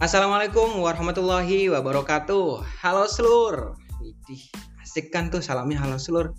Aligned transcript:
Assalamualaikum 0.00 0.80
warahmatullahi 0.80 1.68
wabarakatuh. 1.68 2.64
Halo 2.80 3.04
seluruh. 3.04 3.76
Widih, 4.00 4.48
asik 4.80 5.12
kan 5.12 5.28
tuh 5.28 5.44
salamnya 5.44 5.76
halo 5.76 6.00
seluruh. 6.00 6.32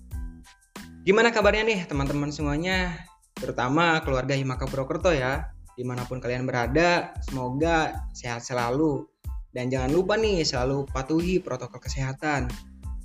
Gimana 1.06 1.30
kabarnya 1.30 1.70
nih 1.70 1.86
teman-teman 1.86 2.34
semuanya? 2.34 3.06
Terutama 3.38 4.02
keluarga 4.02 4.34
Himaka 4.34 4.66
Purwokerto 4.66 5.14
ya. 5.14 5.54
Di 5.78 5.86
mana 5.86 6.02
pun 6.10 6.18
kalian 6.18 6.50
berada, 6.50 7.14
semoga 7.22 8.02
sehat 8.18 8.42
selalu. 8.42 9.06
Dan 9.54 9.70
jangan 9.70 9.94
lupa 9.94 10.18
nih 10.18 10.42
selalu 10.42 10.90
patuhi 10.90 11.38
protokol 11.38 11.86
kesehatan. 11.86 12.50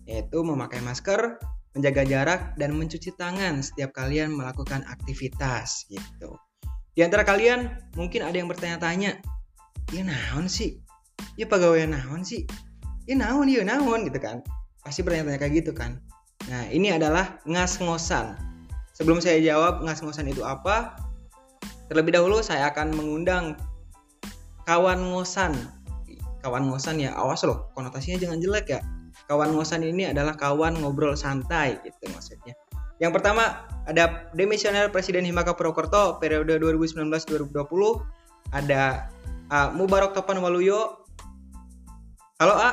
Yaitu 0.08 0.40
memakai 0.40 0.80
masker, 0.80 1.36
menjaga 1.76 2.08
jarak, 2.08 2.40
dan 2.56 2.72
mencuci 2.72 3.12
tangan 3.12 3.60
setiap 3.60 3.92
kalian 3.92 4.32
melakukan 4.32 4.88
aktivitas 4.88 5.84
gitu. 5.92 6.32
Di 6.96 7.04
antara 7.04 7.28
kalian 7.28 7.92
mungkin 7.92 8.24
ada 8.24 8.40
yang 8.40 8.48
bertanya-tanya, 8.48 9.35
ya 9.94 10.02
naon 10.02 10.50
sih? 10.50 10.80
Ya 11.38 11.46
pegawai 11.46 11.86
naon 11.86 12.26
sih? 12.26 12.48
Ya 13.06 13.14
naon, 13.14 13.46
ya 13.46 13.62
naon 13.62 14.06
gitu 14.08 14.18
kan. 14.18 14.42
Pasti 14.82 15.06
bertanya-tanya 15.06 15.38
kayak 15.38 15.54
gitu 15.62 15.72
kan. 15.76 16.02
Nah 16.50 16.66
ini 16.70 16.94
adalah 16.94 17.38
ngas-ngosan. 17.46 18.34
Sebelum 18.96 19.20
saya 19.20 19.38
jawab 19.44 19.84
ngas-ngosan 19.84 20.30
itu 20.30 20.40
apa, 20.42 20.96
terlebih 21.92 22.16
dahulu 22.16 22.40
saya 22.40 22.72
akan 22.72 22.96
mengundang 22.96 23.54
kawan 24.66 25.12
ngosan. 25.12 25.54
Kawan 26.42 26.70
ngosan 26.70 27.02
ya, 27.02 27.10
awas 27.14 27.42
loh, 27.42 27.70
konotasinya 27.74 28.22
jangan 28.22 28.38
jelek 28.38 28.66
ya. 28.70 28.80
Kawan 29.26 29.54
ngosan 29.54 29.82
ini 29.82 30.06
adalah 30.10 30.38
kawan 30.38 30.78
ngobrol 30.78 31.18
santai 31.18 31.78
gitu 31.82 32.06
maksudnya. 32.14 32.54
Yang 32.96 33.20
pertama 33.20 33.66
ada 33.84 34.30
demisioner 34.32 34.88
Presiden 34.88 35.26
Himaka 35.26 35.52
Purwokerto 35.52 36.16
periode 36.16 36.56
2019-2020 36.62 37.52
ada 38.54 39.10
uh, 39.50 39.68
Mubarok 39.74 40.14
Topan 40.14 40.42
Waluyo. 40.42 41.06
Halo 42.36 42.54
A. 42.58 42.70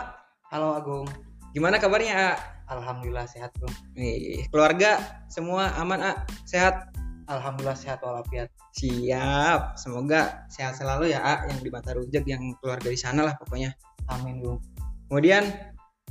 Halo 0.52 0.77
Agung. 0.77 1.07
Gimana 1.53 1.77
kabarnya 1.80 2.13
A? 2.13 2.30
Alhamdulillah 2.71 3.30
sehat 3.30 3.53
bro. 3.59 3.69
Nih, 3.93 4.47
keluarga 4.49 5.21
semua 5.30 5.71
aman 5.77 6.02
A? 6.02 6.13
Sehat? 6.49 6.89
Alhamdulillah 7.30 7.77
sehat 7.77 8.03
walafiat. 8.03 8.52
Siap. 8.75 9.80
Semoga 9.80 10.43
sehat 10.52 10.75
selalu 10.75 11.13
ya 11.13 11.21
A 11.23 11.47
yang 11.47 11.59
di 11.61 11.69
mata 11.71 11.95
rujak 11.95 12.25
yang 12.27 12.41
keluarga 12.59 12.89
di 12.89 12.99
sana 12.99 13.23
lah 13.23 13.35
pokoknya. 13.39 13.71
Amin 14.11 14.43
bro. 14.43 14.59
Kemudian 15.08 15.47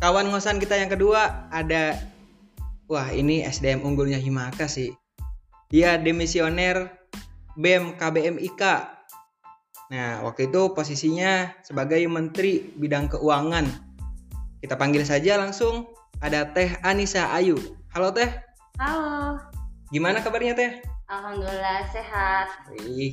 kawan 0.00 0.30
ngosan 0.30 0.62
kita 0.62 0.78
yang 0.78 0.88
kedua 0.88 1.50
ada 1.52 1.98
Wah 2.90 3.08
ini 3.08 3.40
SDM 3.40 3.88
unggulnya 3.88 4.20
Himaka 4.20 4.68
sih. 4.68 4.92
Dia 5.72 5.96
demisioner 5.96 6.92
BEM 7.56 7.96
KBM 7.96 8.36
IK. 8.36 8.62
Nah 9.92 10.24
waktu 10.24 10.48
itu 10.48 10.72
posisinya 10.72 11.52
sebagai 11.60 12.00
Menteri 12.08 12.64
Bidang 12.80 13.12
Keuangan. 13.12 13.68
Kita 14.64 14.80
panggil 14.80 15.04
saja 15.04 15.36
langsung 15.36 15.84
ada 16.24 16.48
Teh 16.56 16.80
Anissa 16.80 17.28
Ayu. 17.28 17.60
Halo 17.92 18.08
Teh. 18.08 18.32
Halo. 18.80 19.36
Gimana 19.92 20.24
kabarnya 20.24 20.56
Teh? 20.56 20.80
Alhamdulillah 21.12 21.92
sehat. 21.92 22.48
Wih, 22.72 23.12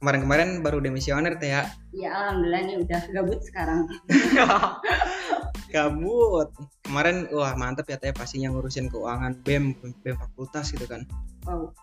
kemarin-kemarin 0.00 0.64
baru 0.64 0.80
demisioner 0.80 1.36
Teh 1.36 1.52
ya. 1.52 1.68
Ya 1.92 2.08
alhamdulillah 2.16 2.62
nih 2.64 2.76
udah 2.80 3.00
gabut 3.12 3.40
sekarang. 3.44 3.84
Gabut. 5.76 6.48
Kemarin 6.88 7.28
wah 7.28 7.52
mantep 7.60 7.92
ya 7.92 8.00
Teh 8.00 8.16
pastinya 8.16 8.48
ngurusin 8.56 8.88
keuangan 8.88 9.36
BEM, 9.44 9.76
BEM 10.00 10.16
fakultas 10.16 10.72
gitu 10.72 10.88
kan. 10.88 11.04
Wow. 11.44 11.76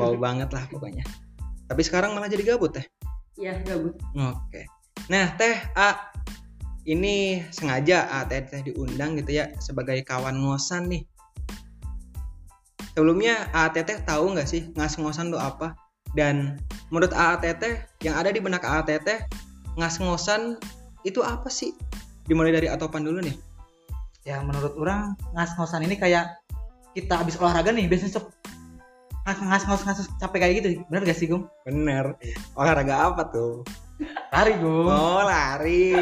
Wow 0.00 0.16
banget 0.16 0.48
lah 0.56 0.64
pokoknya. 0.72 1.04
Tapi 1.68 1.84
sekarang 1.84 2.16
malah 2.16 2.32
jadi 2.32 2.56
gabut 2.56 2.80
Teh. 2.80 2.88
Ya 3.34 3.58
gabut. 3.66 3.98
Oke. 4.14 4.66
Nah, 5.10 5.34
Teh 5.34 5.58
A 5.74 6.14
ini 6.84 7.40
sengaja 7.50 8.06
A 8.08 8.28
Teh, 8.28 8.44
teh 8.44 8.60
diundang 8.62 9.16
gitu 9.18 9.40
ya 9.40 9.50
sebagai 9.58 9.98
kawan 10.06 10.38
ngosan 10.38 10.86
nih. 10.92 11.02
Sebelumnya 12.94 13.50
A 13.50 13.74
Teteh 13.74 14.06
tahu 14.06 14.38
nggak 14.38 14.46
sih 14.46 14.70
ngas-ngosan 14.78 15.34
itu 15.34 15.38
apa? 15.40 15.74
Dan 16.14 16.62
menurut 16.94 17.10
A 17.10 17.34
Teteh 17.42 17.82
yang 18.06 18.14
ada 18.14 18.30
di 18.30 18.38
benak 18.38 18.62
A 18.62 18.86
Teteh 18.86 19.26
ngas-ngosan 19.74 20.62
itu 21.02 21.18
apa 21.26 21.50
sih? 21.50 21.74
Dimulai 22.30 22.54
dari 22.54 22.70
atopan 22.70 23.02
dulu 23.02 23.18
nih. 23.18 23.34
Ya 24.22 24.40
menurut 24.46 24.78
orang 24.78 25.18
ngas-ngosan 25.34 25.82
ini 25.82 25.98
kayak 25.98 26.38
kita 26.94 27.18
habis 27.18 27.34
olahraga 27.36 27.74
nih 27.74 27.90
biasanya 27.90 28.22
sok 28.22 28.30
ngas-ngos 29.24 29.82
ngas 29.88 30.04
capek 30.20 30.38
kayak 30.44 30.54
gitu. 30.60 30.68
Bener 30.92 31.02
gak 31.08 31.16
sih 31.16 31.26
Gung? 31.26 31.48
Bener. 31.64 32.20
Olahraga 32.54 33.08
apa 33.08 33.32
tuh? 33.32 33.64
Lari 34.28 34.54
Gung. 34.60 34.92
Oh 34.92 35.24
lari. 35.24 35.96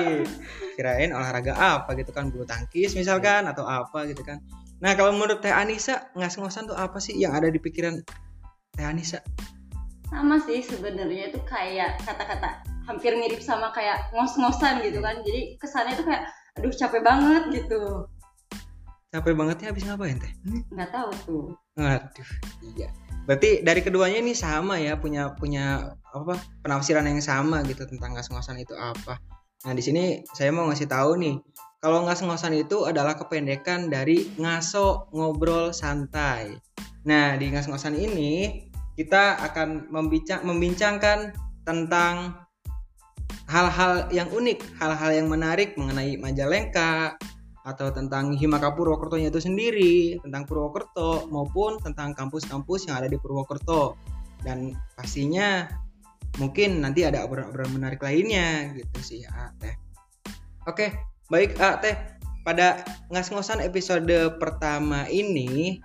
Kirain 0.74 1.14
olahraga 1.14 1.54
apa 1.54 1.94
gitu 1.94 2.10
kan 2.10 2.32
bulu 2.32 2.42
tangkis 2.42 2.98
misalkan 2.98 3.46
atau 3.46 3.62
apa 3.62 4.10
gitu 4.10 4.26
kan. 4.26 4.42
Nah 4.82 4.98
kalau 4.98 5.14
menurut 5.14 5.38
Teh 5.38 5.54
Anissa 5.54 6.10
ngas-ngosan 6.18 6.66
tuh 6.66 6.74
apa 6.74 6.98
sih 6.98 7.14
yang 7.14 7.36
ada 7.38 7.46
di 7.46 7.62
pikiran 7.62 8.02
Teh 8.74 8.82
Anissa? 8.82 9.22
Sama 10.10 10.42
sih 10.42 10.60
sebenarnya 10.64 11.30
itu 11.30 11.38
kayak 11.46 12.02
kata-kata 12.02 12.66
hampir 12.90 13.14
mirip 13.14 13.38
sama 13.38 13.70
kayak 13.70 14.10
ngos-ngosan 14.10 14.82
gitu 14.82 14.98
kan. 14.98 15.22
Jadi 15.22 15.54
kesannya 15.62 15.94
itu 15.94 16.02
kayak 16.02 16.26
aduh 16.58 16.72
capek 16.74 17.00
banget 17.06 17.42
gitu. 17.54 18.10
Capek 19.12 19.36
bangetnya 19.36 19.70
habis 19.70 19.84
ngapain 19.84 20.18
Teh? 20.18 20.32
Nggak 20.72 20.90
tahu 20.90 21.10
tuh. 21.28 21.46
Waduh, 21.76 22.30
iya. 22.74 22.88
Berarti 23.22 23.62
dari 23.62 23.80
keduanya 23.86 24.18
ini 24.18 24.34
sama 24.34 24.82
ya 24.82 24.98
punya 24.98 25.34
punya 25.38 25.94
apa 26.12 26.36
penafsiran 26.66 27.06
yang 27.06 27.22
sama 27.22 27.62
gitu 27.64 27.86
tentang 27.86 28.18
ngas-ngosan 28.18 28.58
itu 28.58 28.74
apa. 28.74 29.22
Nah 29.62 29.72
di 29.72 29.82
sini 29.82 30.26
saya 30.34 30.50
mau 30.50 30.66
ngasih 30.66 30.90
tahu 30.90 31.16
nih 31.22 31.38
kalau 31.82 32.06
ngas-ngosan 32.06 32.54
itu 32.58 32.86
adalah 32.86 33.14
kependekan 33.14 33.90
dari 33.90 34.26
ngaso 34.38 35.10
ngobrol 35.14 35.70
santai. 35.70 36.58
Nah 37.06 37.38
di 37.38 37.50
ngas-ngosan 37.50 37.94
ini 37.94 38.66
kita 38.98 39.40
akan 39.40 39.88
membincang, 39.88 40.44
membincangkan 40.44 41.32
tentang 41.62 42.42
hal-hal 43.48 44.10
yang 44.12 44.28
unik, 44.28 44.78
hal-hal 44.78 45.10
yang 45.14 45.26
menarik 45.30 45.74
mengenai 45.78 46.18
Majalengka 46.18 47.16
atau 47.62 47.94
tentang 47.94 48.34
Himaka 48.34 48.74
Purwokertonya 48.74 49.30
itu 49.30 49.38
sendiri, 49.38 50.18
tentang 50.18 50.42
Purwokerto 50.46 51.30
maupun 51.30 51.78
tentang 51.78 52.10
kampus-kampus 52.14 52.90
yang 52.90 52.98
ada 52.98 53.06
di 53.06 53.18
Purwokerto. 53.18 53.94
Dan 54.42 54.74
pastinya 54.98 55.70
mungkin 56.42 56.82
nanti 56.82 57.06
ada 57.06 57.22
obrolan-obrolan 57.22 57.78
menarik 57.78 58.02
lainnya 58.02 58.74
gitu 58.74 58.98
sih 58.98 59.20
A 59.30 59.54
Teh. 59.62 59.74
Oke, 60.66 60.90
baik 61.30 61.54
A 61.62 61.78
Teh. 61.78 61.94
Pada 62.42 62.82
ngas-ngosan 63.14 63.62
episode 63.62 64.34
pertama 64.42 65.06
ini 65.06 65.78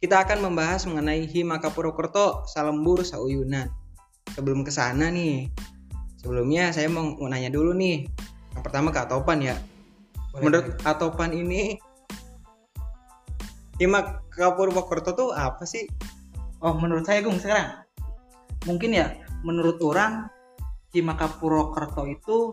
kita 0.00 0.24
akan 0.24 0.48
membahas 0.48 0.88
mengenai 0.88 1.28
Himaka 1.28 1.68
Purwokerto 1.68 2.48
Salembur 2.48 3.04
Sauyunan. 3.04 3.68
Sebelum 4.32 4.64
ke 4.64 4.72
sana 4.72 5.12
nih, 5.12 5.52
sebelumnya 6.16 6.72
saya 6.72 6.88
mau, 6.88 7.12
mau 7.20 7.28
nanya 7.28 7.52
dulu 7.52 7.76
nih. 7.76 8.08
Yang 8.56 8.62
pertama 8.64 8.88
ke 8.88 9.04
Atopan 9.04 9.44
ya. 9.44 9.60
Boleh, 10.30 10.42
Menurut. 10.46 10.64
Atopan 10.86 11.30
ini 11.34 11.78
Himaka 13.80 14.52
Purwokerto 14.54 15.16
tuh 15.16 15.30
apa 15.32 15.64
sih? 15.64 15.88
Oh 16.60 16.76
menurut 16.76 17.08
saya 17.08 17.24
Gung 17.24 17.40
sekarang 17.40 17.80
mungkin 18.68 18.92
ya 18.92 19.16
menurut 19.40 19.80
orang 19.80 20.28
Himaka 20.92 21.32
Purwokerto 21.40 22.04
itu 22.04 22.52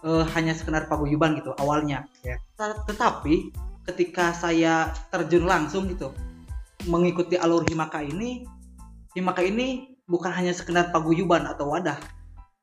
eh, 0.00 0.24
hanya 0.32 0.56
sekedar 0.56 0.88
paguyuban 0.88 1.36
gitu 1.36 1.52
awalnya 1.60 2.08
Ya. 2.24 2.40
Tet- 2.56 2.88
Tetapi 2.88 3.52
ketika 3.84 4.32
saya 4.32 4.96
terjun 5.12 5.44
langsung 5.44 5.92
gitu 5.92 6.16
mengikuti 6.88 7.36
alur 7.36 7.62
Himaka 7.68 8.00
ini 8.00 8.48
Himaka 9.12 9.44
ini 9.44 9.94
bukan 10.08 10.32
hanya 10.32 10.56
sekedar 10.56 10.88
paguyuban 10.88 11.44
atau 11.44 11.68
wadah 11.68 12.00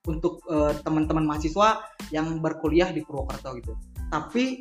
untuk 0.10 0.42
eh, 0.50 0.74
teman-teman 0.82 1.30
mahasiswa 1.30 1.86
yang 2.10 2.42
berkuliah 2.42 2.90
di 2.90 3.06
Purwokerto 3.06 3.54
gitu 3.62 3.78
tapi 4.12 4.60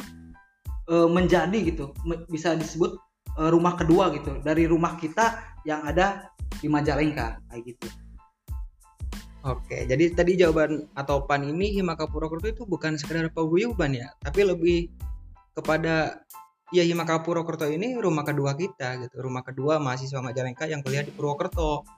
eh, 0.86 1.08
menjadi 1.10 1.58
gitu 1.66 1.90
me- 2.06 2.24
bisa 2.30 2.54
disebut 2.54 2.94
eh, 3.36 3.50
rumah 3.50 3.74
kedua 3.74 4.14
gitu 4.14 4.38
dari 4.40 4.70
rumah 4.70 4.94
kita 4.96 5.58
yang 5.66 5.82
ada 5.82 6.30
di 6.62 6.70
Majalengka 6.70 7.42
kayak 7.50 7.62
gitu 7.66 7.88
Oke, 9.40 9.88
jadi 9.88 10.12
tadi 10.12 10.36
jawaban 10.36 10.84
Atopan 10.92 11.48
ini 11.48 11.72
Himaka 11.72 12.04
Purwokerto 12.04 12.44
itu 12.52 12.68
bukan 12.68 13.00
sekedar 13.00 13.32
paguyuban 13.32 13.96
ya, 13.96 14.12
tapi 14.20 14.44
lebih 14.44 14.92
kepada 15.56 16.20
ya 16.68 16.84
Himaka 16.84 17.24
Purwokerto 17.24 17.64
ini 17.64 17.96
rumah 17.96 18.20
kedua 18.20 18.52
kita 18.52 19.00
gitu, 19.00 19.16
rumah 19.24 19.40
kedua 19.40 19.80
mahasiswa 19.80 20.20
Majalengka 20.20 20.68
yang 20.68 20.84
kuliah 20.84 21.00
di 21.00 21.08
Purwokerto. 21.16 21.88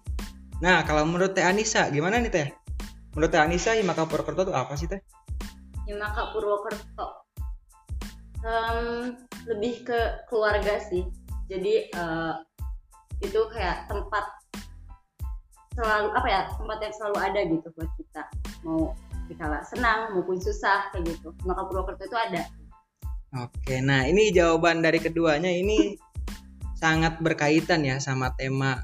Nah, 0.62 0.87
kalau 0.87 1.02
menurut 1.02 1.34
Teh 1.34 1.43
Anissa 1.43 1.90
gimana 1.90 2.22
nih 2.22 2.31
Teh? 2.31 2.49
Menurut 3.19 3.34
Teh 3.34 3.43
Anissa 3.43 3.75
Himaka 3.75 4.06
Purwokerto 4.06 4.46
itu 4.46 4.54
apa 4.54 4.78
sih 4.78 4.87
Teh? 4.87 5.02
Himaka 5.90 6.31
Purwokerto. 6.31 7.21
Em, 8.42 9.14
lebih 9.46 9.86
ke 9.86 10.26
keluarga 10.26 10.82
sih. 10.82 11.06
Jadi 11.46 11.86
eh, 11.94 12.34
itu 13.22 13.40
kayak 13.54 13.86
tempat 13.86 14.26
selalu 15.72 16.08
apa 16.12 16.28
ya 16.28 16.40
tempat 16.52 16.78
yang 16.82 16.94
selalu 16.98 17.18
ada 17.22 17.40
gitu 17.46 17.68
buat 17.78 17.90
kita. 17.94 18.22
Mau 18.66 18.98
dikala 19.30 19.62
senang 19.62 20.18
maupun 20.18 20.42
susah 20.42 20.90
kayak 20.90 21.14
gitu. 21.14 21.30
Maka 21.46 21.70
Purwokerto 21.70 22.02
itu 22.02 22.18
ada. 22.18 22.42
Oke, 23.46 23.80
nah 23.80 24.04
ini 24.04 24.34
jawaban 24.34 24.84
dari 24.84 24.98
keduanya. 24.98 25.48
Ini 25.48 25.96
sangat 26.76 27.22
berkaitan 27.22 27.86
ya 27.86 28.02
sama 28.02 28.34
tema 28.34 28.82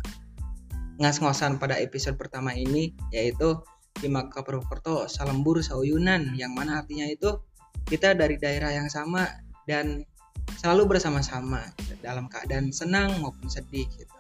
ngas-ngosan 1.03 1.59
pada 1.59 1.79
episode 1.83 2.15
pertama 2.15 2.55
ini 2.55 2.95
yaitu 3.11 3.59
Himaka 3.99 4.47
Purwokerto 4.47 5.11
Salembur 5.11 5.59
Sauyunan 5.63 6.31
yang 6.39 6.55
mana 6.55 6.83
artinya 6.83 7.11
itu 7.11 7.43
kita 7.91 8.15
dari 8.15 8.39
daerah 8.39 8.71
yang 8.71 8.87
sama 8.87 9.27
dan 9.69 10.09
selalu 10.57 10.97
bersama-sama 10.97 11.61
dalam 12.01 12.25
keadaan 12.33 12.73
senang 12.73 13.21
maupun 13.21 13.53
sedih 13.53 13.85
gitu. 13.93 14.17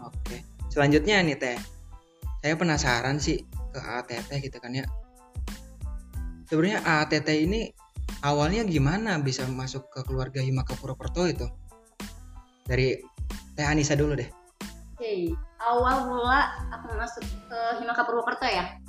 Oke, 0.00 0.40
selanjutnya 0.72 1.20
nih 1.20 1.36
teh, 1.36 1.58
saya 2.40 2.56
penasaran 2.56 3.20
sih 3.20 3.44
ke 3.44 3.78
ATT 3.78 4.40
gitu 4.40 4.56
kan 4.56 4.72
ya. 4.72 4.88
Sebenarnya 6.48 6.80
ATT 6.80 7.28
ini 7.44 7.68
awalnya 8.24 8.64
gimana 8.64 9.20
bisa 9.20 9.44
masuk 9.44 9.92
ke 9.92 10.00
keluarga 10.08 10.40
Himaka 10.40 10.72
Purwokerto 10.80 11.28
itu? 11.28 11.46
Dari 12.64 12.96
Teh 13.54 13.66
Anissa 13.68 13.92
dulu 13.92 14.16
deh. 14.16 14.28
Oke, 14.96 15.36
awal 15.60 16.08
mula 16.08 16.64
aku 16.72 16.96
masuk 16.96 17.24
ke 17.24 17.58
Himaka 17.84 18.02
Purwokerto 18.08 18.48
ya. 18.48 18.83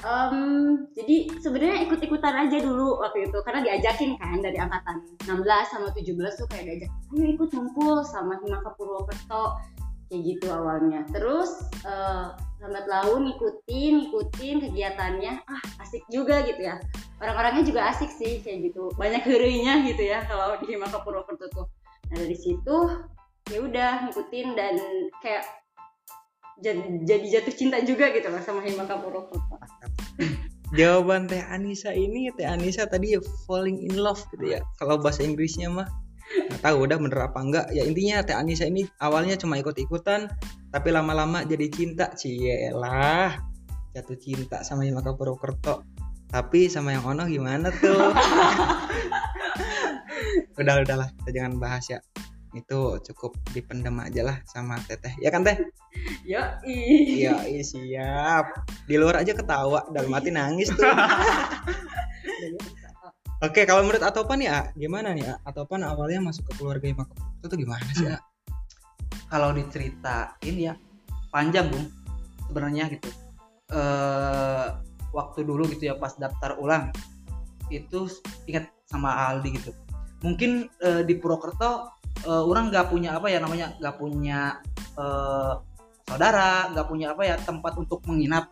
Em, 0.00 0.88
jadi 0.96 1.28
sebenarnya 1.44 1.84
ikut-ikutan 1.84 2.32
aja 2.32 2.56
dulu 2.64 3.04
waktu 3.04 3.28
itu 3.28 3.38
karena 3.44 3.60
diajakin 3.60 4.16
kan 4.16 4.40
dari 4.40 4.56
angkatan 4.56 5.04
16 5.28 5.44
sama 5.68 5.92
17 5.92 6.40
tuh 6.40 6.48
kayak 6.48 6.64
diajak 6.64 6.90
ayo 7.12 7.26
ikut 7.36 7.52
ngumpul 7.52 8.00
sama 8.08 8.40
Himaka 8.40 8.72
Purwokerto 8.80 9.60
kayak 10.08 10.22
gitu 10.24 10.46
awalnya. 10.48 11.04
Terus 11.12 11.68
eh, 11.84 12.26
lambat 12.64 12.86
laun 12.88 13.28
ngikutin 13.28 13.92
ngikutin 14.04 14.56
kegiatannya. 14.68 15.32
Ah 15.44 15.62
asik 15.84 16.02
juga 16.08 16.48
gitu 16.48 16.64
ya. 16.64 16.80
Orang-orangnya 17.20 17.68
juga 17.68 17.92
asik 17.92 18.08
sih 18.08 18.40
kayak 18.40 18.72
gitu. 18.72 18.88
Banyak 18.96 19.20
herinya 19.22 19.84
gitu 19.84 20.00
ya 20.00 20.24
kalau 20.24 20.56
di 20.64 20.66
Himaka 20.72 21.04
Purwokerto 21.04 21.46
tuh. 21.52 21.66
Nah 22.08 22.16
dari 22.24 22.36
situ 22.40 22.76
ya 23.52 23.58
udah 23.60 24.08
ngikutin 24.08 24.48
dan 24.56 24.74
kayak 25.20 25.59
jadi, 26.60 27.26
jatuh 27.40 27.54
cinta 27.56 27.80
juga 27.80 28.12
gitu 28.12 28.28
loh 28.28 28.40
sama 28.44 28.60
Himaka 28.62 29.00
Purwokerto 29.00 29.56
Jawaban 30.70 31.26
Teh 31.26 31.42
Anissa 31.50 31.90
ini 31.90 32.30
Teh 32.38 32.46
Anissa 32.46 32.86
tadi 32.86 33.18
ya 33.18 33.20
falling 33.50 33.82
in 33.82 33.98
love 33.98 34.22
gitu 34.30 34.54
ya. 34.54 34.62
Kalau 34.78 35.02
bahasa 35.02 35.26
Inggrisnya 35.26 35.66
mah 35.66 35.90
nggak 36.30 36.62
tahu 36.62 36.86
udah 36.86 36.96
bener 37.02 37.20
apa 37.26 37.38
enggak. 37.42 37.66
Ya 37.74 37.82
intinya 37.82 38.22
Teh 38.22 38.38
Anissa 38.38 38.70
ini 38.70 38.86
awalnya 39.02 39.34
cuma 39.34 39.58
ikut-ikutan 39.58 40.30
tapi 40.70 40.88
lama-lama 40.94 41.42
jadi 41.42 41.66
cinta. 41.74 42.14
Cielah. 42.14 43.34
Jatuh 43.98 44.18
cinta 44.22 44.62
sama 44.62 44.86
Himaka 44.86 45.18
Purwokerto. 45.18 45.82
Tapi 46.30 46.70
sama 46.70 46.94
yang 46.94 47.02
Ono 47.02 47.26
gimana 47.26 47.74
tuh? 47.74 48.14
udah 50.62 50.74
udahlah 50.86 51.10
kita 51.18 51.30
jangan 51.34 51.58
bahas 51.58 51.82
ya. 51.90 51.98
Itu 52.56 52.98
cukup 53.02 53.38
dipendem 53.54 53.96
aja 54.02 54.26
lah 54.26 54.36
sama 54.46 54.78
Teteh. 54.84 55.14
Ya 55.22 55.30
kan 55.30 55.46
Teh? 55.46 55.56
Yo, 56.30 56.42
Iya, 56.66 57.46
iya 57.46 57.62
siap. 57.62 58.46
Di 58.86 58.94
luar 58.94 59.22
aja 59.22 59.34
ketawa, 59.34 59.86
dalam 59.90 60.10
hati 60.14 60.30
nangis 60.30 60.70
tuh. 60.70 60.86
Oke, 63.46 63.64
kalau 63.64 63.80
menurut 63.82 64.04
Atopan 64.04 64.44
ya, 64.44 64.68
gimana 64.76 65.16
nih? 65.16 65.24
Atopan 65.48 65.80
awalnya 65.82 66.20
masuk 66.20 66.44
ke 66.52 66.60
keluarga 66.60 66.86
Himaka 66.86 67.16
itu 67.40 67.46
tuh 67.48 67.56
gimana 67.56 67.88
sih? 67.96 68.04
A? 68.04 68.20
kalau 69.30 69.54
diceritain 69.54 70.56
ya 70.58 70.74
panjang 71.30 71.70
bung 71.70 71.86
sebenarnya 72.50 72.90
gitu 72.90 73.08
eh 73.70 74.66
waktu 75.14 75.46
dulu 75.46 75.70
gitu 75.70 75.90
ya 75.90 75.94
pas 75.94 76.18
daftar 76.18 76.58
ulang 76.58 76.90
itu 77.70 78.10
ingat 78.50 78.66
sama 78.90 79.30
Aldi 79.30 79.48
gitu 79.54 79.70
mungkin 80.26 80.66
eh, 80.82 81.06
di 81.06 81.14
Purwokerto 81.14 81.86
eh, 82.24 82.44
orang 82.44 82.68
nggak 82.72 82.92
punya 82.92 83.16
apa 83.16 83.26
ya 83.32 83.38
namanya 83.40 83.76
nggak 83.80 83.96
punya 83.96 84.60
eh, 84.96 85.52
saudara 86.08 86.70
nggak 86.74 86.86
punya 86.90 87.06
apa 87.14 87.22
ya 87.24 87.36
tempat 87.40 87.78
untuk 87.78 88.02
menginap. 88.08 88.50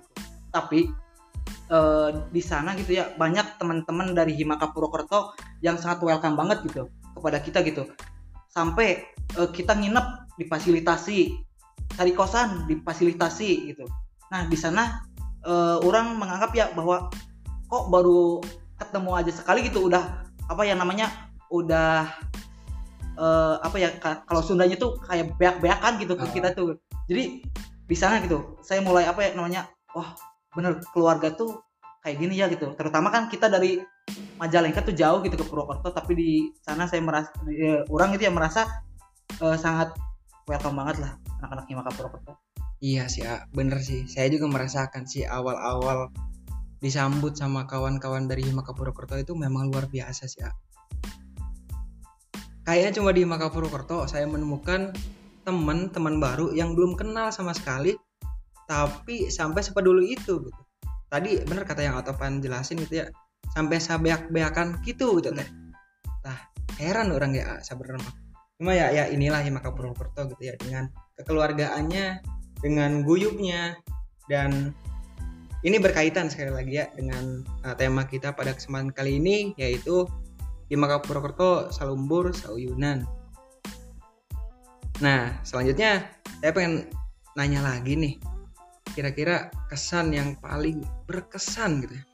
Tapi 0.48 0.88
eh, 1.68 2.08
di 2.32 2.42
sana 2.42 2.72
gitu 2.78 2.96
ya 2.96 3.12
banyak 3.16 3.60
teman-teman 3.60 4.16
dari 4.16 4.36
Himaka 4.36 4.70
Purwokerto 4.72 5.34
yang 5.60 5.76
sangat 5.76 6.04
welcome 6.04 6.38
banget 6.38 6.64
gitu 6.64 6.88
kepada 7.18 7.38
kita 7.42 7.60
gitu. 7.66 7.84
Sampai 8.48 9.04
eh, 9.36 9.50
kita 9.52 9.76
nginep 9.76 10.38
difasilitasi 10.38 11.18
cari 11.98 12.12
kosan 12.14 12.68
difasilitasi 12.70 13.74
gitu. 13.74 13.84
Nah 14.30 14.46
di 14.46 14.56
sana 14.56 15.02
eh, 15.44 15.78
orang 15.82 16.16
menganggap 16.16 16.50
ya 16.54 16.66
bahwa 16.72 17.10
kok 17.68 17.84
baru 17.92 18.40
ketemu 18.78 19.10
aja 19.18 19.32
sekali 19.34 19.66
gitu 19.66 19.90
udah 19.90 20.24
apa 20.48 20.62
ya 20.64 20.72
namanya 20.72 21.12
udah 21.52 22.08
eh, 23.18 23.56
apa 23.58 23.76
ya 23.76 23.90
ka- 23.98 24.22
kalau 24.22 24.40
Sundanya 24.40 24.78
tuh 24.78 24.94
kayak 25.02 25.34
beak-beakan 25.34 25.98
gitu 25.98 26.14
ke 26.14 26.22
Ah. 26.22 26.30
kita 26.30 26.48
tuh 26.54 26.78
jadi 27.04 27.42
di 27.84 27.96
sana 27.96 28.22
gitu 28.22 28.56
saya 28.62 28.78
mulai 28.78 29.04
apa 29.04 29.20
ya 29.20 29.30
namanya 29.34 29.66
wah 29.90 30.14
bener 30.54 30.78
keluarga 30.94 31.28
tuh 31.30 31.58
kayak 31.98 32.16
gini 32.16 32.38
ya 32.38 32.46
gitu 32.46 32.70
terutama 32.72 33.10
kan 33.10 33.26
kita 33.26 33.50
dari 33.50 33.82
Majalengka 34.38 34.80
tuh 34.80 34.94
jauh 34.94 35.18
gitu 35.20 35.34
ke 35.34 35.44
Purwokerto 35.44 35.90
tapi 35.90 36.12
di 36.14 36.30
sana 36.62 36.86
saya 36.86 37.02
merasa 37.02 37.28
eh, 37.50 37.82
orang 37.90 38.14
itu 38.14 38.22
ya 38.22 38.32
merasa 38.32 38.64
eh, 39.36 39.58
sangat 39.58 39.92
welcome 40.46 40.78
banget 40.78 41.02
lah 41.02 41.12
anak-anak 41.42 41.66
Himaka 41.66 41.90
Purwokerto 41.92 42.32
Iya 42.78 43.10
sih, 43.10 43.26
A. 43.26 43.42
bener 43.50 43.82
sih. 43.82 44.06
Saya 44.06 44.30
juga 44.30 44.46
merasakan 44.46 45.02
sih 45.02 45.26
awal-awal 45.26 46.14
disambut 46.78 47.34
sama 47.34 47.66
kawan-kawan 47.66 48.30
dari 48.30 48.46
Himaka 48.46 48.70
Purwokerto 48.70 49.18
itu 49.18 49.34
memang 49.34 49.66
luar 49.66 49.90
biasa 49.90 50.30
sih, 50.30 50.46
A. 50.46 50.54
Kayaknya 52.68 53.00
cuma 53.00 53.16
di 53.16 53.24
Himaka 53.24 53.48
Purwokerto 53.48 54.04
saya 54.04 54.28
menemukan 54.28 54.92
teman-teman 55.48 56.20
baru 56.20 56.52
yang 56.52 56.76
belum 56.76 57.00
kenal 57.00 57.32
sama 57.32 57.56
sekali, 57.56 57.96
tapi 58.68 59.32
sampai 59.32 59.64
sepeduli 59.64 60.12
itu 60.12 60.44
gitu. 60.44 60.62
Tadi 61.08 61.40
bener 61.48 61.64
kata 61.64 61.80
yang 61.80 61.96
Otopan 61.96 62.44
jelasin 62.44 62.76
gitu 62.84 63.00
ya, 63.00 63.08
sampai 63.56 63.80
sabeak-beakan 63.80 64.84
gitu 64.84 65.16
gitu 65.16 65.32
teh. 65.32 65.48
Nah, 66.28 66.36
heran 66.76 67.08
orang 67.08 67.32
ya 67.32 67.56
sebenarnya. 67.64 68.04
Cuma 68.60 68.76
ya 68.76 68.92
ya 68.92 69.08
inilah 69.08 69.40
Himaka 69.40 69.72
Purwokerto 69.72 70.28
gitu 70.36 70.52
ya 70.52 70.54
dengan 70.60 70.92
kekeluargaannya 71.16 72.20
dengan 72.60 73.00
guyupnya 73.00 73.80
dan 74.28 74.76
ini 75.64 75.80
berkaitan 75.80 76.28
sekali 76.28 76.52
lagi 76.52 76.84
ya 76.84 76.92
dengan 76.92 77.48
uh, 77.64 77.72
tema 77.80 78.04
kita 78.04 78.36
pada 78.36 78.52
kesempatan 78.52 78.92
kali 78.92 79.16
ini 79.16 79.56
yaitu 79.56 80.04
di 80.68 80.76
Purwokerto 80.76 81.72
Salumbur 81.72 82.30
Sauyunan. 82.36 83.08
Nah 85.00 85.40
selanjutnya 85.42 86.04
saya 86.44 86.52
pengen 86.52 86.92
nanya 87.34 87.64
lagi 87.64 87.96
nih 87.96 88.14
kira-kira 88.92 89.48
kesan 89.72 90.12
yang 90.12 90.36
paling 90.38 90.84
berkesan 91.08 91.84
gitu 91.84 91.96
ya. 91.96 92.04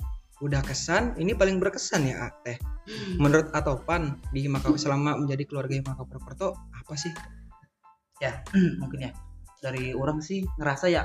Udah 0.42 0.60
kesan, 0.60 1.14
ini 1.16 1.32
paling 1.32 1.56
berkesan 1.62 2.04
ya 2.10 2.28
Teh. 2.44 2.58
Menurut 3.16 3.48
Atopan 3.56 4.20
di 4.34 4.44
Himaka 4.44 4.68
selama 4.76 5.16
menjadi 5.16 5.48
keluarga 5.48 5.74
Himaka 5.80 6.04
Purwokerto 6.04 6.52
apa 6.74 6.94
sih? 6.98 7.14
mungkin 8.80 9.10
ya 9.10 9.12
dari 9.64 9.96
orang 9.96 10.20
sih 10.20 10.44
ngerasa 10.60 10.92
ya 10.92 11.02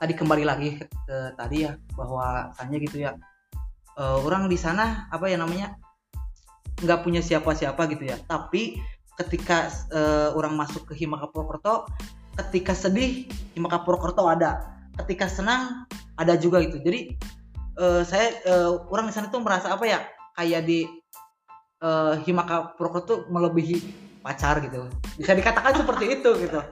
tadi 0.00 0.12
kembali 0.16 0.44
lagi 0.44 0.80
ke, 0.80 0.84
ke 0.88 1.16
tadi 1.38 1.68
ya 1.68 1.76
bahwa 1.94 2.50
tanya 2.56 2.76
gitu 2.80 2.96
ya 3.04 3.12
eh, 4.00 4.18
orang 4.24 4.48
di 4.48 4.58
sana 4.58 5.06
apa 5.12 5.28
ya 5.28 5.36
namanya 5.38 5.76
nggak 6.82 7.00
punya 7.06 7.22
siapa-siapa 7.22 7.78
gitu 7.94 8.10
ya 8.10 8.18
tapi 8.26 8.78
ketika 9.16 9.70
eh, 9.92 10.28
orang 10.34 10.58
masuk 10.58 10.88
ke 10.90 10.94
Himaka 10.98 11.30
Purwokerto 11.30 11.86
ketika 12.46 12.74
sedih 12.74 13.28
Himaka 13.54 13.86
Purwokerto 13.86 14.26
ada 14.26 14.72
ketika 15.04 15.30
senang 15.30 15.86
ada 16.18 16.34
juga 16.36 16.60
gitu 16.64 16.82
jadi 16.82 17.14
eh, 17.78 18.02
saya 18.02 18.34
eh, 18.44 18.72
orang 18.90 19.08
di 19.08 19.14
sana 19.14 19.30
tuh 19.30 19.40
merasa 19.40 19.72
apa 19.72 19.84
ya 19.86 20.00
kayak 20.36 20.66
di 20.66 20.84
eh, 21.80 22.14
Himaka 22.26 22.74
Purwokerto 22.74 23.30
melebihi 23.30 23.78
pacar 24.22 24.62
gitu 24.62 24.86
bisa 25.18 25.34
dikatakan 25.34 25.76
seperti 25.76 26.20
itu 26.20 26.30
gitu 26.42 26.62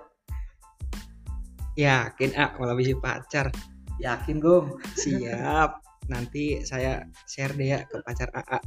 Yakin 1.78 2.34
A 2.36 2.52
melebihi 2.58 2.98
pacar. 2.98 3.48
yakin 4.00 4.40
gum 4.40 4.80
Siap. 4.96 5.80
Nanti 6.08 6.64
saya 6.66 7.04
share 7.28 7.54
deh 7.54 7.68
ya 7.76 7.78
ke 7.86 8.00
pacar 8.02 8.32
AA. 8.32 8.58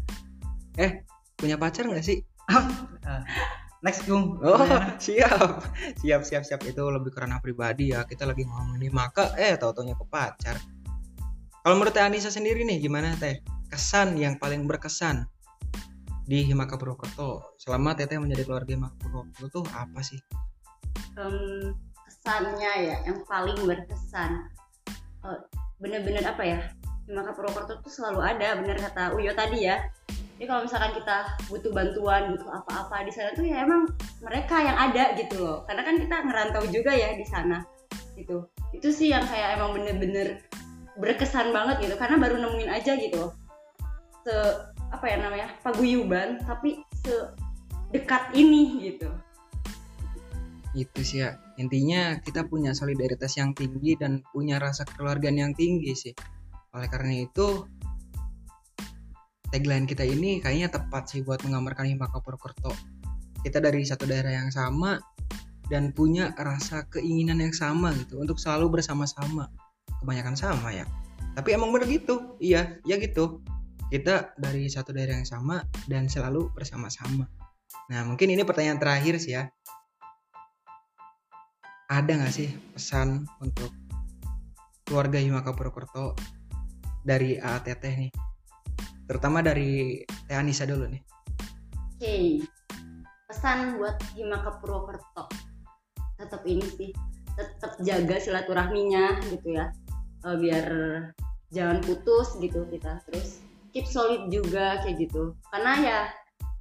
Eh, 0.79 0.91
punya 1.43 1.59
pacar 1.59 1.83
nggak 1.91 2.05
sih? 2.05 2.23
next 3.83 4.07
gum 4.07 4.39
Oh, 4.39 4.63
siap. 4.95 5.59
Siap, 5.99 6.21
siap, 6.23 6.43
siap. 6.47 6.61
Itu 6.63 6.87
lebih 6.87 7.11
karena 7.11 7.43
pribadi 7.43 7.91
ya. 7.91 8.07
Kita 8.07 8.23
lagi 8.23 8.47
ngomongin 8.47 8.87
maka 8.95 9.35
eh 9.35 9.59
tau-taunya 9.59 9.99
ke 9.99 10.05
pacar. 10.07 10.55
Kalau 11.63 11.75
menurut 11.75 11.91
Teh 11.91 12.03
Anissa 12.03 12.31
sendiri 12.31 12.63
nih 12.63 12.79
gimana 12.79 13.15
Teh? 13.19 13.43
Kesan 13.67 14.15
yang 14.15 14.39
paling 14.39 14.63
berkesan 14.63 15.27
di 16.23 16.47
Himaka 16.47 16.79
Purwokerto 16.79 17.59
selama 17.59 17.91
Teteh 17.99 18.15
menjadi 18.15 18.47
keluarga 18.47 18.71
Himaka 18.71 18.95
Purwokerto 19.03 19.47
tuh 19.51 19.65
apa 19.75 19.99
sih? 19.99 20.19
Em, 21.19 21.75
kesannya 22.07 22.71
ya 22.87 22.95
yang 23.03 23.23
paling 23.27 23.59
berkesan 23.67 24.47
Eh, 25.23 25.39
bener-bener 25.79 26.23
apa 26.27 26.43
ya 26.43 26.59
Himaka 27.07 27.31
Purwokerto 27.31 27.79
tuh 27.79 27.91
selalu 27.91 28.19
ada 28.19 28.59
bener 28.59 28.75
kata 28.75 29.15
Uyo 29.15 29.31
tadi 29.31 29.67
ya 29.67 29.79
jadi 30.37 30.45
kalau 30.49 30.61
misalkan 30.65 30.91
kita 30.97 31.17
butuh 31.47 31.71
bantuan 31.71 32.21
butuh 32.33 32.49
apa-apa 32.49 33.05
di 33.05 33.11
sana 33.13 33.31
tuh 33.37 33.45
ya 33.45 33.63
emang 33.63 33.85
mereka 34.19 34.59
yang 34.65 34.75
ada 34.75 35.13
gitu 35.13 35.45
loh. 35.45 35.61
Karena 35.69 35.85
kan 35.85 35.95
kita 36.01 36.15
ngerantau 36.25 36.63
juga 36.73 36.91
ya 36.91 37.13
di 37.13 37.25
sana 37.25 37.61
gitu. 38.17 38.49
Itu 38.73 38.89
sih 38.89 39.13
yang 39.13 39.23
kayak 39.29 39.61
emang 39.61 39.77
bener-bener 39.77 40.41
berkesan 40.97 41.53
banget 41.53 41.85
gitu. 41.85 41.95
Karena 42.01 42.17
baru 42.17 42.41
nemuin 42.41 42.71
aja 42.71 42.97
gitu 42.97 43.29
se 44.23 44.35
apa 44.87 45.05
ya 45.09 45.19
namanya 45.19 45.51
paguyuban 45.61 46.39
tapi 46.47 46.81
sedekat 47.03 48.33
ini 48.33 48.89
gitu. 48.89 49.11
Itu 50.73 51.05
sih 51.05 51.21
ya. 51.21 51.37
Intinya 51.61 52.17
kita 52.25 52.49
punya 52.49 52.73
solidaritas 52.73 53.37
yang 53.37 53.53
tinggi 53.53 53.93
dan 53.93 54.25
punya 54.33 54.57
rasa 54.57 54.81
kekeluargaan 54.89 55.37
yang 55.37 55.53
tinggi 55.53 55.93
sih. 55.93 56.13
Oleh 56.73 56.89
karena 56.89 57.29
itu 57.29 57.69
tagline 59.53 59.85
kita 59.85 60.01
ini 60.01 60.41
kayaknya 60.41 60.73
tepat 60.73 61.13
sih 61.13 61.21
buat 61.21 61.45
menggambarkan 61.45 61.93
Himaka 61.93 62.17
Purwokerto 62.25 62.73
kita 63.43 63.59
dari 63.59 63.83
satu 63.83 64.07
daerah 64.07 64.33
yang 64.33 64.49
sama 64.49 64.97
dan 65.67 65.91
punya 65.91 66.31
rasa 66.39 66.87
keinginan 66.89 67.43
yang 67.43 67.51
sama 67.51 67.91
gitu 67.99 68.23
untuk 68.23 68.39
selalu 68.39 68.79
bersama-sama. 68.79 69.51
Kebanyakan 69.99 70.35
sama 70.35 70.71
ya. 70.71 70.87
Tapi 71.35 71.55
emang 71.55 71.75
bener 71.75 71.91
gitu. 71.91 72.39
Iya 72.39 72.79
ya 72.87 72.95
gitu. 72.97 73.43
Kita 73.91 74.33
dari 74.39 74.71
satu 74.71 74.95
daerah 74.95 75.19
yang 75.19 75.27
sama 75.27 75.59
dan 75.91 76.07
selalu 76.07 76.49
bersama-sama. 76.55 77.27
Nah 77.91 78.01
mungkin 78.07 78.31
ini 78.31 78.47
pertanyaan 78.47 78.79
terakhir 78.79 79.19
sih 79.19 79.35
ya. 79.35 79.51
Ada 81.91 82.11
nggak 82.15 82.33
sih 82.33 82.49
pesan 82.73 83.27
untuk 83.43 83.69
keluarga 84.87 85.19
Himaka 85.19 85.51
Purwokerto 85.51 86.15
dari 87.03 87.35
AATT 87.35 87.83
nih 87.83 88.32
terutama 89.05 89.43
dari 89.43 90.01
Teh 90.27 90.37
Anissa 90.37 90.67
dulu 90.67 90.87
nih. 90.89 91.01
Oke, 91.97 92.43
pesan 93.31 93.79
buat 93.79 93.97
Himaka 94.15 94.59
Purwokerto. 94.59 95.31
Tetap 96.19 96.43
ini 96.47 96.67
sih, 96.77 96.91
tetap 97.35 97.75
jaga 97.83 98.15
silaturahminya 98.19 99.19
gitu 99.31 99.57
ya, 99.57 99.71
Eh, 100.23 100.37
biar 100.39 100.67
jangan 101.51 101.83
putus 101.83 102.39
gitu 102.39 102.63
kita, 102.71 103.03
terus 103.11 103.43
keep 103.75 103.83
solid 103.83 104.31
juga 104.31 104.79
kayak 104.79 105.03
gitu, 105.03 105.35
karena 105.51 105.73
ya 105.83 105.99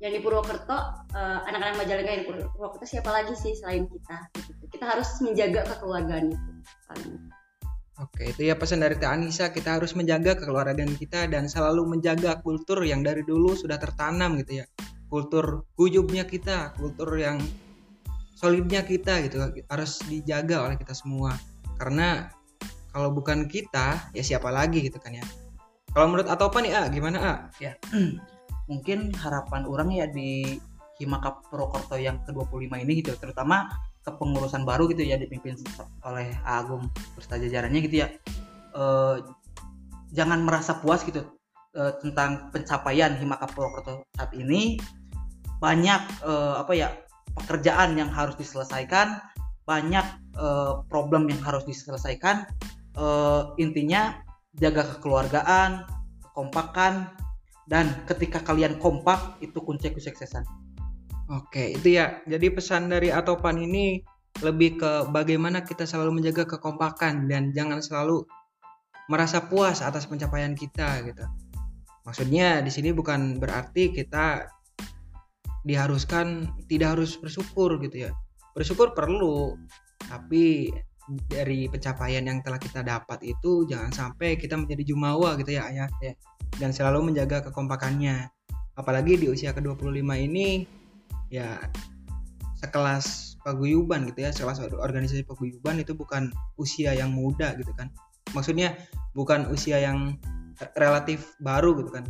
yang 0.02 0.18
di 0.18 0.20
Purwokerto 0.20 0.74
eh, 1.14 1.38
anak-anak 1.46 1.78
Majalengka 1.78 2.10
yang 2.10 2.22
di 2.26 2.28
Purwokerto 2.58 2.82
siapa 2.82 3.14
lagi 3.14 3.38
sih 3.38 3.54
selain 3.54 3.86
kita, 3.86 4.18
gitu. 4.34 4.66
kita 4.66 4.84
harus 4.90 5.06
menjaga 5.22 5.62
kekeluargaan 5.70 6.34
itu. 6.34 6.50
Oke, 8.00 8.32
itu 8.32 8.48
ya 8.48 8.56
pesan 8.56 8.80
dari 8.80 8.96
Teh 8.96 9.04
Anissa, 9.04 9.52
kita 9.52 9.76
harus 9.76 9.92
menjaga 9.92 10.32
kekeluargaan 10.32 10.96
kita 10.96 11.28
dan 11.28 11.44
selalu 11.44 11.84
menjaga 11.84 12.40
kultur 12.40 12.80
yang 12.88 13.04
dari 13.04 13.20
dulu 13.20 13.52
sudah 13.52 13.76
tertanam 13.76 14.40
gitu 14.40 14.64
ya. 14.64 14.66
Kultur 15.12 15.68
guyubnya 15.76 16.24
kita, 16.24 16.72
kultur 16.80 17.12
yang 17.20 17.36
solidnya 18.32 18.80
kita 18.80 19.20
gitu 19.28 19.44
harus 19.68 20.00
dijaga 20.08 20.64
oleh 20.64 20.80
kita 20.80 20.96
semua. 20.96 21.36
Karena 21.76 22.32
kalau 22.96 23.12
bukan 23.12 23.44
kita, 23.44 24.08
ya 24.16 24.22
siapa 24.24 24.48
lagi 24.48 24.80
gitu 24.80 24.96
kan 24.96 25.12
ya. 25.12 25.24
Kalau 25.92 26.08
menurut 26.08 26.32
Atopa 26.32 26.64
nih, 26.64 26.72
A, 26.72 26.88
gimana 26.88 27.18
A? 27.20 27.34
mungkin 28.72 29.12
harapan 29.12 29.68
orang 29.68 29.92
ya 29.92 30.06
di 30.08 30.56
Himaka 30.96 31.44
Purwokerto 31.50 31.98
yang 31.98 32.22
ke-25 32.24 32.72
ini 32.72 32.92
gitu 33.02 33.12
terutama 33.18 33.68
kepengurusan 34.02 34.66
baru 34.66 34.90
gitu 34.90 35.06
ya 35.06 35.16
dipimpin 35.18 35.54
oleh 36.02 36.34
Agung 36.42 36.90
beserta 37.14 37.38
jajarannya 37.38 37.80
gitu 37.86 37.96
ya. 38.02 38.08
Eh, 38.74 39.16
jangan 40.12 40.42
merasa 40.42 40.78
puas 40.82 41.06
gitu 41.06 41.22
eh, 41.74 41.92
tentang 42.02 42.50
pencapaian 42.50 43.14
Himaka 43.16 43.46
Purwokerto 43.50 44.06
saat 44.18 44.34
ini. 44.34 44.78
Banyak 45.62 46.02
eh, 46.26 46.54
apa 46.58 46.72
ya 46.74 46.90
pekerjaan 47.38 47.94
yang 47.96 48.10
harus 48.10 48.34
diselesaikan 48.34 49.22
banyak 49.62 50.04
eh, 50.34 50.74
problem 50.90 51.30
yang 51.30 51.40
harus 51.42 51.62
diselesaikan. 51.62 52.50
Eh, 52.98 53.42
intinya 53.62 54.18
jaga 54.58 54.84
kekeluargaan 54.84 55.88
kekompakan 56.32 57.08
dan 57.68 57.88
ketika 58.08 58.40
kalian 58.40 58.76
kompak 58.80 59.38
itu 59.40 59.60
kunci 59.64 59.92
kesuksesan 59.92 60.44
Oke, 61.30 61.78
itu 61.78 61.94
ya. 61.94 62.18
Jadi 62.26 62.50
pesan 62.50 62.90
dari 62.90 63.14
Atopan 63.14 63.60
ini 63.62 64.02
lebih 64.42 64.80
ke 64.80 64.92
bagaimana 65.12 65.62
kita 65.62 65.86
selalu 65.86 66.18
menjaga 66.18 66.48
kekompakan 66.56 67.30
dan 67.30 67.52
jangan 67.52 67.78
selalu 67.84 68.26
merasa 69.06 69.44
puas 69.44 69.84
atas 69.84 70.08
pencapaian 70.08 70.56
kita 70.56 71.04
gitu. 71.04 71.22
Maksudnya 72.02 72.64
di 72.64 72.70
sini 72.72 72.90
bukan 72.90 73.38
berarti 73.38 73.94
kita 73.94 74.48
diharuskan 75.62 76.58
tidak 76.66 76.98
harus 76.98 77.14
bersyukur 77.20 77.78
gitu 77.78 78.08
ya. 78.08 78.10
Bersyukur 78.56 78.96
perlu, 78.96 79.54
tapi 80.10 80.72
dari 81.30 81.66
pencapaian 81.70 82.22
yang 82.22 82.42
telah 82.42 82.58
kita 82.58 82.82
dapat 82.82 83.22
itu 83.22 83.66
jangan 83.66 83.90
sampai 83.90 84.38
kita 84.38 84.58
menjadi 84.58 84.82
jumawa 84.94 85.38
gitu 85.38 85.54
ya 85.54 85.70
ayah 85.70 85.90
ya. 86.02 86.14
Dan 86.58 86.74
selalu 86.74 87.12
menjaga 87.12 87.46
kekompakannya. 87.46 88.28
Apalagi 88.72 89.20
di 89.20 89.28
usia 89.28 89.52
ke-25 89.52 90.00
ini 90.16 90.64
ya 91.32 91.56
sekelas 92.60 93.40
paguyuban 93.42 94.06
gitu 94.06 94.28
ya 94.28 94.30
sekelas 94.30 94.62
organisasi 94.68 95.24
paguyuban 95.24 95.80
itu 95.80 95.96
bukan 95.96 96.28
usia 96.60 96.92
yang 96.92 97.16
muda 97.16 97.56
gitu 97.56 97.72
kan. 97.74 97.88
Maksudnya 98.36 98.76
bukan 99.16 99.48
usia 99.48 99.80
yang 99.80 100.20
relatif 100.76 101.34
baru 101.40 101.74
gitu 101.80 101.90
kan. 101.90 102.04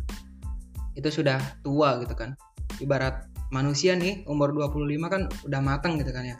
Itu 0.93 1.09
sudah 1.09 1.39
tua 1.63 2.03
gitu 2.03 2.13
kan. 2.13 2.35
Ibarat 2.83 3.31
manusia 3.49 3.97
nih 3.97 4.27
umur 4.29 4.53
25 4.53 4.85
kan 5.09 5.21
udah 5.47 5.61
matang 5.63 5.97
gitu 5.97 6.11
kan 6.11 6.27
ya. 6.27 6.37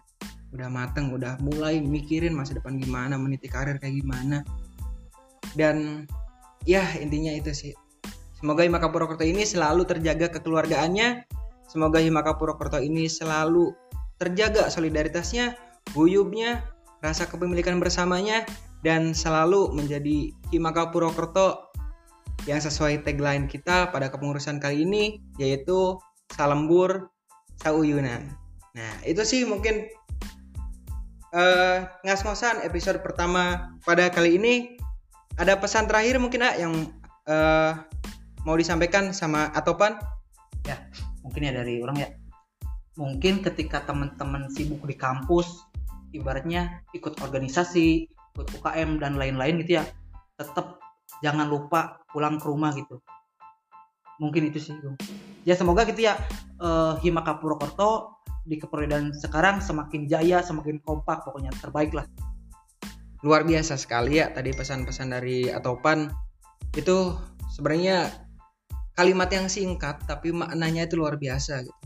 Udah 0.54 0.70
matang 0.70 1.10
udah 1.10 1.42
mulai 1.42 1.82
mikirin 1.82 2.36
masa 2.38 2.54
depan 2.54 2.78
gimana 2.78 3.18
meniti 3.18 3.50
karir 3.50 3.82
kayak 3.82 3.98
gimana. 3.98 4.46
Dan 5.58 6.06
ya 6.68 6.86
intinya 7.02 7.34
itu 7.34 7.50
sih. 7.50 7.74
Semoga 8.38 8.68
Himaka 8.68 8.92
Purwokerto 8.92 9.24
ini 9.24 9.48
selalu 9.48 9.88
terjaga 9.88 10.28
kekeluargaannya 10.28 11.25
Semoga 11.74 11.98
Himaka 11.98 12.38
Purwokerto 12.38 12.77
ini 12.77 13.10
selalu 13.10 13.74
terjaga 14.22 14.70
solidaritasnya, 14.70 15.58
guyubnya, 15.98 16.62
rasa 17.01 17.25
kepemilikan 17.25 17.82
bersamanya, 17.82 18.46
dan 18.86 19.18
selalu 19.18 19.74
menjadi 19.74 20.30
Himaka 20.53 20.94
Purwokerto 20.94 21.74
yang 22.46 22.62
sesuai 22.62 23.01
tagline 23.01 23.50
kita 23.50 23.89
pada 23.89 24.13
kepengurusan 24.13 24.62
kali 24.62 24.86
ini, 24.86 25.18
yaitu 25.42 25.98
Salembur 26.30 27.10
Sauyunan. 27.65 28.30
Nah, 28.77 28.94
itu 29.10 29.25
sih 29.25 29.42
mungkin 29.42 29.89
eh 31.34 31.77
ngas-ngosan 32.06 32.62
episode 32.62 33.01
pertama 33.01 33.74
pada 33.82 34.13
kali 34.13 34.38
ini. 34.38 34.77
Ada 35.42 35.58
pesan 35.58 35.89
terakhir 35.89 36.22
mungkin 36.22 36.46
ah 36.46 36.53
yang 36.53 36.94
eh, 37.25 37.74
mau 38.46 38.53
disampaikan 38.53 39.10
sama 39.10 39.50
Atopan? 39.58 39.98
Mungkin 41.24 41.42
ya 41.48 41.53
dari 41.56 41.80
orang 41.80 41.98
ya. 41.98 42.10
Mungkin 42.94 43.42
ketika 43.42 43.82
teman-teman 43.89 44.53
sibuk 44.53 44.86
di 44.86 44.94
kampus 44.94 45.65
ibaratnya 46.13 46.86
ikut 46.94 47.18
organisasi 47.25 48.06
ikut 48.38 48.48
UKM 48.62 49.01
dan 49.01 49.18
lain-lain 49.18 49.65
gitu 49.65 49.82
ya 49.82 49.84
tetap 50.38 50.77
jangan 51.25 51.50
lupa 51.50 52.03
pulang 52.13 52.38
ke 52.38 52.46
rumah 52.46 52.70
gitu. 52.77 53.01
Mungkin 54.22 54.53
itu 54.53 54.62
sih 54.62 54.77
ya 55.42 55.58
semoga 55.58 55.89
gitu 55.89 56.06
ya 56.06 56.20
eh, 56.62 56.94
Himaka 57.01 57.42
Purwokerto 57.42 58.22
di 58.44 58.60
keperidaan 58.60 59.15
sekarang 59.15 59.63
semakin 59.63 60.06
jaya 60.06 60.44
semakin 60.44 60.77
kompak 60.84 61.25
pokoknya 61.25 61.50
terbaik 61.58 61.96
lah. 61.96 62.06
Luar 63.24 63.48
biasa 63.48 63.80
sekali 63.80 64.20
ya 64.20 64.30
tadi 64.30 64.51
pesan-pesan 64.51 65.15
dari 65.15 65.48
Atopan 65.48 66.12
itu 66.75 67.15
sebenarnya 67.53 68.12
kalimat 68.93 69.29
yang 69.33 69.50
singkat 69.50 70.01
tapi 70.05 70.29
maknanya 70.29 70.85
itu 70.85 70.97
luar 70.97 71.17
biasa 71.17 71.65
gitu. 71.65 71.79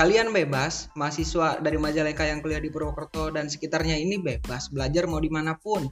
Kalian 0.00 0.32
bebas, 0.32 0.88
mahasiswa 0.96 1.60
dari 1.60 1.76
Majalengka 1.76 2.24
yang 2.24 2.40
kuliah 2.40 2.56
di 2.56 2.72
Purwokerto 2.72 3.28
dan 3.36 3.52
sekitarnya 3.52 4.00
ini 4.00 4.16
bebas 4.16 4.72
belajar 4.72 5.04
mau 5.04 5.20
di 5.20 5.28
mana 5.28 5.60
pun, 5.60 5.84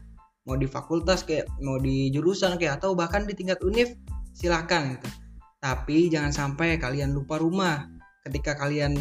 mau 0.49 0.57
di 0.57 0.65
fakultas 0.65 1.29
kayak 1.29 1.45
mau 1.61 1.77
di 1.77 2.09
jurusan 2.09 2.57
kayak 2.57 2.81
atau 2.81 2.97
bahkan 2.97 3.29
di 3.29 3.37
tingkat 3.37 3.61
univ 3.61 3.93
silahkan 4.33 4.97
gitu. 4.97 5.09
Tapi 5.61 6.09
jangan 6.09 6.33
sampai 6.33 6.81
kalian 6.81 7.13
lupa 7.13 7.37
rumah 7.37 7.85
ketika 8.25 8.57
kalian 8.57 8.97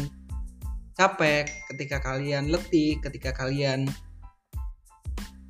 capek, 0.92 1.48
ketika 1.72 2.04
kalian 2.04 2.52
letih, 2.52 3.00
ketika 3.00 3.32
kalian 3.32 3.88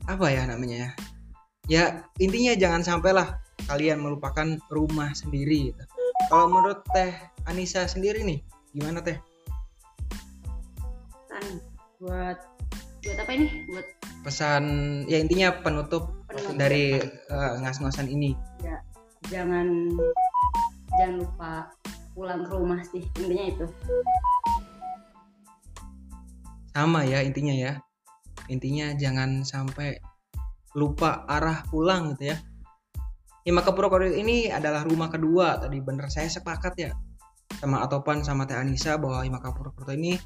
apa 0.06 0.26
ya 0.30 0.47
namanya 0.47 0.76
ya? 0.78 0.90
Ya 1.68 1.85
intinya 2.23 2.54
jangan 2.54 2.87
sampailah 2.87 3.42
kalian 3.67 3.99
melupakan 3.99 4.61
rumah 4.71 5.11
sendiri 5.17 5.73
gitu. 5.73 5.83
Kalau 6.31 6.47
menurut 6.47 6.85
Teh 6.95 7.15
Anissa 7.49 7.88
sendiri 7.88 8.23
nih, 8.23 8.38
gimana 8.77 9.03
Teh? 9.03 9.19
Kan 11.27 11.45
buat 11.99 12.38
buat 13.03 13.19
apa 13.19 13.31
ini? 13.35 13.47
Buat 13.73 13.87
Pesan 14.19 14.65
ya 15.07 15.23
intinya 15.23 15.55
penutup 15.62 16.19
penutup 16.27 16.55
dari 16.59 16.99
eh, 17.07 17.53
ngas-ngasan 17.65 18.11
ini 18.11 18.37
ya 18.61 18.77
jangan 19.31 19.95
jangan 20.99 21.15
lupa 21.23 21.50
pulang 22.12 22.43
ke 22.45 22.53
rumah 22.53 22.81
sih 22.83 23.07
intinya 23.17 23.45
itu 23.47 23.67
sama 26.75 27.07
ya 27.07 27.23
intinya 27.23 27.55
ya 27.55 27.73
intinya 28.50 28.93
jangan 28.99 29.47
sampai 29.47 30.03
lupa 30.77 31.25
arah 31.31 31.62
pulang 31.71 32.12
gitu 32.12 32.35
ya 32.35 32.37
Himaka 33.49 33.73
Purwokerto 33.73 34.12
ini 34.12 34.52
adalah 34.52 34.85
rumah 34.85 35.09
kedua 35.09 35.57
tadi 35.57 35.81
bener 35.81 36.12
saya 36.12 36.28
sepakat 36.28 36.76
ya 36.76 36.93
sama 37.57 37.81
Atopan 37.81 38.21
sama 38.21 38.45
Teh 38.45 38.52
Anissa 38.52 39.00
bahwa 39.00 39.25
Himaka 39.25 39.57
Purwokerto 39.57 39.97
ini 39.97 40.21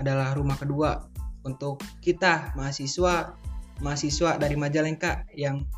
adalah 0.00 0.32
rumah 0.32 0.56
kedua 0.56 1.04
untuk 1.44 1.84
kita 2.00 2.56
mahasiswa 2.56 3.36
mahasiswa 3.84 4.40
dari 4.40 4.56
Majalengka 4.56 5.28
yang 5.36 5.68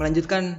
melanjutkan 0.00 0.56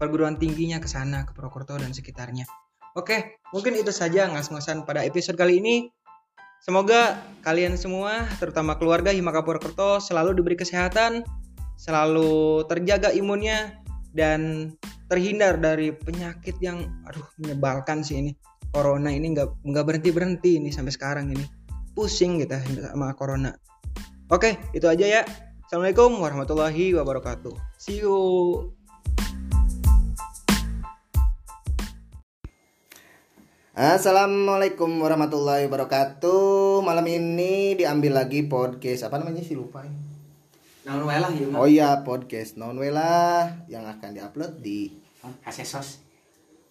perguruan 0.00 0.40
tingginya 0.40 0.80
ke 0.80 0.88
sana 0.88 1.28
ke 1.28 1.36
Purwokerto 1.36 1.76
dan 1.76 1.92
sekitarnya. 1.92 2.48
Oke, 2.96 3.44
mungkin 3.52 3.76
itu 3.76 3.92
saja 3.92 4.24
ngas-ngasan 4.32 4.88
pada 4.88 5.04
episode 5.04 5.36
kali 5.36 5.60
ini. 5.60 5.92
Semoga 6.64 7.20
kalian 7.44 7.76
semua, 7.76 8.24
terutama 8.40 8.80
keluarga 8.80 9.12
Himaka 9.12 9.44
Purwokerto, 9.44 10.00
selalu 10.00 10.32
diberi 10.40 10.56
kesehatan, 10.56 11.26
selalu 11.76 12.64
terjaga 12.72 13.12
imunnya, 13.12 13.81
dan 14.12 14.72
terhindar 15.08 15.60
dari 15.60 15.92
penyakit 15.92 16.56
yang, 16.60 17.04
aduh, 17.08 17.24
menyebalkan 17.40 18.04
sih 18.04 18.20
ini. 18.20 18.32
Corona 18.72 19.12
ini 19.12 19.36
nggak 19.36 19.68
nggak 19.68 19.84
berhenti 19.84 20.10
berhenti 20.12 20.50
ini 20.56 20.72
sampai 20.72 20.92
sekarang 20.92 21.28
ini. 21.32 21.44
Pusing 21.92 22.40
kita 22.40 22.64
sama 22.88 23.12
corona. 23.12 23.52
Oke, 24.32 24.56
itu 24.72 24.88
aja 24.88 25.04
ya. 25.04 25.22
Assalamualaikum 25.68 26.16
warahmatullahi 26.20 26.96
wabarakatuh. 26.96 27.52
See 27.76 28.00
you. 28.00 28.16
Assalamualaikum 33.72 35.00
warahmatullahi 35.00 35.64
wabarakatuh. 35.64 36.84
Malam 36.84 37.08
ini 37.08 37.72
diambil 37.72 38.20
lagi 38.20 38.44
podcast 38.44 39.08
apa 39.08 39.16
namanya 39.16 39.40
sih 39.40 39.56
lupa. 39.56 39.80
ya. 39.84 40.11
Naon 40.82 41.06
wae 41.06 41.18
lah 41.22 41.30
ieu 41.30 41.46
mah. 41.46 41.62
Oh 41.62 41.68
iya 41.70 42.02
podcast 42.02 42.58
non 42.58 42.74
wela 42.74 43.46
yang 43.70 43.86
akan 43.86 44.18
diupload 44.18 44.58
di 44.58 44.90
Asesos. 45.46 46.02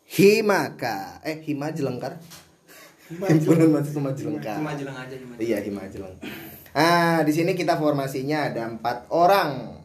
Himaka. 0.03 1.23
Eh 1.23 1.39
Hima 1.47 1.71
Jelengkar. 1.71 2.19
Himpunan 3.31 3.71
Mahasiswa 3.71 4.03
Majelengka. 4.03 4.59
Cuma 4.59 4.75
jelang 4.75 4.95
aja 4.99 5.15
gimana. 5.15 5.39
Iya 5.39 5.63
Hima 5.63 5.87
Jeleng. 5.87 6.15
Ah 6.75 7.23
di 7.23 7.31
sini 7.31 7.55
kita 7.55 7.79
formasinya 7.79 8.51
ada 8.51 8.67
empat 8.67 9.07
orang. 9.15 9.79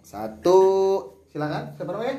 Satu 0.00 0.60
silakan 1.28 1.76
siapa 1.76 1.92
namanya? 1.92 2.16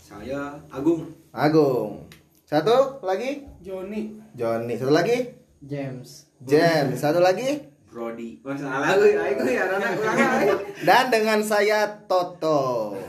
Saya 0.00 0.40
Agung. 0.72 1.12
Agung. 1.32 2.08
Satu 2.48 3.04
lagi 3.04 3.44
Joni 3.60 4.16
Joni. 4.32 4.80
Satu 4.80 4.92
lagi 4.96 5.28
James 5.60 6.24
James. 6.40 6.96
Satu 6.96 7.20
lagi 7.20 7.69
Brody. 7.90 8.38
Oh, 8.46 8.54
salah 8.54 8.94
euy, 8.94 9.18
aing 9.18 9.38
euy 9.42 9.56
arana 9.58 9.88
urang 9.98 10.14
euy. 10.14 10.54
Dan 10.86 11.04
dengan 11.10 11.42
saya 11.42 11.90
Toto. 12.06 12.94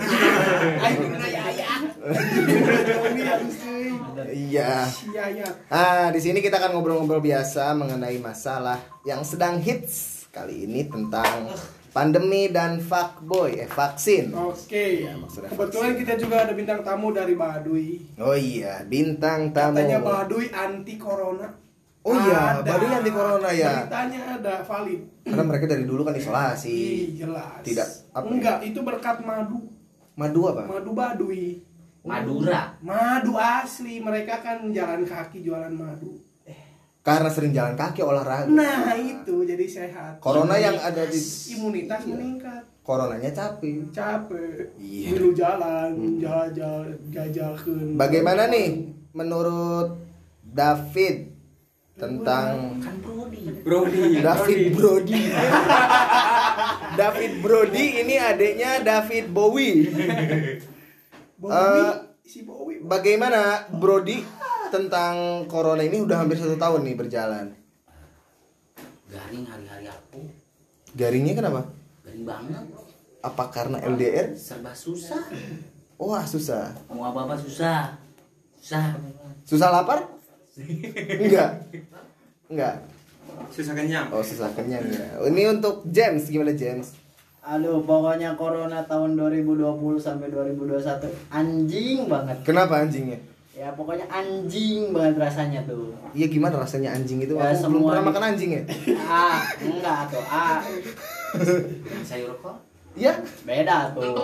Iya. 4.32 4.90
Yaya 5.14 5.48
Ah, 5.70 6.10
di 6.10 6.18
sini 6.18 6.42
kita 6.42 6.58
akan 6.58 6.74
ngobrol-ngobrol 6.76 7.22
biasa 7.22 7.72
mengenai 7.78 8.18
masalah 8.18 8.82
yang 9.06 9.22
sedang 9.22 9.62
hits 9.62 10.26
kali 10.34 10.66
ini 10.66 10.90
tentang 10.90 11.52
pandemi 11.92 12.48
dan 12.50 12.80
fuckboy, 12.80 13.62
eh 13.62 13.70
vaksin. 13.70 14.32
Oke 14.34 15.06
Ya, 15.06 15.14
maksudnya 15.14 15.52
Kebetulan 15.52 15.94
kita 16.00 16.14
juga 16.18 16.36
ada 16.48 16.54
bintang 16.56 16.80
tamu 16.82 17.12
dari 17.12 17.36
Baduy 17.36 18.00
Oh 18.18 18.34
iya, 18.36 18.82
bintang 18.88 19.52
tamu. 19.52 19.78
Katanya 19.78 20.00
Baduy 20.02 20.48
anti 20.50 20.96
corona 20.98 21.61
Oh 22.02 22.18
iya, 22.18 22.58
Ada. 22.58 22.66
Baduy 22.66 22.90
anti 22.98 23.12
corona 23.14 23.50
ya. 23.54 23.86
Beritanya 23.86 24.20
ada 24.42 24.54
valid 24.66 25.02
Karena 25.22 25.44
mereka 25.46 25.66
dari 25.70 25.86
dulu 25.86 26.02
kan 26.02 26.18
isolasi. 26.18 26.74
Ih, 26.74 27.02
jelas 27.22 27.62
Tidak, 27.62 27.88
apa 28.18 28.26
ya? 28.26 28.32
Enggak, 28.34 28.58
itu 28.66 28.80
berkat 28.82 29.22
madu 29.22 29.70
Madu 30.18 30.42
apa? 30.50 30.66
Madu 30.66 30.92
Baduy 30.98 31.62
Madura. 32.02 32.74
Madu 32.82 33.38
asli 33.38 34.02
Mereka 34.02 34.42
kan 34.42 34.66
jalan 34.74 35.06
kaki 35.06 35.46
jualan 35.46 35.70
madu 35.70 36.18
Karena 37.06 37.30
sering 37.30 37.54
jalan 37.54 37.74
kaki 37.74 38.02
olahraga. 38.06 38.50
Nah 38.50 38.94
itu 38.98 39.46
jadi 39.46 39.66
sehat 39.70 40.18
Corona 40.22 40.58
yang 40.58 40.78
ada 40.82 41.06
di 41.06 41.18
Imunitas 41.54 42.06
meningkat 42.10 42.62
coronanya 42.82 43.30
capek. 43.30 43.94
Capek 43.94 44.74
Iya. 44.78 45.14
Milu 45.14 45.32
jalan 45.38 46.18
Jajal 46.18 46.98
Jajalkan 47.14 47.94
Bagaimana 47.96 48.50
nih 48.50 48.90
menurut 49.14 50.02
David 50.42 51.31
tentang 52.02 52.82
Kan 52.82 52.98
Brody. 53.06 53.42
Brody. 53.62 54.02
David 54.26 54.62
Brody. 54.74 55.22
David 57.00 57.34
Brody 57.46 57.86
ini 58.02 58.16
adiknya 58.18 58.82
David 58.82 59.30
Bowie. 59.30 59.86
Bowie, 61.38 61.94
si 62.26 62.42
Bowie. 62.42 62.82
Bagaimana 62.82 63.70
Brody 63.70 64.26
tentang 64.74 65.46
corona 65.46 65.86
ini 65.86 66.02
udah 66.02 66.26
hampir 66.26 66.42
satu 66.42 66.58
tahun 66.58 66.82
nih 66.90 66.96
berjalan. 66.98 67.48
Garing 69.12 69.46
hari-hari 69.46 69.86
aku. 69.86 70.26
Garingnya 70.98 71.34
kenapa? 71.38 71.62
Garing 72.02 72.26
banget. 72.26 72.64
Apa 73.22 73.44
karena 73.54 73.78
LDR? 73.86 74.34
Serba 74.34 74.74
susah. 74.74 75.22
Wah 76.02 76.26
susah. 76.26 76.74
Mau 76.90 77.06
apa-apa 77.06 77.38
susah. 77.38 77.94
Susah. 78.58 78.98
Susah 79.46 79.70
lapar? 79.70 80.21
Enggak. 81.24 81.50
Enggak. 82.48 82.76
Susah 83.48 83.74
kenyang. 83.74 84.08
Oh 84.12 84.20
susah 84.20 84.52
kenyang 84.52 84.84
ya. 84.84 85.06
Ini 85.24 85.42
untuk 85.52 85.88
James 85.88 86.28
gimana 86.28 86.52
James? 86.52 86.96
Aduh, 87.42 87.82
pokoknya 87.82 88.38
corona 88.38 88.86
tahun 88.86 89.18
2020 89.18 89.66
sampai 89.98 90.30
2021 90.30 91.10
anjing 91.32 92.06
banget. 92.06 92.38
Kenapa 92.46 92.86
anjingnya? 92.86 93.18
Ya 93.52 93.68
pokoknya 93.74 94.06
anjing 94.08 94.94
banget 94.94 95.18
rasanya 95.20 95.60
tuh. 95.66 95.92
Iya 96.14 96.28
gimana 96.28 96.58
rasanya 96.58 96.94
anjing 96.94 97.20
itu? 97.20 97.34
Ya, 97.34 97.50
Aku 97.52 97.68
belum 97.68 97.90
pernah 97.90 98.04
di- 98.04 98.08
makan 98.10 98.24
anjing 98.30 98.50
ya. 98.54 98.64
Ah, 99.02 99.42
enggak 99.58 100.00
tuh. 100.08 100.24
Ah, 100.24 100.62
Sayur 102.10 102.32
kok. 102.38 102.56
Iya. 102.96 103.14
beda 103.48 103.96
tuh. 103.96 104.14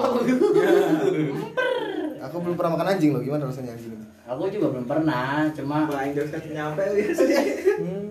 Aku 2.27 2.43
belum 2.43 2.60
pernah 2.60 2.75
makan 2.75 2.88
anjing 2.97 3.15
loh. 3.15 3.23
Gimana 3.23 3.47
rasanya 3.47 3.71
anjing? 3.77 3.93
Aku 4.27 4.51
juga 4.51 4.75
belum 4.75 4.84
pernah, 4.84 5.47
cuma 5.56 5.88
terus 5.88 6.36
kasih 6.36 6.51
nyampe 6.51 6.84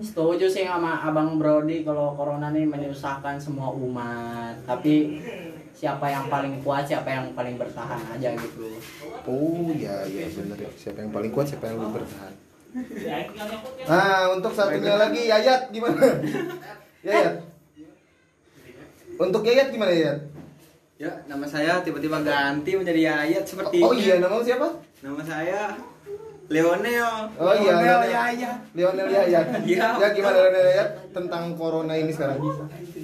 setuju 0.08 0.48
sih 0.48 0.64
sama 0.64 0.96
Abang 1.04 1.36
Brody 1.36 1.84
kalau 1.84 2.16
corona 2.16 2.56
nih 2.56 2.64
menyusahkan 2.64 3.36
semua 3.36 3.68
umat. 3.76 4.56
Tapi 4.64 5.20
siapa 5.76 6.08
yang 6.08 6.32
paling 6.32 6.64
kuat, 6.64 6.88
siapa 6.88 7.12
yang 7.12 7.36
paling 7.36 7.60
bertahan 7.60 8.00
aja 8.16 8.32
gitu. 8.32 8.64
Oh 9.28 9.68
iya 9.76 10.08
iya 10.08 10.24
bener 10.32 10.56
ya. 10.56 10.72
Siapa 10.72 11.04
yang 11.04 11.12
paling 11.12 11.28
kuat, 11.28 11.52
siapa 11.52 11.68
yang 11.68 11.84
lebih 11.84 12.00
bertahan. 12.00 12.32
Nah 13.84 14.32
untuk 14.32 14.56
satunya 14.56 14.96
lagi 14.96 15.28
Yayat 15.28 15.68
gimana? 15.68 16.00
Yayat. 17.06 17.44
Untuk 19.20 19.44
Yayat 19.44 19.68
gimana 19.68 19.92
Yayat? 19.92 20.35
Ya, 20.96 21.12
nama 21.28 21.44
saya 21.44 21.84
tiba-tiba 21.84 22.24
ganti 22.24 22.72
menjadi 22.72 23.12
Yayat 23.12 23.44
seperti 23.44 23.84
Oh 23.84 23.92
iya 23.92 24.16
nama 24.16 24.40
siapa? 24.40 24.64
Nama 25.04 25.20
saya 25.28 25.76
Leonel. 26.48 27.36
Oh 27.36 27.52
iya 27.52 27.72
Lionel 27.76 27.84
Lionel 27.84 28.12
Yaya. 28.16 28.52
Lionel 28.72 29.08
Yayat. 29.12 29.46
Iya. 29.68 29.88
Ya 30.00 30.08
gimana 30.16 30.36
Lionel 30.40 30.64
Yayat 30.72 30.88
tentang 31.12 31.52
corona 31.52 31.92
ini 32.00 32.08
sekarang? 32.16 32.40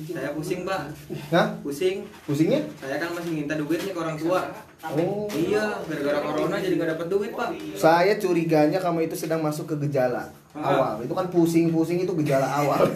Saya 0.09 0.33
pusing, 0.33 0.64
Pak. 0.64 0.88
Hah? 1.37 1.52
Pusing. 1.61 2.09
Pusingnya? 2.24 2.64
Saya 2.81 2.96
kan 2.96 3.12
masih 3.12 3.44
minta 3.44 3.61
duit 3.61 3.85
nih 3.85 3.92
ke 3.92 4.00
orang 4.00 4.16
tua. 4.16 4.40
Oh. 4.82 5.30
Iya, 5.30 5.78
gara-gara 5.80 6.18
corona 6.20 6.58
jadi 6.58 6.74
nggak 6.74 6.90
dapat 6.98 7.06
duit, 7.06 7.30
Pak. 7.30 7.50
Saya 7.78 8.18
curiganya 8.18 8.76
kamu 8.76 9.06
itu 9.06 9.14
sedang 9.14 9.38
masuk 9.38 9.70
ke 9.70 9.86
gejala 9.86 10.26
Ah. 10.52 10.68
awal. 10.68 10.94
Itu 11.00 11.14
kan 11.14 11.30
pusing-pusing 11.30 12.02
itu 12.02 12.12
gejala 12.18 12.44
awal. 12.44 12.82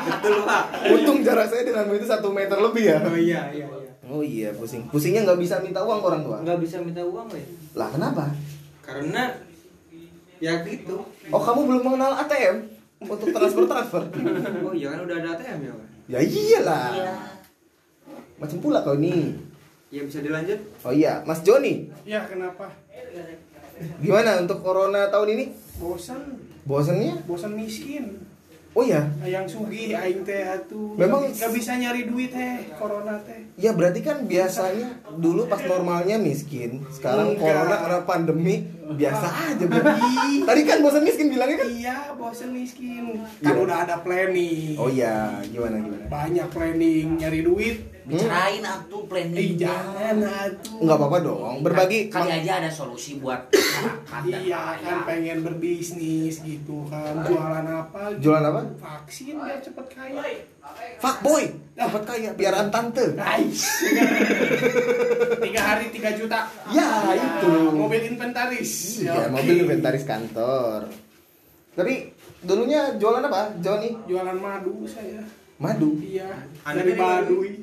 Betul, 0.00 0.36
Pak. 0.42 0.62
Untung 0.88 1.20
jarak 1.20 1.46
saya 1.46 1.62
denganmu 1.62 1.92
itu 1.94 2.06
satu 2.08 2.32
meter 2.32 2.56
lebih 2.56 2.84
ya. 2.88 2.98
Oh 2.98 3.12
iya, 3.12 3.40
iya, 3.52 3.66
iya. 3.68 3.90
Oh 4.08 4.22
iya 4.24 4.48
pusing. 4.50 4.88
Pusingnya 4.88 5.22
nggak 5.22 5.38
bisa 5.38 5.60
minta 5.60 5.84
uang 5.84 6.00
ke 6.00 6.06
orang 6.08 6.22
tua. 6.24 6.36
Nggak 6.40 6.58
bisa 6.58 6.76
minta 6.80 6.98
uang, 6.98 7.30
weh. 7.30 7.44
Lah 7.76 7.88
kenapa? 7.88 8.32
Karena 8.80 9.28
ya 10.40 10.64
gitu. 10.64 11.04
Oh 11.28 11.38
kamu 11.38 11.60
belum 11.68 11.82
mengenal 11.84 12.16
ATM 12.18 12.56
untuk 13.02 13.28
transfer 13.28 13.68
transfer? 13.68 14.02
Oh 14.62 14.72
iya 14.72 14.90
kan 14.90 15.04
udah 15.04 15.16
ada 15.16 15.28
ATM 15.36 15.58
ya, 15.62 15.72
Pak. 15.72 15.86
ya 16.08 16.18
iyalah. 16.18 16.90
Macam 18.36 18.58
pula 18.58 18.80
kau 18.80 18.96
ini. 18.96 19.36
Ya 19.90 20.06
bisa 20.06 20.22
dilanjut. 20.22 20.58
Oh 20.80 20.94
iya, 20.94 21.18
Mas 21.26 21.42
Joni, 21.42 21.90
Ya 22.06 22.22
kenapa? 22.24 22.70
gimana 23.98 24.38
untuk 24.38 24.60
corona 24.60 25.08
tahun 25.08 25.34
ini? 25.34 25.44
Bosan, 25.76 26.36
Bosannya? 26.62 27.24
bosan 27.24 27.56
miskin. 27.56 28.22
Oh 28.70 28.86
ya, 28.86 29.02
yang 29.26 29.42
sugih 29.42 29.90
aing 29.90 30.22
teh 30.22 30.46
atuh 30.46 30.94
Memang- 30.94 31.26
nggak 31.26 31.50
bisa 31.50 31.74
nyari 31.74 32.06
duit 32.06 32.30
teh 32.30 32.70
corona 32.78 33.18
teh 33.18 33.42
ya 33.58 33.74
berarti 33.74 33.98
kan 33.98 34.22
biasanya 34.24 34.94
dulu 35.10 35.50
pas 35.50 35.58
normalnya 35.60 36.14
miskin, 36.16 36.78
sekarang 36.86 37.34
Enggak. 37.34 37.42
corona 37.42 37.74
karena 37.76 38.00
pandemi 38.06 38.62
biasa 38.92 39.26
aja 39.48 39.64
berarti. 39.64 40.10
Tadi 40.48 40.60
kan 40.62 40.78
bosan 40.80 41.02
miskin 41.02 41.26
bilangnya 41.28 41.56
kan? 41.56 41.68
iya 41.68 41.96
bosen 42.12 42.50
miskin 42.50 43.04
kan 43.38 43.52
Iya. 43.52 43.60
udah 43.60 43.76
ada 43.84 43.96
planning 44.00 44.74
Oh 44.74 44.86
iya, 44.86 45.38
gimana 45.44 45.78
gimana? 45.78 46.04
banyak 46.06 46.46
planning 46.48 47.06
nyari 47.16 47.40
duit 47.40 47.78
Bicarain 48.02 48.58
atuh 48.60 49.00
eh 49.00 49.06
planning. 49.06 49.54
jangan 49.54 50.16
atuh 50.18 50.82
Enggak 50.82 50.96
apa-apa 50.96 51.18
dong, 51.20 51.56
berbagi. 51.62 51.98
Kali 52.08 52.26
aja 52.34 52.58
ada 52.58 52.66
solusi 52.66 53.16
buat 53.16 53.46
masyarakat 53.46 54.42
iya 54.42 54.74
kan 54.76 55.06
pengen 55.06 55.38
berbisnis 55.40 56.42
gitu 56.42 56.82
kan 56.84 57.22
jualan 57.22 57.62
apa 57.62 58.10
gitu. 58.12 58.26
Jualan 58.26 58.44
apa? 58.44 58.60
vaksin 58.76 59.38
biar 59.38 59.60
cepet 59.60 59.86
kaya 59.88 60.22
Fuckboy, 60.96 61.44
dapat 61.72 62.02
kaya 62.04 62.30
biaran 62.32 62.68
tante. 62.68 63.14
Nice. 63.14 63.64
tiga 65.40 65.60
hari 65.62 65.88
tiga 65.88 66.12
juta 66.12 66.44
Ya, 66.68 66.88
itu. 67.10 67.52
mobil 67.72 68.04
inventaris 68.06 69.00
Iya, 69.00 69.26
Oke. 69.26 69.32
mobil 69.32 69.56
inventaris 69.60 70.04
kantor. 70.04 70.92
Tapi 71.72 72.12
dulunya 72.40 72.94
jualan 72.94 73.22
apa? 73.22 73.56
Johnny? 73.58 73.96
jualan 74.04 74.34
madu 74.34 74.84
saya 74.84 75.24
Madu. 75.56 75.92
iya 76.00 76.40
dari 76.64 76.92
Baduy 76.94 77.60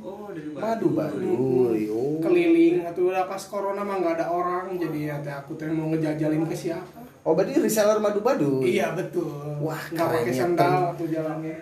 Madu 0.53 0.87
Baduy. 0.91 1.89
Oh. 1.89 2.21
keliling 2.21 2.81
atau 2.83 3.09
udah 3.09 3.25
pas 3.25 3.41
corona 3.43 3.81
mah 3.81 3.97
nggak 3.97 4.13
ada 4.15 4.27
orang 4.29 4.77
jadi 4.77 4.99
ya 5.03 5.15
teh 5.19 5.33
aku 5.35 5.53
teh 5.53 5.65
mau 5.67 5.89
ngejajalin 5.89 6.45
ke 6.45 6.53
siapa 6.55 7.01
Oh, 7.21 7.33
berarti 7.33 7.57
reseller 7.57 7.97
Madu 7.97 8.21
Baduy. 8.21 8.69
iya 8.71 8.93
betul 8.93 9.33
Wah, 9.59 9.81
nggak 9.83 9.97
pakai 9.99 10.21
kerennya, 10.23 10.37
sandal 10.39 10.73
aku 10.93 11.03
jalannya 11.05 11.57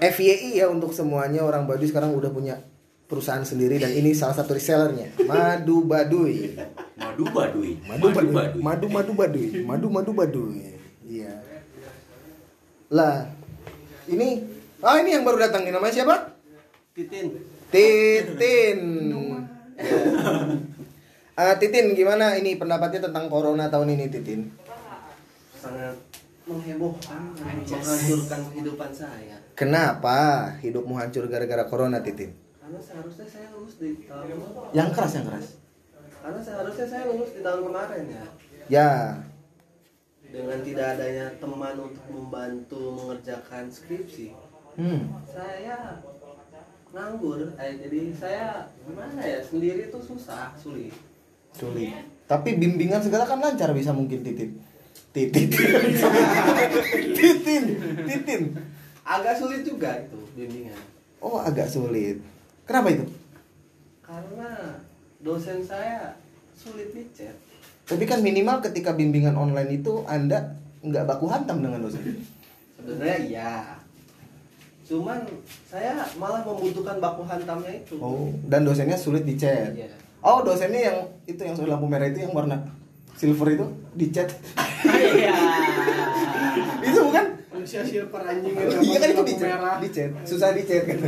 FYI 0.00 0.64
ya 0.64 0.66
untuk 0.72 0.96
semuanya 0.96 1.44
orang 1.44 1.68
Baduy 1.68 1.92
sekarang 1.92 2.16
udah 2.16 2.32
punya 2.32 2.56
perusahaan 3.04 3.44
sendiri 3.44 3.76
dan 3.76 3.92
ini 3.92 4.16
salah 4.16 4.32
satu 4.32 4.56
resellernya 4.56 5.12
Madu 5.28 5.84
Baduy. 5.84 6.56
Madu 6.96 7.24
baduy. 7.28 7.76
Madu 7.84 8.08
Baduy. 8.08 8.60
Madu 8.60 8.86
Madu 8.88 9.12
Baduy. 9.12 9.48
Madu 9.60 9.86
Madu 9.92 10.12
Baduy. 10.16 10.80
Iya. 11.04 11.36
Lah, 12.88 13.28
ini 14.08 14.40
ah 14.80 14.96
ini 14.98 15.12
yang 15.12 15.22
baru 15.22 15.36
datang 15.36 15.68
nih 15.68 15.72
namanya 15.76 15.94
siapa? 16.00 16.16
Titin 16.96 17.36
Titin. 17.68 18.80
Ah, 21.36 21.54
Titin 21.60 21.92
gimana 21.92 22.40
ini 22.40 22.56
pendapatnya 22.56 23.06
tentang 23.06 23.28
corona 23.28 23.68
tahun 23.68 23.94
ini 23.94 24.06
Titin? 24.08 24.60
sangat 25.60 25.92
menghebohkan 26.48 27.36
menghancurkan 27.36 28.40
kehidupan 28.48 28.90
saya 28.96 29.36
Kenapa 29.60 30.48
hidupmu 30.64 30.96
hancur 30.96 31.28
gara-gara 31.28 31.68
corona 31.68 32.00
Titin? 32.00 32.32
karena 32.70 32.86
seharusnya 32.86 33.26
saya 33.26 33.46
lulus 33.50 33.74
di 33.82 33.90
tahun 34.06 34.38
Yang 34.70 34.88
keras 34.94 35.12
yang 35.18 35.26
keras. 35.26 35.46
karena 36.22 36.40
seharusnya 36.40 36.86
saya 36.86 37.04
lulus 37.10 37.30
di 37.34 37.40
tahun 37.42 37.60
kemarin 37.66 38.04
ya 38.06 38.24
Ya, 38.70 38.90
dengan 40.30 40.62
tidak 40.62 40.86
adanya 40.94 41.26
teman 41.42 41.74
untuk 41.74 42.06
membantu 42.06 42.94
mengerjakan 42.94 43.66
skripsi 43.66 44.30
hmm. 44.78 45.02
saya 45.26 45.98
nganggur 46.94 47.50
eh, 47.58 47.74
jadi 47.82 48.00
saya 48.14 48.70
gimana 48.86 49.18
ya 49.18 49.42
sendiri 49.42 49.90
tuh 49.90 49.98
susah 50.06 50.54
sulit 50.54 50.94
sulit. 51.50 51.90
Tapi 52.30 52.54
bimbingan 52.54 53.02
segala 53.02 53.26
kan 53.26 53.42
lancar 53.42 53.74
bisa 53.74 53.90
mungkin 53.90 54.22
Titin. 54.22 54.54
Titin. 55.10 55.50
Titin. 57.18 57.64
Titin. 58.06 58.42
Agak 59.10 59.34
sulit 59.34 59.62
juga 59.62 59.90
itu 59.98 60.18
bimbingan 60.32 60.78
Oh, 61.18 61.36
agak 61.36 61.66
sulit. 61.66 62.22
Kenapa 62.62 62.88
itu? 62.90 63.04
karena 64.00 64.78
dosen 65.20 65.60
saya 65.60 66.18
sulit 66.52 66.90
dicet 66.90 67.34
Tapi 67.84 68.02
kan 68.04 68.18
minimal 68.20 68.58
ketika 68.60 68.90
bimbingan 68.92 69.34
online 69.34 69.70
itu 69.72 70.02
Anda 70.04 70.54
nggak 70.80 71.04
baku 71.04 71.26
hantam 71.26 71.60
dengan 71.60 71.78
dosen. 71.80 72.02
sebenarnya 72.74 73.18
iya 73.20 73.52
cuman 74.82 75.22
saya 75.64 75.94
malah 76.16 76.42
membutuhkan 76.42 76.98
baku 76.98 77.22
hantamnya 77.22 77.70
itu 77.76 77.94
Oh, 77.98 78.34
dan 78.44 78.64
dosennya 78.64 78.96
sulit 78.96 79.22
dicet. 79.22 79.70
Iya. 79.72 79.86
Oh, 80.18 80.42
dosennya 80.42 80.80
yang 80.82 80.98
itu 81.24 81.38
yang 81.38 81.54
lampu 81.60 81.86
merah 81.86 82.06
itu 82.06 82.20
yang 82.20 82.32
warna 82.32 82.58
silver 83.14 83.46
itu 83.48 83.66
dicet. 83.94 84.26
Iya. 84.82 85.30
itu 86.88 86.98
bukan? 87.00 87.26
Manusia 87.60 87.84
silver 87.84 88.22
anjing 88.24 88.54
ya 88.56 88.64
Iya 88.80 88.96
kan 88.96 89.08
itu 89.08 89.14
lampu 89.14 89.28
dicet. 89.28 89.44
merah 89.44 89.76
Dicet. 89.78 90.10
Susah 90.24 90.50
dicet 90.56 90.82
kan. 90.82 90.98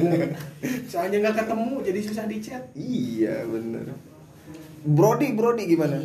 soalnya 0.85 1.17
nggak 1.25 1.37
ketemu 1.41 1.75
jadi 1.81 2.01
susah 2.05 2.25
dicet 2.29 2.63
iya, 2.77 3.37
bener. 3.49 3.89
Brody, 4.85 5.33
Brody 5.33 5.65
gimana? 5.65 5.97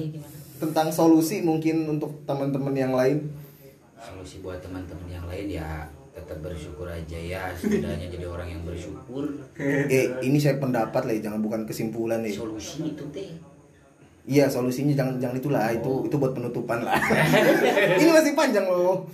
Tentang 0.58 0.88
solusi 0.90 1.44
mungkin 1.44 1.84
untuk 1.88 2.24
teman-teman 2.24 2.72
yang 2.72 2.94
lain. 2.94 3.28
Solusi 3.98 4.40
buat 4.40 4.64
teman-teman 4.64 5.10
yang 5.10 5.26
lain 5.28 5.52
ya 5.52 5.92
tetap 6.14 6.42
bersyukur 6.42 6.90
aja 6.90 7.14
ya 7.14 7.54
setidaknya 7.54 8.10
jadi 8.10 8.26
orang 8.26 8.50
yang 8.50 8.62
bersyukur 8.66 9.38
Eh, 9.60 10.18
ini 10.24 10.42
saya 10.42 10.58
pendapat 10.58 11.06
lah, 11.06 11.14
ya, 11.14 11.30
jangan 11.30 11.46
bukan 11.46 11.62
kesimpulan 11.70 12.26
nih. 12.26 12.34
solusi 12.34 12.90
itu 12.90 13.06
teh 13.12 13.30
Iya, 14.28 14.52
solusinya 14.52 14.92
jangan 14.92 15.16
jangan 15.24 15.40
itulah, 15.40 15.72
itu 15.72 16.04
itu 16.04 16.16
buat 16.20 16.36
penutupan 16.36 16.84
lah. 16.84 17.00
ini 17.96 18.12
masih 18.12 18.36
panjang 18.36 18.68
loh. 18.68 19.08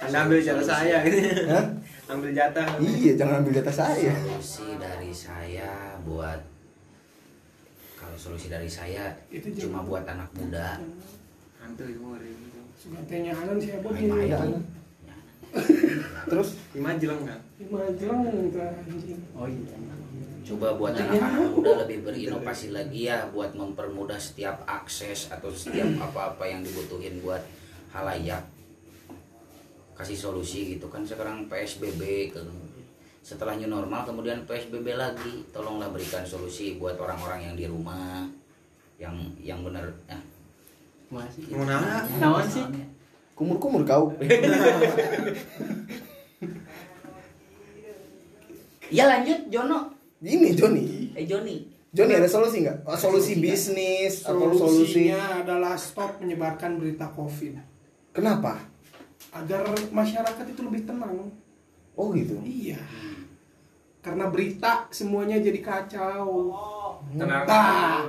Anda 0.00 0.18
ambil 0.24 0.40
jatah 0.40 0.64
saya 0.64 0.96
gitu. 1.04 1.18
Hah? 1.48 1.64
Ambil 2.10 2.30
jatah. 2.32 2.66
Iya, 2.80 3.12
jangan 3.14 3.44
ambil 3.44 3.52
jatah 3.60 3.74
saya. 3.74 4.12
solusi 4.16 4.74
dari 4.80 5.12
saya 5.12 6.00
buat 6.02 6.40
kalau 8.00 8.16
solusi 8.16 8.48
dari 8.48 8.64
saya 8.64 9.12
Itu 9.28 9.52
cuma 9.54 9.84
buat 9.84 10.08
anak 10.08 10.32
muda 10.32 10.80
Hantu 11.60 11.84
humor 11.84 12.16
suka 12.80 12.96
tanya 13.04 13.36
anan 13.36 13.60
sih 13.60 13.76
abah 13.76 13.92
main-main 13.92 14.32
gini. 14.32 14.56
Terus 16.32 16.56
Lima 16.72 16.96
jelang 16.96 17.20
kan? 17.28 17.36
lima 17.60 17.84
jelang 18.00 18.24
Oh 19.36 19.44
iya. 19.44 19.76
coba 20.40 20.72
buat 20.80 20.96
anak-anak 20.96 21.52
muda 21.52 21.84
lebih 21.84 22.08
berinovasi 22.08 22.72
lagi 22.72 23.12
ya 23.12 23.28
buat 23.28 23.52
mempermudah 23.52 24.16
setiap 24.16 24.64
akses 24.64 25.28
atau 25.28 25.52
setiap 25.52 25.86
apa-apa 26.00 26.48
yang 26.48 26.64
dibutuhin 26.64 27.20
buat 27.20 27.44
halayak 27.92 28.40
kasih 30.00 30.16
solusi 30.16 30.74
gitu 30.74 30.88
kan 30.88 31.04
sekarang 31.04 31.44
PSBB 31.46 32.32
ke 32.32 32.40
setelah 33.20 33.52
new 33.60 33.68
normal 33.68 34.08
kemudian 34.08 34.48
PSBB 34.48 34.96
lagi 34.96 35.44
tolonglah 35.52 35.92
berikan 35.92 36.24
solusi 36.24 36.80
buat 36.80 36.96
orang-orang 36.96 37.52
yang 37.52 37.54
di 37.54 37.68
rumah 37.68 38.24
yang 38.96 39.12
yang 39.36 39.60
benar 39.60 39.84
ya 40.08 40.16
Masih. 41.10 41.42
Mau 41.52 41.66
nanya? 41.66 42.06
Naon 42.22 42.46
sih? 42.46 42.62
kumur-kumur 43.34 43.82
kau. 43.82 44.12
ya 48.96 49.04
lanjut 49.06 49.48
Jono 49.48 49.90
Ini 50.20 50.52
Joni. 50.52 51.12
eh 51.16 51.24
Joni 51.24 51.64
Joni 51.90 52.12
ada 52.14 52.28
solusi 52.30 52.62
nggak? 52.62 52.86
Oh, 52.86 52.94
solusi 52.94 53.42
bisnis 53.42 54.22
atau 54.22 54.54
solusi 54.54 54.86
solusinya 54.86 55.42
adalah 55.42 55.74
stop 55.74 56.22
menyebarkan 56.22 56.78
berita 56.78 57.10
covid 57.10 57.58
Kenapa? 58.14 58.69
Agar 59.30 59.62
masyarakat 59.94 60.46
itu 60.50 60.60
lebih 60.66 60.82
tenang. 60.86 61.30
Oh 61.94 62.10
gitu. 62.14 62.38
iya. 62.42 62.78
Karena 64.00 64.32
berita 64.32 64.88
semuanya 64.90 65.38
jadi 65.38 65.60
kacau. 65.60 66.54
Tenang. 67.14 67.44
Tah. 67.46 68.06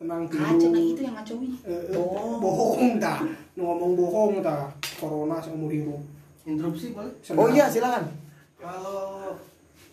tenang. 0.00 0.24
Kaca 0.30 0.56
tidur 0.56 0.72
nah 0.72 0.80
itu 0.80 1.00
yang 1.04 1.14
ngacauin 1.16 1.52
Eh, 1.66 1.92
eh, 1.92 1.96
bohong 2.40 2.96
dah. 2.96 3.20
Ngomong 3.58 3.92
bohong 3.98 4.34
dah. 4.40 4.70
Corona 4.96 5.40
seumur 5.40 5.68
hidup 5.72 6.00
interupsi 6.48 6.96
boleh 6.96 7.12
Oh 7.36 7.48
iya, 7.52 7.68
silakan. 7.68 8.10
kalau 8.60 9.36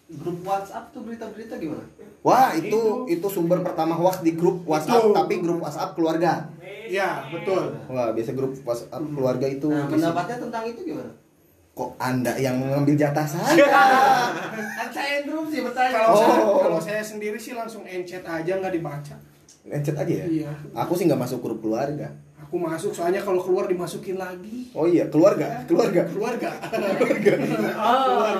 grup 0.07 0.39
WhatsApp 0.43 0.91
tuh 0.91 1.03
berita-berita 1.03 1.55
gimana? 1.59 1.83
Wah, 2.23 2.51
itu 2.55 3.07
itu 3.07 3.27
sumber 3.31 3.63
pertama 3.63 3.95
hoax 3.95 4.23
di 4.23 4.35
grup 4.35 4.63
WhatsApp, 4.67 5.11
Betul. 5.11 5.15
tapi 5.15 5.33
grup 5.39 5.59
WhatsApp 5.63 5.95
keluarga. 5.95 6.47
Ya 6.89 7.09
betul 7.27 7.63
Wah, 7.85 8.09
biasa 8.11 8.31
grup 8.31 8.51
WhatsApp 8.61 9.03
keluarga 9.05 9.45
itu 9.45 9.67
nah 9.67 9.85
pendapatnya 9.85 10.37
tentang 10.39 10.63
itu 10.65 10.81
gimana 10.85 11.11
kok 11.71 11.93
Anda 11.95 12.33
yang 12.35 12.57
mengambil 12.57 12.95
jatah 12.95 13.21
saya? 13.23 13.53
kan 14.73 14.89
saya 14.89 15.21
interupsi 15.21 15.61
bertanya 15.61 15.93
kalau 15.95 16.15
saya 16.15 16.33
Oh. 16.41 16.57
kalau 16.59 16.79
saya 16.79 17.01
sendiri 17.01 17.37
sih 17.37 17.53
langsung 17.53 17.83
encet 17.83 18.23
aja 18.23 18.51
nggak 18.55 18.73
dibaca 18.73 19.15
Encet 19.63 19.93
aja 19.93 20.13
ya? 20.15 20.25
Iya. 20.25 20.51
Aku 20.73 20.95
sih 20.95 21.05
nggak 21.05 21.19
masuk 21.19 21.37
grup 21.39 21.59
keluarga. 21.59 22.07
aku 22.37 22.55
masuk 22.57 22.89
soalnya 22.89 23.19
kalau 23.19 23.37
keluar 23.37 23.67
dimasukin 23.67 24.15
lagi 24.15 24.71
Oh 24.71 24.87
iya, 24.87 25.05
keluarga, 25.05 25.61
keluarga. 25.65 26.07
keluarga 26.07 26.49
Oh. 27.77 28.31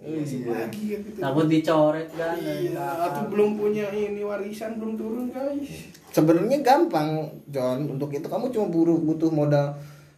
Masuk 0.00 0.46
lagi 0.46 0.80
gitu. 0.96 1.16
Takut 1.16 1.46
dicoret 1.46 2.08
kan. 2.10 2.36
Iya, 2.36 2.80
atau 3.02 3.28
belum 3.28 3.56
punya 3.56 3.88
ini 3.90 4.20
warisan 4.20 4.76
belum 4.76 4.94
turun 4.94 5.26
guys. 5.28 5.92
Sebenarnya 6.10 6.58
gampang, 6.60 7.08
John. 7.46 7.86
Untuk 7.88 8.10
itu 8.10 8.24
kamu 8.24 8.50
cuma 8.50 8.66
butuh 8.66 8.98
butuh 8.98 9.30
modal 9.30 9.66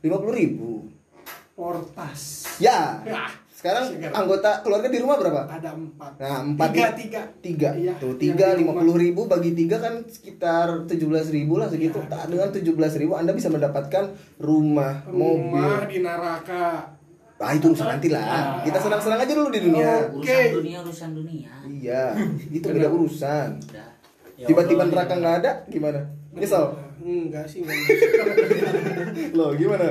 lima 0.00 0.16
puluh 0.16 0.34
ribu. 0.34 0.70
Portas. 1.52 2.48
Ya. 2.58 2.96
Ya, 3.02 3.28
Sekarang 3.52 3.84
anggota 4.10 4.58
keluarga 4.58 4.88
di 4.88 4.98
rumah 4.98 5.14
berapa? 5.14 5.46
ada 5.46 5.70
empat. 5.70 6.18
Nah, 6.18 6.38
empat 6.42 6.68
Tiga, 6.68 6.88
di- 6.88 6.98
tiga. 6.98 7.22
tiga 7.38 7.70
Iya, 7.72 7.92
tuh 7.94 8.16
tiga 8.16 8.48
lima 8.52 8.74
puluh 8.74 8.96
ribu 8.96 9.30
bagi 9.30 9.52
tiga 9.52 9.78
kan 9.78 10.02
sekitar 10.02 10.82
tujuh 10.84 11.06
belas 11.06 11.30
ribu 11.30 11.54
lah 11.54 11.68
segitu 11.68 12.00
Iya. 12.00 12.10
Tak, 12.10 12.22
dengan 12.26 12.48
tujuh 12.50 12.72
belas 12.72 12.96
ribu 12.96 13.14
anda 13.14 13.30
bisa 13.30 13.46
mendapatkan 13.46 14.10
rumah, 14.36 15.06
Rumah 15.06 15.14
mobil 15.14 15.78
di 15.86 15.98
neraka. 16.00 16.90
ah 17.38 17.52
itu 17.52 17.66
urusan 17.68 17.86
nanti 17.88 18.06
lah 18.06 18.62
kita 18.62 18.78
senang-senang 18.78 19.18
aja 19.20 19.32
dulu 19.32 19.50
di 19.50 19.60
dunia 19.60 19.82
Oh. 20.08 20.14
urusan 20.16 20.30
Oke. 20.30 20.42
dunia 20.56 20.78
urusan 20.80 21.10
dunia 21.12 21.50
iya 21.68 22.04
itu 22.48 22.62
beda 22.64 22.86
urusan 22.88 23.48
udah 23.60 23.82
Ya 23.82 23.91
tiba-tiba 24.46 24.82
Allah, 24.82 24.92
neraka 24.92 25.14
nggak 25.16 25.36
ada 25.42 25.52
gimana? 25.68 26.00
Nyesel? 26.32 26.64
Enggak 27.02 27.44
sih, 27.46 27.60
enggak. 27.60 27.76
loh 29.36 29.50
gimana? 29.54 29.88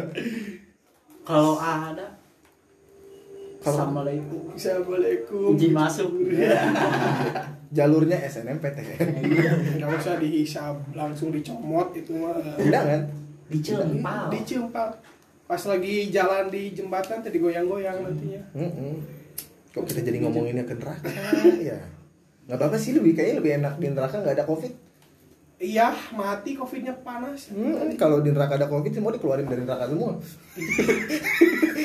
Kalau 1.22 1.56
ada 1.56 2.18
Kalau- 3.62 3.78
Assalamualaikum. 3.78 4.58
Assalamualaikum. 4.58 5.54
Uji 5.54 5.70
masuk. 5.70 6.10
Jalurnya 7.78 8.18
SNMPTN 8.20 9.32
Enggak 9.78 9.90
usah 9.96 10.18
dihisap, 10.18 10.76
langsung 10.92 11.30
dicomot 11.32 11.94
itu 11.94 12.12
mah. 12.18 12.36
tidak 12.58 12.84
kan? 12.84 13.02
Dicempal. 13.48 14.28
Dicempal. 14.34 14.90
Pas 15.46 15.62
lagi 15.68 16.10
jalan 16.10 16.48
di 16.50 16.72
jembatan 16.72 17.22
tadi 17.22 17.38
goyang-goyang 17.38 18.02
nantinya. 18.02 18.42
Mm-mm. 18.56 18.94
kok 19.72 19.88
kita 19.88 20.04
jadi 20.04 20.20
ngomonginnya 20.20 20.68
ke 20.68 20.76
neraka? 20.76 21.08
Ya 21.64 21.80
nggak 22.52 22.60
apa-apa 22.60 22.76
sih 22.76 22.92
lebih 22.92 23.16
kayaknya 23.16 23.36
lebih 23.40 23.52
enak 23.64 23.74
di 23.80 23.88
neraka 23.88 24.20
nggak 24.20 24.36
ada 24.36 24.44
covid 24.44 24.74
Iya, 25.62 25.94
mati 26.18 26.58
covidnya 26.58 26.90
panas. 27.06 27.54
Hmm, 27.54 27.94
kalau 27.94 28.26
di 28.26 28.34
neraka 28.34 28.58
ada 28.58 28.66
covid 28.66 28.90
semua 28.90 29.14
dikeluarin 29.14 29.46
dari 29.46 29.62
neraka 29.62 29.94
semua. 29.94 30.18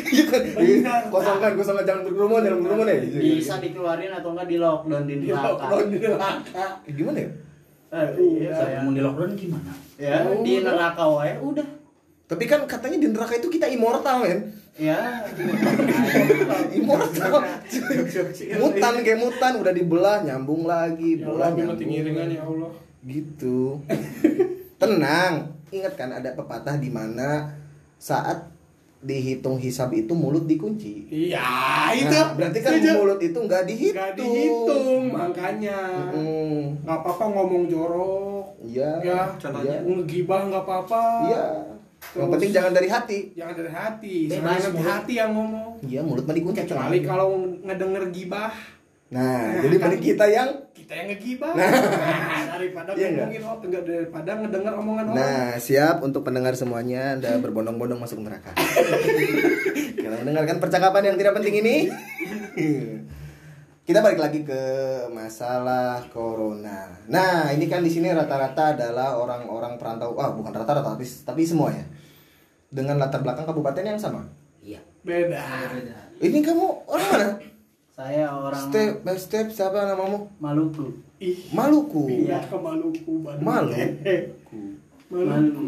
Iya 0.06 0.24
kan? 0.32 0.42
Benar. 0.54 1.02
Kosongkan, 1.12 1.52
kosongkan 1.60 1.84
jangan 1.84 2.02
berkerumun, 2.08 2.40
jangan 2.40 2.58
berkerumun 2.62 2.86
ya. 2.88 2.96
Bisa 3.04 3.58
dikeluarin 3.58 4.12
atau 4.16 4.32
enggak 4.32 4.48
di 4.48 4.56
lockdown 4.56 5.04
di 5.04 5.14
Di 5.18 5.28
neraka 5.28 5.66
lockdown 5.66 5.86
di 5.92 5.98
neraka. 5.98 6.64
Gimana 6.88 7.18
ya? 7.20 7.30
Eh, 7.86 8.08
iya, 8.42 8.50
saya 8.50 8.66
saya 8.66 8.78
mau 8.82 8.92
di 8.92 9.02
lockdown 9.02 9.32
gimana 9.38 9.70
ya 9.94 10.26
di 10.42 10.58
neraka 10.58 11.06
wae 11.06 11.38
udah 11.38 11.68
Tapi 12.26 12.44
kan 12.50 12.66
katanya 12.66 12.98
di 12.98 13.08
neraka 13.14 13.38
itu 13.38 13.46
kita 13.46 13.70
immortal, 13.70 14.26
men. 14.26 14.50
Ya 14.76 15.24
Immortal. 16.70 17.40
mutan 18.56 18.94
kayak 19.00 19.18
mutan 19.18 19.52
udah 19.56 19.72
dibelah, 19.72 20.20
nyambung 20.22 20.64
lagi, 20.64 21.16
Ya 21.16 21.24
belah 21.24 21.48
Allah, 21.48 21.56
nyambung. 21.56 21.68
mati 21.72 21.84
ngiringan 21.86 22.28
ya 22.30 22.42
Allah. 22.42 22.70
Gitu. 23.02 23.58
Tenang. 24.76 25.34
Ingat 25.68 25.94
kan 25.94 26.10
ada 26.12 26.30
pepatah 26.32 26.76
di 26.76 26.88
mana 26.88 27.48
saat 27.96 28.52
dihitung 28.98 29.56
hisab 29.56 29.92
itu 29.92 30.12
mulut 30.12 30.44
dikunci. 30.44 31.06
Iya, 31.06 31.46
itu. 31.94 32.10
Nah, 32.10 32.34
berarti 32.34 32.58
kan 32.60 32.72
Setuju. 32.74 32.90
mulut 32.96 33.20
itu 33.20 33.38
nggak 33.38 33.62
dihitung. 33.64 33.94
Nggak 33.94 34.12
dihitung, 34.14 35.02
makanya. 35.08 35.78
Mm, 36.10 36.60
Nggak 36.82 36.98
apa-apa 37.00 37.24
ngomong 37.30 37.64
jorok. 37.66 38.44
Iya. 38.60 38.90
Ya, 39.00 39.20
Contohnya? 39.32 39.78
ngegibah 39.80 40.40
nggak 40.44 40.64
apa-apa. 40.64 41.02
Iya. 41.24 41.46
Yang 42.06 42.16
Terus- 42.16 42.32
penting 42.32 42.50
jangan 42.52 42.72
dari 42.72 42.88
hati. 42.88 43.18
Jangan 43.34 43.54
dari 43.56 43.70
hati. 43.70 44.14
Bebas, 44.26 44.42
nanti 44.42 44.68
mulut. 44.72 44.86
hati 44.86 45.12
yang 45.16 45.30
ngomong. 45.34 45.70
Iya, 45.82 46.00
mulut 46.04 46.24
mah 46.24 46.34
dikunci. 46.34 46.58
Kecuali 46.62 46.98
kalau 47.02 47.28
ngedenger 47.62 48.04
gibah, 48.10 48.52
Nah, 49.06 49.62
jadi 49.62 49.78
mending 49.78 50.02
kita 50.02 50.26
yang 50.26 50.50
kita 50.74 50.92
yang 50.98 51.06
ngegibah. 51.14 51.54
Nah, 51.54 51.70
daripada 52.58 52.90
Iya 52.90 53.08
ngomongin 53.14 53.42
orang, 53.46 53.62
enggak 53.62 53.82
daripada 53.86 54.30
ngedenger 54.34 54.72
omongan 54.74 55.04
orang. 55.06 55.18
Nah, 55.22 55.50
siap 55.62 56.02
untuk 56.02 56.26
pendengar 56.26 56.58
semuanya 56.58 57.14
Anda 57.14 57.38
berbondong-bondong 57.38 58.02
masuk 58.02 58.18
neraka. 58.18 58.50
Karena 60.02 60.16
mendengarkan 60.26 60.58
percakapan 60.58 61.02
yang 61.06 61.16
tidak 61.22 61.38
penting 61.38 61.54
ini. 61.62 61.76
Kita 63.86 64.02
balik 64.02 64.18
lagi 64.18 64.42
ke 64.42 64.62
masalah 65.14 66.02
corona. 66.10 66.90
Nah, 67.06 67.54
ini 67.54 67.70
kan 67.70 67.86
di 67.86 67.90
sini 67.94 68.10
rata-rata 68.10 68.74
adalah 68.74 69.14
orang-orang 69.14 69.78
perantau. 69.78 70.18
Ah, 70.18 70.34
bukan 70.34 70.50
rata-rata, 70.50 70.98
tapi 70.98 71.06
tapi 71.06 71.46
semuanya. 71.46 71.86
Dengan 72.66 72.98
latar 72.98 73.22
belakang 73.22 73.46
kabupaten 73.46 73.86
yang 73.86 73.94
sama. 73.94 74.26
iya 74.58 74.82
Beda. 75.06 75.38
Ini 76.18 76.42
kamu 76.42 76.66
orang 76.90 77.08
mana? 77.14 77.28
saya 77.96 78.28
orang 78.28 78.60
Step 78.68 79.06
by 79.06 79.16
step 79.16 79.46
siapa 79.54 79.86
namamu? 79.86 80.28
Maluku 80.42 80.90
Ih, 81.16 81.48
Maluku. 81.54 82.04
pindah 82.10 82.42
ke 82.44 82.56
Maluku, 82.58 83.12
Bandung. 83.24 83.46
Maluku. 83.46 84.60
Maluku. 85.14 85.66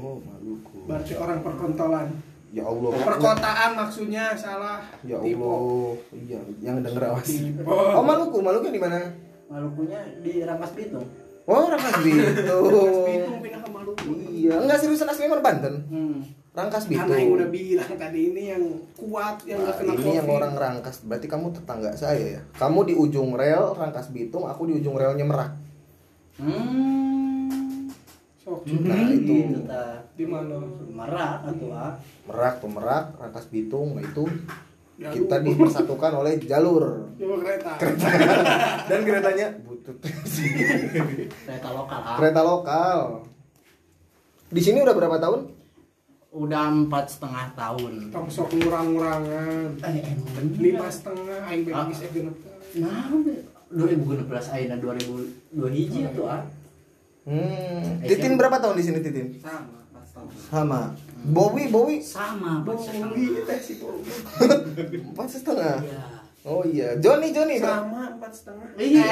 Oh, 0.00 0.18
Maluku. 0.18 0.76
Berarti 0.88 1.12
orang 1.14 1.44
perkontolan. 1.44 2.08
Ya 2.50 2.62
Allah. 2.62 2.90
Perkotaan 2.90 3.70
maksudnya 3.74 4.34
salah. 4.34 4.82
Ya. 5.00 5.16
Allah. 5.16 5.94
Iya, 6.10 6.38
yang 6.60 6.82
denger 6.82 7.02
awas. 7.06 7.30
Oh, 7.62 8.02
Maluku. 8.02 8.38
Maluku 8.38 8.68
di 8.68 8.78
mana? 8.78 8.98
Malukunya 9.46 9.98
di 10.18 10.40
Rangkas 10.40 10.72
Bitung 10.72 11.06
Oh, 11.42 11.66
Rangkas 11.66 11.98
Bitung. 12.00 12.62
Bitung 13.08 13.38
pindah 13.38 13.60
ke 13.60 13.68
Maluku. 13.68 14.10
Iya, 14.28 14.58
enggak 14.58 14.78
seriusan 14.78 15.06
asli 15.06 15.24
mana 15.24 15.40
Banten. 15.40 15.74
hmm. 15.84 16.18
Rangkas 16.50 16.84
Karena 16.84 17.14
yang 17.14 17.30
udah 17.30 17.46
Bitung. 17.46 17.78
bilang 17.78 17.92
tadi 17.96 18.20
ini 18.26 18.42
yang 18.48 18.64
kuat 18.92 19.38
yang 19.44 19.58
Nah, 19.60 19.70
gak 19.70 19.76
kena 19.78 19.92
ini 19.92 20.02
covid. 20.02 20.16
yang 20.16 20.28
orang 20.28 20.52
Rangkas. 20.52 20.96
Berarti 21.00 21.26
kamu 21.26 21.46
tetangga 21.52 21.90
saya 21.94 22.24
ya. 22.32 22.40
Kamu 22.56 22.82
di 22.84 22.94
ujung 22.94 23.30
rel 23.32 23.70
Rangkas 23.72 24.10
Bitung, 24.10 24.44
aku 24.44 24.66
di 24.66 24.74
ujung 24.76 24.94
relnya 24.94 25.22
Merak. 25.22 25.54
hmm. 26.36 27.19
Sok, 28.50 28.66
Nah, 28.82 29.06
itu 29.08 29.62
di 30.12 30.26
mana? 30.26 30.58
Merak 30.90 31.46
atau 31.46 31.70
ah 31.70 31.94
Merak 32.26 32.58
tuh 32.58 32.66
Merak, 32.68 33.14
Rangkas 33.14 33.46
Bitung, 33.46 33.94
nah 33.94 34.02
itu 34.02 34.26
Jalur. 34.98 35.14
kita 35.16 35.36
dipersatukan 35.40 36.12
oleh 36.12 36.36
jalur 36.40 37.08
Jalur 37.14 37.38
kereta. 37.38 37.72
dan 38.90 39.00
keretanya 39.00 39.46
butut 39.62 39.96
kereta 41.40 41.68
lokal 41.70 42.00
ah. 42.02 42.16
kereta 42.18 42.40
lokal 42.42 43.00
di 44.48 44.60
sini 44.60 44.82
udah 44.82 44.92
berapa 44.92 45.16
tahun 45.16 45.40
udah 46.32 46.62
empat 46.84 47.04
setengah 47.08 47.54
tahun 47.54 48.10
Kamu 48.10 48.28
sok 48.28 48.50
ngurang-ngurangan. 48.52 49.78
eh 49.80 50.04
bener 50.28 50.58
Lima 50.58 50.86
setengah, 50.86 51.38
aing 51.44 51.62
Ah. 51.66 51.86
bebis 51.86 51.98
eh 52.00 52.10
genep. 52.10 52.34
nah 52.76 53.08
2016 53.70 54.26
ayeuna 54.52 54.76
2002 54.76 55.24
hiji 55.70 56.00
atuh 56.04 56.26
ah 56.28 56.42
hmm. 57.30 58.02
Titin 58.02 58.34
berapa 58.34 58.58
tahun 58.58 58.74
di 58.74 58.84
sini 58.84 58.98
Titin? 58.98 59.38
Sama 59.38 59.80
sama. 60.50 60.80
Bowie 61.20 61.68
Bowie 61.68 62.00
sama 62.00 62.64
Pak. 62.64 62.76
Bowi 62.80 63.44
teh 63.44 63.58
si 63.60 63.76
Bowi. 63.76 64.02
empat 65.12 65.28
setengah. 65.28 65.76
Iya. 65.84 66.02
oh 66.48 66.62
iya. 66.64 66.88
Johnny 66.96 67.30
berapa 67.30 67.60
Sama 67.60 68.16
empat 68.16 68.32
setengah. 68.32 68.68
iya 68.80 69.08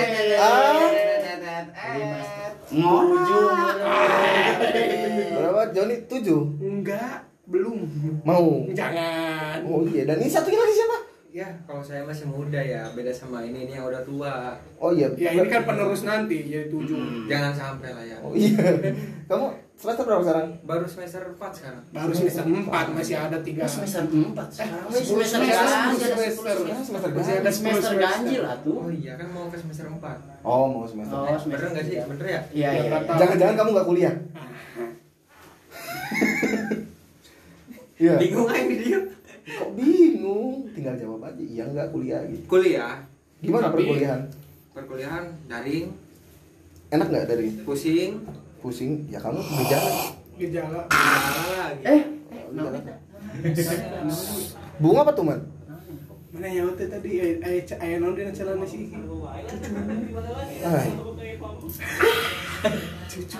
ngorang 2.72 3.76
berapa? 5.36 5.62
Johnny 5.76 5.96
tujuh? 6.08 6.42
Enggak, 6.64 7.28
belum. 7.44 7.78
mau. 8.24 8.64
Jangan. 8.72 9.68
oh 9.68 9.84
iya 9.84 10.08
dan 10.08 10.16
ini 10.18 10.32
satunya 10.32 10.58
lagi 10.58 10.74
siapa 10.74 10.98
ya 11.38 11.46
kalau 11.62 11.78
saya 11.78 12.02
masih 12.02 12.26
muda 12.26 12.58
ya 12.58 12.90
beda 12.98 13.14
sama 13.14 13.46
ini 13.46 13.70
ini 13.70 13.78
yang 13.78 13.86
udah 13.86 14.02
tua. 14.02 14.58
Oh 14.82 14.90
iya. 14.90 15.06
Ya 15.14 15.38
ini 15.38 15.46
kan 15.46 15.62
penerus 15.62 16.02
nanti 16.02 16.50
jadi 16.50 16.66
tujuh. 16.66 17.30
jangan 17.30 17.54
sampai 17.54 17.94
lah 17.94 18.02
ya. 18.02 18.18
Oh 18.18 18.34
iya. 18.34 18.58
Kamu 19.30 19.46
semester 19.78 20.02
berapa 20.02 20.22
sekarang? 20.26 20.46
Baru 20.66 20.82
semester 20.90 21.22
4 21.22 21.38
sekarang. 21.54 21.82
Baru 21.94 22.10
semester 22.10 22.42
empat. 22.42 22.90
masih 22.90 23.14
ada 23.14 23.38
tiga. 23.38 23.70
semester 23.70 24.02
4 24.10 24.34
sekarang. 24.50 24.82
Eh, 24.90 25.02
semester 25.06 25.38
semester, 25.38 25.62
ganjil 25.62 26.10
semester. 26.10 26.54
Semester. 26.82 27.08
Masih 27.14 27.34
ada 27.38 27.50
semester. 27.54 27.94
ganjil 27.94 28.42
atuh 28.42 28.74
oh 28.74 28.90
iya 28.90 29.14
kan 29.14 29.28
mau 29.30 29.46
ke 29.46 29.56
semester 29.62 29.86
4 29.86 30.42
oh 30.42 30.64
mau 30.66 30.84
semester 30.90 31.14
Oh, 31.14 31.22
bener 31.22 31.38
semester 31.38 31.68
nggak 31.70 31.84
sih? 31.86 31.94
tiga. 31.94 32.04
bener 32.10 32.26
ya? 32.26 32.40
Iya 32.50 32.68
iya. 32.82 32.90
Jangan-jangan 33.14 33.54
kamu 33.54 33.70
nggak 33.78 33.86
kuliah? 33.86 34.14
Iya. 37.98 38.14
bingung 38.14 38.46
aja 38.46 38.62
dia 38.62 38.98
Kok 39.48 39.70
bingung? 39.72 40.68
Tinggal 40.70 40.94
jawab 40.94 41.24
aja 41.24 41.40
iya 41.40 41.64
nggak 41.64 41.88
kuliah 41.88 42.20
gitu. 42.24 42.44
kuliah 42.46 43.00
Gimana 43.38 43.68
Tapi- 43.68 43.80
perkuliahan? 43.82 44.20
perkuliahan 44.70 45.24
daring 45.46 45.88
Enak 46.88 47.06
nggak 47.06 47.26
dari 47.26 47.48
pusing 47.62 48.20
pusing? 48.58 49.04
Ya 49.06 49.16
kamu 49.18 49.38
gejala. 49.38 49.92
Gejala. 50.34 50.80
Parah 50.86 51.32
lagi 51.70 51.82
eh 51.82 52.02
Gejala. 53.46 54.00
Bunga 54.80 55.00
apa 55.02 55.12
tuh 55.12 55.24
man? 55.24 55.40
Mana 56.28 56.46
ya 56.46 56.64
teh 56.72 56.86
tadi 56.86 57.10
eh 57.18 57.32
eh 57.38 57.60
ca- 57.62 57.76
aya 57.78 57.96
naon 57.98 58.12
dina 58.12 58.30
celana 58.30 58.62
si 58.62 58.84
Iki? 58.84 58.96
Ay, 60.60 60.92
Cucu. 63.08 63.38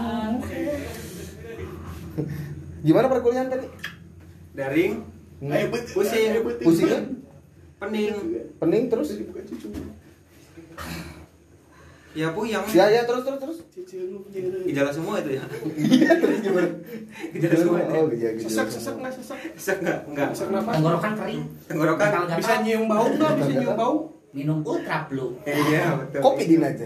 gimana 2.80 3.06
perkuliahan 3.06 3.48
tadi? 3.48 3.66
daring 4.50 5.04
Hmm. 5.38 5.54
Ayo 5.54 5.66
bet. 5.70 5.84
Pusing. 5.94 6.30
bet. 6.42 6.56
Pusingnya? 6.62 7.00
pening 7.78 8.14
Pening 8.58 8.84
terus? 8.90 9.14
Jadi 9.14 9.24
bukan 9.30 9.44
cucu. 9.46 9.68
Ya 12.18 12.34
puyang. 12.34 12.66
Ya 12.74 12.86
ya 12.90 13.06
terus 13.06 13.22
terus 13.22 13.38
terus. 13.38 13.58
Gejala 14.66 14.90
semua 14.90 15.22
itu 15.22 15.30
ya. 15.38 15.44
Iya 15.78 16.12
terus 16.18 16.38
gimana? 16.42 16.68
Gejala 17.30 17.54
semua 17.54 17.78
itu. 17.78 17.92
ya. 17.94 18.00
Oh 18.02 18.06
gejala. 18.10 18.34
Sesak 18.42 18.66
sesak 18.66 18.94
nggak 18.98 19.12
sesak 19.14 19.38
Sesak 19.54 19.76
enggak? 19.86 19.98
Enggak. 20.10 20.28
sesak 20.34 20.48
napas 20.50 20.74
Tenggorokan 20.74 21.12
kering. 21.14 21.42
Tenggorokan. 21.70 22.08
Bisa 22.34 22.54
nyium 22.66 22.84
bau 22.90 23.06
nggak 23.06 23.32
bisa 23.38 23.52
nyium 23.54 23.76
bau 23.78 23.96
Minum 24.28 24.60
ultra 24.60 25.08
blue. 25.08 25.40
Iya, 25.48 25.96
betul. 26.04 26.20
Kopi 26.20 26.44
din 26.44 26.60
aja. 26.60 26.84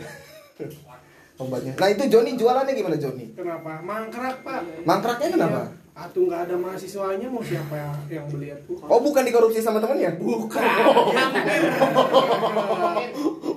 Obatnya. 1.42 1.72
Nah 1.74 1.88
itu 1.90 2.02
Joni 2.06 2.38
jualannya 2.38 2.72
gimana 2.76 2.96
Joni? 3.00 3.34
kenapa 3.34 3.82
mangkrak 3.82 4.46
pak 4.46 4.60
Mangkraknya 4.86 5.28
kenapa? 5.34 5.60
Atuh 5.92 6.24
nggak 6.24 6.48
ada 6.48 6.56
mahasiswanya 6.56 7.28
mau 7.28 7.44
siapa 7.44 7.76
yang, 7.76 7.92
yang 8.08 8.26
beli? 8.32 8.48
Oh 8.88 9.00
bukan 9.04 9.28
dikorupsi 9.28 9.60
sama 9.60 9.76
temennya? 9.76 10.16
bukan. 10.16 10.62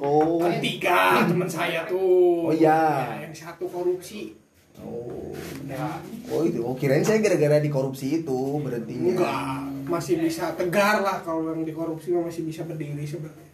Oh. 0.06 0.38
Kan 0.38 0.62
tiga 0.62 1.26
teman 1.26 1.50
saya 1.50 1.82
tuh. 1.89 2.52
Oh, 2.52 2.54
iya. 2.54 3.10
Ya, 3.10 3.26
yang 3.26 3.34
satu 3.34 3.65
korupsi. 3.65 4.38
Oh. 4.78 5.34
Ya, 5.65 5.98
Oh 6.30 6.45
itu. 6.45 6.62
Oh 6.62 6.78
kirain 6.78 7.02
saya 7.02 7.24
gara-gara 7.26 7.58
dikorupsi 7.58 8.21
itu 8.21 8.62
berhentinya. 8.62 9.17
enggak 9.17 9.58
masih 9.86 10.21
bisa 10.21 10.54
tegar 10.58 11.02
lah 11.02 11.21
kalau 11.26 11.54
yang 11.54 11.65
dikorupsi 11.65 12.13
mah 12.13 12.30
masih 12.30 12.45
bisa 12.45 12.62
berdiri 12.69 13.02
sebenarnya. 13.02 13.50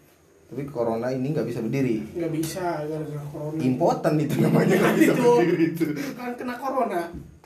Tapi 0.51 0.67
corona 0.67 1.07
ini 1.07 1.31
nggak 1.31 1.47
bisa 1.47 1.63
berdiri. 1.63 2.03
Nggak 2.19 2.31
bisa 2.35 2.83
gara-gara 2.83 3.23
corona. 3.31 3.59
Impoten 3.63 4.13
itu 4.19 4.35
namanya 4.43 4.75
nggak 4.75 4.95
bisa 4.99 5.13
itu 5.15 5.23
berdiri 5.23 5.65
itu. 5.71 5.85
kan 6.19 6.31
kena 6.35 6.55
corona 6.59 7.01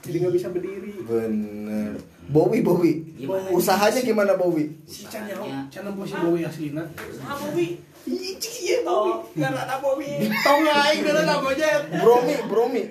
jadi 0.06 0.18
nggak 0.22 0.36
bisa 0.38 0.48
berdiri. 0.54 0.91
Bener. 1.02 1.98
Bowie 2.30 2.62
Bowie. 2.62 2.96
Gimana? 3.18 3.50
Usahanya 3.54 4.02
gimana 4.02 4.34
Bowie? 4.38 4.70
Si 4.86 5.06
Chan 5.06 5.26
ya, 5.30 5.38
Chan 5.70 5.82
nempo 5.86 6.06
si 6.06 6.13
Bowie 6.18 6.46
aslinya. 6.46 6.86
Ah 7.26 7.38
Bowie. 7.38 7.82
Iji 8.06 8.54
ya 8.70 8.80
Bowie. 8.86 9.34
Nggak 9.34 9.52
ada 9.54 9.76
Bowie. 9.82 10.30
Tau 10.41 10.58
nggak 10.62 10.78
aing 10.89 11.00
nggak 11.06 11.15
ada 11.22 11.36
monyet. 11.41 11.82
Bromi 12.02 12.36
Bromi 12.50 12.82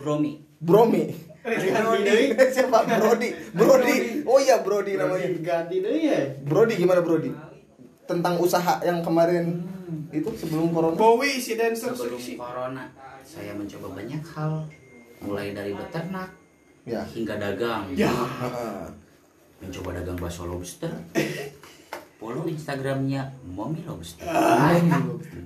Bromi. 0.00 0.32
Bromi. 0.60 1.02
Brody. 1.40 2.36
Siapa 2.56 2.84
Brody? 2.84 3.28
Brody. 3.56 3.96
Oh 4.28 4.36
iya 4.36 4.60
Brody 4.60 4.92
namanya. 4.96 5.28
ganti 5.40 5.80
deh 5.80 5.92
ya 5.96 6.20
Brody 6.44 6.76
gimana 6.76 7.00
Brody? 7.00 7.32
Tentang 8.04 8.36
usaha 8.42 8.82
yang 8.84 9.00
kemarin 9.00 9.64
itu 10.12 10.28
sebelum 10.36 10.74
corona. 10.74 10.96
Bowie 10.98 11.40
si 11.40 11.56
dancer 11.56 11.96
Sebelum 11.96 12.20
corona, 12.36 12.92
saya 13.24 13.56
mencoba 13.56 13.96
banyak 13.96 14.22
hal. 14.36 14.68
Mulai 15.20 15.52
dari 15.52 15.72
beternak 15.76 16.39
Ya. 16.88 17.04
hingga 17.12 17.36
dagang. 17.36 17.92
Ya. 17.92 18.10
Mencoba 19.60 19.92
dagang 20.00 20.16
bakso 20.16 20.48
lobster. 20.48 20.88
Follow 22.20 22.44
Instagramnya 22.44 23.32
Mommy 23.48 23.80
Lobster. 23.84 24.28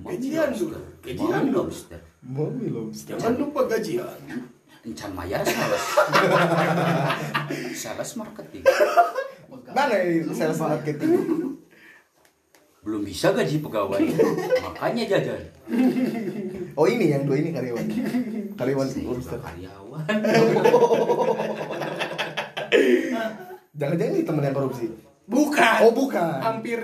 Gajian 0.03 0.51
Lobster. 0.51 0.83
Gajian. 1.03 1.43
Lobster. 1.55 1.99
Mommy 2.25 2.67
lobster. 2.67 3.15
Jangan 3.15 3.37
lupa 3.39 3.63
gajian. 3.69 4.19
Encan 4.85 5.11
Mayar 5.15 5.41
sales. 5.45 5.85
sales 7.81 8.11
marketing. 8.19 8.63
Mana 9.71 9.95
ini 10.03 10.29
sales 10.35 10.59
marketing? 10.59 11.11
Belum 12.85 13.01
bisa 13.01 13.33
gaji 13.33 13.61
pegawai. 13.63 14.01
Makanya 14.61 15.03
jajan. 15.15 15.41
Oh 16.75 16.85
ini 16.85 17.13
yang 17.15 17.23
dua 17.23 17.39
ini 17.39 17.49
karyawan. 17.55 17.87
Karyawan 18.57 18.87
lobster. 19.05 19.39
karyawan. 19.39 19.84
Jangan-jangan 23.75 24.13
ini 24.15 24.23
temen 24.23 24.43
yang 24.43 24.55
korupsi. 24.55 24.85
Bukan. 25.25 25.77
Oh 25.83 25.91
bukan. 25.91 26.39
Hampir 26.39 26.79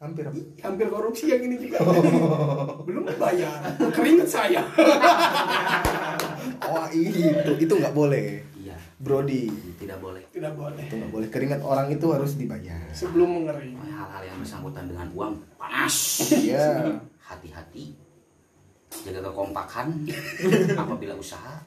Hampir 0.00 0.24
apa? 0.24 0.40
hampir 0.64 0.88
korupsi 0.88 1.28
yang 1.28 1.44
ini 1.44 1.60
juga. 1.60 1.84
Belum 2.88 3.04
bayar. 3.20 3.52
Keringet 3.92 4.32
saya. 4.32 4.64
Oh 6.64 6.88
itu 6.88 7.52
itu 7.60 7.74
nggak 7.76 7.92
boleh. 7.92 8.40
Iya, 8.64 8.80
Brody 8.96 9.52
tidak 9.76 10.00
boleh. 10.00 10.24
Tidak 10.32 10.56
boleh. 10.56 10.88
itu 10.88 10.94
nggak 10.96 11.12
boleh. 11.12 11.28
Keringat 11.28 11.60
orang 11.60 11.92
itu 11.92 12.06
harus 12.16 12.32
dibayar. 12.32 12.80
Sebelum 12.96 13.44
mengering. 13.44 13.76
Hal-hal 13.76 14.24
yang 14.24 14.40
bersangkutan 14.40 14.88
dengan 14.88 15.12
uang 15.12 15.36
panas. 15.60 16.24
Iya. 16.32 16.96
Hati-hati. 17.20 17.92
Jaga 19.04 19.20
kekompakan 19.20 20.08
apabila 20.80 21.12
usaha. 21.20 21.60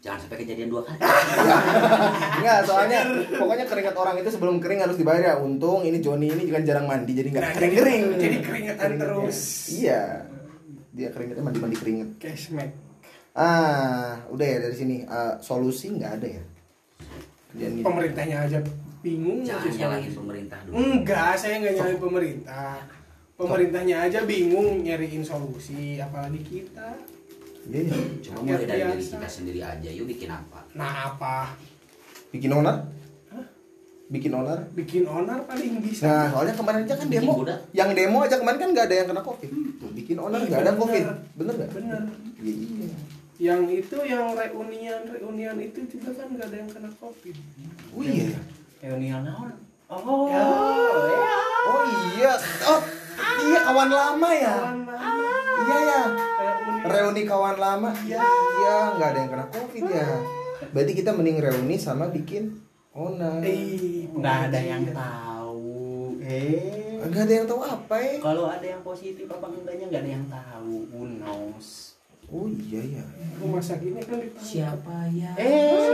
Jangan 0.00 0.18
sampai 0.18 0.38
kejadian 0.40 0.68
dua 0.68 0.80
kali. 0.80 0.96
Enggak, 2.40 2.58
soalnya 2.64 3.00
pokoknya 3.30 3.64
keringat 3.64 3.92
orang 3.94 4.16
itu 4.16 4.28
sebelum 4.28 4.56
kering 4.56 4.80
harus 4.80 4.96
dibayar 4.96 5.22
ya. 5.22 5.34
Untung 5.36 5.84
ini 5.84 6.00
Joni 6.00 6.26
ini 6.26 6.48
kan 6.48 6.64
jarang 6.64 6.84
mandi 6.84 7.12
jadi 7.12 7.28
nggak 7.28 7.42
Nah, 7.42 7.52
kering 7.52 7.74
kering. 7.74 8.02
jadi- 8.08 8.18
jadi 8.18 8.36
keringetan 8.40 8.90
terus. 8.96 9.38
Iya. 9.70 10.24
Dia 10.90 11.08
keringetnya 11.10 11.42
mandi 11.42 11.58
mandi 11.58 11.76
keringet. 11.76 12.08
Cashback. 12.16 12.70
Ah, 13.30 14.24
udah 14.26 14.42
ya 14.42 14.58
dari 14.58 14.74
sini 14.74 14.96
Ah, 15.04 15.36
solusi 15.38 15.92
nggak 15.92 16.12
ada 16.16 16.28
ya. 16.30 16.42
Kerjaan 17.50 17.72
gini. 17.74 17.84
Pemerintahnya 17.84 18.36
aja 18.40 18.58
bingung. 19.00 19.44
Jangan 19.44 19.68
nyalahin 19.70 20.12
pemerintah 20.14 20.58
dulu. 20.64 20.74
Enggak, 20.76 21.32
saya 21.36 21.54
nggak 21.58 21.74
nyalain 21.76 22.00
pemerintah. 22.00 22.74
Pemerintahnya 23.36 23.96
aja 24.02 24.18
bingung 24.22 24.80
nyariin 24.80 25.20
solusi, 25.22 25.96
apalagi 25.96 26.40
kita. 26.40 26.88
Iya, 27.70 27.80
iya. 27.86 27.96
Coba 28.26 28.38
mulai 28.42 28.66
dari 28.66 28.82
diri 28.82 28.98
Biasa. 28.98 29.14
kita 29.14 29.28
sendiri 29.30 29.60
aja. 29.62 29.88
Yuk 29.94 30.06
bikin 30.10 30.30
apa? 30.30 30.58
Nah 30.74 30.92
apa? 31.14 31.54
Bikin 32.34 32.50
onar? 32.50 32.76
Bikin 34.10 34.34
onar? 34.34 34.58
Bikin 34.74 35.06
onar 35.06 35.38
paling 35.46 35.78
bisa. 35.86 36.10
Nah, 36.10 36.26
soalnya 36.34 36.54
kemarin 36.58 36.82
aja 36.82 36.98
kan 36.98 37.06
Bikin 37.06 37.30
demo. 37.30 37.46
Yang 37.70 37.90
demo 37.94 38.18
aja 38.26 38.36
kemarin 38.42 38.58
kan 38.58 38.68
nggak 38.74 38.86
ada 38.90 38.96
yang 38.98 39.08
kena 39.14 39.22
covid. 39.22 39.50
Tuh, 39.78 39.90
bikin 39.94 40.16
onar 40.18 40.38
nggak 40.42 40.60
ada 40.66 40.72
covid. 40.74 41.04
Bener 41.38 41.54
nggak? 41.54 41.70
Bener. 41.78 42.02
Iya. 42.42 42.54
iya. 42.58 42.96
Yang 43.40 43.62
itu 43.86 43.96
yang 44.04 44.34
reunian 44.34 45.00
reunian 45.06 45.56
itu 45.62 45.80
juga 45.86 46.10
kan 46.18 46.26
nggak 46.26 46.46
ada 46.50 46.56
yang 46.58 46.70
kena 46.74 46.90
covid. 46.98 47.36
Oh 47.94 48.02
iya. 48.02 48.34
Reunian 48.82 49.22
naon? 49.22 49.54
Oh, 49.86 50.26
Ya. 50.26 50.42
Oh 51.70 51.82
iya. 52.18 52.32
Oh 52.66 52.80
iya 53.46 53.58
kawan 53.62 53.90
lama 53.94 54.30
ya. 54.34 54.54
Kawan 54.58 54.78
lama. 54.90 55.30
Iya 55.62 55.78
ya. 55.86 56.02
Reunian. 56.80 57.12
Reuni 57.12 57.22
kawan 57.28 57.56
lama. 57.60 57.90
Iya. 58.04 58.20
Iya 58.60 58.76
nggak 58.96 59.08
ada 59.12 59.18
yang 59.20 59.30
kena 59.30 59.46
covid 59.52 59.84
ya. 59.90 60.08
Berarti 60.70 60.92
kita 60.96 61.10
mending 61.12 61.38
reuni 61.40 61.76
sama 61.76 62.08
bikin 62.08 62.56
onar. 62.96 63.40
Eh, 63.44 64.08
nggak 64.12 64.38
ada 64.50 64.60
yang 64.60 64.84
tahu. 64.92 66.16
Eh, 66.24 67.00
nggak 67.04 67.22
ada 67.28 67.34
yang 67.42 67.46
tahu 67.48 67.60
apa 67.64 67.96
ya? 68.00 68.14
Kalau 68.20 68.44
ada 68.48 68.66
yang 68.66 68.82
positif 68.84 69.26
apa 69.28 69.46
enggaknya 69.48 69.84
nggak 69.92 70.02
ada 70.04 70.10
yang 70.10 70.26
tahu. 70.28 70.74
Who 70.94 71.02
knows? 71.20 71.68
Oh 72.30 72.46
iya 72.46 73.02
ya. 73.02 73.04
Rumah 73.42 73.58
sakitnya 73.58 74.06
kan 74.06 74.22
ditangkap. 74.22 74.46
Siapa 74.46 74.96
ya? 75.10 75.30
Eh, 75.34 75.90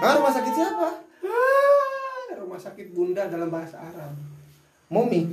Ah 0.00 0.16
rumah 0.16 0.32
sakit 0.32 0.54
siapa? 0.56 0.88
Ah, 1.28 2.32
rumah 2.40 2.56
sakit 2.56 2.96
bunda 2.96 3.28
dalam 3.28 3.52
bahasa 3.52 3.76
Arab. 3.76 4.16
Momi. 4.88 5.28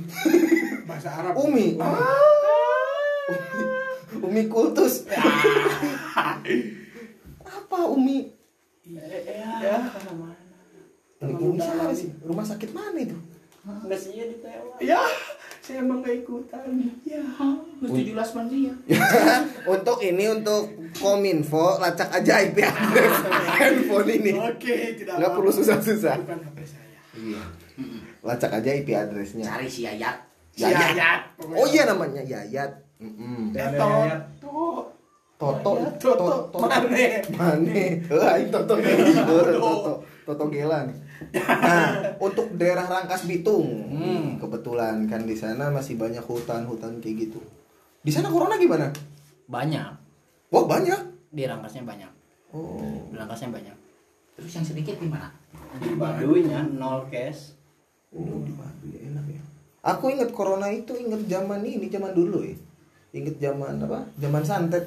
Bahasa 0.84 1.08
Arab. 1.08 1.32
Umi. 1.40 1.80
Ah. 1.80 2.04
Umi 4.16 4.48
kultus. 4.48 5.04
Apa 7.44 7.78
Umi? 7.92 8.32
ya, 8.88 9.84
siapa 11.60 11.92
sih? 11.92 12.08
Rumah 12.24 12.44
sakit 12.46 12.70
mana 12.72 12.96
itu? 13.04 13.18
Nggak 13.68 14.00
sih 14.00 14.16
ya 14.16 14.24
ditewak. 14.32 14.80
Ya, 14.80 15.00
saya 15.60 15.84
emang 15.84 16.00
gak 16.00 16.24
ikutan. 16.24 16.64
Ya. 17.04 17.20
Tujuh 17.84 18.16
belas 18.16 18.32
manusia. 18.32 18.72
untuk 19.76 19.98
ini 20.00 20.24
untuk 20.32 20.72
kominfo 20.96 21.76
lacak 21.76 22.08
aja 22.08 22.40
IP 22.48 22.64
address 22.64 23.16
handphone 23.60 24.08
ini. 24.08 24.32
Oke, 24.40 25.04
tidak 25.04 25.30
perlu 25.36 25.52
susah-susah. 25.52 26.16
Bukan 26.24 26.40
HP 26.48 26.58
saya. 26.64 26.98
Iya. 27.12 27.42
Lacak 28.24 28.50
aja 28.56 28.70
IP 28.72 28.88
addressnya. 28.96 29.44
Cari 29.44 29.68
si 29.68 29.84
Yayat. 29.84 30.16
Yayat. 30.56 30.96
Yayat. 30.96 31.20
Oh 31.52 31.68
iya 31.68 31.84
namanya 31.84 32.24
Yayat. 32.24 32.87
Ada 32.98 34.26
Toto. 35.38 35.70
Toto, 35.98 36.10
Toto. 36.50 36.58
Mane. 36.66 37.22
Mane. 37.30 38.02
Toto. 38.50 38.74
Toto. 38.74 40.02
Toto 40.26 40.44
Gelan. 40.50 40.90
Nah, 41.30 42.14
untuk 42.18 42.58
daerah 42.58 42.90
Rangkas 42.90 43.24
Bitung, 43.24 43.64
hmm, 43.64 44.42
kebetulan 44.42 45.06
kan 45.06 45.22
di 45.24 45.38
sana 45.38 45.70
masih 45.70 45.94
banyak 45.94 46.26
hutan-hutan 46.26 46.98
kayak 46.98 47.30
gitu. 47.30 47.40
Di 48.02 48.10
sana 48.10 48.28
corona 48.28 48.58
gimana? 48.58 48.90
Banyak. 49.46 49.90
Wah, 50.50 50.64
banyak. 50.66 51.00
Di 51.30 51.46
rangkasnya 51.46 51.86
banyak. 51.86 52.12
Oh. 52.50 53.08
Di 53.08 53.16
rangkasnya 53.16 53.54
banyak. 53.54 53.76
Terus 54.38 54.52
yang 54.58 54.66
sedikit 54.66 54.94
gimana? 54.98 55.30
Di 55.78 55.94
Baduinya 55.94 56.66
nol 56.66 57.06
cash. 57.10 57.54
Oh, 58.10 58.42
di 58.42 58.52
Baduy 58.54 59.06
enak 59.06 59.26
ya. 59.30 59.42
Aku 59.86 60.10
inget 60.10 60.34
corona 60.34 60.66
itu 60.70 60.98
inget 60.98 61.24
zaman 61.30 61.62
ini, 61.62 61.86
zaman 61.90 62.10
dulu 62.10 62.42
ya. 62.42 62.58
Inget 63.12 63.36
zaman 63.40 63.80
apa? 63.80 64.04
Zaman 64.20 64.42
santet. 64.44 64.84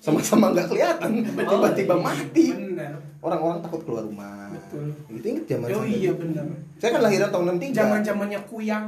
Sama-sama 0.00 0.54
nggak 0.56 0.70
kelihatan, 0.72 1.10
tiba-tiba 1.28 1.94
mati. 2.00 2.56
Benar. 2.56 2.96
Orang-orang 3.20 3.60
takut 3.60 3.84
keluar 3.84 4.06
rumah. 4.06 4.48
Betul. 4.54 4.94
Itu 5.12 5.26
inget 5.28 5.44
zaman 5.44 5.66
Oh 5.74 5.84
iya 5.84 6.12
benar. 6.14 6.46
Saya 6.80 6.96
kan 6.96 7.02
lahiran 7.04 7.28
tahun 7.28 7.58
63. 7.60 7.76
Zaman 7.76 8.00
zamannya 8.00 8.40
kuyang. 8.48 8.86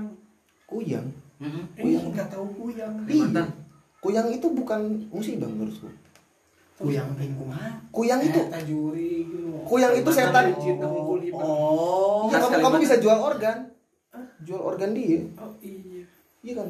Kuyang. 0.64 1.06
Mm-mm. 1.40 1.64
Eh, 1.76 1.84
nggak 1.84 2.28
tahu 2.32 2.46
kuyang. 2.56 2.94
Kalimantan. 3.04 3.48
Kuyang 4.00 4.28
itu 4.32 4.46
bukan 4.48 4.80
musibah 5.12 5.50
menurutku. 5.50 5.90
Kuyang 6.80 7.12
lingkungan. 7.20 7.72
Kuyang 7.92 8.20
itu 8.24 8.40
tajuri 8.48 9.28
gitu. 9.28 9.52
Kuyang 9.68 9.92
itu 9.92 10.08
setan. 10.08 10.56
Oh. 11.36 12.32
Iya, 12.32 12.40
kamu, 12.40 12.56
kamu 12.64 12.76
bisa 12.80 12.96
jual 12.96 13.20
organ. 13.20 13.68
Jual 14.40 14.62
organ 14.64 14.96
dia. 14.96 15.20
Oh 15.36 15.52
iya, 15.60 16.08
Iya 16.40 16.52
kan? 16.56 16.68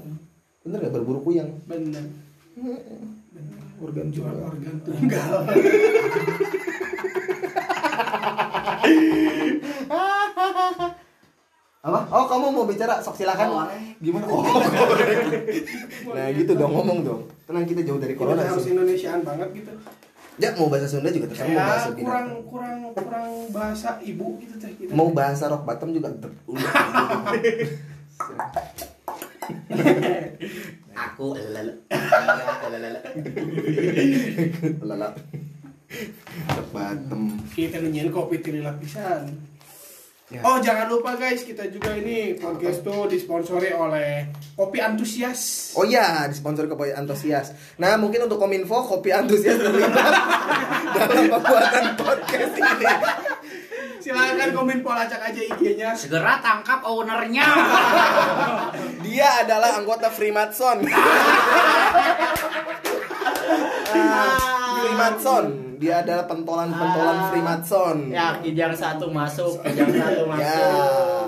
Bener 0.61 0.77
gak 0.85 0.93
berburu 0.93 1.25
kuyang? 1.25 1.49
benar. 1.65 2.05
Organ 3.81 4.13
Jual 4.13 4.37
organ 4.37 4.77
tunggal. 4.85 5.41
Apa? 11.81 12.05
Oh, 12.13 12.29
kamu 12.29 12.53
mau 12.53 12.69
bicara? 12.69 13.01
Sok 13.01 13.17
silakan. 13.17 13.73
Gimana? 13.99 14.25
Oh. 14.29 14.45
Nah, 16.11 16.27
gitu 16.35 16.53
dong 16.53 16.75
ngomong 16.75 16.99
dong. 17.01 17.23
Tenang 17.47 17.65
kita 17.65 17.81
jauh 17.81 17.97
dari 17.97 18.13
Corona 18.13 18.43
harus 18.43 18.67
sih. 18.67 18.75
Indonesiaan 18.75 19.23
banget 19.23 19.49
gitu. 19.55 19.73
Ya, 20.37 20.53
mau 20.57 20.69
bahasa 20.69 20.89
Sunda 20.89 21.09
juga 21.09 21.29
tetap 21.29 21.47
mau 21.47 21.55
bahasa 21.55 21.87
Kayak 21.87 22.01
kurang 22.01 22.25
binatang. 22.25 22.49
kurang 22.49 22.77
kurang 22.97 23.29
bahasa 23.53 23.89
ibu 24.01 24.41
gitu 24.41 24.55
teh 24.57 24.73
kita. 24.73 24.91
Mau 24.91 25.09
bahasa 25.13 25.45
rock 25.49 25.65
bottom 25.65 25.91
juga 25.93 26.09
tetap. 26.11 26.33
Aku 31.11 31.37
lele. 31.37 31.75
Lala. 34.83 35.09
Rock 36.51 36.69
bottom. 36.71 37.23
Kita 37.51 37.83
nunyian 37.83 38.15
kopi 38.15 38.39
tiri 38.39 38.63
lapisan. 38.63 39.51
Ya. 40.31 40.47
Oh 40.47 40.63
jangan 40.63 40.87
lupa 40.87 41.19
guys 41.19 41.43
kita 41.43 41.67
juga 41.75 41.91
ini 41.99 42.39
podcast 42.39 42.87
tuh 42.87 43.11
disponsori 43.11 43.75
oleh 43.75 44.31
Kopi 44.55 44.79
Antusias. 44.79 45.75
Oh 45.75 45.83
iya, 45.83 46.23
disponsori 46.31 46.71
kopi 46.71 46.95
antusias. 46.95 47.51
Nah, 47.83 47.99
mungkin 47.99 48.31
untuk 48.31 48.39
kominfo 48.39 48.79
kopi 48.87 49.11
antusias 49.11 49.59
terlibat 49.59 49.91
dalam 50.95 51.35
pembuatan 51.35 51.85
podcast 51.99 52.55
ini. 52.55 52.87
Silakan 54.01 54.49
komen 54.57 54.81
pola 54.81 55.05
cak 55.05 55.21
aja 55.29 55.41
IG-nya. 55.45 55.93
Segera 55.93 56.41
tangkap 56.41 56.81
ownernya. 56.89 57.45
Dia 59.05 59.45
adalah 59.45 59.77
anggota 59.77 60.09
Freemason. 60.09 60.81
Ah, 63.93 64.41
Freemason. 64.81 65.45
Dia 65.77 66.01
adalah 66.01 66.25
pentolan-pentolan 66.25 67.19
Freemason. 67.29 67.97
Ya, 68.09 68.41
kijang 68.41 68.73
satu 68.73 69.13
masuk, 69.13 69.61
kijang 69.65 69.93
satu 69.93 70.25
masuk. 70.29 70.45
Ya. 70.45 70.61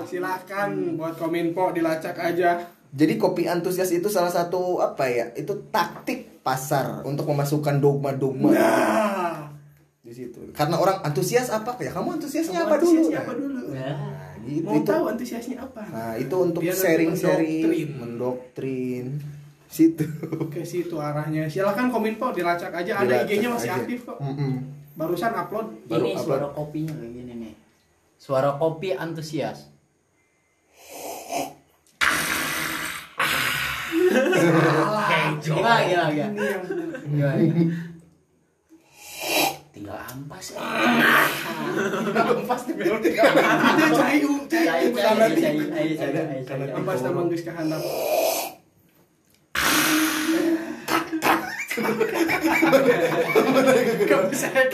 Silakan 0.09 0.97
buat 0.97 1.13
kominfo 1.17 1.73
dilacak 1.73 2.17
aja. 2.17 2.57
Jadi 2.93 3.17
kopi 3.17 3.49
antusias 3.49 3.89
itu 3.89 4.05
salah 4.09 4.29
satu 4.29 4.77
apa 4.81 5.09
ya? 5.09 5.25
Itu 5.33 5.69
taktik 5.73 6.45
pasar 6.45 7.01
untuk 7.05 7.25
memasukkan 7.25 7.81
dogma-dogma 7.81 8.53
Nah, 8.53 9.52
di 10.13 10.29
situ. 10.29 10.37
Karena 10.53 10.77
orang 10.77 11.01
antusias 11.01 11.49
apa? 11.49 11.73
Ya 11.81 11.89
kamu 11.89 12.21
antusiasnya 12.21 12.61
kamu 12.61 12.69
apa 12.69 12.75
dulu? 12.77 12.93
antusiasnya 12.93 13.19
apa 13.25 13.33
dulu? 13.33 13.59
Ya. 13.73 13.91
Nah, 13.97 14.33
gitu 14.45 14.65
Mau 14.69 14.77
itu. 14.77 14.85
tahu 14.85 15.03
antusiasnya 15.09 15.57
apa? 15.57 15.81
Nah, 15.89 16.13
itu 16.21 16.35
untuk 16.37 16.61
Biar 16.61 16.75
nanti 16.77 16.85
sharing-sharing, 16.85 17.49
mendoktrin. 17.57 17.89
mendoktrin. 17.97 19.05
Situ. 19.73 20.05
Ke 20.53 20.61
situ 20.61 20.95
arahnya. 21.01 21.49
Silakan 21.49 21.89
kominfo 21.89 22.29
dilacak 22.29 22.69
aja. 22.69 23.01
Ada 23.01 23.25
IG-nya 23.25 23.49
masih 23.49 23.73
aja. 23.73 23.81
aktif 23.81 24.05
kok. 24.05 24.21
Mm-mm. 24.21 24.53
Barusan 24.93 25.33
upload. 25.33 25.67
Baru 25.89 26.05
ini 26.05 26.13
upload. 26.13 26.25
suara 26.29 26.47
kopinya 26.53 26.93
kayak 26.93 27.09
gini 27.17 27.33
nih. 27.41 27.53
Suara 28.21 28.53
kopi 28.53 28.93
antusias. 28.93 29.73
Gila, 35.41 35.73
gila, 35.89 36.05
gila. 36.13 36.27
Ini 36.29 36.45
yang 36.45 36.63
Gila, 37.03 37.31
gila. 37.33 37.55
Ampas. 40.13 40.53
cayu. 43.97 44.45
cair, 44.45 44.93
cair, 44.93 45.33
cair, 45.33 45.65
cair, 45.73 45.97
cair, 45.97 46.45
cair. 46.45 46.69
Ampas 46.77 47.01
nama 47.01 47.25
geus 47.25 47.41
kahandap. 47.41 47.81
Gak 54.05 54.21
bisa 54.29 54.47
kan 54.53 54.69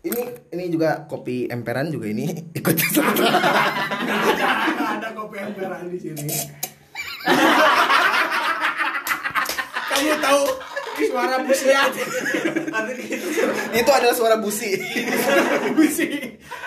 Ini 0.00 0.22
ini 0.54 0.64
juga 0.70 1.04
kopi 1.10 1.50
emperan 1.50 1.90
juga 1.90 2.06
ini 2.08 2.30
ikut 2.54 2.72
ada 4.78 5.08
kopi 5.12 5.36
emperan 5.42 5.90
di 5.90 5.98
sini. 5.98 6.30
Kamu 9.90 10.14
tahu 10.24 10.69
suara 11.08 11.36
busiat? 11.46 11.92
itu 13.80 13.90
adalah 13.90 14.14
suara 14.16 14.36
busi. 14.42 14.76
Busi, 15.76 16.08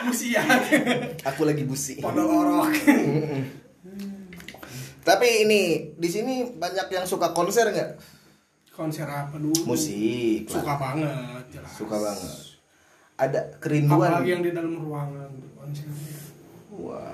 busiat. 0.07 0.61
Aku 1.27 1.45
lagi 1.45 1.63
busi. 1.67 1.99
Podol 1.99 2.25
orok. 2.25 2.71
Tapi 5.03 5.27
ini 5.43 5.61
di 5.99 6.09
sini 6.09 6.47
banyak 6.55 6.87
yang 6.87 7.05
suka 7.05 7.35
konser 7.35 7.69
nggak? 7.69 7.91
Konser 8.73 9.05
apa 9.05 9.35
dulu? 9.37 9.53
Musik. 9.69 10.49
lah. 10.49 10.53
Suka 10.57 10.73
banget, 10.79 11.43
jelas. 11.53 11.71
Suka 11.75 11.95
banget. 11.99 12.33
Ada 13.19 13.39
kerinduan. 13.61 14.09
Apalagi 14.09 14.29
yang 14.33 14.41
di 14.41 14.51
dalam 14.55 14.73
ruangan 14.79 15.29
konsernya. 15.59 16.13
Wah. 16.73 17.13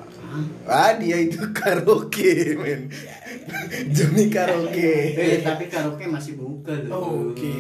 Ah 0.70 0.96
dia 0.96 1.20
itu 1.20 1.42
karaoke, 1.52 2.56
men. 2.56 2.88
Joni 3.96 4.30
karaoke. 4.30 5.14
Eh, 5.18 5.40
tapi 5.42 5.66
karaoke 5.68 6.06
masih 6.06 6.38
buka 6.38 6.74
loh. 6.86 7.34
Oke. 7.34 7.54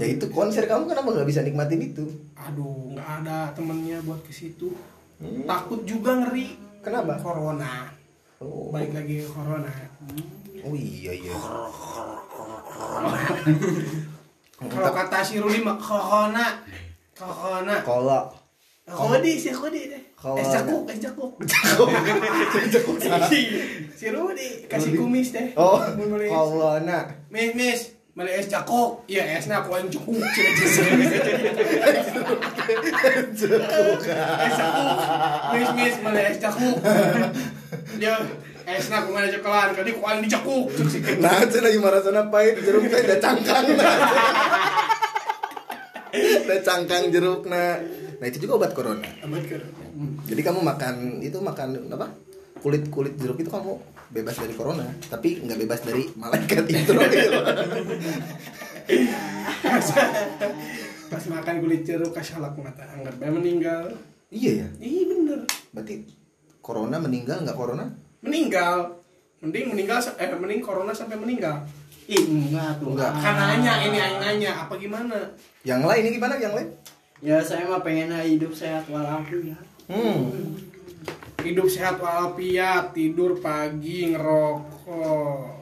Ya 0.00 0.06
itu 0.10 0.26
konser 0.32 0.64
kamu 0.66 0.90
kenapa 0.90 1.08
nggak 1.14 1.28
bisa 1.28 1.40
nikmatin 1.44 1.80
itu? 1.80 2.04
Aduh, 2.34 2.92
nggak 2.94 3.08
ada 3.24 3.52
temennya 3.54 4.00
buat 4.04 4.20
ke 4.24 4.32
situ. 4.32 4.74
Takut 5.46 5.84
juga 5.86 6.18
ngeri. 6.20 6.56
Kenapa? 6.84 7.16
Corona. 7.16 7.88
Oh, 8.42 8.68
Baik 8.68 8.92
lagi 8.92 9.24
corona. 9.24 9.72
oh 10.64 10.74
iya 10.76 11.12
iya. 11.12 11.32
Kalau 14.64 14.90
kata 14.92 15.18
si 15.24 15.40
Ruli 15.40 15.60
mah 15.64 15.76
corona. 15.80 16.60
Corona. 17.16 17.74
Kalau 17.80 18.43
Kodi 18.84 19.40
sih 19.40 19.48
kodi 19.48 19.88
deh. 19.88 20.02
Es 20.36 20.48
cakuk, 20.52 20.84
es 20.92 21.00
cakuk. 21.00 21.32
si 23.96 24.06
Rudi 24.12 24.68
kasih 24.68 24.92
kumis 25.00 25.32
deh. 25.32 25.56
oh 25.56 25.80
kalau 25.80 26.76
nak 26.84 27.16
Mis, 27.32 27.56
mis, 27.56 27.80
beli 28.12 28.36
es 28.36 28.44
cakuk. 28.52 29.00
Iya, 29.08 29.40
esnya 29.40 29.64
aku 29.64 29.80
yang 29.80 29.88
cukuk. 29.94 30.20
Cina 30.20 30.50
Es 34.44 34.56
cakuk. 34.60 35.00
Mis, 35.56 35.68
mis, 35.72 35.94
beli 36.04 36.20
es 36.28 36.38
cakuk. 36.44 36.76
Dia 37.96 38.14
esnya 38.64 38.96
aku 39.04 39.12
mana 39.12 39.28
cekelan, 39.32 39.76
kali 39.76 39.92
aku 39.92 40.04
yang 40.08 40.20
dicakuk. 40.24 40.66
nah 41.20 41.36
itu 41.40 41.56
lagi 41.60 41.78
maraton 41.80 42.16
apa 42.16 42.36
itu 42.48 42.60
jeruk 42.64 42.84
teh 42.88 43.00
udah 43.00 43.18
cangkang 43.20 43.64
udah 46.14 46.58
cangkang 46.62 47.10
jeruk 47.10 47.44
nah 47.44 47.78
nah 48.18 48.26
itu 48.26 48.38
juga 48.38 48.62
obat 48.62 48.72
corona 48.72 49.04
Amat 49.22 49.44
kan. 49.50 49.60
jadi 50.24 50.40
kamu 50.40 50.60
makan 50.62 50.94
itu 51.20 51.38
makan 51.38 51.68
apa 51.90 52.06
kulit 52.62 52.86
kulit 52.88 53.18
jeruk 53.18 53.36
itu 53.36 53.50
kamu 53.50 53.74
bebas 54.08 54.38
dari 54.38 54.54
corona 54.54 54.86
tapi 55.10 55.42
nggak 55.42 55.58
bebas 55.60 55.80
dari 55.82 56.06
malaikat 56.14 56.64
itu 56.64 56.92
Pas 61.04 61.24
makan 61.30 61.54
kulit 61.62 61.82
jeruk 61.86 62.10
kasalak 62.10 62.56
mata 62.58 62.84
anggap 62.90 63.14
meninggal. 63.22 63.92
iya 64.28 64.64
ya 64.64 64.68
Iya 64.80 65.02
bener. 65.08 65.40
berarti 65.70 65.94
corona 66.58 66.96
meninggal 66.98 67.44
nggak 67.44 67.56
corona 67.56 67.86
Meninggal. 68.24 68.88
Mending 69.44 69.76
meninggal 69.76 70.00
eh 70.16 70.32
mending 70.32 70.64
corona 70.64 70.96
sampai 70.96 71.20
meninggal. 71.20 71.60
Ih, 72.06 72.24
enggak 72.26 72.76
tuh. 72.76 72.92
Enggak. 72.92 73.10
Kan 73.14 73.34
nanya 73.34 73.72
ini 73.80 73.96
yang 73.96 74.14
nanya 74.18 74.50
apa 74.58 74.74
gimana? 74.74 75.16
yang 75.64 75.80
lain 75.80 76.04
ini 76.04 76.14
gimana 76.14 76.36
yang 76.36 76.52
lain 76.52 76.68
Ya 77.18 77.40
saya 77.40 77.64
mah 77.64 77.80
pengen 77.80 78.12
hidup 78.12 78.52
sehat 78.52 78.84
walafiat. 78.86 79.64
hmm 79.86 80.52
Hidup 81.40 81.64
sehat 81.66 81.96
walafiat, 81.96 82.92
tidur 82.92 83.36
pagi, 83.36 84.08
ngerokok, 84.08 85.60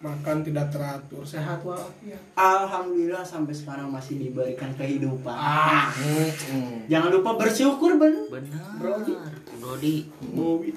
makan 0.00 0.36
tidak 0.40 0.70
teratur, 0.70 1.22
sehat 1.22 1.62
walafiat. 1.62 2.18
Alhamdulillah 2.32 3.22
sampai 3.22 3.50
sekarang 3.50 3.86
masih 3.86 4.18
diberikan 4.18 4.70
kehidupan. 4.72 5.30
Ah, 5.30 5.90
Hmm, 5.90 6.26
hmm. 6.26 6.76
Jangan 6.86 7.10
lupa 7.12 7.34
bersyukur 7.36 7.94
bener. 7.96 8.26
Benar. 8.28 8.70
Brody. 8.76 9.14
Brody. 9.56 9.94
Bobi. 10.28 10.70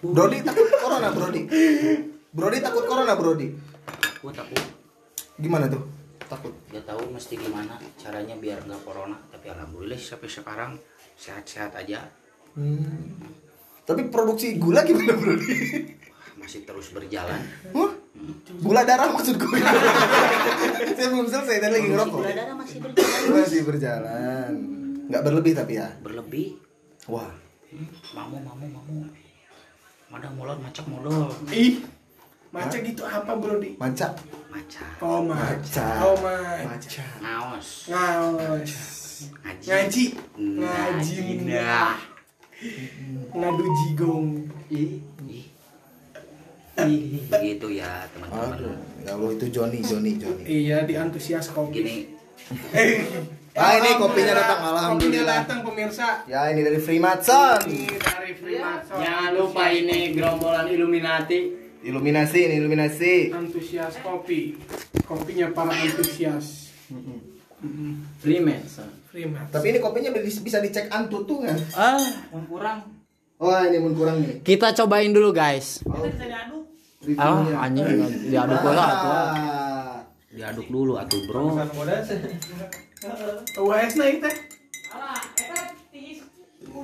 Brody 0.00 0.38
takut 0.40 0.68
corona 0.76 1.08
Brody 1.08 1.42
Brody 2.28 2.58
takut 2.60 2.84
corona 2.84 3.16
Brody 3.16 3.48
Aku 4.24 4.32
takut. 4.32 4.56
gimana 5.36 5.68
tuh 5.68 5.84
takut 6.32 6.48
Gak 6.72 6.88
tahu 6.88 7.12
mesti 7.12 7.36
gimana 7.36 7.76
caranya 8.00 8.32
biar 8.40 8.56
nggak 8.64 8.80
corona. 8.80 9.20
Tapi 9.28 9.52
alhamdulillah 9.52 10.00
sampai 10.00 10.32
sekarang 10.32 10.72
sehat-sehat 11.12 11.76
aja. 11.76 12.08
Hmm. 12.56 13.20
Tapi 13.84 14.08
produksi 14.08 14.56
gula 14.56 14.80
gimana 14.80 15.12
Brody? 15.12 15.52
masih 16.40 16.64
terus 16.64 16.96
berjalan. 16.96 17.36
Huh? 17.76 17.92
Gula 18.64 18.88
darah 18.88 19.12
maksud 19.12 19.36
gue. 19.36 19.60
Saya 20.96 21.08
belum 21.12 21.28
selesai 21.28 21.60
tadi 21.60 21.72
lagi 21.76 21.88
ngerokok. 21.92 22.20
Gula 22.24 22.32
darah 22.32 22.56
masih 22.56 22.78
berjalan. 22.80 23.28
Masih 23.28 23.60
berjalan. 23.60 24.50
Nggak 25.12 25.20
berlebih 25.20 25.52
tapi 25.52 25.72
ya. 25.76 25.88
Berlebih. 26.00 26.56
Wah. 27.12 27.28
Mamu, 28.16 28.40
mamu, 28.40 28.66
mamu. 28.72 29.04
Mana 30.08 30.32
mulon 30.32 30.56
macak 30.64 30.88
mulon. 30.88 31.28
Ih. 31.52 31.84
Maca 32.54 32.78
gitu 32.78 33.02
apa 33.02 33.34
bro 33.34 33.58
di? 33.58 33.74
Manca. 33.74 34.14
Macak. 34.46 35.02
Oh 35.02 35.18
maca. 35.26 35.50
Maca. 35.58 35.86
Oh 36.06 36.14
maca. 36.22 36.62
Maca. 36.70 37.06
Ngaos. 37.18 37.68
Ngaos. 37.90 38.72
Ngaji. 39.66 40.04
Ngaji. 40.38 41.18
Nah. 41.50 41.98
Ngadu 43.34 43.64
jigong. 43.66 44.46
Ih. 44.70 45.02
Begitu 47.26 47.66
ya 47.82 48.06
teman-teman. 48.14 48.78
ya 49.02 49.14
Allah 49.14 49.30
itu 49.30 49.46
Joni, 49.50 49.78
Joni, 49.82 50.18
Joni. 50.18 50.42
Iya 50.46 50.82
di 50.86 50.94
antusias 50.94 51.50
kopi. 51.50 51.82
Gini, 51.82 51.96
Ah 53.54 53.78
ini 53.78 53.94
kopinya 53.94 54.34
datang, 54.34 54.58
Kopinya 54.58 54.74
alhamdulillah. 54.82 55.38
datang 55.46 55.62
pemirsa. 55.62 56.26
Ya 56.26 56.50
ini 56.50 56.66
dari 56.66 56.82
Freemason. 56.82 57.62
Ini 57.70 57.86
dari 57.98 58.34
Freemason. 58.34 58.98
Jangan 58.98 59.30
lupa 59.38 59.70
ini 59.70 60.10
gerombolan 60.10 60.66
Illuminati. 60.66 61.63
Iluminasi 61.84 62.38
ini 62.48 62.54
iluminasi. 62.64 63.28
Antusias 63.28 64.00
kopi. 64.00 64.56
Kopinya 65.04 65.52
para 65.52 65.76
antusias. 65.76 66.72
Freemason. 68.24 68.88
Freemason. 69.12 69.52
Tapi 69.52 69.66
ini 69.68 69.78
kopinya 69.84 70.08
bisa 70.16 70.40
bisa 70.40 70.58
dicek 70.64 70.88
antu 70.88 71.28
tuh 71.28 71.44
kan? 71.44 71.60
Ah, 71.76 72.00
kurang. 72.48 72.88
Oh 73.36 73.52
ini 73.52 73.76
mun 73.76 73.92
kurang 73.92 74.24
nih. 74.24 74.40
Kita 74.40 74.72
cobain 74.72 75.12
dulu 75.12 75.36
guys. 75.36 75.84
Ah, 75.84 76.00
Reviewnya. 77.04 77.56
anjing 77.60 77.86
diaduk 78.32 78.58
pula 78.64 78.84
atuh. 78.88 79.12
Ah. 79.12 80.00
diaduk 80.34 80.66
dulu 80.72 80.96
atuh, 80.96 81.20
Bro. 81.28 81.52
UAS 83.60 83.92
na 84.00 84.08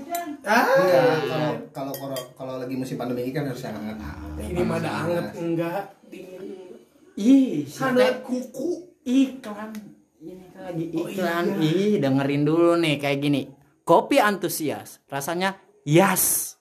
itu. 0.00 0.12
Ah, 0.42 0.64
Enggak, 0.66 1.52
kalau 1.70 1.92
kalau 1.92 2.18
kalau 2.34 2.54
lagi 2.56 2.74
musim 2.74 2.96
pandemi 2.96 3.22
ini 3.22 3.32
kan 3.32 3.44
harus 3.44 3.60
yang 3.60 3.76
hangat. 3.76 3.98
ini 4.40 4.62
mah 4.62 4.76
ada 4.78 4.90
anget 4.98 5.26
enggak 5.36 5.82
dingin. 6.06 6.74
Ih, 7.14 7.68
Ada 7.68 8.06
kuku. 8.20 8.68
iklan. 9.02 9.70
Ini 10.16 10.44
kan 10.50 10.60
lagi 10.66 10.84
iklan. 10.88 11.44
Ih, 11.58 11.92
dengerin 11.98 12.42
dulu 12.42 12.72
nih 12.74 12.96
kayak 12.96 13.18
gini. 13.18 13.42
Kopi 13.82 14.16
antusias, 14.16 15.02
rasanya 15.06 15.54
yes. 15.82 16.56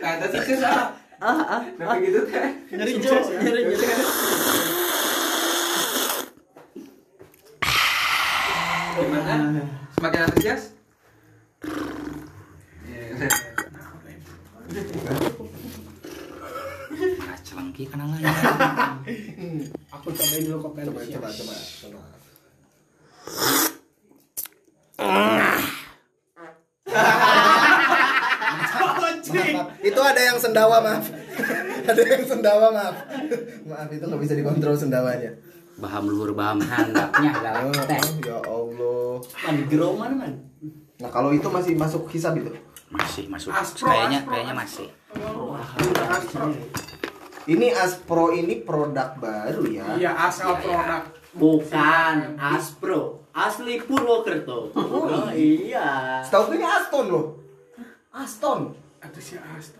Kata 0.00 0.26
sukses 0.30 0.60
ah. 0.64 0.94
Ah, 1.18 1.34
ah, 1.34 1.62
Kenapa 1.66 1.98
gitu 1.98 2.20
teh? 2.30 2.46
nyeri 2.70 2.94
jauh, 3.02 3.26
nyeri 3.42 3.74
jauh. 3.74 4.06
Gimana? 9.28 9.60
Semakin 9.92 10.20
antusias? 10.24 10.62
Ah, 17.28 17.36
celengki 17.44 17.84
kana 17.92 18.08
lain. 18.08 18.24
Aku 20.00 20.08
cobain 20.16 20.42
dulu 20.48 20.56
kopi 20.64 20.80
Coba 20.80 21.04
coba 21.04 21.28
coba. 21.28 21.54
coba. 21.60 22.02
Maaf, 29.28 29.68
itu 29.84 30.00
ada 30.00 30.20
yang 30.24 30.38
sendawa 30.40 30.76
maaf. 30.80 31.04
ada 31.84 32.00
yang 32.00 32.24
sendawa 32.24 32.66
maaf. 32.72 32.96
maaf 33.68 33.88
itu 33.92 34.04
nggak 34.08 34.22
bisa 34.24 34.34
dikontrol 34.40 34.72
sendawanya. 34.72 35.36
Baham 35.78 36.04
luhur 36.04 36.34
baham 36.34 36.58
handapnya 36.58 37.30
Oh, 37.62 37.82
teh. 37.86 38.02
ya 38.20 38.38
Allah. 38.42 39.22
Man, 39.22 39.54
di 39.54 39.64
gerong 39.66 39.96
mana 39.96 40.14
man? 40.16 40.32
Nah 40.98 41.10
kalau 41.10 41.30
itu 41.30 41.46
masih 41.46 41.78
masuk 41.78 42.10
hisab 42.10 42.34
itu. 42.34 42.50
Masih 42.90 43.30
masuk. 43.30 43.54
Aspro, 43.54 43.86
Kayaknya 43.86 44.18
aspro, 44.20 44.32
kayaknya 44.34 44.54
aspro. 44.54 44.58
masih. 44.58 44.88
Ini 47.48 47.72
Aspro 47.72 48.24
ini 48.30 48.60
produk 48.60 49.16
baru 49.16 49.64
ya. 49.64 49.86
Iya 49.96 50.10
asal 50.20 50.58
produk. 50.58 51.00
Bukan 51.32 52.36
Aspro, 52.36 53.24
asli 53.30 53.78
Purwokerto. 53.80 54.68
Oh 54.74 55.30
iya. 55.32 56.20
Setahu 56.20 56.52
gue 56.52 56.56
ini 56.58 56.66
Aston 56.66 57.04
loh. 57.08 57.26
Aston. 58.10 58.74
Antusias. 58.98 59.78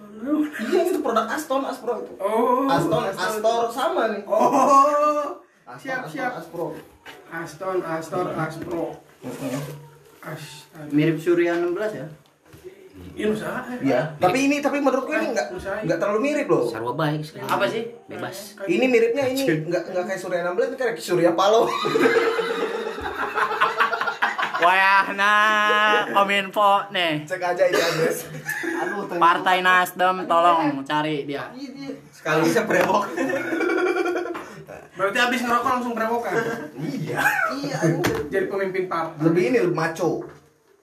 Iya 0.62 0.80
itu 0.86 1.02
produk 1.02 1.26
Aston, 1.26 1.66
Aspro 1.66 1.98
itu. 2.00 2.12
Oh. 2.16 2.70
Aston, 2.70 3.04
Astor 3.10 3.68
sama 3.68 4.14
nih. 4.14 4.22
Oh. 4.24 5.42
Aston, 5.68 5.84
Siap, 5.84 6.00
Aston, 6.00 6.12
siap. 6.16 6.32
Aspro. 6.40 6.66
Aston, 7.28 7.76
Astor, 7.84 8.26
Aspro. 8.32 8.84
As. 10.24 10.64
Mirip 10.88 11.20
Surya 11.20 11.60
16 11.60 11.92
ya? 11.92 12.06
Ini 13.12 13.28
usaha. 13.28 13.60
Iya. 13.84 14.16
Tapi 14.16 14.48
ini 14.48 14.64
tapi 14.64 14.80
menurut 14.80 15.04
gue 15.04 15.20
ini 15.20 15.36
nggak 15.36 15.52
nggak 15.84 15.98
terlalu 16.00 16.20
mirip 16.24 16.48
loh. 16.48 16.72
Sarwa 16.72 16.96
baik 16.96 17.20
sekarang. 17.20 17.52
Apa 17.52 17.68
sih? 17.68 17.84
Bebas. 18.08 18.56
Ini 18.64 18.84
miripnya 18.88 19.28
ini 19.28 19.44
nggak 19.44 19.92
nggak 19.92 20.04
kayak 20.08 20.20
Surya 20.24 20.40
16 20.48 20.56
ini 20.56 20.76
kayak 20.80 20.94
Surya 20.96 21.36
Paloh. 21.36 21.68
Wayahna 24.64 25.34
Kominfo 26.16 26.88
nih. 26.96 27.28
Cek 27.28 27.44
aja 27.44 27.62
ini 27.68 27.76
address. 27.76 28.24
Partai 29.20 29.60
Nasdem 29.60 30.24
tolong 30.24 30.80
cari 30.88 31.28
dia. 31.28 31.52
Sekali 32.08 32.48
bisa 32.48 32.64
brewok. 34.68 34.96
Berarti 35.00 35.18
habis 35.18 35.40
ngerokok 35.40 35.70
langsung 35.72 35.92
berewokan. 35.96 36.34
Iya. 36.78 37.20
Iya. 37.58 37.78
Jadi 38.28 38.46
pemimpin 38.46 38.84
partai. 38.86 39.24
Lebih 39.24 39.42
ini 39.48 39.58
lebih 39.64 39.76
maco. 39.76 40.10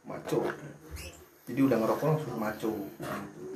Maco. 0.05 0.39
Jadi 1.45 1.59
udah 1.61 1.77
ngerokok 1.77 2.05
langsung 2.09 2.35
maco. 2.41 2.73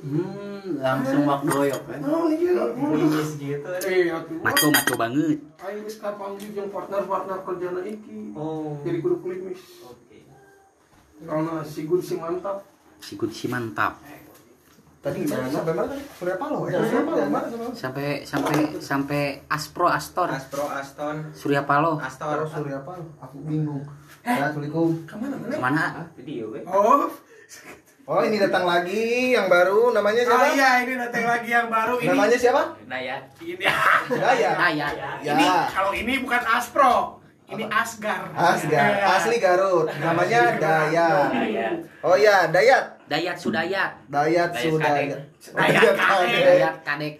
Hmm, 0.00 0.80
langsung 0.80 1.28
wak 1.28 1.42
doyok 1.44 1.82
kan. 1.84 2.00
Oh 2.06 2.30
iya. 2.30 2.72
Klinis 2.72 3.30
gitu. 3.36 3.68
Eh, 3.84 4.08
atuh. 4.08 4.38
Maco 4.40 4.66
maco 4.70 4.94
banget. 4.96 5.38
Ayo 5.60 5.78
geus 5.84 5.98
kapanggih 6.00 6.48
jeung 6.56 6.70
partner-partner 6.72 7.38
kerjana 7.44 7.80
iki. 7.84 8.32
Oh. 8.32 8.78
Jadi 8.86 8.96
kudu 9.02 9.16
klimis. 9.20 9.60
Karena 11.20 11.60
si 11.60 11.84
Gun 11.84 12.00
si 12.00 12.16
mantap. 12.16 12.64
Si 13.02 13.12
Gun 13.20 13.28
si 13.28 13.46
mantap. 13.50 14.00
Tadi 15.00 15.24
gimana? 15.24 15.48
Sampai 15.48 15.72
mana 15.72 15.88
tadi? 15.88 16.02
Surya 16.12 16.36
Paloh. 16.36 16.60
Eh, 16.68 16.76
Surya 16.76 17.02
Paloh 17.08 17.24
mana 17.32 17.46
sama? 17.48 17.64
Sampai 17.72 18.08
sampai 18.20 18.56
sampai 18.84 19.22
Aspro 19.48 19.88
Astor. 19.88 20.28
Aspro 20.28 20.68
Aston. 20.68 21.16
Surya 21.32 21.64
Paloh. 21.64 21.96
Astor. 21.96 22.44
Surya 22.44 22.84
Paloh. 22.84 23.08
Aku 23.16 23.40
bingung. 23.40 23.80
Assalamualaikum. 24.20 25.08
Ke 25.08 25.16
mana 25.16 25.34
mana? 25.40 25.52
Ke 25.56 25.58
mana? 25.58 25.84
Video 26.20 26.52
we. 26.52 26.60
Oh, 26.68 27.08
Oh 28.10 28.20
ini 28.26 28.42
datang 28.42 28.66
lagi 28.66 29.32
yang 29.32 29.46
baru 29.46 29.94
namanya 29.94 30.26
siapa? 30.26 30.42
ah, 30.42 30.50
iya 30.50 30.70
ini 30.82 30.98
datang 30.98 31.24
lagi 31.30 31.48
yang 31.48 31.70
baru 31.70 31.94
ini. 32.02 32.10
Namanya 32.10 32.36
siapa? 32.36 32.62
Dayat. 32.84 33.22
Ini, 33.38 33.54
Daya. 34.10 34.50
Dayat. 34.58 34.94
Ya. 35.22 35.32
ini 35.32 35.46
kalau 35.70 35.92
ini 35.94 36.18
bukan 36.18 36.42
Aspro, 36.42 37.22
ini 37.46 37.70
Asgar. 37.70 38.34
Asgar, 38.34 38.90
Ya. 38.98 39.14
asli 39.14 39.38
Garut. 39.38 39.86
Namanya 39.96 40.58
Dayat. 40.58 41.30
Oh 42.02 42.18
iya, 42.18 42.50
Dayat. 42.50 42.99
Dayat 43.10 43.34
Sudayat. 43.34 43.90
Dayat 44.06 44.54
Dayat 44.54 44.70
sudah. 44.70 44.86
Kadek. 44.86 45.18
Dayat 45.50 45.98
Kadek. 45.98 46.42
Dayat 46.46 46.76
Kadek. 46.86 47.14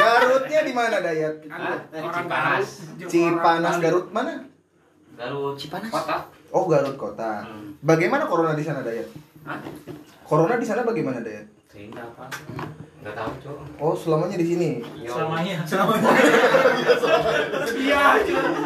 Garutnya 0.00 0.60
di 0.64 0.72
mana 0.72 0.96
Dayat? 1.04 1.34
Kan 1.44 1.60
orang 2.00 2.24
Cipanas. 2.24 2.68
Cipanas 3.04 3.76
Garut 3.84 4.08
mana? 4.08 4.48
Garut 5.12 5.60
Cipanas. 5.60 5.92
Oh 6.48 6.64
Garut 6.64 6.96
kota. 6.96 7.44
Bagaimana 7.84 8.24
corona 8.24 8.56
di 8.56 8.64
sana 8.64 8.80
Dayat? 8.80 9.12
Corona 10.24 10.56
di 10.56 10.64
sana 10.64 10.88
bagaimana 10.88 11.20
Dayat? 11.20 11.52
Sehingga 11.68 12.00
apa? 12.00 12.24
Enggak 13.04 13.20
tahu, 13.20 13.32
Cok. 13.44 13.56
Oh 13.84 13.92
selamanya 13.92 14.40
di 14.40 14.46
sini. 14.48 14.80
Selamanya. 15.04 15.60
Iya, 17.76 18.00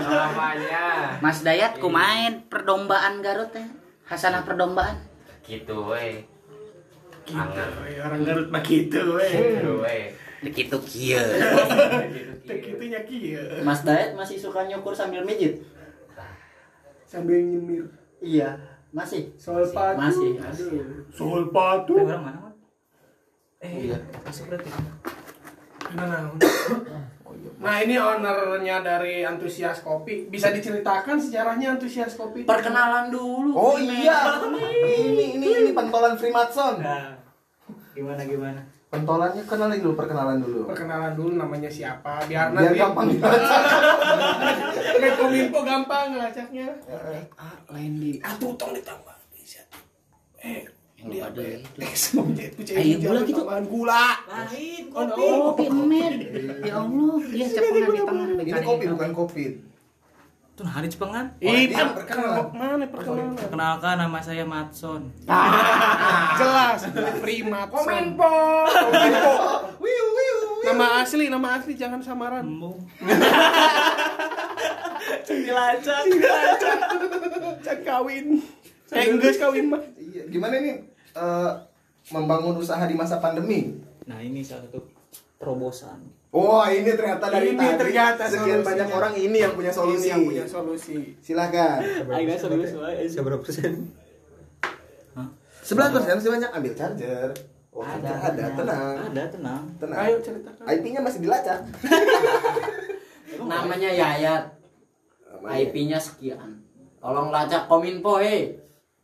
Selamanya. 0.06 1.18
Mas 1.18 1.42
Dayat 1.42 1.82
kumain 1.82 2.46
perdombaan 2.46 3.26
Garut 3.26 3.50
teh. 3.50 3.66
Hasanah 4.06 4.46
perdombaan. 4.46 5.07
Gitu 5.48 5.76
we. 5.88 6.28
Gitu, 7.24 7.64
we. 7.80 7.90
orang 7.98 8.20
Garut 8.20 8.48
mah 8.52 8.60
gitu, 8.60 9.16
we. 9.16 9.28
Gitu 9.28 9.72
we. 9.80 9.96
Begitu 10.38 10.76
kieu. 10.84 11.24
Teh 12.46 12.58
kitunya 12.60 13.00
kieu. 13.02 13.64
Mas 13.64 13.82
Dayat 13.82 14.12
masih 14.12 14.36
suka 14.36 14.68
nyukur 14.68 14.92
sambil 14.92 15.24
mijit? 15.24 15.64
Sambil 17.08 17.40
nyemir. 17.40 17.88
Iya, 18.20 18.60
masih. 18.92 19.32
Soal 19.40 19.64
patu. 19.72 19.96
Masih. 19.98 20.30
Aduh. 20.38 21.08
Soal 21.08 21.42
patu. 21.48 21.96
Orang 21.96 22.28
mana? 22.28 22.52
Eh, 23.58 23.90
Iya. 23.90 23.98
masuk 24.22 24.52
berarti. 24.52 24.70
Gimana? 25.88 26.30
Nah 27.56 27.80
ini 27.80 27.96
ownernya 27.96 28.84
dari 28.84 29.24
antusias 29.24 29.80
kopi. 29.80 30.28
Bisa 30.28 30.52
diceritakan 30.52 31.16
sejarahnya 31.16 31.80
antusias 31.80 32.14
kopi? 32.14 32.44
itu? 32.44 32.48
Perkenalan 32.48 33.08
dulu. 33.08 33.50
Oh 33.56 33.76
iya, 33.80 34.42
ini 34.84 35.40
ini 35.40 35.46
ini 35.64 35.70
pentolan 35.72 36.14
Freemason. 36.14 36.84
Nah, 36.84 37.16
gimana 37.96 38.22
gimana? 38.28 38.60
Pentolannya 38.88 39.44
kenalin 39.44 39.84
dulu, 39.84 39.94
perkenalan 40.00 40.40
dulu. 40.40 40.64
Perkenalan 40.64 41.12
dulu 41.12 41.36
namanya 41.36 41.68
siapa? 41.68 42.24
Biar 42.24 42.56
Biar 42.56 42.72
nanti 42.72 42.80
gampang 42.80 43.06
dilacak. 43.12 43.62
Menkominfo 44.96 45.60
gampang 45.60 46.04
ngelacaknya. 46.16 46.68
Lain 47.68 47.92
di 48.00 48.16
Ah 48.24 48.32
tuh 48.40 48.56
tong 48.56 48.72
ditambah. 48.72 49.16
Eh, 50.38 50.62
yang 50.98 51.08
dia 51.08 51.22
ada 51.24 51.42
itu. 51.42 51.68
Eh, 51.80 51.94
semuanya 51.94 52.44
itu 52.44 52.60
Ayo, 52.74 52.98
cewek 52.98 52.98
gula 53.00 53.20
gitu. 53.22 53.38
tambahan 53.38 53.64
gula. 53.64 54.06
Lain 54.26 54.84
Oh, 54.90 55.04
kopi. 55.06 55.22
Kopi 55.22 55.64
emen. 55.68 56.12
Ya 56.60 56.74
Allah, 56.76 57.14
dia 57.24 57.46
cepengan 57.46 57.86
di 57.86 58.00
tengah. 58.00 58.26
Ini 58.42 58.60
kopi 58.62 58.84
bukan 58.88 59.10
kopi. 59.12 59.44
Tuh 60.52 60.66
hari 60.66 60.90
Cepengan. 60.90 61.38
Ih, 61.38 61.70
dia 61.70 61.86
per- 61.86 62.02
perkenalan. 62.02 62.50
mana 62.50 62.82
perkenalan? 62.84 63.38
Perkenalkan 63.38 63.94
nama 63.96 64.18
saya 64.18 64.42
Matson. 64.42 65.06
Jelas, 66.34 66.82
prima. 67.22 67.70
Kominfo. 67.70 68.34
Kominfo. 68.66 69.34
Wiu 69.78 70.04
wiu. 70.10 70.38
Nama 70.66 70.86
asli, 70.98 71.30
nama 71.30 71.48
asli 71.54 71.78
jangan 71.78 72.02
samaran. 72.02 72.42
Dilacak. 75.28 76.02
Cak 77.60 77.78
kawin. 77.82 78.42
Enggak 78.88 79.36
kawin 79.36 79.66
mah. 79.68 79.82
Iya, 79.96 80.22
gimana 80.28 80.54
ini 80.60 80.72
eh, 81.14 81.50
membangun 82.12 82.56
usaha 82.56 82.80
di 82.88 82.96
masa 82.96 83.20
pandemi? 83.20 83.76
Nah 84.08 84.18
ini 84.24 84.40
salah 84.40 84.64
satu 84.68 84.80
terobosan. 85.36 86.00
Oh, 86.28 86.60
ini 86.68 86.92
ternyata 86.92 87.32
dari 87.32 87.56
Ini 87.56 87.60
tadi 87.60 87.80
ternyata 87.88 88.28
sekian 88.28 88.60
banyak 88.60 88.88
orang 88.92 89.16
ini 89.16 89.40
yang 89.40 89.56
punya 89.56 89.72
solusi. 89.72 90.08
Ini 90.08 90.12
yang 90.12 90.22
punya 90.28 90.44
solusi. 90.44 91.16
Silakan. 91.24 91.80
Ayo 92.12 92.36
serius 92.36 92.72
wae. 92.76 93.08
Seberapa 93.08 93.40
persen? 93.40 93.88
Sebelas 95.64 95.92
persen 95.92 96.16
masih 96.16 96.32
banyak 96.32 96.50
ambil 96.52 96.72
charger. 96.72 97.28
Oh, 97.68 97.84
Ada, 97.84 98.08
ada, 98.08 98.08
ada, 98.08 98.42
ada. 98.42 98.56
tenang, 98.56 98.94
Ada 99.12 99.24
tenang. 99.28 99.62
tenang. 99.76 99.98
Ayo 100.00 100.16
ceritakan. 100.24 100.64
IP-nya 100.64 101.00
masih 101.04 101.20
dilacak. 101.22 101.60
Namanya 103.52 103.90
Yayat. 103.92 104.44
IP-nya 105.44 106.00
sekian. 106.00 106.64
Tolong 106.98 107.28
lacak 107.30 107.68
kominfo, 107.70 108.18
eh. 108.18 108.56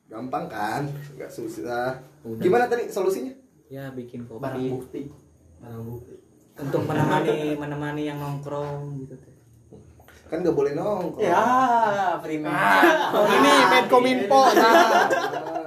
Gampang 0.06 0.44
kan? 0.46 0.82
Gak 1.16 1.28
susah. 1.28 1.96
Gimana 2.36 2.68
tadi 2.68 2.86
solusinya? 2.86 3.32
Ya 3.66 3.88
bikin 3.90 4.28
Barang 4.28 4.60
kopi 4.60 4.68
bukti. 4.70 5.02
untuk 6.54 6.84
menemani 6.84 7.56
menemani 7.56 8.02
yang 8.04 8.20
nongkrong 8.20 9.00
gitu 9.00 9.16
teh. 9.16 9.32
Kan 10.26 10.40
gak 10.40 10.52
boleh 10.52 10.72
nongkrong. 10.72 11.24
Ya, 11.24 12.14
prima. 12.20 12.52
Oh, 13.10 13.24
ini 13.26 13.52
Menkominfo. 13.66 14.42
Nah, 14.52 14.74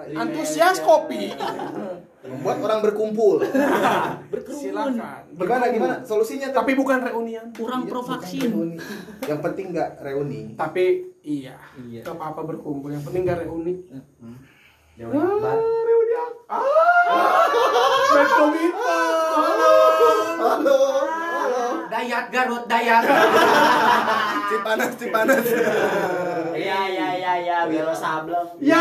Ah, 0.08 0.22
antusias 0.22 0.80
kopi. 0.80 1.34
membuat 2.24 2.60
orang 2.60 2.80
berkumpul. 2.84 3.40
Silakan. 4.60 5.24
Gimana 5.32 5.66
gimana 5.72 5.96
solusinya? 6.04 6.52
Tapi 6.52 6.76
bukan 6.76 7.00
reunian. 7.02 7.50
Kurang 7.52 7.84
Iya, 7.84 7.90
pro 7.90 8.02
vaksin. 8.04 8.52
Yang 9.24 9.40
penting 9.42 9.66
nggak 9.72 9.90
reuni. 10.00 10.52
Tapi 10.54 11.16
iya. 11.28 11.55
Iya. 11.75 12.01
Gak 12.07 12.15
apa-apa 12.15 12.41
berkumpul. 12.47 12.88
Yang 12.88 13.03
penting 13.11 13.28
gak 13.28 13.43
reuni. 13.43 13.73
Dewa 14.95 15.11
Akbar. 15.11 15.57
reuni. 15.59 16.15
Ah. 16.47 16.63
Menkominfo. 18.15 18.99
Halo. 20.39 20.80
Dayat 21.91 22.25
Garut, 22.32 22.63
Dayat. 22.71 23.03
Cipanas, 24.49 24.91
Cipanas. 24.95 25.43
Iya, 26.55 26.80
iya, 26.88 27.07
iya, 27.19 27.34
iya, 27.43 27.57
Wiro 27.67 27.91
Sableng. 27.91 28.47
Ya. 28.63 28.80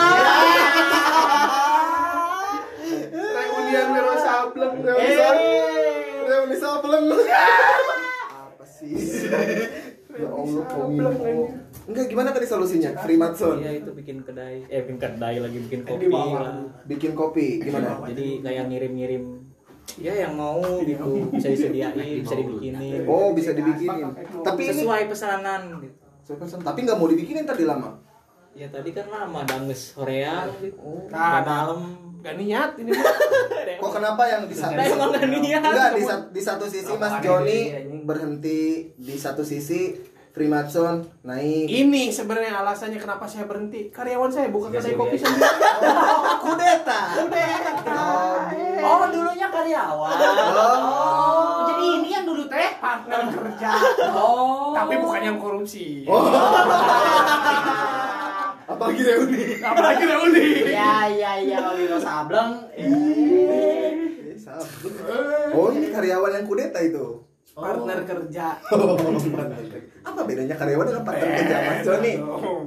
Reunian 3.11 3.87
Wiro 3.91 4.15
Sableng. 4.15 4.75
Reuni 4.85 5.11
Sableng. 5.19 5.59
Reuni 6.27 6.57
Sableng. 6.57 7.07
Apa 8.31 8.65
sih? 8.65 8.95
Ya 10.17 10.29
Allah, 10.33 10.65
kominfo. 10.71 11.66
Enggak, 11.87 12.07
gimana 12.11 12.29
tadi 12.35 12.47
solusinya? 12.51 12.91
Freemason. 12.99 13.63
Iya 13.63 13.79
itu 13.79 13.91
bikin 13.95 14.27
kedai, 14.27 14.67
eh 14.67 14.83
bikin 14.83 14.99
kedai 14.99 15.37
lagi 15.39 15.59
bikin 15.71 15.81
kopi 15.87 16.07
lah. 16.11 16.55
Bikin 16.83 17.13
kopi, 17.15 17.47
gimana? 17.63 18.03
Jadi 18.11 18.43
kayak 18.43 18.65
ngirim-ngirim 18.67 19.25
ya 20.03 20.13
yang 20.27 20.35
mau 20.35 20.59
gitu 20.83 21.31
bisa 21.31 21.47
disediain, 21.47 21.95
bisa 21.95 22.35
dibikinin. 22.35 23.07
Oh, 23.07 23.31
bisa 23.33 23.55
dibikinin. 23.55 24.11
Tapi 24.43 24.63
ini 24.67 24.83
sesuai 24.83 25.03
pesanan 25.07 25.79
gitu. 25.79 25.97
Saya 26.27 26.37
pesan, 26.43 26.59
tapi 26.67 26.83
nggak 26.83 26.99
mau 26.99 27.07
dibikinin 27.07 27.47
tadi 27.47 27.63
lama. 27.63 28.03
Ya 28.57 28.67
tadi 28.67 28.91
kan 28.91 29.07
lama 29.07 29.47
danges 29.47 29.95
horeang 29.95 30.51
gitu. 30.59 31.07
Nah, 31.13 31.39
Udah 31.39 31.43
malam. 31.47 31.81
Gak 32.27 32.43
niat 32.43 32.75
ini. 32.83 32.91
Kok 33.79 33.93
kenapa 34.03 34.27
yang 34.27 34.51
di 34.51 34.57
satu 34.59 34.75
Nah, 34.75 34.83
emang 34.83 35.15
gak 35.15 35.31
niat. 35.31 35.63
Enggak, 35.63 35.91
di, 35.95 36.03
di 36.35 36.43
satu 36.43 36.67
sisi 36.67 36.91
Mas 36.99 37.23
Joni 37.23 37.61
berhenti, 38.03 38.91
di 38.99 39.15
satu 39.15 39.47
sisi 39.47 39.95
Freemason 40.37 41.01
naik. 41.25 41.65
Ini 41.65 42.13
sebenarnya 42.13 42.61
alasannya 42.61 43.01
kenapa 43.01 43.25
saya 43.25 43.49
berhenti. 43.49 43.89
Karyawan 43.89 44.29
saya 44.29 44.53
bukan 44.53 44.69
kedai 44.69 44.93
kopi 44.93 45.17
sendiri. 45.17 45.49
Kudeta. 46.45 47.25
Oh, 48.85 49.09
dulunya 49.09 49.49
karyawan. 49.49 50.17
Oh. 50.53 51.73
Jadi 51.73 51.85
ini 51.89 52.09
yang 52.13 52.29
dulu 52.29 52.45
teh 52.53 52.77
Partner 52.77 53.33
kerja. 53.33 53.81
Oh. 54.13 54.77
Tapi 54.77 55.01
bukan 55.01 55.25
yang 55.25 55.41
korupsi. 55.41 56.05
Apalagi 58.77 59.03
reuni. 59.09 59.57
Apalagi 59.65 60.05
reuni. 60.05 60.69
Ya, 60.69 61.09
ya, 61.17 61.33
ya, 61.41 61.65
Wiro 61.73 61.97
Sableng. 61.97 62.61
Eh, 62.77 64.37
sabar. 64.37 64.69
Oh, 65.57 65.73
ini 65.73 65.89
karyawan 65.89 66.37
yang 66.37 66.45
kudeta 66.45 66.85
itu. 66.85 67.25
Partner 67.65 68.05
kerja. 68.05 68.61
Apa 70.05 70.21
bedanya 70.29 70.61
karyawan 70.61 70.93
dengan 70.93 71.05
partner 71.09 71.29
kerja 71.41 71.57
Mas 71.65 71.81
Joni? 71.89 72.15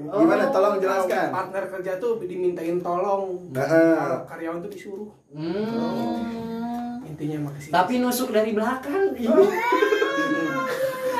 Gimana 0.09 0.49
tolong 0.49 0.81
jelaskan. 0.81 1.29
Partner 1.29 1.63
kerja 1.69 1.91
tuh 2.01 2.17
dimintain 2.25 2.81
tolong. 2.81 3.53
Nah, 3.53 3.69
Kalau 3.69 4.25
karyawan 4.25 4.65
tuh 4.65 4.71
disuruh. 4.73 5.13
Hmm. 5.29 7.05
Intinya 7.05 7.53
ke 7.53 7.61
sini. 7.61 7.73
Tapi 7.77 8.01
nusuk 8.01 8.33
dari 8.33 8.57
belakang. 8.57 9.13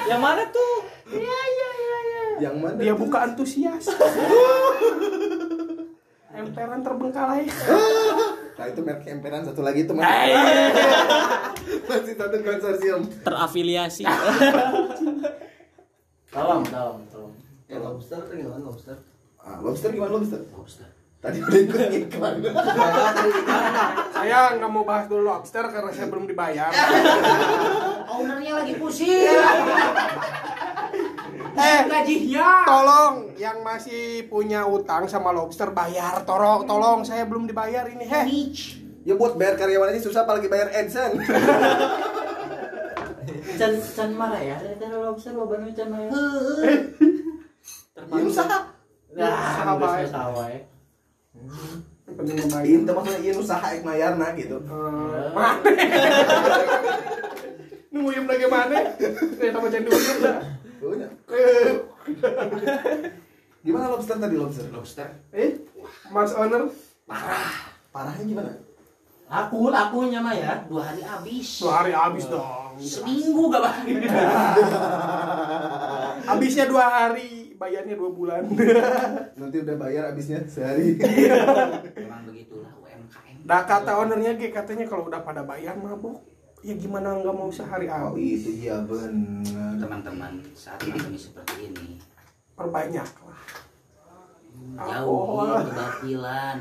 Yang 0.09 0.21
mana 0.25 0.41
tuh? 0.49 0.89
yang 2.39 2.55
mana? 2.55 2.79
dia 2.79 2.95
buka 2.95 3.27
antusias. 3.29 3.91
Emperan 6.39 6.79
terbengkalai. 6.79 7.43
Nah, 8.59 8.67
itu 8.67 8.83
merek 8.83 9.07
emperan 9.07 9.47
satu 9.47 9.63
lagi 9.63 9.87
itu 9.87 9.95
Mas. 9.95 10.03
Masih 11.87 12.11
satu 12.19 12.35
konsorsium. 12.43 13.07
Terafiliasi. 13.23 14.03
Tolong, 16.27 16.67
tolong, 16.67 16.99
tolong. 17.07 17.33
Eh, 17.71 17.79
lobster 17.79 18.19
tuh 18.19 18.35
gimana 18.35 18.59
lobster? 18.59 18.99
Ah, 19.39 19.63
lobster 19.63 19.95
gimana 19.95 20.11
lobster? 20.11 20.43
Lobster. 20.51 20.91
Tadi 21.23 21.39
udah 21.39 21.55
ikut 21.55 22.11
iklan. 22.11 22.35
Saya 24.11 24.39
nggak 24.59 24.71
mau 24.75 24.83
bahas 24.83 25.07
dulu 25.07 25.23
lobster 25.23 25.63
karena 25.63 25.91
saya 25.95 26.11
belum 26.11 26.27
dibayar. 26.27 26.67
Ownernya 28.11 28.59
lagi 28.59 28.75
pusing. 28.75 29.39
Eh, 31.59 31.81
gajinya. 31.85 32.63
tolong 32.63 33.15
yang 33.35 33.59
masih 33.59 34.03
punya 34.25 34.63
utang 34.63 35.03
sama 35.05 35.29
lobster 35.29 35.69
bayar. 35.69 36.23
Tolong, 36.23 36.63
tolong 36.63 37.03
saya 37.03 37.23
belum 37.23 37.45
dibayar 37.45 37.83
ini. 37.85 38.03
Heh. 38.03 38.25
Ya 39.03 39.13
buat 39.13 39.35
bayar 39.35 39.55
karyawan 39.55 39.89
aja 39.89 40.01
susah 40.01 40.23
apalagi 40.23 40.47
bayar 40.47 40.71
AdSense. 40.71 41.19
Can 43.59 43.75
can 43.75 44.15
marah 44.15 44.39
ya, 44.39 44.55
ada 44.55 44.87
lobster 45.03 45.35
loba 45.35 45.59
nu 45.59 45.67
can 45.69 45.91
marah. 45.91 46.07
Ya 47.99 48.23
usaha. 48.23 48.57
Nah, 49.11 49.35
Usaha 49.35 49.73
bae. 49.75 50.03
usaha 50.07 50.27
wae. 50.31 50.57
Penting 52.07 52.35
membayar. 52.39 52.63
Ini 52.63 52.87
maksudnya 52.87 53.19
ieu 53.19 53.35
usaha 53.35 53.67
ek 53.69 53.83
mayarna 53.83 54.31
gitu. 54.33 54.63
Eh, 54.63 55.27
Mana? 55.35 55.59
Nunggu 57.89 58.11
yang 58.13 58.25
bagaimana? 58.25 58.75
Kayak 59.35 59.51
sama 59.51 59.67
candu 59.67 59.91
Punya. 60.79 61.09
Gimana 63.65 63.85
lobster 63.91 64.15
tadi 64.15 64.35
lobster? 64.39 64.65
Lobster. 64.71 65.07
Eh, 65.35 65.59
Mas 66.09 66.31
Owner 66.31 66.71
Parahnya 67.89 68.23
gimana? 68.23 68.53
Aku, 69.29 69.69
akunya 69.69 70.25
mah 70.25 70.33
ya, 70.33 70.57
dua 70.65 70.89
hari 70.89 71.05
habis. 71.05 71.61
dua 71.61 71.85
hari 71.85 71.93
habis 71.93 72.25
dong. 72.25 72.73
Seminggu 72.81 73.53
gak 73.53 73.61
balik. 73.61 74.09
Habisnya 76.29 76.65
dua 76.65 76.85
hari, 76.85 77.53
bayarnya 77.57 77.93
dua 77.93 78.09
bulan. 78.09 78.49
Nanti 79.39 79.57
udah 79.61 79.75
bayar 79.77 80.13
habisnya 80.13 80.41
sehari. 80.49 80.97
Memang 80.97 82.25
begitulah 82.25 82.73
UMKM. 82.77 83.45
Nah 83.45 83.61
kata 83.65 83.91
ownernya 84.01 84.33
G 84.37 84.49
katanya 84.53 84.85
kalau 84.89 85.09
udah 85.09 85.21
pada 85.21 85.45
bayar 85.45 85.77
mabuk. 85.77 86.21
Ya 86.59 86.73
gimana 86.75 87.15
nggak 87.15 87.31
mau 87.31 87.47
sehari 87.47 87.87
Oh 87.87 88.11
habis 88.11 88.43
itu 88.43 88.51
iya 88.59 88.83
benar. 88.83 89.77
teman-teman 89.77 90.43
saat 90.53 90.75
pandemi 90.77 91.15
seperti 91.15 91.67
ini 91.67 91.95
perbanyak 92.53 93.07
lah 93.07 93.43
jauhi 94.69 95.47
kebatilan 95.65 96.57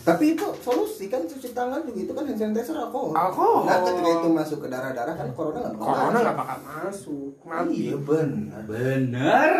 Tapi 0.00 0.24
itu 0.32 0.46
solusi 0.58 1.04
kan 1.06 1.22
cuci 1.22 1.52
tangan 1.52 1.84
juga 1.84 2.00
itu 2.00 2.12
kan 2.12 2.24
hand 2.24 2.40
sanitizer 2.40 2.72
alkohol. 2.74 3.12
Alkohol. 3.12 3.68
Nah 3.68 3.78
ketika 3.82 4.10
itu 4.14 4.28
masuk 4.30 4.58
ke 4.60 4.68
darah-darah 4.68 5.12
kan 5.12 5.28
corona 5.30 5.60
nggak 5.60 5.74
bakal 5.74 5.84
corona 5.84 6.08
masuk. 6.08 6.22
nggak 6.24 6.36
bakal 6.36 6.58
masuk 6.64 7.32
mati 7.44 7.76
Iya 7.84 7.96
benar. 8.00 8.60
bener 8.64 9.52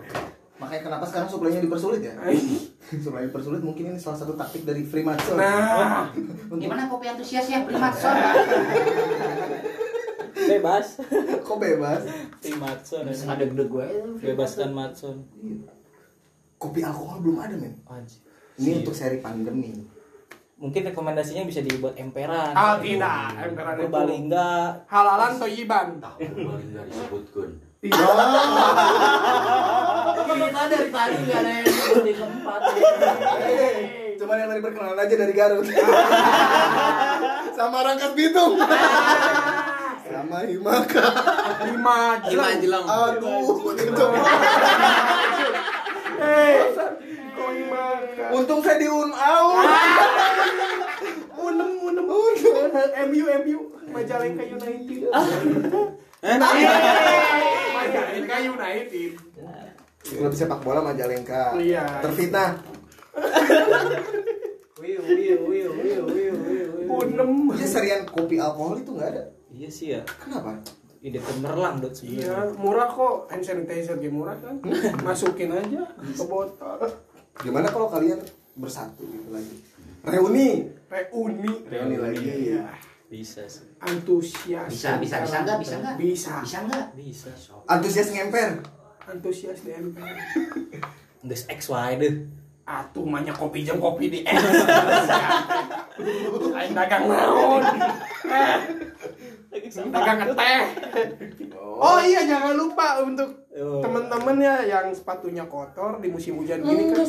Makanya 0.60 0.82
kenapa 0.84 1.04
sekarang 1.08 1.26
suplainya 1.26 1.60
dipersulit 1.60 2.04
ya? 2.04 2.12
Suplai 3.04 3.24
dipersulit 3.24 3.60
mungkin 3.60 3.88
ini 3.88 3.96
salah 3.96 4.18
satu 4.18 4.34
taktik 4.34 4.62
dari 4.62 4.82
Freemason. 4.82 5.34
nah 5.34 6.10
gimana 6.60 6.84
kopi 6.84 7.06
antusias 7.06 7.46
ya 7.46 7.64
primatson 7.64 8.12
Bebas. 10.40 10.98
Kok 11.40 11.58
bebas? 11.58 12.02
Matson. 12.52 13.04
ada 13.06 13.44
gede 13.44 13.64
gue 13.66 13.86
Bebaskan 14.20 14.70
Matson. 14.70 15.22
Kopi 16.56 16.82
alkohol 16.82 17.22
belum 17.22 17.38
ada 17.38 17.54
men. 17.54 17.72
Anjir. 17.86 18.20
Ini 18.58 18.82
untuk 18.82 18.92
seri 18.92 19.22
pandemi. 19.22 19.72
Mungkin 20.58 20.92
rekomendasinya 20.92 21.48
bisa 21.48 21.64
dibuat 21.64 21.96
emperan. 21.96 22.52
ah 22.52 22.76
tidak 22.76 23.32
emperan 23.38 23.74
itu 23.78 23.88
Purbalingga. 23.88 24.48
halalan 24.84 25.32
toyiban 25.38 25.86
paling 25.96 26.68
nggak 26.68 26.84
disebutkan 26.84 27.48
iya 27.80 27.96
Kita 30.10 30.66
dari 30.68 30.88
tadi 30.92 31.16
nggak 31.24 31.38
ada 31.40 31.50
yang 31.50 31.66
di 32.04 32.12
tempat. 32.12 32.60
Cuman 34.20 34.36
yang 34.36 34.48
tadi 34.52 34.60
perkenalan 34.60 35.00
aja 35.00 35.14
dari 35.16 35.32
Garut. 35.32 35.64
Sama 37.56 37.78
Rangkas 37.80 38.12
Bitung. 38.12 38.60
Sama 40.04 40.38
Himaka. 40.44 41.04
lima 41.64 41.98
Lima 42.28 42.46
jelang. 42.60 42.84
Aduh, 42.84 43.72
itu. 43.72 44.06
eh 46.20 46.68
kok 47.32 47.50
lima 47.56 47.84
Untung 48.36 48.60
saya 48.60 48.76
di 48.76 48.88
Unau. 48.92 49.44
unem 51.40 51.70
unem 51.80 52.04
unem 52.04 52.84
MU 53.08 53.24
MU 53.40 53.58
Majalengka 53.88 54.44
United 54.44 55.00
Majalengka 57.70 58.36
United 58.44 59.12
Klub 60.00 60.32
sepak 60.32 60.60
bola 60.64 60.80
Majalengka. 60.80 61.56
Iya. 61.60 62.00
Terfitnah. 62.00 62.56
Wiu, 64.80 65.00
wiu, 65.04 65.36
wiu, 65.44 65.68
wiu, 65.76 66.00
wiu, 66.08 66.34
wiu, 66.40 66.66
wiu. 66.72 66.88
unem 66.88 67.52
Iya 67.52 67.66
serian 67.68 68.08
kopi 68.08 68.40
alkohol 68.40 68.80
itu 68.80 68.96
nggak 68.96 69.08
ada. 69.12 69.24
Iya 69.52 69.68
sih 69.68 69.86
ya. 69.92 70.00
Kenapa? 70.16 70.56
Ide 71.00 71.20
pemerlang 71.20 71.80
dot 71.80 71.92
Iya, 72.00 72.28
sebenarnya. 72.32 72.56
murah 72.56 72.88
kok 72.88 73.14
hand 73.28 73.44
sanitizer 73.44 73.96
game 74.00 74.16
murah 74.20 74.36
kan. 74.40 74.56
Masukin 75.06 75.52
aja 75.52 75.84
ke 75.96 76.24
botol. 76.24 76.80
Gimana 77.40 77.68
kalau 77.68 77.88
kalian 77.92 78.20
bersatu 78.56 79.04
gitu 79.04 79.28
lagi? 79.32 79.52
Reuni. 80.00 80.64
Reuni. 80.88 81.52
Reuni 81.68 81.96
lagi. 82.00 82.24
Iya. 82.24 82.64
Bisa 83.10 83.42
sih. 83.44 83.66
Antusias. 83.76 84.70
bisa 84.70 84.94
bisa 84.96 85.18
bisa 85.18 85.42
nggak 85.42 85.58
bisa 85.58 85.74
nggak 85.76 85.94
Bisa. 85.98 86.34
bisa 86.40 86.58
nggak 86.62 86.84
Bisa. 86.94 87.30
Antusias 87.66 88.08
ngemper. 88.08 88.62
Antusias 89.02 89.58
di 89.60 89.74
MPR. 89.74 90.16
Nges 91.20 91.42
XY 91.58 91.98
deh. 91.98 92.14
Atuh 92.62 93.02
mahnya 93.02 93.34
kopi 93.34 93.66
jam 93.66 93.82
kopi 93.82 94.06
di 94.06 94.22
M. 94.22 94.38
Lain 96.54 96.70
dagang 96.78 97.10
naon. 97.10 97.66
Dagang 99.90 100.30
teh. 100.30 100.62
Oh 101.58 101.98
iya 101.98 102.22
jangan 102.22 102.54
lupa 102.54 103.02
untuk 103.02 103.42
Oh. 103.50 103.82
temen-temen 103.82 104.38
ya 104.38 104.62
yang 104.62 104.94
sepatunya 104.94 105.42
kotor 105.44 105.98
di 105.98 106.06
musim 106.06 106.38
hujan 106.38 106.62
gini 106.62 106.94
kan. 106.94 107.02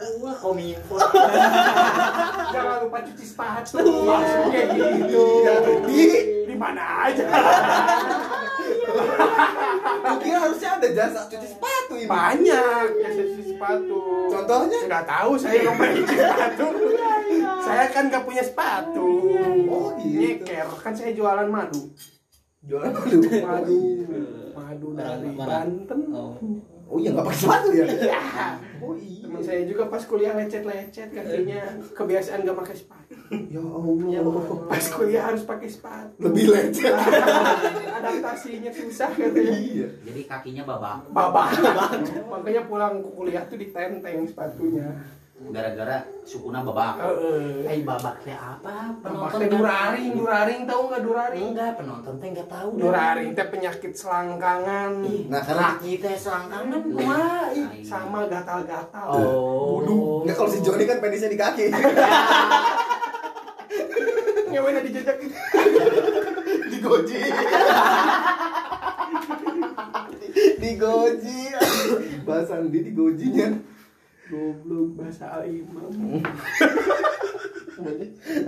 Wah, 0.00 0.36
kominfo. 0.40 0.96
Jangan 2.54 2.76
lupa 2.86 2.98
cuci 3.04 3.24
sepatu. 3.28 3.76
Maksudnya 3.82 4.62
gitu. 4.72 5.24
Di 5.86 6.02
di 6.48 6.54
mana 6.56 7.08
aja. 7.08 7.24
Kira 10.22 10.38
harusnya 10.38 10.70
ada 10.80 10.88
jasa 10.90 11.20
cuci 11.28 11.46
sepatu 11.46 11.92
ini. 12.00 12.08
Banyak 12.08 12.86
ya 12.98 13.08
cuci 13.12 13.42
sepatu. 13.54 13.98
Contohnya? 14.32 14.80
Nggak 14.88 15.04
tahu 15.06 15.32
saya 15.38 15.70
pernah 15.76 15.92
cuci 15.92 16.16
sepatu. 16.16 16.66
saya 17.62 17.84
kan 17.92 18.04
nggak 18.10 18.24
punya 18.26 18.42
sepatu. 18.42 19.06
Oh, 19.68 19.88
gitu. 20.00 20.18
Nyeker 20.18 20.68
kan 20.80 20.92
saya 20.96 21.12
jualan 21.12 21.48
madu. 21.52 21.92
Jualan 22.64 22.90
madu. 22.96 23.18
Madu. 23.28 23.78
Madu 24.56 24.88
dari? 24.96 25.30
Banten. 25.36 26.00
Oh. 26.16 26.32
Oh 26.92 27.00
iya 27.00 27.08
nggak 27.16 27.24
pakai 27.24 27.40
sepatu 27.40 27.68
ya? 27.72 27.84
Ya. 27.88 28.20
Oh 28.82 28.98
iya. 28.98 29.22
Teman 29.22 29.38
saya 29.38 29.62
juga 29.64 29.86
pas 29.86 30.02
kuliah 30.02 30.34
lecet-lecet 30.34 31.14
kakinya 31.14 31.78
kebiasaan 31.94 32.42
nggak 32.42 32.58
pakai 32.66 32.74
sepatu. 32.76 33.14
Ya 33.48 33.62
Allah. 33.62 34.42
Pas 34.68 34.84
kuliah 34.92 35.22
harus 35.30 35.42
pakai 35.46 35.68
sepatu. 35.70 36.18
Lebih 36.18 36.50
lecet. 36.50 36.90
Adaptasinya 38.02 38.74
susah 38.74 39.08
katanya. 39.14 39.54
Iya. 39.56 39.88
jadi 40.04 40.20
kakinya 40.26 40.62
babak 40.66 40.98
Babak. 41.14 41.48
Makanya 42.28 42.66
pulang 42.66 43.00
kuliah 43.14 43.46
tuh 43.46 43.56
ditenteng 43.56 44.26
sepatunya. 44.28 44.90
Gara-gara 45.34 45.96
sukuna 46.22 46.62
babak 46.62 47.00
Heeh. 47.00 47.66
Eh, 47.66 47.80
babaknya 47.82 48.36
apa? 48.38 48.94
Babak 48.96 49.32
teh 49.32 49.38
nggak- 49.42 49.52
duraring, 49.52 50.10
duraring 50.14 50.60
tahu 50.62 50.82
nggak 50.86 51.02
duraring? 51.02 51.46
Enggak, 51.50 51.72
penonton 51.74 52.14
teh 52.16 52.28
enggak 52.30 52.46
tahu. 52.46 52.68
Duraring 52.78 53.30
teh 53.32 53.46
penyakit 53.48 53.92
selangkangan. 53.92 54.92
Nah 55.02 55.40
karena 55.42 55.66
Kaki 55.74 55.92
teh 55.98 56.14
selangkangan 56.14 56.80
Wah, 56.86 56.94
kumaha? 56.94 57.50
ih, 57.50 57.82
sama 57.82 58.28
gatal-gatal. 58.28 59.06
Oh. 59.08 59.82
Budu. 59.82 60.22
Nggak 60.22 60.36
kalau 60.36 60.50
si 60.50 60.58
Joni 60.60 60.84
kan 60.84 61.00
penisnya 61.00 61.26
di 61.26 61.38
kaki. 61.40 61.66
Ngewena 64.52 64.80
dijajak. 64.80 65.16
di 66.62 66.78
goji. 66.78 67.18
di 70.54 70.70
goji. 70.76 71.40
Bahasa 72.22 72.54
Andi 72.54 72.78
di 72.80 72.92
gojinya. 72.92 73.48
Goblok 74.32 74.96
bahasa 74.96 75.28
al-imam. 75.30 75.92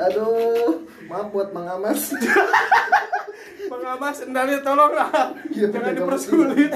Aduh, 0.00 0.80
maaf 1.04 1.28
buat 1.28 1.52
Mang 1.52 1.68
Amas. 1.70 2.08
Pengamas 3.64 4.16
sendalnya 4.18 4.60
tolonglah. 4.60 5.12
Iya, 5.50 5.68
jangan 5.68 5.92
dipersulit. 5.92 6.72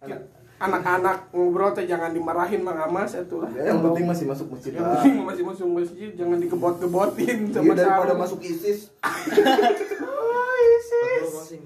Anak- 0.00 0.26
Anak-anak 0.60 1.32
ngobrol 1.32 1.72
teh 1.72 1.86
jangan 1.86 2.10
dimarahin 2.10 2.60
Mang 2.60 2.76
Amas 2.76 3.14
atuh 3.14 3.40
lah. 3.40 3.50
Ya, 3.50 3.70
yang 3.70 3.80
penting 3.80 4.04
masih 4.04 4.26
masuk 4.26 4.50
masjid 4.50 4.74
Yang 4.74 4.92
penting 4.92 5.24
masih 5.24 5.44
masuk 5.46 5.68
masjid 5.70 6.10
jangan 6.12 6.36
digebot-gebotin 6.36 7.38
Iya 7.46 7.54
sama 7.54 7.72
daripada 7.72 8.12
sarung. 8.12 8.20
masuk 8.20 8.38
ISIS. 8.42 8.78
Oh, 10.02 10.52
ISIS. 10.52 11.64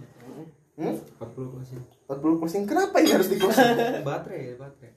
Hmm? 0.75 0.95
40 1.19 1.51
closing. 1.51 1.81
40 2.07 2.39
closing 2.39 2.63
kenapa 2.65 2.95
ini 2.99 3.11
harus 3.11 3.27
di 3.27 3.37
closing? 3.37 3.75
Baterai, 4.03 4.55
baterai. 4.55 4.94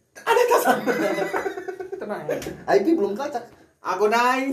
Tenang. 1.97 2.23
IP 2.67 2.85
belum 2.95 3.13
kelacak. 3.17 3.43
Aku 3.83 4.11
naik. 4.11 4.51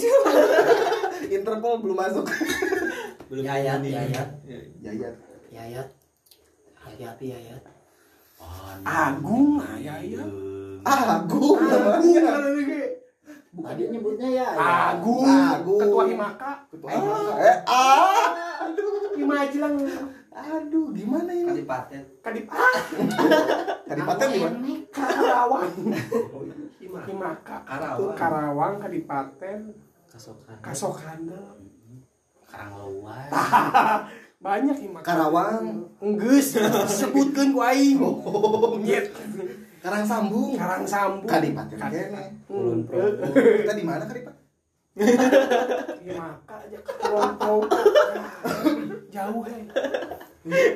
Interpol 1.35 1.83
belum 1.83 1.97
masuk. 1.99 2.27
Belum 3.27 3.45
Yayat, 3.45 3.81
ini. 3.83 3.91
yayat. 3.97 4.29
Yayat. 4.79 5.15
Yayat. 5.51 5.89
Hati-hati 6.79 7.33
Yayat. 7.33 7.62
Agung 8.85 9.65
ya 9.81 9.97
ya. 10.05 10.25
Agung 10.85 11.57
Agung 11.57 11.61
namanya. 11.65 12.37
Tadi 13.55 13.83
nyebutnya 13.89 14.29
ya. 14.29 14.47
Agung. 14.93 15.25
Agung. 15.25 15.81
Ketua 15.81 16.05
Himaka. 16.11 16.53
Ketua 16.69 16.91
Himaka. 16.93 17.33
Eh, 17.41 17.57
ah. 17.65 18.29
Himajelang. 19.17 19.75
Aduh, 20.35 20.91
gimana 20.91 21.30
ini? 21.30 21.47
Kadipaten. 21.47 22.03
Kadip 22.18 22.51
ah. 22.51 22.74
Kadipaten 23.89 24.26
di 24.35 24.39
mana? 24.43 24.59
Karawang. 24.91 25.70
Himaka. 27.07 27.57
Karawang. 27.62 27.99
Itu 28.03 28.05
Karawang, 28.18 28.74
Kadipaten, 28.82 29.59
Kasokan. 30.11 30.59
Kasokhandel. 30.59 31.47
karang 32.45 32.87
luas 32.87 33.30
Banyak 34.47 34.76
Himaka. 34.78 35.07
Karawang. 35.07 35.87
Enggeus 36.03 36.59
sebutkeun 36.91 37.55
ku 37.55 37.62
aing. 37.62 37.99
Nyet. 38.82 39.14
Karang 39.82 40.03
sambung. 40.03 40.59
Karang 40.59 40.82
sambung. 40.82 41.30
Kadipaten 41.30 41.78
Kadipaten. 41.78 42.11
kene. 42.11 43.62
Kita 43.62 43.72
di 43.74 43.85
mana 43.87 44.03
Kadipaten? 44.03 44.43
Himaka 46.03 46.55
aja 46.59 46.78
kelompok. 46.82 47.70
Jauh 49.15 49.47
he. 49.47 49.62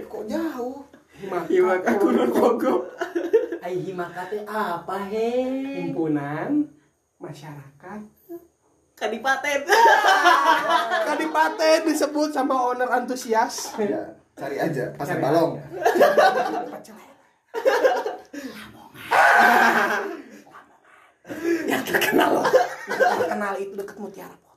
Kok 0.07 0.23
jauh? 0.31 0.87
Himaka. 1.19 1.51
Himaka 1.51 1.91
Kulon 1.99 2.31
Progo. 2.31 2.87
Ai 3.59 3.75
himaka 3.83 4.31
teh 4.31 4.47
apa 4.47 5.11
he? 5.11 5.43
Himpunan 5.83 6.71
masyarakat 7.19 8.01
Kadipaten. 8.99 9.61
Kadipaten 11.11 11.79
disebut 11.87 12.31
sama 12.35 12.55
owner 12.55 12.91
antusias. 12.91 13.75
Ya, 13.79 14.15
cari 14.39 14.59
aja 14.59 14.95
pasar 14.95 15.19
balong. 15.19 15.59
Yang 21.69 21.83
terkenal. 21.95 22.43
Yang 22.87 23.19
terkenal 23.23 23.55
itu 23.61 23.75
dekat 23.79 23.97
Mutiara. 23.99 24.48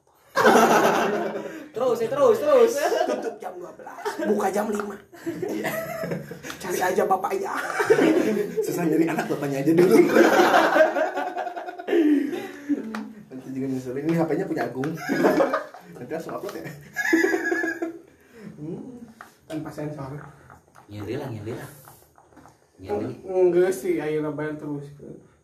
Terus, 1.72 1.98
ya, 2.04 2.08
terus, 2.12 2.38
terus. 2.40 2.72
Tutup 3.08 3.36
jam 3.40 3.54
12, 3.56 4.28
buka 4.28 4.48
jam 4.52 4.66
5. 4.68 4.80
Cari 6.62 6.80
aja 6.84 7.04
bapaknya. 7.08 7.52
Susah 8.60 8.84
nyari 8.86 9.08
anak 9.08 9.26
bapaknya 9.32 9.64
aja 9.64 9.72
dulu. 9.72 9.96
Nanti 13.32 13.48
juga 13.56 13.68
nyusulin 13.72 14.04
ini 14.08 14.16
HP-nya 14.20 14.46
punya 14.46 14.64
Agung. 14.68 14.92
Nanti 15.96 16.12
langsung 16.12 16.36
upload 16.38 16.60
ya. 16.60 16.68
Tanpa 19.48 19.70
sensor. 19.72 20.12
Nyeri 20.92 21.16
lah, 21.16 21.28
nyeri 21.32 21.54
lah. 21.56 21.70
Nyeri. 22.84 23.16
Enggak 23.26 23.72
sih, 23.72 23.96
ayo 24.04 24.28
bayar 24.36 24.60
terus. 24.60 24.86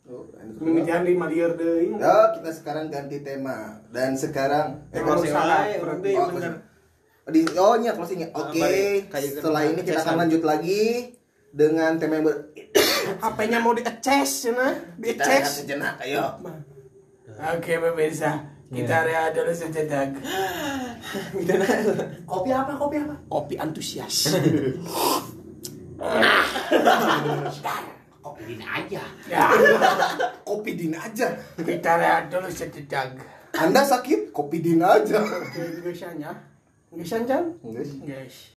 Oh, 0.07 0.23
Mengejar 0.63 1.03
lima 1.03 1.27
liar 1.27 1.59
deh. 1.59 1.91
Oh, 1.99 2.25
kita 2.39 2.47
sekarang 2.55 2.87
ganti 2.87 3.19
tema 3.19 3.83
dan 3.91 4.15
sekarang 4.15 4.87
Eh, 4.95 5.03
closing 5.03 5.35
aja, 5.35 5.83
berarti 5.83 6.15
Oh, 6.15 6.31
bener. 6.31 6.63
di 7.27 7.43
oh 7.59 7.75
iya 7.75 7.91
closingnya. 7.91 8.31
Oke. 8.31 8.55
balik, 8.55 9.11
kayak 9.11 9.35
Setelah 9.35 9.67
ini 9.67 9.83
kita 9.83 9.99
akan 9.99 10.15
lanjut 10.23 10.47
lagi 10.47 11.11
dengan 11.51 11.99
tema 11.99 12.23
yang 12.23 12.23
ber 12.23 12.55
HP-nya 13.23 13.59
mau 13.59 13.75
di-aces 13.75 14.47
ya 14.47 14.51
nah, 14.55 14.71
kita 14.95 15.43
sejenak. 15.43 15.99
Ayo. 15.99 16.23
Oke 17.59 17.75
pemirsa, 17.75 18.47
kita 18.71 19.03
rehat 19.03 19.35
dulu 19.35 19.51
sejenak. 19.51 20.15
Kopi 22.23 22.49
apa? 22.55 22.71
Kopi 22.79 22.95
apa? 23.03 23.15
Kopi 23.27 23.59
antusias. 23.59 24.31
Kopi 28.28 28.43
dini 28.43 28.65
aja. 28.67 29.03
ya, 29.32 29.39
Kopi 30.43 30.71
din 30.75 30.91
aja. 30.91 31.32
kita 31.55 31.91
rehat 31.95 32.28
dulu 32.28 32.51
sejenak. 32.51 33.15
Anda 33.55 33.88
sakit? 33.88 34.36
Kopi 34.36 34.59
din 34.59 34.84
aja. 34.84 35.23
Biasanya, 35.80 36.36
biasanya, 36.91 37.39
Guys. 37.63 38.03
guys. 38.03 38.51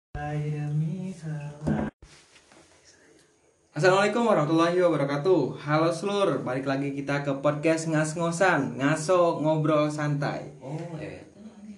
Assalamualaikum 3.76 4.24
warahmatullahi 4.26 4.80
wabarakatuh 4.82 5.60
Halo 5.62 5.92
seluruh, 5.92 6.40
balik 6.42 6.64
lagi 6.66 6.96
kita 6.98 7.22
ke 7.22 7.30
podcast 7.38 7.86
ngas-ngosan 7.86 8.74
Ngaso 8.74 9.38
ngobrol 9.38 9.86
santai 9.92 10.50
Oh, 10.58 10.98
eh. 10.98 11.22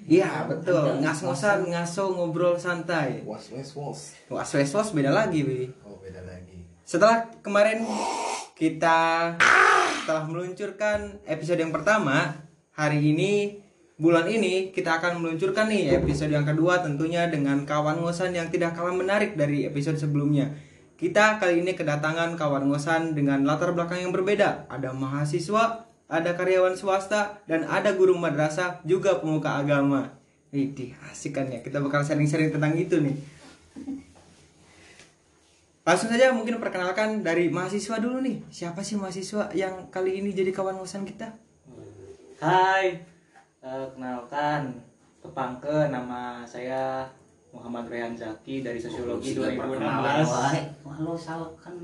Iya 0.08 0.48
betul, 0.48 1.02
ngas-ngosan 1.04 1.68
ngaso 1.68 2.16
ngobrol 2.16 2.56
santai 2.56 3.20
Was 3.26 3.50
was 3.52 3.70
was. 3.76 4.00
Wah, 4.32 4.46
was 4.46 4.88
beda 4.96 5.10
lagi 5.12 5.44
Wi. 5.44 5.68
Oh, 5.84 6.00
beda 6.00 6.22
lagi. 6.24 6.29
Setelah 6.90 7.22
kemarin 7.38 7.86
kita 8.58 9.30
telah 10.10 10.24
meluncurkan 10.26 11.22
episode 11.22 11.62
yang 11.62 11.70
pertama 11.70 12.34
Hari 12.74 13.14
ini, 13.14 13.62
bulan 13.94 14.26
ini 14.26 14.74
kita 14.74 14.98
akan 14.98 15.22
meluncurkan 15.22 15.70
nih 15.70 16.02
episode 16.02 16.34
yang 16.34 16.42
kedua 16.42 16.82
tentunya 16.82 17.30
dengan 17.30 17.62
kawan 17.62 18.02
ngosan 18.02 18.34
yang 18.34 18.50
tidak 18.50 18.74
kalah 18.74 18.90
menarik 18.90 19.38
dari 19.38 19.70
episode 19.70 20.02
sebelumnya. 20.02 20.50
Kita 20.98 21.38
kali 21.38 21.62
ini 21.62 21.78
kedatangan 21.78 22.34
kawan 22.34 22.66
ngosan 22.66 23.14
dengan 23.14 23.46
latar 23.46 23.70
belakang 23.70 24.02
yang 24.02 24.10
berbeda. 24.10 24.66
Ada 24.66 24.90
mahasiswa, 24.90 25.86
ada 26.10 26.30
karyawan 26.34 26.74
swasta, 26.74 27.38
dan 27.46 27.70
ada 27.70 27.94
guru 27.94 28.18
madrasah 28.18 28.82
juga 28.82 29.20
pemuka 29.22 29.60
agama. 29.60 30.18
Widih, 30.50 30.96
asik 31.12 31.38
kan 31.38 31.52
ya, 31.52 31.62
kita 31.62 31.78
bakal 31.84 32.02
sharing-sharing 32.02 32.50
tentang 32.50 32.74
itu 32.74 32.98
nih 32.98 33.14
Langsung 35.80 36.12
saja 36.12 36.28
mungkin 36.30 36.60
perkenalkan 36.60 37.24
dari 37.24 37.48
mahasiswa 37.48 37.96
dulu 37.96 38.20
nih. 38.20 38.44
Siapa 38.48 38.80
sih 38.80 38.94
mahasiswa 38.94 39.48
yang 39.52 39.88
kali 39.88 40.20
ini 40.20 40.30
jadi 40.30 40.52
kawan 40.52 40.76
ngosan 40.76 41.04
kita? 41.04 41.28
Hai, 42.38 43.00
Eh, 43.60 43.86
kenalkan 43.92 44.72
Kepangke 45.20 45.92
nama 45.92 46.40
saya 46.42 47.04
Muhammad 47.52 47.84
Rehan 47.84 48.16
Zaki 48.16 48.64
dari 48.64 48.80
Sosiologi 48.80 49.36
perkenalan, 49.36 50.24
2016. 50.24 50.32
wah. 50.32 50.52
Wah, 50.80 50.96
lo 50.98 51.12
salah 51.12 51.52
kan 51.54 51.76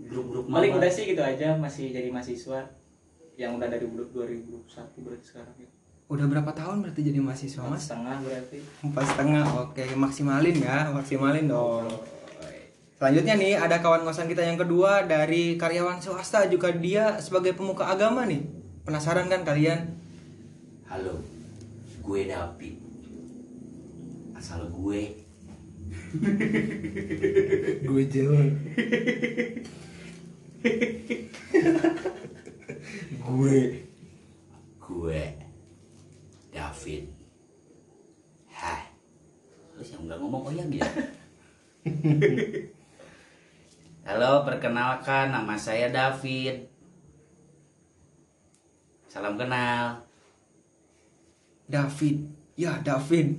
grup-grup 0.00 0.48
Paling 0.48 0.72
udah 0.72 0.88
sih 0.88 1.12
gitu 1.12 1.20
aja 1.20 1.52
masih 1.54 1.92
jadi 1.92 2.08
mahasiswa 2.08 2.64
yang 3.36 3.60
udah 3.60 3.68
dari 3.68 3.84
2021 3.84 4.64
berarti 4.98 5.24
sekarang 5.26 5.52
ya. 5.60 5.68
Udah 6.08 6.24
berapa 6.24 6.50
tahun 6.50 6.76
berarti 6.80 7.00
jadi 7.04 7.20
mahasiswa 7.20 7.60
Empat 7.60 7.72
mas? 7.76 7.82
setengah 7.84 8.16
berarti. 8.18 8.58
Empat 8.80 9.04
setengah, 9.06 9.44
oke 9.60 9.84
maksimalin 9.92 10.56
ya, 10.56 10.78
maksimalin 10.88 11.46
dong. 11.46 11.84
Selanjutnya 13.02 13.34
nih 13.34 13.58
ada 13.58 13.82
kawan 13.82 14.06
ngosan 14.06 14.30
kita 14.30 14.46
yang 14.46 14.54
kedua 14.54 15.02
dari 15.02 15.58
karyawan 15.58 15.98
swasta 15.98 16.46
juga 16.46 16.70
dia 16.70 17.18
sebagai 17.18 17.50
pemuka 17.50 17.90
agama 17.90 18.22
nih. 18.22 18.46
Penasaran 18.86 19.26
kan 19.26 19.42
kalian? 19.42 19.98
Halo, 20.86 21.18
gue 21.98 22.30
David. 22.30 22.78
Asal 24.38 24.70
gue 24.70 25.18
Gue 27.90 28.02
Jawa. 28.06 28.38
Gue. 33.26 33.82
gue 34.78 35.22
David. 36.54 37.04
Hah. 38.54 38.94
Terus 39.74 39.90
yang 39.90 40.06
nggak 40.06 40.22
ngomong 40.22 40.42
oh 40.46 40.54
ya 40.54 40.62
dia. 40.70 40.86
Halo, 44.02 44.42
perkenalkan 44.42 45.30
nama 45.30 45.54
saya 45.54 45.86
David. 45.86 46.66
Salam 49.06 49.38
kenal. 49.38 50.02
David. 51.70 52.26
Ya 52.58 52.82
David. 52.82 53.38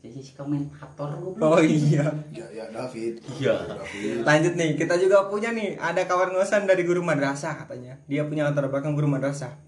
Jadi 0.00 0.16
si 0.22 0.32
komentator 0.38 1.10
gue 1.18 1.42
Oh 1.42 1.58
iya. 1.58 2.06
Ya 2.30 2.46
ya 2.54 2.70
David. 2.70 3.18
Iya. 3.34 3.66
David. 3.66 4.22
Lanjut 4.22 4.54
nih, 4.54 4.78
kita 4.78 4.94
juga 4.94 5.26
punya 5.26 5.50
nih 5.50 5.74
ada 5.74 6.06
kawan 6.06 6.38
ngosan 6.38 6.70
dari 6.70 6.86
guru 6.86 7.02
madrasah 7.02 7.66
katanya. 7.66 7.98
Dia 8.06 8.22
punya 8.30 8.46
latar 8.46 8.70
belakang 8.70 8.94
guru 8.94 9.10
madrasah. 9.10 9.58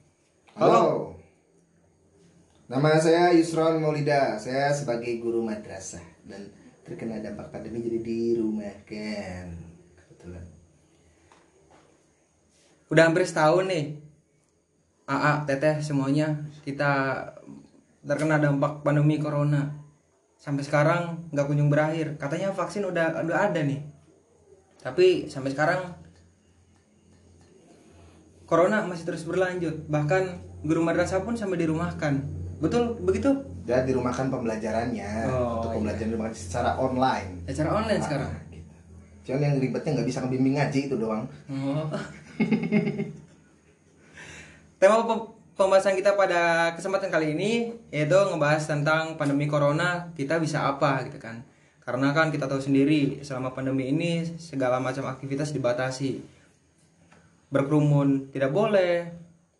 Halo. 0.54 1.18
Nama 2.70 2.94
saya 3.02 3.34
Yusron 3.34 3.82
Maulida. 3.82 4.38
Saya 4.38 4.70
sebagai 4.70 5.18
guru 5.18 5.42
madrasah 5.42 6.06
dan 6.30 6.46
terkena 6.86 7.18
dampak 7.18 7.50
pandemi 7.50 7.82
jadi 7.82 7.98
dirumahkan. 7.98 9.46
Kebetulan. 9.50 9.71
Udah 12.92 13.08
hampir 13.08 13.24
setahun 13.24 13.64
nih. 13.72 13.96
AA, 15.08 15.48
Teteh 15.48 15.80
semuanya 15.80 16.44
kita 16.60 17.24
terkena 18.04 18.36
dampak 18.36 18.84
pandemi 18.84 19.16
corona. 19.16 19.80
Sampai 20.36 20.60
sekarang 20.60 21.24
nggak 21.32 21.46
kunjung 21.48 21.72
berakhir. 21.72 22.20
Katanya 22.20 22.52
vaksin 22.52 22.84
udah 22.84 23.24
udah 23.24 23.48
ada 23.48 23.60
nih. 23.64 23.80
Tapi 24.84 25.24
sampai 25.32 25.56
sekarang 25.56 25.80
corona 28.44 28.84
masih 28.84 29.08
terus 29.08 29.24
berlanjut. 29.24 29.88
Bahkan 29.88 30.22
guru 30.68 30.84
madrasah 30.84 31.24
pun 31.24 31.32
sampai 31.32 31.64
dirumahkan. 31.64 32.20
Betul 32.60 33.00
begitu? 33.00 33.32
Dan 33.62 33.86
dirumahkan 33.86 34.26
pembelajarannya 34.28 35.30
Oh, 35.30 35.62
untuk 35.62 35.70
iya. 35.70 35.76
pembelajaran 35.78 36.08
di 36.10 36.14
rumah 36.18 36.30
secara 36.34 36.70
online. 36.76 37.46
Secara 37.48 37.70
online 37.72 38.02
sekarang. 38.02 38.30
Ah, 38.30 38.42
gitu. 38.50 38.74
Cuman 39.22 39.40
yang 39.40 39.54
ribetnya 39.62 39.90
nggak 39.96 40.08
bisa 40.10 40.18
ngebimbing 40.26 40.54
ngaji 40.58 40.80
itu 40.90 40.94
doang. 40.98 41.24
Oh. 41.48 41.86
Tema 44.80 45.06
pem- 45.06 45.30
pembahasan 45.54 45.94
kita 45.94 46.16
pada 46.16 46.72
kesempatan 46.74 47.12
kali 47.12 47.36
ini 47.36 47.76
yaitu 47.92 48.16
ngebahas 48.16 48.66
tentang 48.66 49.14
pandemi 49.20 49.46
corona 49.46 50.10
kita 50.16 50.40
bisa 50.42 50.66
apa 50.66 51.06
gitu 51.06 51.22
kan. 51.22 51.46
Karena 51.82 52.14
kan 52.14 52.30
kita 52.30 52.46
tahu 52.46 52.62
sendiri 52.62 53.22
selama 53.26 53.54
pandemi 53.54 53.90
ini 53.90 54.22
segala 54.38 54.78
macam 54.78 55.06
aktivitas 55.10 55.50
dibatasi. 55.50 56.22
Berkerumun 57.52 58.32
tidak 58.32 58.54
boleh, 58.54 59.12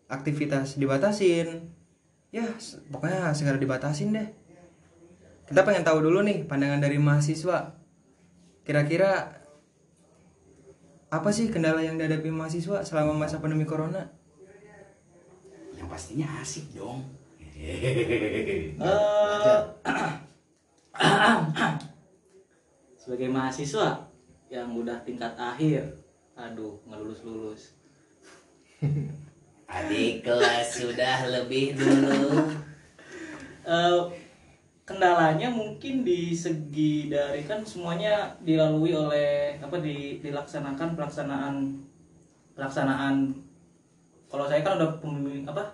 aktivitas 0.07 0.79
dibatasin. 0.79 1.69
Ya, 2.33 2.47
pokoknya 2.89 3.29
segala 3.37 3.59
dibatasin 3.59 4.15
deh. 4.15 4.27
Kita 5.45 5.61
pengen 5.67 5.83
tahu 5.83 6.01
dulu 6.01 6.23
nih 6.23 6.47
pandangan 6.47 6.81
dari 6.81 6.97
mahasiswa. 6.97 7.75
Kira-kira 8.63 9.42
apa 11.13 11.29
sih 11.29 11.53
kendala 11.53 11.85
yang 11.85 12.01
dihadapi 12.01 12.33
mahasiswa 12.33 12.81
selama 12.81 13.13
masa 13.13 13.37
pandemi 13.37 13.69
corona? 13.69 14.09
Yang 15.77 15.87
pastinya 15.93 16.41
asik 16.41 16.73
dong. 16.73 17.05
Sebagai 23.01 23.29
mahasiswa 23.29 24.09
yang 24.49 24.73
udah 24.73 24.97
tingkat 25.05 25.37
akhir, 25.37 25.85
aduh 26.33 26.81
nggak 26.89 26.99
lulus 27.01 27.21
lulus. 27.25 27.61
Adik 29.73 30.21
kelas 30.21 30.81
sudah 30.81 31.29
lebih 31.29 31.77
dulu. 31.77 32.29
Eh, 33.63 33.99
kendalanya 34.83 35.47
mungkin 35.47 36.03
di 36.03 36.35
segi 36.35 37.07
dari 37.07 37.47
kan 37.47 37.63
semuanya 37.63 38.35
dilalui 38.43 38.91
oleh 38.91 39.55
apa 39.63 39.79
di, 39.79 40.19
dilaksanakan 40.19 40.99
pelaksanaan 40.99 41.55
pelaksanaan 42.51 43.31
kalau 44.27 44.43
saya 44.43 44.59
kan 44.59 44.75
udah 44.75 44.99
pembimbing 44.99 45.47
apa 45.47 45.71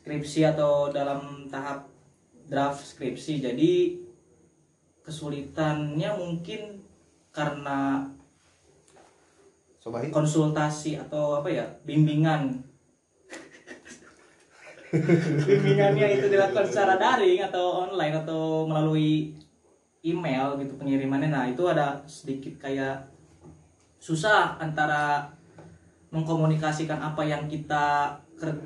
skripsi 0.00 0.48
atau 0.48 0.88
dalam 0.88 1.44
tahap 1.52 1.84
draft 2.48 2.80
skripsi 2.80 3.44
jadi 3.44 4.00
kesulitannya 5.04 6.10
mungkin 6.16 6.80
karena 7.36 8.08
konsultasi 9.84 10.96
atau 10.96 11.42
apa 11.42 11.50
ya 11.52 11.66
bimbingan 11.84 12.71
bimbingannya 15.48 16.20
itu 16.20 16.26
dilakukan 16.28 16.68
secara 16.68 17.00
daring 17.00 17.40
atau 17.40 17.88
online 17.88 18.14
atau 18.22 18.68
melalui 18.68 19.32
email 20.04 20.58
gitu 20.60 20.76
pengirimannya 20.76 21.30
nah 21.32 21.44
itu 21.48 21.62
ada 21.64 22.02
sedikit 22.04 22.58
kayak 22.60 23.08
susah 24.02 24.58
antara 24.58 25.24
mengkomunikasikan 26.12 27.00
apa 27.00 27.22
yang 27.24 27.48
kita 27.48 28.12
ker- 28.36 28.60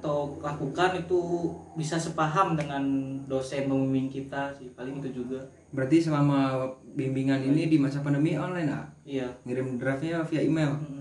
atau 0.00 0.36
lakukan 0.40 0.96
itu 0.96 1.52
bisa 1.76 2.00
sepaham 2.00 2.56
dengan 2.56 2.82
dosen 3.28 3.68
pembimbing 3.68 4.08
kita 4.08 4.52
sih 4.56 4.72
paling 4.76 5.00
itu 5.00 5.24
juga 5.24 5.40
Berarti 5.70 6.02
selama 6.02 6.66
bimbingan 6.98 7.46
ini 7.46 7.70
di 7.70 7.78
masa 7.78 8.02
pandemi 8.02 8.34
online 8.34 8.66
ah? 8.74 8.86
iya 9.06 9.30
Ngirim 9.46 9.78
draftnya 9.78 10.18
via 10.26 10.42
email. 10.42 10.74
Mm-mm. 10.74 10.99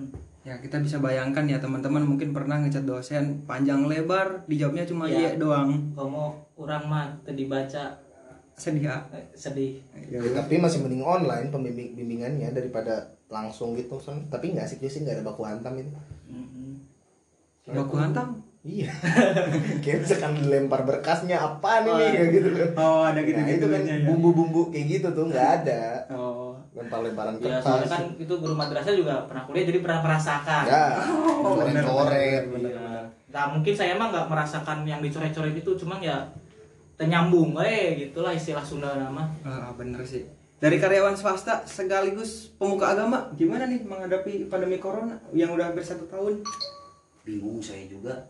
Ya 0.49 0.57
kita 0.57 0.81
bisa 0.81 0.97
bayangkan 0.97 1.45
ya 1.45 1.61
teman-teman 1.61 2.01
mungkin 2.01 2.33
pernah 2.33 2.57
ngechat 2.57 2.81
dosen 2.83 3.45
panjang 3.45 3.85
lebar, 3.85 4.49
dijawabnya 4.49 4.81
cuma 4.83 5.05
Iya. 5.05 5.13
iya 5.15 5.31
doang. 5.37 5.93
kalau 5.93 6.33
orang 6.57 6.83
mah 6.83 7.05
tadi 7.21 7.45
baca 7.45 7.93
Sedih 8.57 8.89
ah. 8.89 9.05
eh, 9.13 9.23
sedih 9.33 9.77
Ya, 10.09 10.19
tapi 10.33 10.57
masih 10.57 10.81
mending 10.81 10.99
online 10.99 11.47
pembimbing 11.47 11.93
bimbingannya 11.93 12.49
daripada 12.49 13.07
langsung 13.29 13.71
gitu 13.71 13.95
Son. 13.95 14.25
tapi 14.27 14.51
nggak 14.51 14.65
asik 14.65 14.81
juga 14.81 14.89
sih 14.89 14.99
nggak 15.05 15.15
ada 15.15 15.23
baku 15.23 15.45
hantam 15.45 15.77
itu 15.77 15.93
Mm-mm. 16.27 16.81
Baku 17.69 17.95
hantam? 17.95 18.41
iya 18.59 18.91
kayak 19.79 20.03
misalkan 20.03 20.35
dilempar 20.35 20.83
berkasnya 20.83 21.37
apa 21.37 21.87
nih 21.87 21.93
nih 21.93 22.09
kayak 22.11 22.29
gitu 22.33 22.49
kan 22.51 22.69
Oh 22.75 23.01
ada 23.05 23.21
nah, 23.23 23.47
itu 23.47 23.65
kan 23.65 23.81
bumbu-bumbu 24.03 24.61
kayak 24.67 24.85
gitu 24.91 25.07
tuh 25.13 25.25
nggak 25.29 25.47
ada 25.63 25.81
Oh. 26.11 26.38
Lempar-lemparan 26.79 27.33
Ya 27.37 27.59
kertas 27.59 27.63
soalnya 27.67 27.87
kan 27.91 28.03
itu 28.15 28.33
guru 28.39 28.55
madrasah 28.55 28.95
juga 28.95 29.15
pernah 29.27 29.43
kuliah 29.43 29.65
jadi 29.67 29.79
pernah 29.83 29.99
merasakan. 29.99 30.63
ya 30.63 30.85
Oh, 31.43 31.53
bener, 31.59 31.83
coret-coret 31.83 32.43
bener, 32.47 32.71
Iya. 32.71 32.99
Nah 33.29 33.45
mungkin 33.53 33.73
saya 33.75 33.93
emang 33.99 34.09
nggak 34.09 34.27
merasakan 34.31 34.87
yang 34.87 35.03
dicoret-coret 35.03 35.53
itu, 35.53 35.71
cuman 35.77 35.99
ya 36.01 36.17
tenyambung, 36.97 37.55
eh 37.61 37.95
gitulah 37.95 38.33
istilah 38.33 38.63
Sunda 38.63 38.95
nama. 38.97 39.23
Ah, 39.45 39.71
bener 39.75 40.01
sih. 40.03 40.25
Dari 40.59 40.75
karyawan 40.75 41.15
swasta 41.15 41.63
sekaligus 41.63 42.51
pemuka 42.59 42.91
agama, 42.91 43.31
gimana 43.39 43.63
nih 43.63 43.79
menghadapi 43.87 44.51
pandemi 44.51 44.75
corona 44.75 45.15
yang 45.31 45.55
udah 45.55 45.71
hampir 45.71 45.85
satu 45.85 46.03
tahun? 46.11 46.43
Bingung 47.23 47.63
saya 47.63 47.87
juga. 47.87 48.27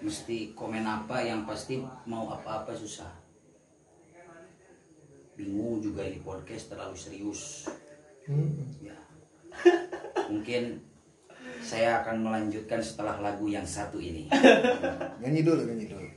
Mesti 0.00 0.56
komen 0.56 0.84
apa 0.88 1.20
yang 1.20 1.44
pasti 1.44 1.84
mau 2.08 2.24
apa-apa 2.32 2.72
susah. 2.72 3.25
Bingung 5.36 5.84
juga 5.84 6.00
ini 6.00 6.16
podcast 6.24 6.72
terlalu 6.72 6.96
serius. 6.96 7.68
Ya. 8.80 8.96
Mungkin 10.32 10.80
saya 11.60 12.00
akan 12.00 12.24
melanjutkan 12.24 12.80
setelah 12.80 13.20
lagu 13.20 13.44
yang 13.44 13.68
satu 13.68 14.00
ini. 14.00 14.32
nyanyi 15.20 15.44
dulu 15.44 15.62
nyanyi 15.68 15.86
dulu 15.92 16.08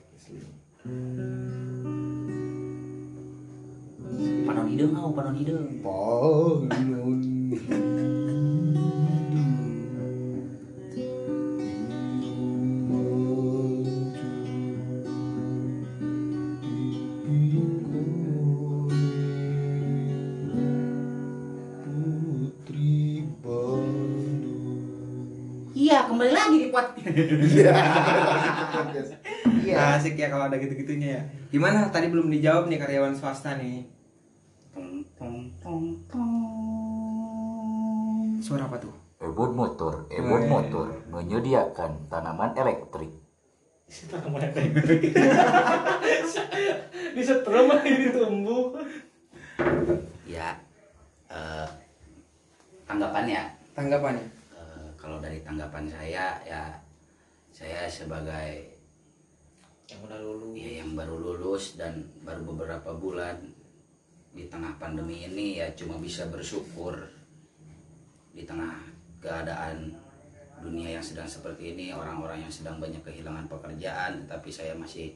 Panon 4.47 4.65
hidung, 4.71 4.95
oh, 4.95 5.11
panon 5.11 5.35
hidung. 5.35 5.67
Panon 5.83 7.19
kembali 26.19 26.35
lagi 26.35 26.57
di 26.59 26.67
podcast. 26.67 27.15
Iya 27.47 27.71
Iya 29.63 29.71
Nah, 29.79 29.95
asik 29.95 30.19
ya 30.19 30.27
kalau 30.27 30.51
ada 30.51 30.59
gitu-gitunya 30.59 31.15
ya. 31.15 31.23
Gimana? 31.47 31.87
Tadi 31.87 32.11
belum 32.11 32.27
dijawab 32.27 32.67
nih 32.67 32.75
karyawan 32.75 33.15
swasta 33.15 33.55
nih. 33.55 33.87
Tong, 34.75 34.99
tong, 35.15 35.47
tong, 35.63 35.95
tong. 36.11 36.35
Suara 38.43 38.67
apa 38.67 38.83
tuh? 38.83 38.91
Ebon 39.23 39.55
Motor, 39.55 40.11
Ebon 40.11 40.43
Motor 40.51 40.91
menyediakan 41.07 42.11
tanaman 42.11 42.51
elektrik. 42.59 43.15
di 47.15 47.23
setrum 47.23 47.71
ini 47.87 48.11
tumbuh. 48.11 48.75
Ya, 50.27 50.59
eh, 51.31 51.67
tanggapannya 52.83 53.55
Tanggapannya? 53.71 54.38
Kalau 54.99 55.17
dari 55.23 55.39
tanggapan 55.39 55.87
saya 55.87 56.35
ya 56.43 56.63
saya 57.49 57.87
sebagai 57.87 58.75
Yang 59.89 60.01
udah 60.05 60.19
lulus. 60.21 60.53
ya 60.53 60.69
yang 60.85 60.91
baru 60.93 61.15
lulus 61.17 61.63
dan 61.79 62.05
baru 62.21 62.45
beberapa 62.53 62.93
bulan 62.93 63.41
di 64.29 64.45
tengah 64.45 64.77
pandemi 64.77 65.25
ini 65.25 65.57
ya 65.57 65.73
cuma 65.73 65.97
bisa 65.97 66.29
bersyukur 66.29 66.93
di 68.29 68.45
tengah 68.45 68.77
keadaan 69.17 69.97
dunia 70.61 70.99
yang 70.99 71.05
sedang 71.05 71.25
seperti 71.25 71.73
ini 71.73 71.89
orang-orang 71.89 72.45
yang 72.45 72.53
sedang 72.53 72.77
banyak 72.77 73.01
kehilangan 73.01 73.49
pekerjaan 73.49 74.29
tapi 74.29 74.53
saya 74.53 74.77
masih 74.77 75.15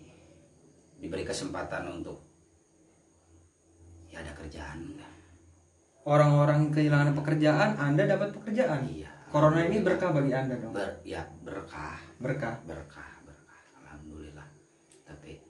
diberi 0.98 1.22
kesempatan 1.22 2.02
untuk 2.02 2.18
ya 4.10 4.24
ada 4.26 4.34
kerjaan 4.34 4.98
Orang-orang 6.04 6.68
kehilangan 6.68 7.16
pekerjaan, 7.16 7.80
Anda 7.80 8.04
dapat 8.04 8.36
pekerjaan. 8.36 8.84
iya 8.92 9.13
Corona 9.34 9.66
ini 9.66 9.82
berkah 9.82 10.14
bagi 10.14 10.30
Anda 10.32 10.56
dong. 10.56 10.72
Ber- 10.72 11.02
ya 11.02 11.26
berkah 11.42 11.98
Berkah. 12.22 12.62
berkah 12.62 13.10
berkah 13.20 13.62
alhamdulillah 13.76 14.46
tapi 15.04 15.42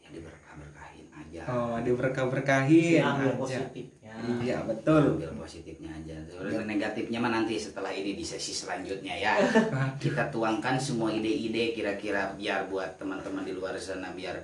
ya 0.00 0.08
diberkah 0.08 0.56
berkahin 0.56 1.06
aja 1.12 1.40
Oh, 1.46 1.76
diberkah-berkahin 1.78 2.98
Ambil 2.98 3.28
aja. 3.28 3.38
positifnya. 3.38 4.12
Iya, 4.40 4.56
betul. 4.64 5.16
ambil 5.16 5.32
positifnya 5.38 5.90
aja 5.94 6.16
Soalnya 6.26 6.64
negatifnya 6.66 7.18
mah 7.18 7.30
nanti 7.30 7.54
setelah 7.56 7.88
ini 7.90 8.12
di 8.12 8.24
sesi 8.24 8.50
selanjutnya 8.50 9.14
ya 9.14 9.36
kita 10.02 10.28
tuangkan 10.28 10.76
semua 10.76 11.08
ide-ide 11.10 11.70
kira-kira 11.70 12.32
biar 12.34 12.66
buat 12.66 12.96
teman-teman 12.96 13.44
di 13.44 13.52
luar 13.52 13.76
sana 13.76 14.10
biar 14.10 14.40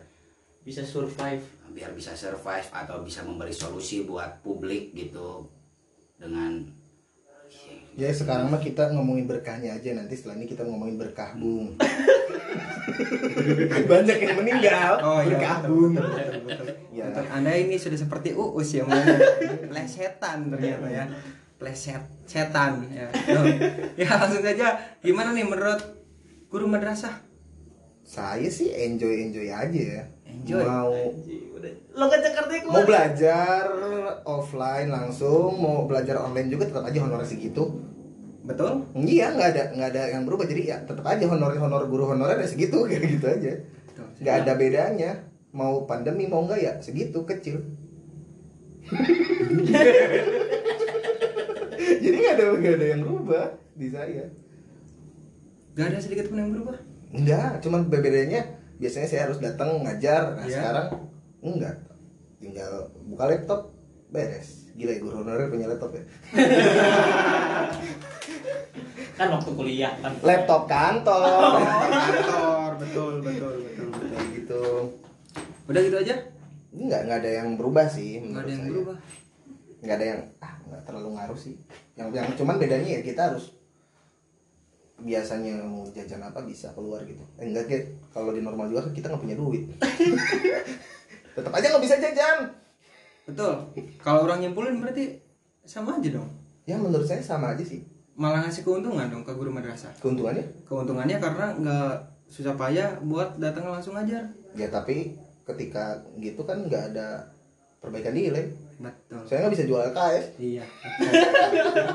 Bisa 0.60 0.82
survive. 0.82 1.40
biar 1.68 1.90
bisa 1.92 2.12
survive 2.12 2.68
atau 2.70 3.00
bisa 3.00 3.22
memberi 3.22 3.52
solusi 3.52 4.02
buat 4.02 4.40
publik 4.40 4.92
gitu 4.92 5.48
dengan 6.16 6.60
Ya 7.97 8.12
sekarang 8.12 8.53
mah 8.53 8.61
kita 8.61 8.92
ngomongin 8.92 9.24
berkahnya 9.24 9.72
aja 9.72 9.97
nanti 9.97 10.20
setelah 10.20 10.36
ini 10.36 10.44
kita 10.44 10.68
ngomongin 10.68 11.01
berkah 11.01 11.32
bung. 11.32 11.80
Banyak 13.90 14.18
yang 14.20 14.36
meninggal. 14.36 15.01
Oh 15.01 15.24
iya, 15.24 15.40
berkah 15.40 15.64
bung. 15.64 15.97
betul, 15.97 16.12
betul, 16.12 16.44
betul. 16.44 16.66
Ya. 16.92 17.09
Untuk 17.09 17.24
Anda 17.32 17.57
ini 17.57 17.80
sudah 17.80 17.97
seperti 17.97 18.36
Uus 18.36 18.76
ya, 18.76 18.84
plesetan 19.72 20.53
ternyata 20.53 20.86
ya. 20.92 21.09
Pleset 21.57 22.05
setan 22.28 22.84
ya. 22.92 23.09
Ya 24.05 24.12
langsung 24.12 24.44
saja 24.44 24.76
gimana 25.01 25.32
nih 25.32 25.49
menurut 25.49 25.80
guru 26.53 26.68
madrasah? 26.68 27.24
Saya 28.05 28.53
sih 28.53 28.76
enjoy 28.76 29.32
enjoy 29.32 29.49
aja 29.49 29.80
ya. 29.80 30.05
Enjoy. 30.28 30.61
Mau 30.61 30.92
Lo 31.96 32.06
ke 32.06 32.16
Jakarta 32.20 32.52
ya, 32.52 32.62
mau 32.64 32.82
belajar 32.84 33.62
offline 34.22 34.88
langsung, 34.90 35.56
mau 35.56 35.86
belajar 35.88 36.20
online 36.20 36.48
juga 36.50 36.64
tetap 36.68 36.84
aja 36.86 36.98
honor 37.02 37.22
segitu. 37.24 37.82
Betul? 38.46 38.86
Iya 38.94 39.34
nggak 39.34 39.48
ada 39.54 39.62
nggak 39.74 39.88
ada 39.90 40.02
yang 40.14 40.22
berubah 40.22 40.46
jadi 40.46 40.62
ya 40.62 40.76
tetap 40.86 41.02
aja 41.02 41.26
honor 41.26 41.50
honor 41.58 41.82
guru 41.90 42.14
honorer 42.14 42.38
ya 42.38 42.46
segitu 42.46 42.82
kayak 42.86 43.18
gitu 43.18 43.26
aja. 43.26 43.52
Nggak 44.22 44.36
ada 44.46 44.52
bedanya. 44.54 45.10
Mau 45.50 45.88
pandemi 45.88 46.28
mau 46.28 46.44
enggak 46.46 46.60
ya 46.62 46.72
segitu 46.78 47.24
kecil. 47.26 47.58
jadi 52.02 52.16
nggak 52.16 52.34
ada 52.38 52.44
nggak 52.54 52.74
ada 52.78 52.86
yang 52.86 53.00
berubah 53.02 53.44
di 53.74 53.88
saya. 53.90 54.24
Gak 55.76 55.92
ada 55.92 55.98
sedikit 56.00 56.32
pun 56.32 56.40
yang 56.40 56.50
berubah. 56.56 56.76
Enggak, 57.12 57.60
cuman 57.60 57.92
bedanya 57.92 58.40
biasanya 58.80 59.08
saya 59.08 59.28
harus 59.28 59.44
datang 59.44 59.76
ngajar. 59.84 60.32
Nah, 60.32 60.48
Iya. 60.48 60.56
sekarang 60.56 60.86
enggak. 61.41 61.76
Tinggal 62.37 62.72
buka 63.05 63.24
laptop 63.26 63.61
beres. 64.09 64.68
Gila 64.72 64.93
ya, 64.93 64.99
guru 64.99 65.14
honorer 65.18 65.49
punya 65.49 65.66
laptop 65.66 65.91
ya. 65.91 66.05
kan 69.16 69.32
waktu 69.32 69.49
kuliah 69.51 69.97
kan 69.97 70.12
laptop 70.20 70.68
kantor 70.68 71.57
kantor 71.57 72.70
betul 72.76 73.12
betul 73.18 73.55
betul 73.59 73.87
betul 73.91 74.22
gitu 74.30 74.62
Udah 75.66 75.80
gitu 75.80 75.97
aja? 75.99 76.14
nggak 76.70 77.01
nggak 77.09 77.18
ada 77.24 77.30
yang 77.34 77.49
berubah 77.57 77.89
sih 77.89 78.20
Nggak 78.20 78.28
menurut 78.28 78.37
ada 78.39 78.53
yang 78.53 78.61
saya. 78.61 78.70
berubah. 78.70 78.97
nggak 79.78 79.97
ada 79.97 80.07
yang 80.07 80.20
ah 80.39 80.55
nggak 80.62 80.82
terlalu 80.84 81.09
ngaruh 81.16 81.39
sih 81.39 81.55
yang 81.95 82.09
yang 82.12 82.28
cuman 82.34 82.57
bedanya 82.61 82.91
ya 82.91 83.01
kita 83.01 83.20
harus 83.26 83.57
biasanya 84.99 85.53
mau 85.62 85.89
jajan 85.89 86.20
apa 86.20 86.41
bisa 86.43 86.68
keluar 86.72 87.01
gitu 87.03 87.24
eh, 87.37 87.45
enggak 87.47 87.64
Get. 87.66 87.84
kalau 88.11 88.32
di 88.32 88.41
normal 88.41 88.68
juga 88.68 88.84
kan 88.84 88.93
kita 88.93 89.09
nggak 89.09 89.22
punya 89.22 89.37
duit 89.37 89.64
tetap 91.37 91.53
aja 91.53 91.66
nggak 91.68 91.84
bisa 91.84 91.97
jajan 91.97 92.39
Betul. 93.24 93.59
Kalau 93.99 94.22
orang 94.22 94.39
nyimpulin 94.39 94.78
berarti 94.78 95.18
sama 95.61 95.95
aja 95.95 96.09
dong. 96.12 96.30
ya 96.62 96.74
menurut 96.74 97.03
saya 97.03 97.18
sama 97.20 97.53
aja 97.53 97.61
sih 97.61 97.82
Malah 98.14 98.41
ngasih 98.41 98.62
keuntungan 98.62 99.07
dong 99.07 99.20
ke 99.20 99.30
guru 99.30 99.51
madrasah. 99.51 99.93
keuntungannya 99.97 100.41
Keuntungannya 100.62 101.18
karena 101.18 101.47
nggak 101.53 101.93
susah 102.26 102.55
payah 102.55 102.97
buat 103.03 103.37
datang 103.37 103.66
langsung 103.66 103.93
ajar. 103.95 104.24
ya 104.53 104.66
tapi 104.66 105.12
ketika 105.45 105.95
gitu 106.16 106.41
kan 106.41 106.64
nggak 106.64 106.91
ada 106.91 107.28
perbaikan 107.76 108.11
nilai 108.11 108.47
Betul. 108.76 109.20
saya 109.22 109.43
nggak 109.43 109.53
bisa 109.53 109.64
jual 109.64 109.82
LKS 109.84 110.24
Iya. 110.37 110.64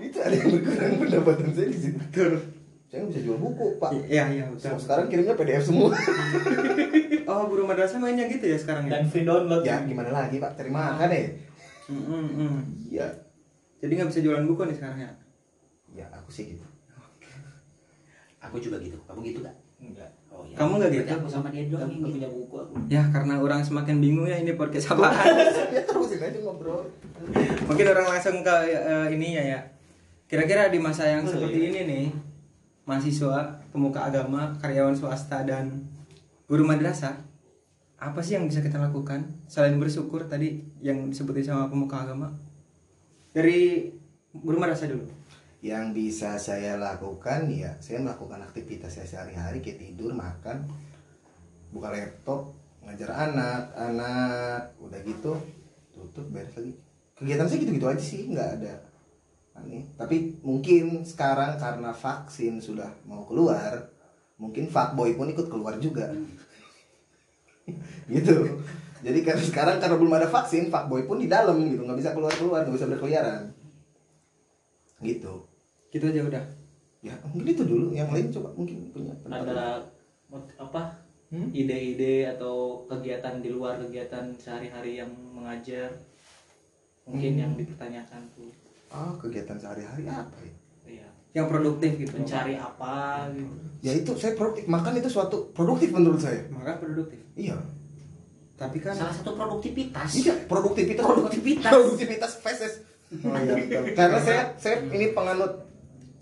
itu 0.00 0.16
ada 0.16 0.32
yang 0.32 0.48
berkurang 0.50 0.94
pendapatan 0.98 1.48
saya 1.50 1.68
di 1.68 1.78
situ 1.78 2.24
saya 2.86 2.98
nggak 2.98 3.10
bisa 3.10 3.20
jual 3.22 3.38
buku 3.38 3.66
pak 3.76 3.90
Iya 4.06 4.24
iya 4.28 4.44
betul. 4.46 4.76
sekarang 4.76 5.06
kirimnya 5.06 5.34
PDF 5.34 5.62
semua 5.62 5.94
Oh 7.30 7.46
guru 7.46 7.62
madrasah 7.64 7.96
mainnya 7.96 8.26
gitu 8.26 8.42
ya 8.44 8.56
sekarang 8.56 8.84
ya? 8.84 8.90
dan 8.92 9.06
free 9.06 9.22
download 9.22 9.62
ya 9.62 9.78
gimana 9.82 10.10
lagi 10.10 10.36
pak 10.36 10.52
cari 10.52 10.68
makan 10.68 11.08
ya 11.08 11.22
Mm, 11.86 12.06
mm, 12.30 12.56
iya 12.88 13.06
Jadi 13.78 13.92
nggak 13.92 14.08
bisa 14.08 14.20
jualan 14.20 14.44
buku 14.44 14.62
nih 14.64 14.76
sekarang 14.76 14.98
ya? 15.00 15.10
ya 15.92 16.06
aku 16.12 16.28
sih 16.28 16.46
gitu 16.48 16.62
Aku 18.40 18.56
juga 18.56 18.78
gitu. 18.78 18.96
Kamu 19.04 19.20
gitu 19.20 19.38
gak? 19.40 19.52
enggak 19.78 20.10
Oh 20.28 20.42
iya. 20.42 20.54
Kamu 20.54 20.72
nggak 20.76 20.90
gitu? 20.92 21.06
Aku 21.12 21.26
sama 21.26 21.48
dia 21.48 21.66
doang 21.66 21.82
Kan 21.82 21.88
yang 21.88 21.98
nggak 21.98 22.06
gitu. 22.06 22.16
punya 22.16 22.28
buku 22.30 22.54
aku 22.56 22.72
Ya 22.86 23.02
karena 23.06 23.34
orang 23.36 23.60
semakin 23.60 23.96
bingung 23.98 24.24
ya 24.24 24.36
ini 24.36 24.54
podcast 24.54 24.90
apaan. 24.90 25.34
ya 25.74 25.82
terusin 25.82 26.20
aja 26.20 26.38
ngobrol 26.38 26.86
Mungkin 27.66 27.86
orang 27.86 28.06
langsung 28.08 28.36
ke 28.40 28.54
eh, 28.66 29.06
ininya 29.10 29.42
ya. 29.48 29.60
Kira-kira 30.24 30.66
di 30.66 30.78
masa 30.78 31.04
yang 31.04 31.22
seperti 31.22 31.68
ini 31.68 31.80
nih, 31.84 32.06
mahasiswa, 32.84 33.38
pemuka 33.68 34.00
agama, 34.04 34.54
karyawan 34.56 34.94
swasta 34.94 35.42
dan 35.42 35.89
guru 36.50 36.66
madrasah, 36.66 37.14
apa 37.94 38.18
sih 38.26 38.34
yang 38.34 38.50
bisa 38.50 38.58
kita 38.58 38.82
lakukan 38.82 39.22
selain 39.46 39.78
bersyukur 39.78 40.26
tadi 40.26 40.66
yang 40.82 41.06
disebutin 41.06 41.46
sama 41.46 41.70
pemuka 41.70 42.02
agama? 42.02 42.34
Dari 43.30 43.86
guru 44.34 44.58
madrasah 44.58 44.90
dulu. 44.90 45.06
yang 45.60 45.92
bisa 45.92 46.40
saya 46.40 46.80
lakukan 46.80 47.44
ya 47.52 47.76
saya 47.84 48.00
melakukan 48.00 48.40
aktivitas 48.40 48.96
saya 48.96 49.04
sehari-hari 49.04 49.60
kayak 49.60 49.76
tidur 49.76 50.16
makan 50.16 50.64
buka 51.68 51.92
laptop 51.92 52.56
ngajar 52.80 53.12
anak 53.12 53.68
anak 53.76 54.72
udah 54.80 54.96
gitu 55.04 55.36
tutup 55.92 56.24
beres 56.32 56.56
lagi 56.56 56.72
kegiatan 57.12 57.44
saya 57.44 57.60
gitu-gitu 57.60 57.86
aja 57.92 58.00
sih 58.00 58.32
nggak 58.32 58.50
ada 58.56 58.72
aneh 59.60 59.84
tapi 60.00 60.40
mungkin 60.40 61.04
sekarang 61.04 61.60
karena 61.60 61.92
vaksin 61.92 62.56
sudah 62.56 62.88
mau 63.04 63.28
keluar 63.28 63.84
mungkin 64.40 64.64
fuckboy 64.66 65.12
pun 65.14 65.28
ikut 65.28 65.46
keluar 65.52 65.76
juga. 65.76 66.08
Gitu. 68.10 68.34
Jadi 69.00 69.18
karena 69.22 69.44
sekarang 69.44 69.76
karena 69.78 69.96
belum 69.96 70.16
ada 70.16 70.28
vaksin 70.28 70.72
fuckboy 70.72 71.06
pun 71.06 71.20
di 71.20 71.28
dalam 71.30 71.56
gitu. 71.62 71.84
Nggak 71.86 71.98
bisa 72.00 72.10
keluar 72.16 72.32
keluar 72.34 72.64
nggak 72.64 72.74
bisa 72.74 72.88
berkeliaran. 72.90 73.52
Gitu. 75.00 75.32
Gitu 75.92 76.04
aja 76.08 76.22
udah. 76.24 76.44
ya 77.00 77.16
mungkin 77.32 77.56
itu 77.56 77.64
dulu. 77.64 77.86
Yang 77.96 78.08
lain 78.12 78.26
coba 78.28 78.48
mungkin 78.52 78.76
punya 78.92 79.14
pendapat 79.24 79.56
ada 79.56 79.68
apa? 80.60 80.82
Hmm? 81.30 81.46
ide-ide 81.54 82.26
atau 82.26 82.82
kegiatan 82.90 83.38
di 83.38 83.54
luar 83.54 83.78
kegiatan 83.78 84.34
sehari-hari 84.34 84.98
yang 84.98 85.08
mengajar? 85.30 85.94
Mungkin 87.06 87.38
Hmm. 87.38 87.40
yang 87.40 87.52
dipertanyakan 87.54 88.20
tuh. 88.34 88.50
Ah 88.90 89.14
kegiatan 89.16 89.56
sehari-hari 89.56 90.04
apa 90.10 90.36
ya 90.42 90.52
Yang 91.30 91.46
produktif 91.48 91.90
gitu. 91.96 92.14
mencari 92.16 92.54
apa 92.54 92.94
gitu 93.30 93.54
ya 93.80 93.92
itu 93.94 94.12
saya 94.12 94.34
produktif 94.34 94.66
makan 94.66 94.92
itu 94.94 95.08
suatu 95.08 95.48
produktif 95.50 95.88
menurut 95.88 96.18
saya 96.18 96.44
Maka 96.48 96.76
produktif. 96.76 97.16
iya 97.32 97.56
Tapi 98.54 98.76
kan 98.76 98.92
Salah 98.92 99.14
satu 99.14 99.32
produktivitas. 99.32 100.10
iya 100.14 100.34
produktivitas 100.44 101.00
Produktivitas. 101.00 101.70
produktivitas 101.70 102.32
feses 102.38 102.72
Oh 103.16 103.34
iya 103.34 103.54
betul. 103.56 103.94
karena 103.94 104.18
saya 104.18 104.42
saya 104.54 104.76
ini 104.86 105.10
penganut 105.10 105.66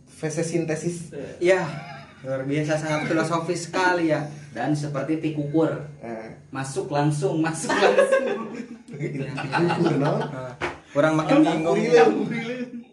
feses 0.09 0.46
sintesis 0.46 1.12
Ya, 1.36 1.62
luar 2.20 2.42
biasa 2.42 2.74
sangat 2.74 3.06
filosofis 3.06 3.61
sekali 3.64 4.09
ya. 4.09 4.24
Dan 4.48 4.72
seperti 4.72 5.18
pikukur. 5.18 5.70
eh, 5.98 6.34
Masuk 6.48 6.88
langsung, 6.88 7.38
masuk 7.38 7.70
langsung. 7.70 8.50
Orang 10.90 11.14
makin 11.14 11.36
bingung. 11.44 11.78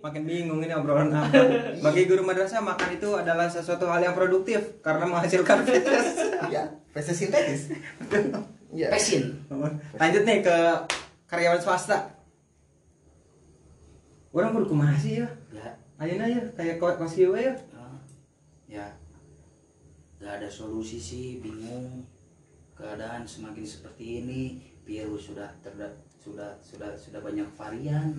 Makin 0.06 0.22
bingung 0.22 0.62
ini 0.62 0.70
obrolan 0.70 1.10
apa. 1.10 1.34
Bagi 1.82 2.06
guru 2.06 2.22
madrasah 2.22 2.62
makan 2.62 2.93
itu 2.93 3.10
adalah 3.18 3.49
sesuatu 3.49 3.89
hal 3.89 4.06
yang 4.06 4.14
produktif 4.14 4.78
karena 4.86 5.10
menghasilkan 5.10 5.66
feses. 5.66 6.30
iya 6.45 6.70
feses 6.93 7.18
sintetis 7.18 7.74
iya 8.70 8.93
Passion. 8.93 9.34
Lanjut 9.97 10.22
nih 10.22 10.45
ke 10.45 10.58
karyawan 11.26 11.58
swasta. 11.58 12.06
Orang 14.30 14.53
kudu 14.53 14.78
kumaha 14.78 14.93
sih 14.93 15.24
ya? 15.24 15.28
Ya, 15.49 15.74
Ayeuna 15.97 16.30
ya 16.30 16.43
kayak 16.53 16.78
kos 16.78 17.01
kos 17.01 17.18
ieu 17.18 17.34
ya. 17.34 17.56
ah, 17.74 17.97
ya. 18.70 18.86
Gak 20.22 20.43
ada 20.43 20.49
solusi 20.51 20.99
sih, 20.99 21.39
bingung. 21.39 22.03
Keadaan 22.76 23.24
semakin 23.24 23.64
seperti 23.64 24.22
ini, 24.22 24.60
virus 24.84 25.32
sudah 25.32 25.47
terda 25.64 25.88
sudah 26.20 26.51
sudah 26.60 26.91
sudah 26.99 27.24
banyak 27.24 27.47
varian. 27.56 28.12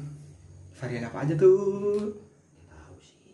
Varian 0.76 1.04
apa 1.04 1.18
aja 1.22 1.34
tuh? 1.34 2.12
Tahu 2.66 2.96
sih. 2.98 3.32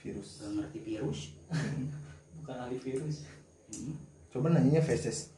virus 0.00 0.28
Gak 0.40 0.50
ngerti 0.56 0.78
virus. 0.80 1.20
bukan 2.40 2.56
ahli 2.58 2.78
virus 2.78 3.16
Hmm. 3.70 3.94
coba 4.26 4.50
nanyanya 4.50 4.82
feses 4.82 5.30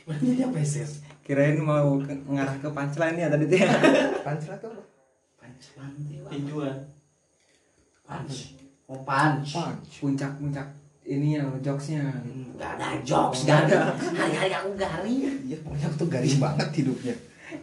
Sebenarnya 0.00 0.48
feses. 0.48 1.04
Kirain 1.20 1.60
mau 1.60 2.00
ke, 2.00 2.08
ngarah 2.24 2.56
ke 2.56 2.68
punchline 2.70 3.18
ya 3.18 3.28
tadi 3.28 3.44
tuh 3.44 3.58
ya. 3.60 3.68
pancel 4.24 4.54
atau 4.54 4.72
apa 4.72 4.80
Pancelan 5.36 5.90
tuh. 5.92 6.24
tinjuan 6.30 6.76
Punch. 8.00 8.56
Oh 8.86 9.02
punch. 9.02 9.52
punch 9.52 9.92
Puncak-puncak 9.98 10.72
ini 11.04 11.36
ya 11.36 11.44
jokesnya. 11.60 12.06
Hmm, 12.16 12.54
Gak 12.56 12.78
ada 12.78 12.96
jokes, 13.02 13.44
gak 13.44 13.66
ada. 13.68 13.92
Hari-hari 13.92 14.54
aku 14.54 14.70
garing. 14.72 15.20
iya 15.44 15.58
aku 15.60 15.94
tuh 15.98 16.08
garing 16.08 16.38
banget 16.38 16.68
hidupnya 16.72 17.14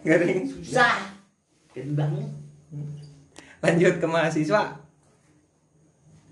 Garing. 0.04 0.46
Susah. 0.62 1.13
Banget. 1.74 2.30
Lanjut 3.64 3.94
ke 3.98 4.06
mahasiswa. 4.06 4.62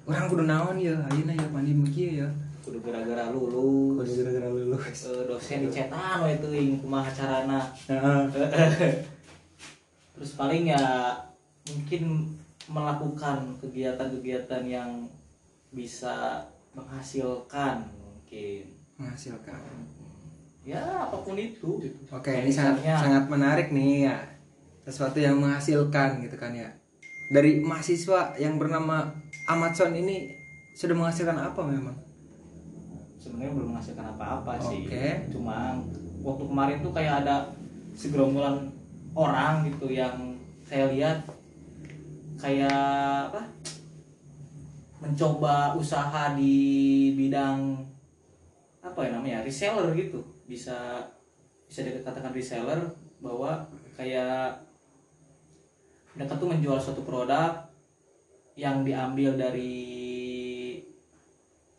Orang 0.06 0.30
kudu 0.30 0.46
naon 0.46 0.78
ya, 0.78 0.94
ayeuna 1.10 1.34
ya 1.34 1.48
mandi 1.50 1.74
kieu 1.94 2.26
ya. 2.26 2.30
kudu 2.62 2.78
gara-gara 2.86 3.34
lulus 3.34 4.06
Kudu 4.06 4.22
gara-gara 4.22 4.50
lulus. 4.54 5.10
Eh, 5.10 5.26
dosen 5.26 5.66
dicetan 5.66 6.22
we 6.22 6.38
teuing 6.38 6.78
kumaha 6.78 7.10
carana 7.10 7.58
terus 10.14 10.38
paling 10.38 10.70
ya 10.70 11.10
mungkin 11.66 12.30
melakukan 12.70 13.58
kegiatan-kegiatan 13.58 14.62
yang 14.70 15.10
bisa 15.74 16.46
menghasilkan 16.78 17.82
mungkin 17.98 18.70
menghasilkan. 19.02 19.58
ya 20.62 21.10
apa 21.10 21.18
pun 21.26 21.34
itu 21.34 21.82
Oke, 22.14 22.30
ini 22.30 22.54
sangat 22.54 22.86
sangat 22.86 23.26
menarik 23.26 23.74
nih 23.74 24.06
ya. 24.06 24.31
Sesuatu 24.86 25.22
yang 25.22 25.38
menghasilkan 25.38 26.22
gitu 26.26 26.36
kan 26.38 26.54
ya. 26.54 26.70
Dari 27.32 27.64
mahasiswa 27.64 28.36
yang 28.36 28.60
bernama 28.60 29.08
Amazon 29.48 29.96
ini 29.96 30.28
sudah 30.76 30.98
menghasilkan 30.98 31.38
apa 31.38 31.62
memang? 31.64 31.96
sebenarnya 33.22 33.54
belum 33.54 33.70
menghasilkan 33.78 34.08
apa-apa 34.18 34.54
sih. 34.58 34.90
Cuma 35.30 35.78
waktu 36.26 36.44
kemarin 36.50 36.78
tuh 36.82 36.92
kayak 36.92 37.22
ada 37.22 37.54
segerombolan 37.94 38.74
orang 39.14 39.70
gitu 39.70 39.94
yang 39.94 40.34
saya 40.66 40.90
lihat 40.90 41.22
kayak 42.42 43.30
apa? 43.30 43.46
Mencoba 45.02 45.78
usaha 45.78 46.34
di 46.34 46.58
bidang 47.14 47.78
apa 48.82 49.00
ya 49.06 49.14
namanya? 49.14 49.46
Reseller 49.46 49.94
gitu. 49.94 50.26
Bisa 50.50 51.06
bisa 51.70 51.86
dikatakan 51.86 52.34
reseller 52.34 52.82
bahwa 53.22 53.70
kayak 53.94 54.58
mereka 56.16 56.34
tuh 56.36 56.48
menjual 56.52 56.78
suatu 56.80 57.02
produk 57.08 57.56
yang 58.60 58.84
diambil 58.84 59.40
dari 59.40 60.04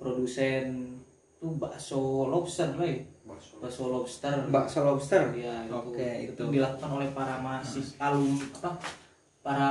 produsen 0.01 0.97
tuh 1.37 1.59
bakso 1.61 2.31
lobster 2.33 2.73
lah 2.75 2.87
ya 2.87 3.03
bakso 3.63 3.85
lobster. 3.89 4.35
Bakso 4.51 4.81
lobster. 4.83 5.23
ya 5.39 5.63
itu, 5.65 5.75
Oke, 5.75 6.11
itu 6.27 6.35
itu. 6.35 6.45
dilakukan 6.59 6.91
oleh 6.91 7.09
para 7.15 7.39
mahasiswa 7.39 7.95
alum 8.03 8.35
apa 8.59 8.71
para 9.43 9.71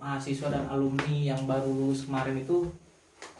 mahasiswa 0.00 0.48
dan 0.48 0.64
alumni 0.68 1.16
yang 1.32 1.44
baru 1.44 1.68
lulus 1.68 2.08
kemarin 2.08 2.40
itu 2.40 2.68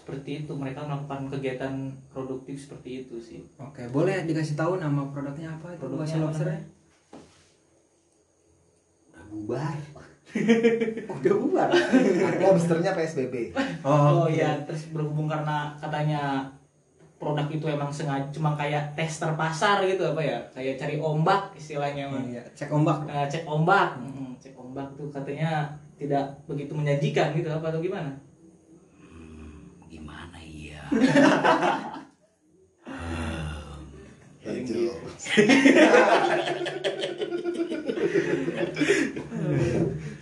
seperti 0.05 0.45
itu. 0.45 0.53
Mereka 0.53 0.85
melakukan 0.85 1.33
kegiatan 1.33 1.73
produktif 2.13 2.69
seperti 2.69 3.05
itu 3.05 3.17
sih. 3.21 3.41
Oke, 3.57 3.89
boleh 3.89 4.29
dikasih 4.29 4.55
tahu 4.55 4.77
nama 4.77 5.09
produknya 5.09 5.57
apa 5.57 5.73
itu 5.75 5.81
Produknya 5.81 6.17
apa 6.21 6.25
lobsternya? 6.29 6.61
Udah 9.09 9.25
bubar 9.33 9.77
Udah 11.09 11.35
bubar. 11.39 11.69
Lobsternya 12.43 12.93
PSBB. 12.93 13.55
oh, 13.87 14.27
iya 14.27 14.59
terus 14.67 14.91
berhubung 14.91 15.31
karena 15.31 15.79
katanya 15.79 16.51
produk 17.15 17.47
itu 17.49 17.65
emang 17.71 17.89
sengaja 17.89 18.29
cuma 18.29 18.53
kayak 18.53 18.93
tester 18.99 19.33
pasar 19.33 19.81
gitu 19.87 20.03
apa 20.05 20.21
ya 20.21 20.37
kayak 20.53 20.77
cari 20.77 21.01
ombak 21.01 21.57
istilahnya 21.57 22.11
mah. 22.11 22.21
Iya, 22.21 22.43
cek 22.53 22.69
ombak. 22.69 23.07
Nah, 23.09 23.25
cek 23.31 23.49
ombak 23.49 23.97
Mm, 23.97 24.37
cek 24.37 24.53
ombak 24.59 24.93
tuh 24.99 25.09
katanya 25.09 25.73
tidak 25.97 26.27
begitu 26.45 26.75
menjanjikan 26.75 27.33
gitu 27.33 27.49
apa 27.49 27.71
atau 27.71 27.81
gimana 27.81 28.13
Gimana 29.89 30.37
ya 30.45 30.83
Hijau. 34.45 34.93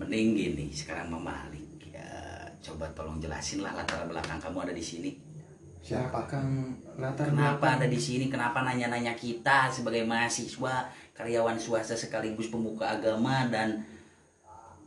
Mending 0.00 0.32
gini 0.32 0.66
sekarang 0.72 1.12
Mama 1.12 1.36
Malik 1.36 1.92
ya, 1.92 2.08
Coba 2.64 2.88
tolong 2.96 3.20
jelasin 3.20 3.60
lah 3.60 3.76
latar 3.76 4.08
belakang 4.08 4.40
kamu 4.40 4.64
ada 4.64 4.72
di 4.72 4.80
sini 4.80 5.12
Siapa? 5.80 6.24
Kang 6.24 6.76
latar 6.96 7.28
Kenapa 7.28 7.76
ada 7.76 7.84
di 7.88 8.00
sini? 8.00 8.32
Kenapa 8.32 8.60
nanya-nanya 8.64 9.16
kita 9.16 9.72
sebagai 9.72 10.04
mahasiswa, 10.04 10.92
karyawan 11.16 11.56
swasta 11.56 11.96
sekaligus 11.96 12.52
pemuka 12.52 13.00
agama 13.00 13.48
dan 13.48 13.84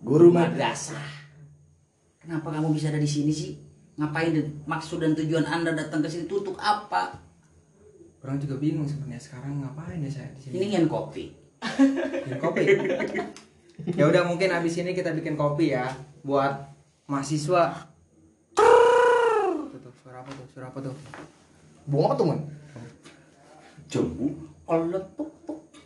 Guru 0.03 0.29
madrasah? 0.29 1.01
Kenapa 2.21 2.53
kamu 2.53 2.75
bisa 2.75 2.91
ada 2.93 3.01
di 3.01 3.09
sini 3.09 3.31
sih? 3.33 3.55
Ngapain 3.97 4.35
maksud 4.65 4.99
dan 5.01 5.15
tujuan 5.15 5.45
Anda 5.47 5.73
datang 5.73 6.03
ke 6.03 6.09
sini 6.09 6.29
itu 6.29 6.43
untuk 6.45 6.57
apa? 6.61 7.15
Orang 8.21 8.39
juga 8.39 8.59
bingung 8.59 8.87
sebenarnya 8.87 9.19
sekarang 9.19 9.63
ngapain 9.63 9.99
ya 10.03 10.11
saya 10.11 10.29
di 10.35 10.39
sini. 10.43 10.53
Ini 10.59 10.65
kan 10.77 10.85
kopi. 10.91 11.25
Bikin 11.63 12.37
kopi. 12.39 12.63
ya 13.99 14.07
udah 14.07 14.23
mungkin 14.27 14.49
abis 14.51 14.79
ini 14.79 14.95
kita 14.95 15.11
bikin 15.11 15.35
kopi 15.35 15.75
ya 15.75 15.91
buat 16.23 16.71
mahasiswa. 17.07 17.91
Tuh, 18.55 19.69
tuh, 19.75 19.93
suara 19.99 20.23
apa 20.23 20.31
tuh? 20.31 20.45
Suara 20.51 20.67
apa 20.71 20.79
tuh? 20.79 20.95
Bunga 21.83 22.05
apa 22.07 22.15
tuh, 22.15 22.25
Man? 22.31 22.39
Jembu 23.91 24.27
oletuk 24.63 25.29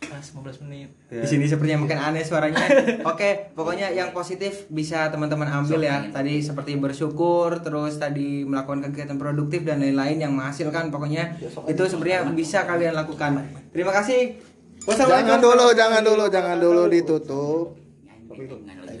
pas 0.08 0.24
15 0.24 0.64
menit 0.64 0.88
Di 1.12 1.28
sini 1.28 1.44
sepertinya 1.44 1.84
mungkin 1.84 2.00
aneh 2.00 2.24
suaranya. 2.24 2.64
Oke, 3.12 3.52
pokoknya 3.52 3.92
yang 3.92 4.16
positif 4.16 4.64
bisa 4.72 5.12
teman-teman 5.12 5.44
ambil 5.44 5.84
ya. 5.84 6.08
Tadi 6.08 6.40
seperti 6.40 6.80
bersyukur, 6.80 7.60
terus 7.60 8.00
tadi 8.00 8.48
melakukan 8.48 8.88
kegiatan 8.88 9.20
produktif 9.20 9.68
dan 9.68 9.84
lain-lain 9.84 10.16
yang 10.16 10.32
menghasilkan. 10.32 10.88
Pokoknya 10.88 11.36
itu 11.68 11.82
sebenarnya 11.84 12.24
bisa 12.32 12.64
kalian 12.64 12.96
lakukan. 12.96 13.44
Terima 13.70 13.92
kasih. 13.92 14.40
Wassalamualaikum. 14.88 15.28
Jangan 15.28 15.40
dulu, 15.44 15.66
jangan 15.76 16.02
dulu, 16.02 16.24
jangan 16.32 16.56
dulu 16.56 16.82
ditutup. 16.88 17.87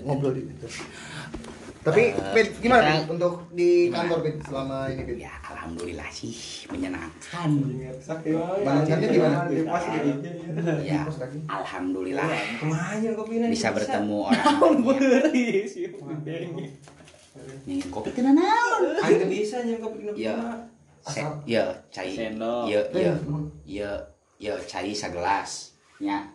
Ngobrol 0.04 0.32
di 0.34 0.42
Tapi, 1.78 2.10
Pit, 2.34 2.48
gimana 2.60 3.00
Pit, 3.00 3.06
untuk 3.16 3.48
di 3.54 3.88
kantor 3.88 4.18
Pit 4.20 4.36
selama 4.44 4.90
ini 4.90 5.02
Pit? 5.08 5.16
Ya 5.24 5.32
alhamdulillah 5.46 6.08
sih 6.10 6.66
menyenangkan. 6.68 7.48
Menyenangkannya 7.54 9.08
gimana? 9.08 9.36
Ya 10.82 11.06
alhamdulillah. 11.48 12.28
Lumayan 12.60 13.12
kopinya 13.14 13.46
bisa 13.48 13.72
bertemu 13.72 14.18
orang 14.28 14.82
banyak. 14.84 15.24
Nih 17.68 17.80
kopi 17.88 18.10
kena 18.12 18.32
naon? 18.34 18.98
Ayo 19.00 19.24
bisa 19.30 19.62
nyen 19.64 19.78
kopi 19.80 20.04
kenapa? 20.04 20.18
Ya, 20.18 20.34
ya 21.48 21.64
cai. 21.88 22.12
Sendok. 22.12 22.68
Ya, 22.68 22.80
ya, 22.92 23.12
ya, 23.64 23.90
ya 24.36 24.54
cai 24.68 24.92
sagelas. 24.92 25.72
Nya, 26.02 26.28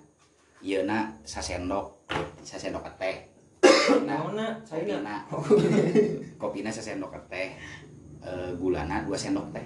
ya 0.64 0.82
na 0.84 1.14
sasendok, 1.24 1.93
sasendok 2.44 2.86
teh. 3.00 3.16
Nah, 4.08 4.24
kopina, 4.24 5.28
kopina 6.40 6.70
sasendok 6.72 7.14
teh. 7.28 7.56
Eh, 8.24 8.50
gulana 8.56 9.04
dua 9.04 9.20
sendok 9.20 9.52
teh. 9.52 9.64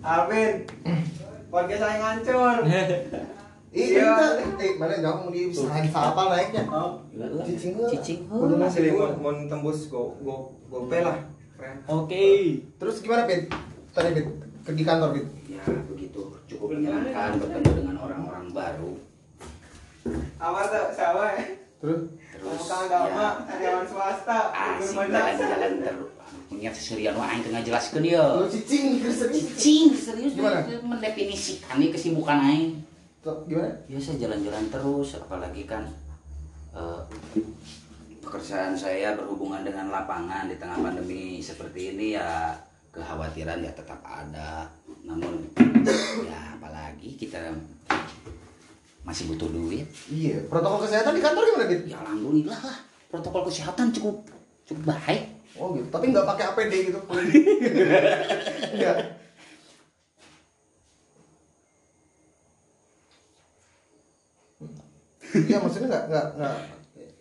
Alvin. 0.00 0.64
Podcast 1.50 1.82
saya 1.82 1.96
ngancur. 2.00 2.56
Iya, 3.70 4.34
eh, 4.58 4.74
mana 4.82 4.98
jangan 4.98 5.26
mau 5.26 5.30
di 5.30 5.46
lagi 5.46 5.88
apa 5.94 6.22
naiknya? 6.26 6.64
Cicing. 7.46 7.78
Cicing 7.78 8.20
Udah 8.26 8.58
masih 8.58 8.90
mau 8.98 9.14
mau 9.14 9.30
tembus 9.46 9.86
go 9.86 10.18
go 10.26 10.50
gope 10.66 10.98
lah. 10.98 11.14
oke 11.86 12.26
Terus 12.82 12.96
gimana 12.98 13.30
Pit? 13.30 13.46
Tadi 13.94 14.10
Pit, 14.16 14.26
ke 14.66 14.70
di 14.74 14.82
kantor 14.82 15.14
Pit. 15.14 15.26
Ya 15.46 15.62
begitu 15.86 16.34
cukup 16.50 16.74
menyenangkan 16.74 17.38
bertemu 17.38 17.70
dengan 17.78 17.96
orang-orang 18.02 18.50
baru. 18.50 18.90
Apa 20.40 20.60
tuh 20.68 20.86
siapa 20.96 21.22
ya? 21.36 21.42
Terus 21.80 22.02
Terus 22.40 22.72
agama, 22.72 23.44
karyawan 23.44 23.84
swasta, 23.84 24.48
asik 24.48 24.96
jalan-jalan 25.12 25.72
terus. 25.84 26.10
Ingat 26.50 26.72
seserian 26.72 27.14
wah 27.14 27.28
aing 27.28 27.44
tengah 27.44 27.62
jelaskeun 27.62 28.04
ya. 28.04 28.24
lu 28.40 28.48
cicing 28.48 28.96
serius. 29.04 29.44
Cicing 29.60 29.92
serius 29.92 30.32
Gimana? 30.34 30.64
mendefinisikan 30.82 31.76
nih 31.76 31.92
kesibukan 31.92 32.38
aing. 32.48 32.80
Gimana? 33.22 33.70
Biasa 33.86 34.16
jalan-jalan 34.16 34.64
terus 34.72 35.08
apalagi 35.20 35.68
kan 35.68 35.84
eh, 36.72 37.00
pekerjaan 38.24 38.72
saya 38.72 39.14
berhubungan 39.20 39.62
dengan 39.62 39.92
lapangan 39.92 40.48
di 40.48 40.56
tengah 40.56 40.80
pandemi 40.80 41.44
seperti 41.44 41.94
ini 41.96 42.16
ya 42.16 42.56
kekhawatiran 42.90 43.60
ya 43.60 43.72
tetap 43.76 44.00
ada. 44.02 44.64
Namun 45.04 45.44
ya 46.24 46.56
apalagi 46.56 47.14
kita 47.20 47.52
masih 49.10 49.26
butuh 49.34 49.50
duit. 49.50 49.90
Iya, 50.06 50.46
protokol 50.46 50.86
kesehatan 50.86 51.18
di 51.18 51.22
kantor 51.22 51.42
gimana 51.42 51.66
Pit? 51.66 51.82
Ya 51.90 51.98
alhamdulillah 51.98 52.60
lah 52.62 52.78
protokol 53.10 53.42
kesehatan 53.50 53.90
cukup 53.90 54.22
cukup 54.62 54.94
baik. 54.94 55.26
Oh 55.58 55.74
gitu, 55.74 55.90
tapi 55.90 56.14
nggak 56.14 56.22
pakai 56.30 56.44
APD 56.54 56.72
gitu. 56.94 56.98
Enggak. 57.10 58.98
Iya, 65.30 65.62
maksudnya 65.62 65.86
nggak 65.94 66.04
nggak 66.10 66.26
nggak 66.42 66.54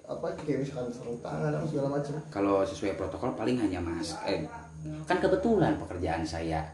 apa 0.09 0.25
kayak 0.41 0.65
misalkan 0.65 0.89
sarung 0.89 1.21
tangan 1.21 1.53
apa 1.53 1.65
segala 1.69 1.93
macam. 1.93 2.17
Kalau 2.33 2.65
sesuai 2.65 2.97
protokol 2.97 3.37
paling 3.37 3.61
hanya 3.61 3.77
mas 3.77 4.17
eh, 4.25 4.49
kan 5.05 5.21
kebetulan 5.21 5.77
pekerjaan 5.77 6.25
saya 6.25 6.65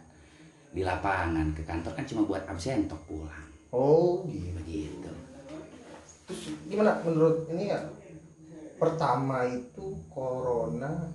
di 0.72 0.80
lapangan 0.88 1.52
ke 1.52 1.68
kantor 1.68 1.92
kan 1.92 2.08
cuma 2.08 2.24
buat 2.24 2.48
absen 2.48 2.88
tok 2.88 3.04
pulang 3.04 3.45
Oh 3.76 4.24
gitu. 4.32 4.56
begitu. 4.56 5.12
Terus 6.32 6.42
gimana 6.72 7.04
menurut 7.04 7.44
ini 7.52 7.76
ya? 7.76 7.84
Pertama 8.80 9.44
itu 9.52 10.00
corona 10.08 11.12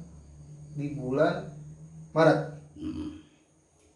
di 0.77 0.93
bulan 0.93 1.49
Maret 2.12 2.61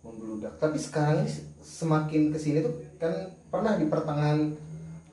membludak. 0.01 0.57
Tapi 0.57 0.81
sekarang 0.81 1.29
ini 1.29 1.31
semakin 1.61 2.33
ke 2.33 2.39
sini 2.41 2.65
tuh 2.65 2.73
kan 2.97 3.37
pernah 3.53 3.77
di 3.77 3.85
pertengahan 3.85 4.57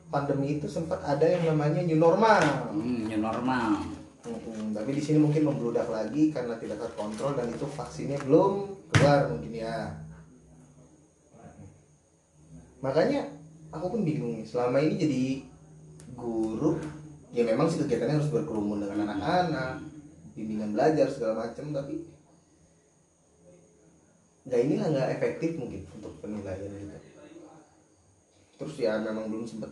pandemi 0.08 0.60
itu 0.60 0.72
sempat 0.72 1.04
ada 1.04 1.28
yang 1.28 1.52
namanya 1.52 1.84
new 1.84 2.00
normal. 2.00 2.72
Hmm, 2.72 3.08
new 3.12 3.20
normal. 3.20 3.84
Mm-mm, 4.22 4.78
tapi 4.78 4.94
di 4.94 5.02
sini 5.02 5.18
mungkin 5.18 5.50
membludak 5.50 5.90
lagi 5.90 6.30
karena 6.30 6.54
tidak 6.56 6.78
terkontrol 6.78 7.34
dan 7.34 7.50
itu 7.50 7.66
vaksinnya 7.66 8.22
belum 8.22 8.80
keluar 8.94 9.28
mungkin 9.34 9.54
ya. 9.60 9.98
Makanya 12.86 13.41
aku 13.72 13.86
pun 13.98 14.02
bingung 14.04 14.44
nih. 14.44 14.46
Selama 14.46 14.78
ini 14.84 14.96
jadi 15.00 15.24
guru, 16.14 16.78
ya 17.32 17.48
memang 17.48 17.72
sih 17.72 17.82
kegiatannya 17.82 18.20
harus 18.20 18.30
berkerumun 18.30 18.84
dengan 18.84 19.08
anak-anak, 19.08 19.80
bimbingan 20.36 20.76
belajar 20.76 21.08
segala 21.08 21.48
macam, 21.48 21.72
tapi 21.72 22.04
nggak 24.42 24.62
inilah 24.68 24.88
nggak 24.92 25.10
efektif 25.18 25.52
mungkin 25.56 25.82
untuk 25.96 26.14
penilaian 26.20 26.72
gitu. 26.76 26.98
Terus 28.62 28.76
ya 28.78 29.00
memang 29.02 29.32
belum 29.32 29.48
sempat 29.48 29.72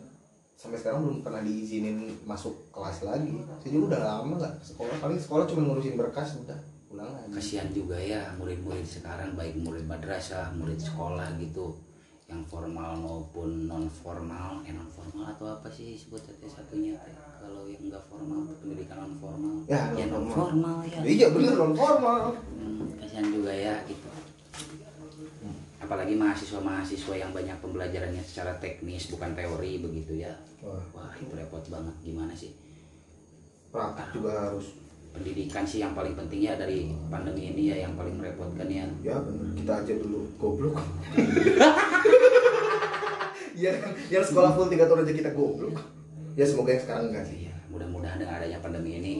sampai 0.59 0.75
sekarang 0.75 1.05
belum 1.05 1.19
pernah 1.21 1.41
diizinin 1.43 2.19
masuk 2.23 2.71
kelas 2.73 3.05
lagi. 3.05 3.31
Saya 3.61 3.69
juga 3.69 3.95
udah 3.95 4.01
lama 4.01 4.33
nggak 4.39 4.55
sekolah. 4.63 4.95
Paling 5.03 5.19
sekolah 5.19 5.45
cuma 5.45 5.61
ngurusin 5.67 5.99
berkas 5.99 6.39
udah 6.39 6.59
pulang. 6.89 7.11
Kasihan 7.29 7.69
juga 7.69 7.99
ya 7.99 8.33
murid-murid 8.39 8.87
sekarang 8.87 9.37
baik 9.37 9.59
murid 9.61 9.85
madrasah, 9.85 10.49
murid 10.57 10.79
sekolah 10.81 11.37
gitu 11.37 11.88
yang 12.29 12.45
formal 12.45 12.93
maupun 12.93 13.65
non 13.65 13.89
formal, 13.89 14.61
eh 14.61 14.69
non 14.69 14.85
formal 14.85 15.33
atau 15.33 15.49
apa 15.49 15.65
sih 15.73 15.97
sebut 15.97 16.21
teh 16.21 16.45
satunya 16.45 16.93
teh? 17.01 17.13
Kalau 17.41 17.65
yang 17.65 17.89
enggak 17.89 18.05
formal 18.05 18.45
pendidikan 18.61 19.01
non 19.01 19.13
formal 19.17 19.55
Ya, 19.65 19.89
ya 19.97 20.05
non 20.13 20.29
formal 20.29 20.85
ya. 20.85 21.01
Iya 21.01 21.27
bener 21.33 21.57
non 21.57 21.73
formal. 21.73 22.37
Hmm, 22.53 22.85
kasihan 23.01 23.25
juga 23.33 23.49
ya 23.49 23.81
gitu. 23.89 24.05
Apalagi 25.81 26.13
mahasiswa-mahasiswa 26.13 27.13
yang 27.17 27.33
banyak 27.33 27.57
pembelajarannya 27.65 28.21
secara 28.21 28.53
teknis 28.61 29.09
bukan 29.09 29.33
teori 29.33 29.81
begitu 29.81 30.21
ya. 30.21 30.37
Wah. 30.61 30.85
wah 30.93 31.09
itu 31.17 31.33
repot 31.33 31.65
banget. 31.65 31.95
Gimana 32.05 32.37
sih? 32.37 32.53
Praktek 33.73 34.21
juga 34.21 34.53
harus 34.53 34.78
pendidikan 35.13 35.65
sih 35.65 35.81
yang 35.81 35.97
paling 35.97 36.13
penting 36.13 36.45
ya 36.45 36.53
dari 36.55 36.93
pandemi 37.09 37.51
ini 37.51 37.73
ya 37.73 37.89
yang 37.89 37.93
paling 37.97 38.15
merepotkan 38.15 38.67
ya. 38.69 38.85
Ya 39.01 39.15
bener. 39.19 39.53
Kita 39.57 39.73
aja 39.83 39.93
dulu. 39.97 40.19
Goblok. 40.37 40.77
Ya 43.59 43.75
yang 44.07 44.23
sekolah 44.23 44.55
full 44.55 44.71
tiga 44.71 44.87
tahun 44.87 45.03
aja 45.03 45.11
kita 45.11 45.31
goblok. 45.35 45.75
Ya 46.39 46.47
semoga 46.47 46.71
yang 46.71 46.79
sekarang 46.79 47.11
enggak 47.11 47.27
sih. 47.27 47.51
Iya, 47.51 47.55
mudah-mudahan 47.67 48.15
dengan 48.15 48.39
adanya 48.39 48.59
pandemi 48.63 48.95
ini 48.95 49.13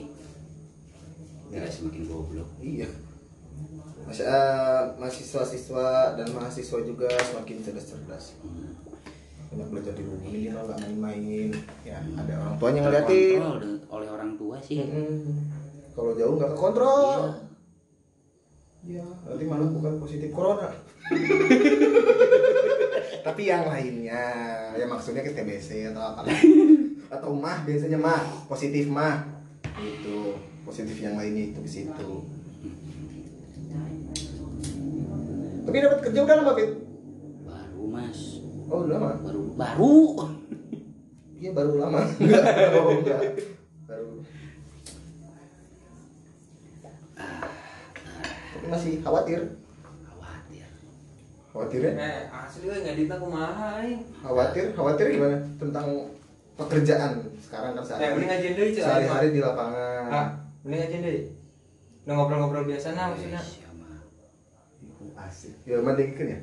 tidak 1.52 1.68
semakin 1.68 2.08
goblok. 2.08 2.48
Iya. 2.56 2.88
Masih, 4.08 4.24
eh, 4.24 4.82
mahasiswa-siswa 4.96 6.16
dan 6.16 6.26
mahasiswa 6.32 6.78
juga 6.80 7.12
semakin 7.20 7.56
cerdas-cerdas. 7.60 8.40
Hmm. 8.40 8.72
banyak 9.50 9.66
belajar 9.66 9.92
di 9.98 10.02
rumah. 10.06 10.30
Ini 10.30 10.38
nggak 10.54 10.78
main-main. 10.78 11.50
Ya 11.82 11.98
ada 11.98 12.32
orang 12.38 12.54
tuanya 12.62 12.80
ngeliatin. 12.86 13.40
oleh 13.90 14.08
orang 14.08 14.30
tua 14.38 14.56
sih. 14.62 14.78
Mm-mm. 14.78 15.26
Kalau 16.00 16.12
jauh 16.16 16.34
nggak 16.40 16.52
kekontrol 16.56 17.36
Iya, 18.80 19.04
nanti 19.04 19.44
malah 19.44 19.68
bukan 19.68 20.00
positif 20.00 20.32
corona. 20.32 20.72
Tapi 23.28 23.42
yang 23.44 23.68
lainnya, 23.68 24.24
ya 24.72 24.88
maksudnya 24.88 25.20
ke 25.20 25.36
TBC 25.36 25.92
atau 25.92 26.00
apa 26.00 26.24
atau 27.20 27.36
mah 27.36 27.60
biasanya 27.68 28.00
mah 28.00 28.24
positif 28.48 28.88
mah 28.88 29.20
itu 29.76 30.32
positif 30.64 30.96
yang 30.96 31.20
lainnya 31.20 31.52
itu 31.52 31.60
ke 31.60 31.68
situ. 31.68 32.10
Tapi 35.68 35.76
dapat 35.76 36.00
kerja 36.00 36.18
udah 36.24 36.36
lama 36.40 36.52
Fit? 36.56 36.72
baru 37.44 37.84
mas 37.84 38.20
Oh 38.72 38.88
udah 38.88 38.96
lama? 38.96 39.12
baru 39.20 39.42
baru 39.60 39.94
Iya 41.40 41.50
baru 41.56 41.72
lama. 41.80 42.00
Enggak, 42.20 42.44
oh, 42.76 42.92
enggak. 42.96 43.20
Baru. 43.88 44.20
Tapi 48.49 48.49
masih 48.66 48.92
khawatir. 49.00 49.40
khawatir 50.02 50.68
Khawatirnya? 51.50 51.92
Eh, 51.94 52.20
asli 52.30 52.58
gue 52.62 52.76
nggak 52.78 52.96
ditang 52.96 53.18
kumaha 53.18 53.80
aing. 53.80 54.00
khawatir 54.16 54.64
khawatir 54.70 55.06
gimana 55.10 55.36
tentang 55.56 55.86
pekerjaan 56.54 57.12
sekarang 57.38 57.72
kan 57.72 57.80
Eh, 57.80 57.86
sehari 57.86 58.04
mending 58.12 58.28
ngajian 58.28 58.52
deui 58.54 58.70
cek. 58.70 58.82
sehari-hari 58.82 59.28
di 59.30 59.40
lapangan 59.40 60.04
Ah, 60.08 60.26
mending 60.62 60.80
ngajian 60.80 61.02
deui. 61.02 61.20
Udah 62.00 62.14
ngobrol-ngobrol 62.16 62.64
biasa 62.66 62.88
nah 62.92 63.10
maksudnya. 63.10 63.40
Siapa? 63.40 63.68
asik 65.20 65.52
ya 65.64 65.78
mending 65.78 66.10
ya 66.14 66.38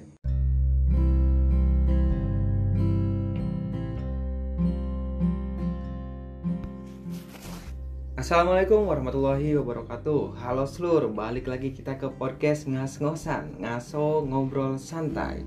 Assalamualaikum 8.18 8.90
warahmatullahi 8.90 9.54
wabarakatuh 9.62 10.42
Halo 10.42 10.66
seluruh, 10.66 11.14
balik 11.14 11.46
lagi 11.46 11.70
kita 11.70 12.02
ke 12.02 12.10
podcast 12.18 12.66
ngas-ngosan 12.66 13.62
Ngaso 13.62 14.26
ngobrol 14.26 14.82
santai 14.82 15.46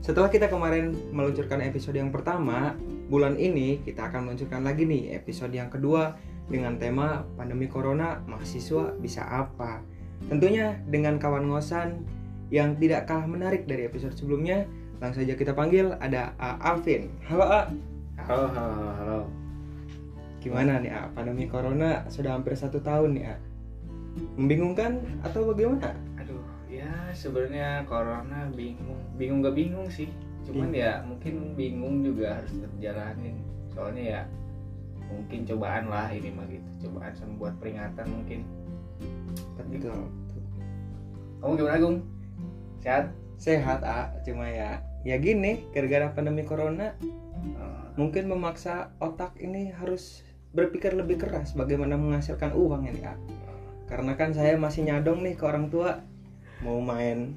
Setelah 0.00 0.32
kita 0.32 0.48
kemarin 0.48 0.96
meluncurkan 1.12 1.60
episode 1.60 2.00
yang 2.00 2.08
pertama 2.08 2.72
Bulan 3.12 3.36
ini 3.36 3.84
kita 3.84 4.08
akan 4.08 4.32
meluncurkan 4.32 4.64
lagi 4.64 4.88
nih 4.88 5.12
episode 5.12 5.52
yang 5.52 5.68
kedua 5.68 6.16
Dengan 6.48 6.80
tema 6.80 7.20
pandemi 7.36 7.68
corona 7.68 8.24
mahasiswa 8.24 8.96
bisa 8.96 9.20
apa 9.20 9.84
Tentunya 10.32 10.80
dengan 10.88 11.20
kawan 11.20 11.44
ngosan 11.52 12.00
yang 12.48 12.80
tidak 12.80 13.12
kalah 13.12 13.28
menarik 13.28 13.68
dari 13.68 13.84
episode 13.84 14.16
sebelumnya 14.16 14.64
Langsung 15.04 15.20
saja 15.20 15.36
kita 15.36 15.52
panggil 15.52 15.92
ada 16.00 16.32
A. 16.40 16.56
Alvin 16.64 17.12
Halo 17.28 17.44
A 17.44 17.68
Halo, 18.24 18.48
halo, 18.48 18.72
halo, 18.72 18.92
halo. 19.04 19.45
Gimana 20.46 20.78
nih 20.78 20.94
A? 20.94 21.10
Pandemi 21.10 21.50
Corona 21.50 22.06
sudah 22.06 22.38
hampir 22.38 22.54
satu 22.54 22.78
tahun 22.78 23.18
nih 23.18 23.24
A. 23.34 23.36
Membingungkan 24.38 25.02
atau 25.26 25.50
bagaimana? 25.50 25.92
Aduh, 26.22 26.40
ya 26.70 26.88
sebenarnya 27.12 27.84
corona 27.84 28.48
bingung, 28.54 29.02
bingung 29.18 29.42
gak 29.42 29.58
bingung 29.58 29.90
sih. 29.90 30.08
Cuman 30.46 30.70
ya 30.70 31.02
mungkin 31.02 31.58
bingung 31.58 32.06
juga 32.06 32.38
harus 32.40 32.54
terjalanin. 32.62 33.42
Soalnya 33.74 34.04
ya 34.06 34.20
mungkin 35.10 35.42
cobaan 35.44 35.90
lah 35.90 36.08
ini 36.14 36.30
mah 36.30 36.46
gitu. 36.46 36.88
Cobaan 36.88 37.12
sama 37.18 37.32
buat 37.36 37.54
peringatan 37.58 38.06
mungkin. 38.06 38.40
Betul. 39.66 40.08
Kamu 41.42 41.52
gimana, 41.58 41.76
Gung? 41.76 41.98
Sehat? 42.80 43.12
Sehat 43.36 43.84
A, 43.84 44.08
cuma 44.24 44.48
ya 44.48 44.80
ya 45.04 45.20
gini, 45.20 45.68
gara-gara 45.76 46.08
pandemi 46.16 46.40
Corona 46.40 46.96
Eh, 47.54 47.84
mungkin 47.94 48.26
memaksa 48.26 48.90
otak 48.98 49.38
ini 49.38 49.70
harus 49.70 50.25
berpikir 50.56 50.96
lebih 50.96 51.20
keras 51.20 51.52
bagaimana 51.52 52.00
menghasilkan 52.00 52.56
uang 52.56 52.88
ini 52.88 53.04
A. 53.04 53.12
Karena 53.86 54.16
kan 54.16 54.32
saya 54.32 54.56
masih 54.56 54.88
nyadong 54.88 55.20
nih 55.20 55.36
ke 55.36 55.44
orang 55.44 55.68
tua 55.68 56.00
mau 56.64 56.80
main 56.80 57.36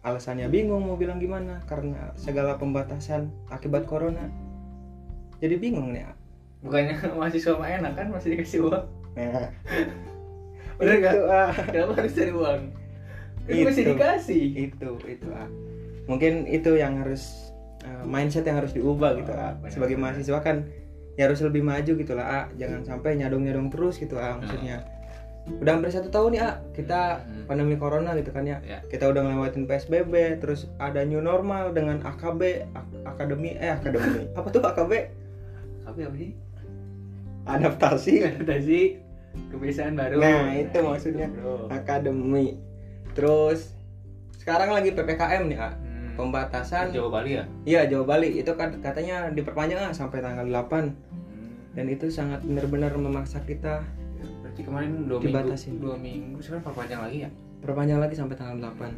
alasannya 0.00 0.48
bingung 0.48 0.88
mau 0.88 0.96
bilang 0.96 1.20
gimana 1.20 1.60
karena 1.68 2.16
segala 2.16 2.56
pembatasan 2.56 3.28
akibat 3.52 3.84
corona 3.84 4.32
jadi 5.38 5.60
bingung 5.60 5.92
nih 5.92 6.08
A. 6.08 6.12
Bukannya 6.64 6.96
mahasiswa 7.20 7.54
mah 7.54 7.68
enak 7.68 7.92
kan 7.94 8.08
masih 8.10 8.34
dikasih 8.34 8.66
uang. 8.66 8.84
Nah, 9.14 9.52
Bener 10.78 10.94
itu, 11.02 11.04
gak? 11.10 11.14
Kenapa 11.74 11.92
harus 11.98 12.14
cari 12.14 12.32
uang? 12.32 12.60
Kan 13.42 13.50
Itu. 13.50 13.66
masih 13.66 13.84
dikasih. 13.94 14.42
itu 14.70 14.90
itu 15.08 15.28
ah. 15.34 15.48
mungkin 16.04 16.44
itu 16.48 16.76
yang 16.76 17.00
harus 17.00 17.52
eh, 17.82 18.04
mindset 18.04 18.44
yang 18.44 18.60
harus 18.60 18.72
diubah 18.76 19.16
gitu 19.18 19.32
ah. 19.32 19.56
benar, 19.58 19.72
sebagai 19.72 19.96
mahasiswa 19.96 20.38
kan 20.40 20.68
ya 21.18 21.26
harus 21.26 21.42
lebih 21.42 21.60
maju 21.60 21.92
gitu 21.92 22.12
lah 22.14 22.24
ah. 22.24 22.44
jangan 22.54 22.86
sampai 22.86 23.18
nyadong 23.18 23.42
nyadong 23.42 23.68
terus 23.68 23.98
gitu 23.98 24.14
ah 24.14 24.38
maksudnya 24.38 24.86
udah 25.50 25.72
hampir 25.74 25.90
satu 25.90 26.08
tahun 26.08 26.30
nih 26.30 26.40
ah 26.40 26.54
kita 26.70 27.00
Hmm. 27.18 27.44
pandemi 27.44 27.74
corona 27.74 28.12
gitu 28.14 28.30
kan 28.30 28.44
ya 28.44 28.60
Ya. 28.62 28.78
kita 28.84 29.08
udah 29.08 29.24
ngelewatin 29.24 29.64
psbb 29.64 30.12
terus 30.38 30.70
ada 30.78 31.02
new 31.02 31.18
normal 31.18 31.72
dengan 31.72 31.98
akb 32.02 32.38
ak- 32.68 32.94
akademi 33.04 33.56
eh 33.56 33.72
akademi 33.72 34.28
apa 34.38 34.46
tuh 34.46 34.62
akb 34.62 34.92
Tapi 35.82 36.00
apa 36.04 36.16
sih? 36.16 36.30
adaptasi 37.44 38.12
Adaptasi 38.28 38.80
kebiasaan 39.48 39.94
baru. 39.94 40.18
nah 40.18 40.52
itu 40.52 40.78
maksudnya 40.78 41.26
Bro. 41.30 41.66
akademi 41.68 42.60
terus 43.12 43.72
sekarang 44.36 44.70
lagi 44.70 44.92
ppkm 44.92 45.42
nih 45.46 45.58
ah 45.58 45.72
Hmm. 45.72 45.87
Pembatasan 46.18 46.90
Jawa 46.90 47.08
Bali 47.14 47.30
ya? 47.32 47.44
Iya 47.64 47.80
Jawa 47.86 48.04
Bali 48.08 48.34
itu 48.34 48.50
kan 48.52 48.74
katanya 48.76 49.30
diperpanjang 49.30 49.78
ah, 49.80 49.92
sampai 49.92 50.18
tanggal 50.18 50.42
8 50.44 50.58
Hmm. 50.58 51.54
dan 51.72 51.86
itu 51.86 52.06
sangat 52.08 52.42
benar-benar 52.42 52.90
memaksa 52.92 53.38
kita 53.40 53.86
Berarti 54.42 54.60
kemarin 54.60 55.06
dua 55.06 55.22
Dibatasin. 55.22 55.72
minggu, 55.72 55.84
dua 55.84 55.96
minggu 55.96 56.38
sekarang 56.40 56.64
perpanjang 56.64 57.00
lagi 57.00 57.18
ya? 57.22 57.30
perpanjang 57.58 57.98
lagi 57.98 58.14
sampai 58.14 58.34
tanggal 58.34 58.58
8 58.58 58.90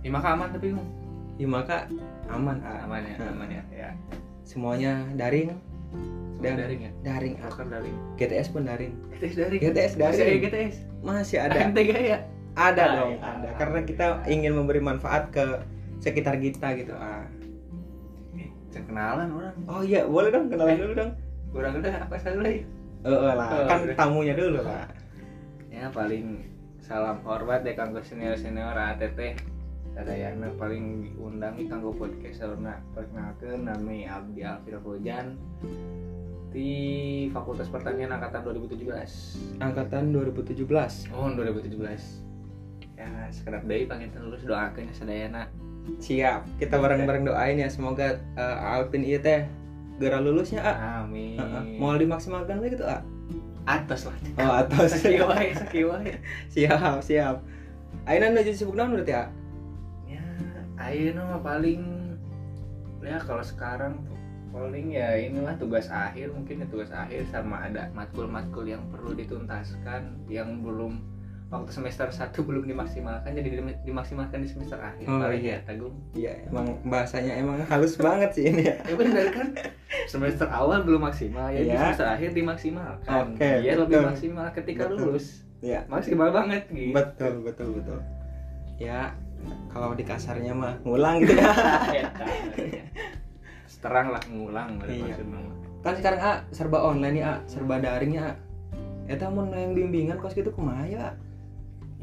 Ya 0.00 0.10
maka 0.10 0.28
aman 0.30 0.48
tapi 0.48 0.70
Bung. 0.70 0.86
ya 1.34 1.46
maka 1.48 1.90
aman 2.26 2.60
ah. 2.60 2.84
aman 2.84 3.02
ya, 3.02 3.14
Nah, 3.16 3.30
aman 3.32 3.48
ya. 3.50 3.62
Ya. 3.72 3.90
semuanya 4.42 5.02
daring 5.14 5.50
Dan- 6.38 6.60
daring 6.60 6.80
ya. 6.82 6.90
daring 7.02 7.34
ah. 7.40 7.48
Daring. 7.56 7.96
GTS 8.14 8.48
pun 8.50 8.62
daring 8.62 8.92
GTS 9.10 9.34
daring. 9.34 9.60
GTS 9.60 9.92
Masih 9.96 10.06
ada 10.12 10.20
daring 10.20 10.42
GTS. 10.42 10.74
masih 11.00 11.38
ada 11.40 11.56
MTG 11.66 11.90
ya. 12.06 12.18
Ada 12.54 12.82
dong 13.02 13.18
iya. 13.18 13.34
ada. 13.34 13.48
Karena 13.58 13.78
kita 13.82 14.06
ingin 14.30 14.54
memberi 14.54 14.78
manfaat 14.78 15.30
ke 15.34 15.62
sekitar 15.98 16.38
kita 16.38 16.74
gitu. 16.78 16.94
Ah. 16.94 17.26
Kenalan 18.74 19.30
orang. 19.30 19.54
oh 19.70 19.86
iya 19.86 20.02
boleh 20.02 20.34
dong 20.34 20.50
kenalan 20.50 20.74
dulu 20.74 20.92
dong. 20.98 21.10
Kurang 21.54 21.78
udah 21.78 21.94
apa 21.94 22.14
lagi? 22.18 22.66
Eh, 23.04 23.06
eh, 23.06 23.34
lah. 23.38 23.48
Oh, 23.54 23.64
kan 23.70 23.78
udah. 23.86 23.94
tamunya 23.94 24.34
dulu 24.34 24.58
lah. 24.66 24.90
Ya 25.70 25.86
paling 25.94 26.42
salam 26.82 27.22
hormat 27.22 27.62
deh 27.62 27.78
kanggo 27.78 28.02
senior 28.04 28.36
senior 28.36 28.76
ATT 28.76 29.40
Sadayana 29.94 30.50
paling 30.58 31.06
diundang 31.06 31.54
nih 31.54 31.70
kanggo 31.70 31.94
podcast 31.94 32.42
saurna 32.42 32.82
perkenalkeun 32.98 33.70
nami 33.70 34.10
Abdi 34.10 34.42
Alfir 34.42 34.82
Fojan 34.82 35.38
di 36.50 36.70
Fakultas 37.30 37.70
Pertanian 37.70 38.10
angkatan 38.10 38.42
2017 38.52 38.90
angkatan 39.62 40.12
2017 40.12 41.14
Oh 41.14 41.30
2017 41.30 42.23
Ya 43.04 43.28
sekedar 43.28 43.60
deui 43.68 43.84
panginten 43.84 44.24
lulus 44.24 44.40
doakeun 44.48 44.88
ya 44.88 44.94
sadayana. 44.96 45.42
Siap 46.00 46.48
kita 46.56 46.80
bareng-bareng 46.80 47.28
doain 47.28 47.60
ya 47.60 47.68
semoga 47.68 48.16
eh, 48.16 48.56
Alvin 48.72 49.04
iya 49.04 49.20
teh 49.20 49.44
gara 50.00 50.18
lulusnya 50.18 50.64
ah 50.64 51.04
Amin. 51.04 51.36
Heeh. 51.38 51.78
mau 51.78 51.94
dimaksimalkan 51.94 52.58
lagi 52.58 52.80
gitu 52.80 52.88
ah 52.88 53.04
Atas 53.64 54.08
lah. 54.08 54.16
Oh 54.40 54.52
atas 54.64 54.96
sakieu 55.00 55.28
wae 55.28 56.16
siap 56.52 57.04
siap. 57.04 57.44
Aina 58.08 58.32
nuju 58.32 58.52
sibuk 58.56 58.76
naon 58.76 58.96
berarti 58.96 59.12
ah 59.12 59.28
Ya 60.08 60.24
ayeuna 60.80 61.36
mah 61.36 61.40
paling 61.44 61.84
Ya 63.04 63.20
kalau 63.20 63.44
sekarang 63.44 64.00
tuh 64.08 64.16
paling 64.54 64.94
ya 64.94 65.18
inilah 65.18 65.58
tugas 65.60 65.90
akhir 65.92 66.30
mungkin 66.32 66.62
ya 66.62 66.66
tugas 66.70 66.88
akhir 66.94 67.26
sama 67.28 67.58
ada 67.68 67.90
matkul-matkul 67.92 68.64
yang 68.64 68.80
perlu 68.88 69.12
dituntaskan 69.12 70.14
yang 70.30 70.62
belum 70.62 71.02
waktu 71.54 71.70
semester 71.70 72.04
1 72.04 72.34
belum 72.34 72.64
dimaksimalkan 72.64 73.30
jadi 73.30 73.48
dim- 73.54 73.78
dimaksimalkan 73.82 74.38
di 74.38 74.48
semester 74.48 74.74
akhir 74.76 75.06
Oh, 75.06 75.18
paling 75.18 75.38
iya. 75.40 75.54
ya 75.54 75.58
Tagung 75.62 75.94
iya 76.12 76.32
emang 76.44 76.66
bahasanya 76.82 77.32
emang 77.36 77.62
halus 77.62 77.94
banget 77.96 78.30
sih 78.32 78.44
ini 78.46 78.62
ya 78.64 78.76
ya 78.88 78.94
benar 78.94 79.26
kan 79.30 79.46
semester 80.04 80.46
awal 80.46 80.82
belum 80.82 81.02
maksimal 81.04 81.48
ya 81.48 81.60
di 81.60 81.70
Iya. 81.70 81.78
semester 81.80 82.06
akhir 82.10 82.30
dimaksimalkan 82.32 83.24
Oke, 83.32 83.50
biar 83.62 83.76
lebih 83.78 83.98
maksimal 84.04 84.46
ketika 84.50 84.82
Betul. 84.84 84.98
lulus 85.08 85.26
ya 85.60 85.80
maksimal 85.86 86.28
banget 86.28 86.66
gitu 86.68 86.90
betul 86.90 87.32
betul 87.40 87.68
betul 87.72 87.98
ya 88.76 89.14
kalau 89.68 89.92
di 89.92 90.02
kasarnya 90.02 90.52
mah 90.52 90.74
ngulang 90.82 91.22
gitu 91.22 91.32
ya 91.34 91.52
Eta. 92.02 92.26
terang 93.78 94.08
lah 94.10 94.22
ngulang 94.26 94.80
Iya. 94.82 95.12
maksudnya. 95.12 95.38
kan 95.80 95.92
sekarang 95.94 96.16
ah 96.18 96.36
serba 96.48 96.80
online 96.80 97.20
ya 97.20 97.26
ah 97.28 97.38
serba 97.44 97.76
daring 97.76 98.16
ya 98.16 98.32
ah. 98.32 98.36
eta 99.04 99.28
mau 99.28 99.44
yang 99.46 99.76
bimbingan 99.76 100.16
kos 100.16 100.32
gitu 100.32 100.48
kumaha 100.48 100.88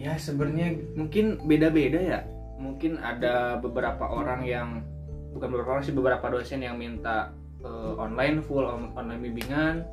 ya 0.02 0.18
sebenarnya 0.18 0.98
mungkin 0.98 1.38
beda-beda 1.46 2.00
ya. 2.02 2.20
Mungkin 2.58 2.98
ada 2.98 3.62
beberapa 3.62 4.10
orang 4.10 4.42
yang 4.46 4.82
bukan 5.38 5.48
beberapa 5.54 5.78
orang 5.78 5.86
sih 5.86 5.94
beberapa 5.94 6.26
dosen 6.34 6.66
yang 6.66 6.82
minta 6.82 7.30
eh, 7.62 7.94
online 8.02 8.42
full 8.42 8.66
on- 8.66 8.94
online 8.98 9.22
bimbingan. 9.22 9.86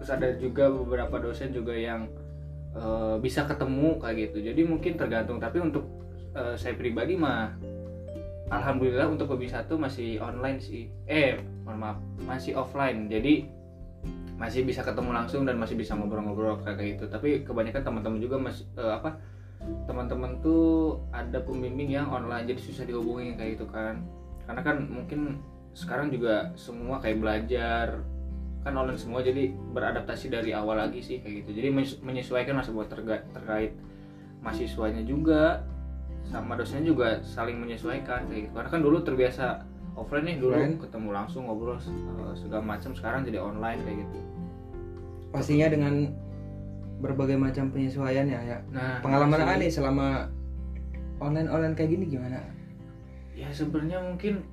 Terus 0.00 0.08
ada 0.08 0.28
juga 0.40 0.72
beberapa 0.72 1.20
dosen 1.20 1.52
juga 1.52 1.76
yang 1.76 2.08
eh, 2.72 3.16
bisa 3.20 3.44
ketemu 3.44 4.00
kayak 4.00 4.16
gitu. 4.32 4.38
Jadi 4.40 4.60
mungkin 4.64 4.96
tergantung. 4.96 5.36
Tapi 5.36 5.60
untuk 5.60 5.84
eh, 6.32 6.56
saya 6.56 6.72
pribadi 6.72 7.16
mah 7.20 7.52
alhamdulillah 8.48 9.08
untuk 9.08 9.32
hobi 9.32 9.48
satu 9.48 9.76
masih 9.76 10.16
online 10.20 10.60
sih. 10.60 10.88
Eh 11.04 11.40
mohon 11.68 11.76
maaf 11.76 11.98
masih 12.24 12.56
offline. 12.56 13.08
Jadi 13.12 13.60
masih 14.36 14.66
bisa 14.66 14.82
ketemu 14.82 15.14
langsung 15.14 15.46
dan 15.46 15.54
masih 15.60 15.78
bisa 15.78 15.94
ngobrol-ngobrol 15.94 16.60
kayak 16.64 16.98
gitu. 16.98 17.04
Tapi 17.08 17.44
kebanyakan 17.44 17.84
teman-teman 17.84 18.20
juga 18.20 18.36
masih 18.40 18.64
eh, 18.76 18.92
apa 19.00 19.31
teman-teman 19.86 20.38
tuh 20.42 20.98
ada 21.14 21.38
pembimbing 21.42 21.90
yang 21.94 22.10
online 22.10 22.46
jadi 22.50 22.60
susah 22.60 22.84
dihubungin 22.86 23.38
kayak 23.38 23.58
gitu 23.58 23.66
kan. 23.70 24.02
Karena 24.46 24.60
kan 24.62 24.76
mungkin 24.90 25.38
sekarang 25.72 26.12
juga 26.12 26.52
semua 26.58 27.00
kayak 27.00 27.18
belajar 27.22 27.86
kan 28.62 28.78
online 28.78 29.00
semua 29.00 29.22
jadi 29.26 29.50
beradaptasi 29.74 30.30
dari 30.30 30.54
awal 30.54 30.78
lagi 30.78 31.02
sih 31.02 31.18
kayak 31.18 31.46
gitu. 31.46 31.62
Jadi 31.62 31.68
menyesu- 31.74 32.00
menyesuaikan 32.02 32.54
lah 32.58 32.64
sebuah 32.66 32.86
terga- 32.86 33.26
terkait 33.34 33.74
mahasiswanya 34.42 35.02
juga 35.02 35.66
sama 36.30 36.54
dosennya 36.54 36.86
juga 36.86 37.18
saling 37.22 37.58
menyesuaikan 37.58 38.30
kayak 38.30 38.50
gitu. 38.50 38.54
Karena 38.54 38.70
kan 38.70 38.80
dulu 38.82 39.02
terbiasa 39.02 39.66
offline 39.98 40.24
nih 40.24 40.36
dulu 40.38 40.54
ketemu 40.78 41.08
langsung 41.10 41.50
ngobrol 41.50 41.76
eh, 41.78 42.34
segala 42.38 42.62
macam 42.62 42.94
sekarang 42.94 43.26
jadi 43.26 43.38
online 43.42 43.82
kayak 43.82 43.98
gitu. 44.06 44.18
Pastinya 45.34 45.66
dengan 45.66 46.12
berbagai 47.02 47.34
macam 47.34 47.68
penyesuaian 47.68 48.24
ya 48.24 48.40
ya. 48.40 48.58
Nah 48.70 49.02
pengalaman 49.02 49.58
nih 49.58 49.66
selama 49.68 50.30
online 51.18 51.50
online 51.50 51.74
kayak 51.74 51.90
gini 51.90 52.06
gimana? 52.06 52.38
Ya 53.34 53.50
sebenarnya 53.50 53.98
mungkin 53.98 54.46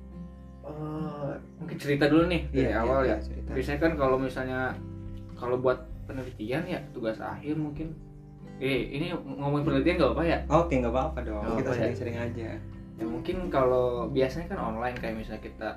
eh, 0.66 1.32
mungkin 1.56 1.76
cerita 1.78 2.10
dulu 2.10 2.26
nih 2.26 2.50
dari 2.50 2.70
Iya, 2.70 2.82
awal 2.82 3.00
iya, 3.06 3.14
ya 3.14 3.16
cerita. 3.22 3.50
biasanya 3.54 3.78
kan 3.78 3.92
kalau 3.94 4.16
misalnya 4.18 4.60
kalau 5.38 5.56
buat 5.56 5.86
penelitian 6.04 6.66
ya 6.66 6.82
tugas 6.90 7.22
akhir 7.22 7.54
mungkin 7.54 7.94
eh 8.60 8.92
ini 8.92 9.14
ngomongin 9.14 9.64
penelitian 9.64 9.96
gak 9.96 10.12
apa 10.18 10.22
ya? 10.26 10.38
Oke 10.50 10.74
nggak 10.76 10.92
apa-apa 10.92 11.18
dong. 11.22 11.40
Nggak 11.40 11.54
kita 11.54 11.62
apa-apa 11.62 11.70
ya. 11.70 11.80
sering-sering 11.86 12.18
aja. 12.18 12.48
Ya 13.00 13.04
mungkin 13.06 13.36
kalau 13.48 14.10
biasanya 14.10 14.46
kan 14.52 14.58
online 14.60 14.96
kayak 14.98 15.16
misalnya 15.16 15.40
kita 15.40 15.70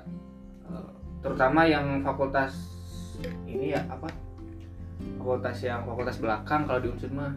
eh, 0.68 0.90
terutama 1.22 1.64
yang 1.64 2.02
fakultas 2.02 2.52
ini 3.48 3.72
ya 3.72 3.80
apa 3.88 4.10
fakultas 5.24 5.64
yang 5.64 5.88
fakultas 5.88 6.20
belakang 6.20 6.68
kalau 6.68 6.84
di 6.84 6.92
unsur 6.92 7.08
mah. 7.16 7.32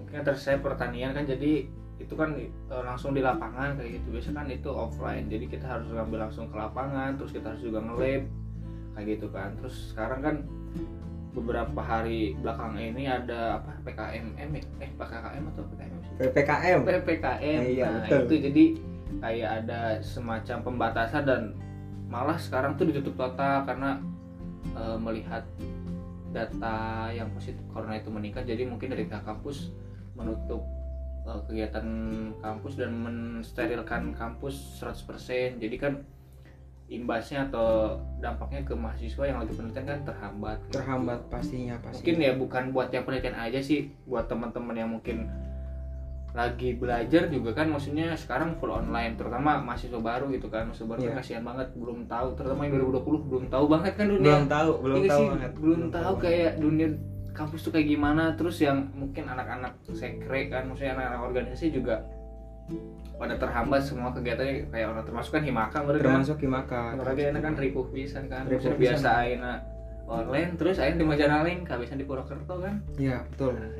Mungkin 0.00 0.24
terus 0.24 0.40
saya 0.40 0.56
pertanian 0.56 1.12
kan 1.12 1.28
jadi 1.28 1.68
itu 2.00 2.14
kan 2.16 2.32
eh, 2.40 2.82
langsung 2.82 3.12
di 3.12 3.20
lapangan 3.20 3.76
kayak 3.76 4.00
gitu. 4.00 4.16
Biasa 4.16 4.32
kan 4.32 4.48
itu 4.48 4.70
offline. 4.72 5.28
Jadi 5.28 5.44
kita 5.52 5.68
harus 5.68 5.92
ngambil 5.92 6.24
langsung 6.24 6.48
ke 6.48 6.56
lapangan 6.56 7.20
terus 7.20 7.36
kita 7.36 7.52
harus 7.52 7.60
juga 7.60 7.84
nge-lab 7.84 8.24
kayak 8.96 9.06
gitu 9.20 9.26
kan. 9.28 9.52
Terus 9.60 9.92
sekarang 9.92 10.20
kan 10.24 10.36
beberapa 11.36 11.80
hari 11.84 12.32
belakang 12.40 12.80
ini 12.80 13.04
ada 13.04 13.60
apa 13.60 13.76
PKMM 13.84 14.48
ya? 14.56 14.62
Eh 14.80 14.90
PKKM 14.96 15.44
atau 15.52 15.62
PKM 15.68 15.96
sih? 16.00 16.12
Ppkm 16.24 16.78
PPKM. 16.88 17.60
Iya, 17.68 17.84
nah, 17.84 18.00
betul. 18.08 18.20
itu 18.24 18.34
jadi 18.48 18.64
kayak 19.20 19.50
ada 19.60 19.80
semacam 20.00 20.56
pembatasan 20.64 21.22
dan 21.28 21.42
malah 22.08 22.40
sekarang 22.40 22.80
tuh 22.80 22.88
ditutup 22.88 23.14
total 23.18 23.68
karena 23.68 24.00
eh, 24.72 24.96
melihat 24.96 25.44
data 26.34 27.08
yang 27.14 27.30
positif 27.30 27.62
corona 27.70 27.94
itu 27.94 28.10
meningkat 28.10 28.42
jadi 28.42 28.66
mungkin 28.66 28.90
dari 28.90 29.06
pihak 29.06 29.22
kampus 29.22 29.70
menutup 30.18 30.66
eh, 31.30 31.40
kegiatan 31.46 31.86
kampus 32.42 32.74
dan 32.74 32.90
mensterilkan 32.98 34.10
kampus 34.18 34.82
100% 34.82 35.62
jadi 35.62 35.76
kan 35.78 36.02
imbasnya 36.84 37.48
atau 37.48 37.96
dampaknya 38.20 38.60
ke 38.60 38.76
mahasiswa 38.76 39.24
yang 39.24 39.40
lagi 39.40 39.56
penelitian 39.56 39.86
kan 39.88 40.00
terhambat. 40.04 40.58
Terhambat 40.68 41.20
pastinya 41.32 41.80
pasti 41.80 42.04
mungkin 42.04 42.16
ya 42.20 42.32
bukan 42.36 42.64
buat 42.76 42.88
yang 42.92 43.08
penelitian 43.08 43.36
aja 43.40 43.60
sih 43.64 43.88
buat 44.04 44.28
teman-teman 44.28 44.76
yang 44.76 44.90
mungkin 44.92 45.32
lagi 46.34 46.74
belajar 46.74 47.30
juga 47.30 47.54
kan 47.54 47.70
maksudnya 47.70 48.10
sekarang 48.18 48.58
full 48.58 48.74
online 48.74 49.14
terutama 49.14 49.62
mahasiswa 49.62 50.02
baru 50.02 50.26
gitu 50.34 50.50
kan. 50.50 50.66
Mahasiswa 50.66 50.90
baru 50.90 51.00
kan 51.00 51.10
Iya. 51.14 51.18
kasihan 51.22 51.42
banget 51.46 51.68
belum 51.78 51.98
tahu 52.10 52.28
terutama 52.34 52.60
yang 52.66 52.72
2020 52.74 53.30
belum 53.30 53.44
tahu 53.46 53.64
banget 53.70 53.92
kan 53.94 54.06
dunia. 54.10 54.26
Belum 54.26 54.46
tahu 54.50 54.70
belum 54.82 54.96
Iya 54.98 55.08
tahu 55.08 55.20
sih, 55.22 55.26
banget 55.30 55.52
belum 55.54 55.82
tahu 55.94 56.14
kayak 56.18 56.52
dunia 56.58 56.88
kampus 57.30 57.60
tuh 57.62 57.70
kayak 57.70 57.86
gimana. 57.86 58.24
Terus 58.34 58.56
yang 58.58 58.78
mungkin 58.92 59.24
anak-anak 59.24 59.72
sekre 59.94 60.40
kan 60.50 60.66
maksudnya 60.66 60.98
anak-anak 60.98 61.20
organisasi 61.22 61.70
juga 61.70 62.02
pada 63.14 63.38
terhambat 63.38 63.84
semua 63.86 64.10
kegiatannya 64.10 64.74
kayak 64.74 64.86
orang 64.90 65.06
termasuk 65.06 65.38
kan 65.38 65.44
himaka 65.46 65.78
mereka. 65.86 66.02
Termasuk 66.02 66.38
himaka 66.42 66.80
Apalagi 66.98 67.22
enak 67.30 67.42
kan 67.46 67.54
ripuh 67.54 67.86
pisan 67.94 68.26
kan. 68.26 68.42
Ripuh 68.50 68.74
biasa 68.74 69.08
aina 69.22 69.62
online 70.04 70.58
terus 70.58 70.82
aina 70.82 70.98
di 70.98 71.06
Majalengka 71.06 71.78
kehabisan 71.78 71.96
di 71.96 72.04
Purwokerto 72.04 72.58
kan. 72.58 72.82
iya 72.98 73.22
betul. 73.30 73.54
Nah, 73.54 73.70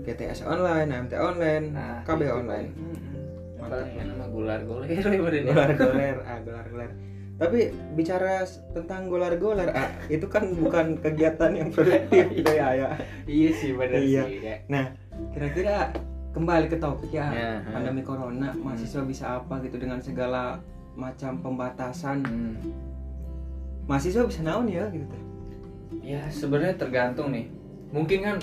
GTS 0.00 0.42
online 0.42 0.88
AMT 0.88 1.12
online 1.14 1.64
Nah, 1.70 2.00
KB 2.02 2.20
itu. 2.20 2.32
online. 2.34 2.68
Mantap. 3.54 3.84
Apalagi 3.84 3.98
nama 4.00 4.26
gular 4.26 4.60
goler 4.62 4.88
ya 4.90 5.00
ya. 5.00 5.44
golar 5.44 5.70
goler 5.74 6.16
ah 6.22 6.38
golar 6.40 6.66
goler 6.66 6.90
tapi 7.38 7.58
bicara 7.94 8.42
tentang 8.72 9.06
golar 9.06 9.30
goler 9.34 9.70
ah 9.70 9.86
itu 10.08 10.26
kan 10.26 10.42
bukan 10.52 10.98
kegiatan 10.98 11.52
yang 11.52 11.70
produktif 11.70 12.26
gitu 12.32 12.50
ya 12.58 12.74
ya 12.74 12.88
Iya 13.24 13.50
sih 13.52 13.70
benar 13.72 13.98
Iya. 13.98 14.22
sih. 14.24 14.38
Ya. 14.40 14.56
nah 14.66 14.84
kira-kira 15.30 15.94
kembali 16.30 16.66
ke 16.66 16.76
topik 16.76 17.10
ya 17.10 17.30
Ya, 17.30 17.50
pandemi 17.64 18.02
corona 18.02 18.50
mahasiswa 18.54 19.02
bisa 19.02 19.38
apa 19.38 19.58
gitu 19.60 19.76
dengan 19.76 19.98
segala 19.98 20.58
macam 20.94 21.38
pembatasan 21.38 22.22
Hmm. 22.22 22.54
mahasiswa 23.84 24.22
bisa 24.24 24.42
naon 24.42 24.66
ya 24.66 24.86
gitu 24.88 25.16
Ya 26.00 26.24
sebenarnya 26.26 26.74
tergantung 26.74 27.30
nih. 27.30 27.48
Mungkin 27.90 28.18
kan 28.20 28.36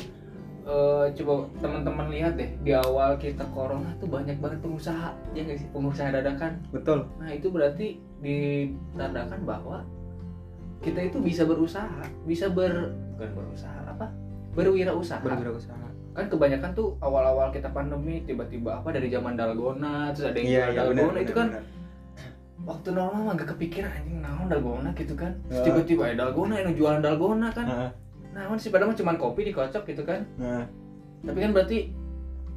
eh, 0.66 1.06
coba 1.22 1.34
teman-teman 1.62 2.08
lihat 2.10 2.34
deh 2.36 2.50
di 2.66 2.74
awal 2.74 3.16
kita 3.22 3.46
corona 3.54 3.94
tuh 4.02 4.10
banyak 4.10 4.38
banget 4.42 4.60
pengusaha 4.66 5.14
ya 5.38 5.46
nggak 5.46 5.62
sih 5.62 5.70
pengusaha 5.70 6.10
dadakan 6.10 6.58
betul 6.74 7.06
Nah 7.22 7.30
itu 7.30 7.48
berarti 7.54 8.02
ditandakan 8.26 9.42
bahwa 9.46 9.78
kita 10.82 11.02
itu 11.02 11.18
bisa 11.18 11.46
berusaha, 11.46 12.06
bisa 12.30 12.46
ber 12.50 12.94
bukan 13.18 13.30
berusaha 13.34 13.80
apa? 13.90 14.06
Berwirausaha. 14.54 15.24
berwirausaha 15.24 15.88
Kan 16.16 16.32
kebanyakan 16.32 16.72
tuh 16.72 16.96
awal-awal 17.04 17.52
kita 17.52 17.68
pandemi 17.76 18.24
tiba-tiba 18.24 18.80
apa 18.80 18.96
dari 18.96 19.12
zaman 19.12 19.36
dalgona 19.36 20.16
terus 20.16 20.32
ada 20.32 20.38
yang 20.40 20.48
jual 20.48 20.56
iya 20.56 20.66
dalgona 20.72 21.12
benar 21.12 21.20
itu 21.20 21.34
benar, 21.36 21.36
kan 21.36 21.48
benar. 21.52 21.64
waktu 22.66 22.90
normal 22.96 23.22
mah 23.28 23.34
gak 23.36 23.50
kepikiran 23.52 23.92
anjing 23.92 24.20
naon 24.24 24.48
dalgona 24.48 24.90
gitu 24.96 25.14
kan. 25.14 25.32
Tiba-tiba 25.52 26.04
ya 26.08 26.16
dalgona 26.16 26.54
yang 26.64 26.72
jualan 26.72 27.02
dalgona 27.04 27.48
kan. 27.52 27.66
Nah, 28.36 28.52
sih 28.60 28.68
padahal 28.68 28.92
mah 28.92 29.00
cuma 29.00 29.16
kopi 29.16 29.48
dikocok 29.48 29.88
gitu 29.88 30.04
kan. 30.04 30.28
nah 30.36 30.68
Tapi 31.24 31.40
kan 31.40 31.52
berarti 31.56 31.90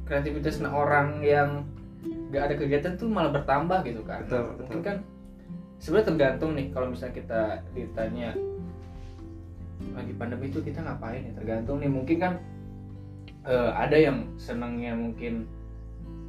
kreativitas 0.03 0.59
orang 0.59 1.23
yang 1.23 1.63
gak 2.29 2.51
ada 2.51 2.55
kegiatan 2.59 2.93
tuh 2.99 3.07
malah 3.07 3.31
bertambah 3.31 3.87
gitu 3.87 4.03
kan. 4.03 4.27
Betul, 4.27 4.35
Nah, 4.35 4.45
betul. 4.51 4.63
Mungkin 4.67 4.81
kan 4.83 4.97
sebenarnya 5.79 6.07
tergantung 6.11 6.51
nih 6.59 6.67
kalau 6.75 6.91
misalnya 6.91 7.15
kita 7.15 7.41
ditanya 7.71 8.35
lagi 9.95 10.13
pandemi 10.19 10.51
itu 10.51 10.59
kita 10.59 10.83
ngapain 10.83 11.23
ya 11.23 11.31
tergantung 11.39 11.79
nih 11.79 11.87
mungkin 11.87 12.17
kan 12.19 12.33
eh, 13.47 13.71
ada 13.71 13.95
yang 13.95 14.27
senangnya 14.35 14.91
mungkin 14.91 15.47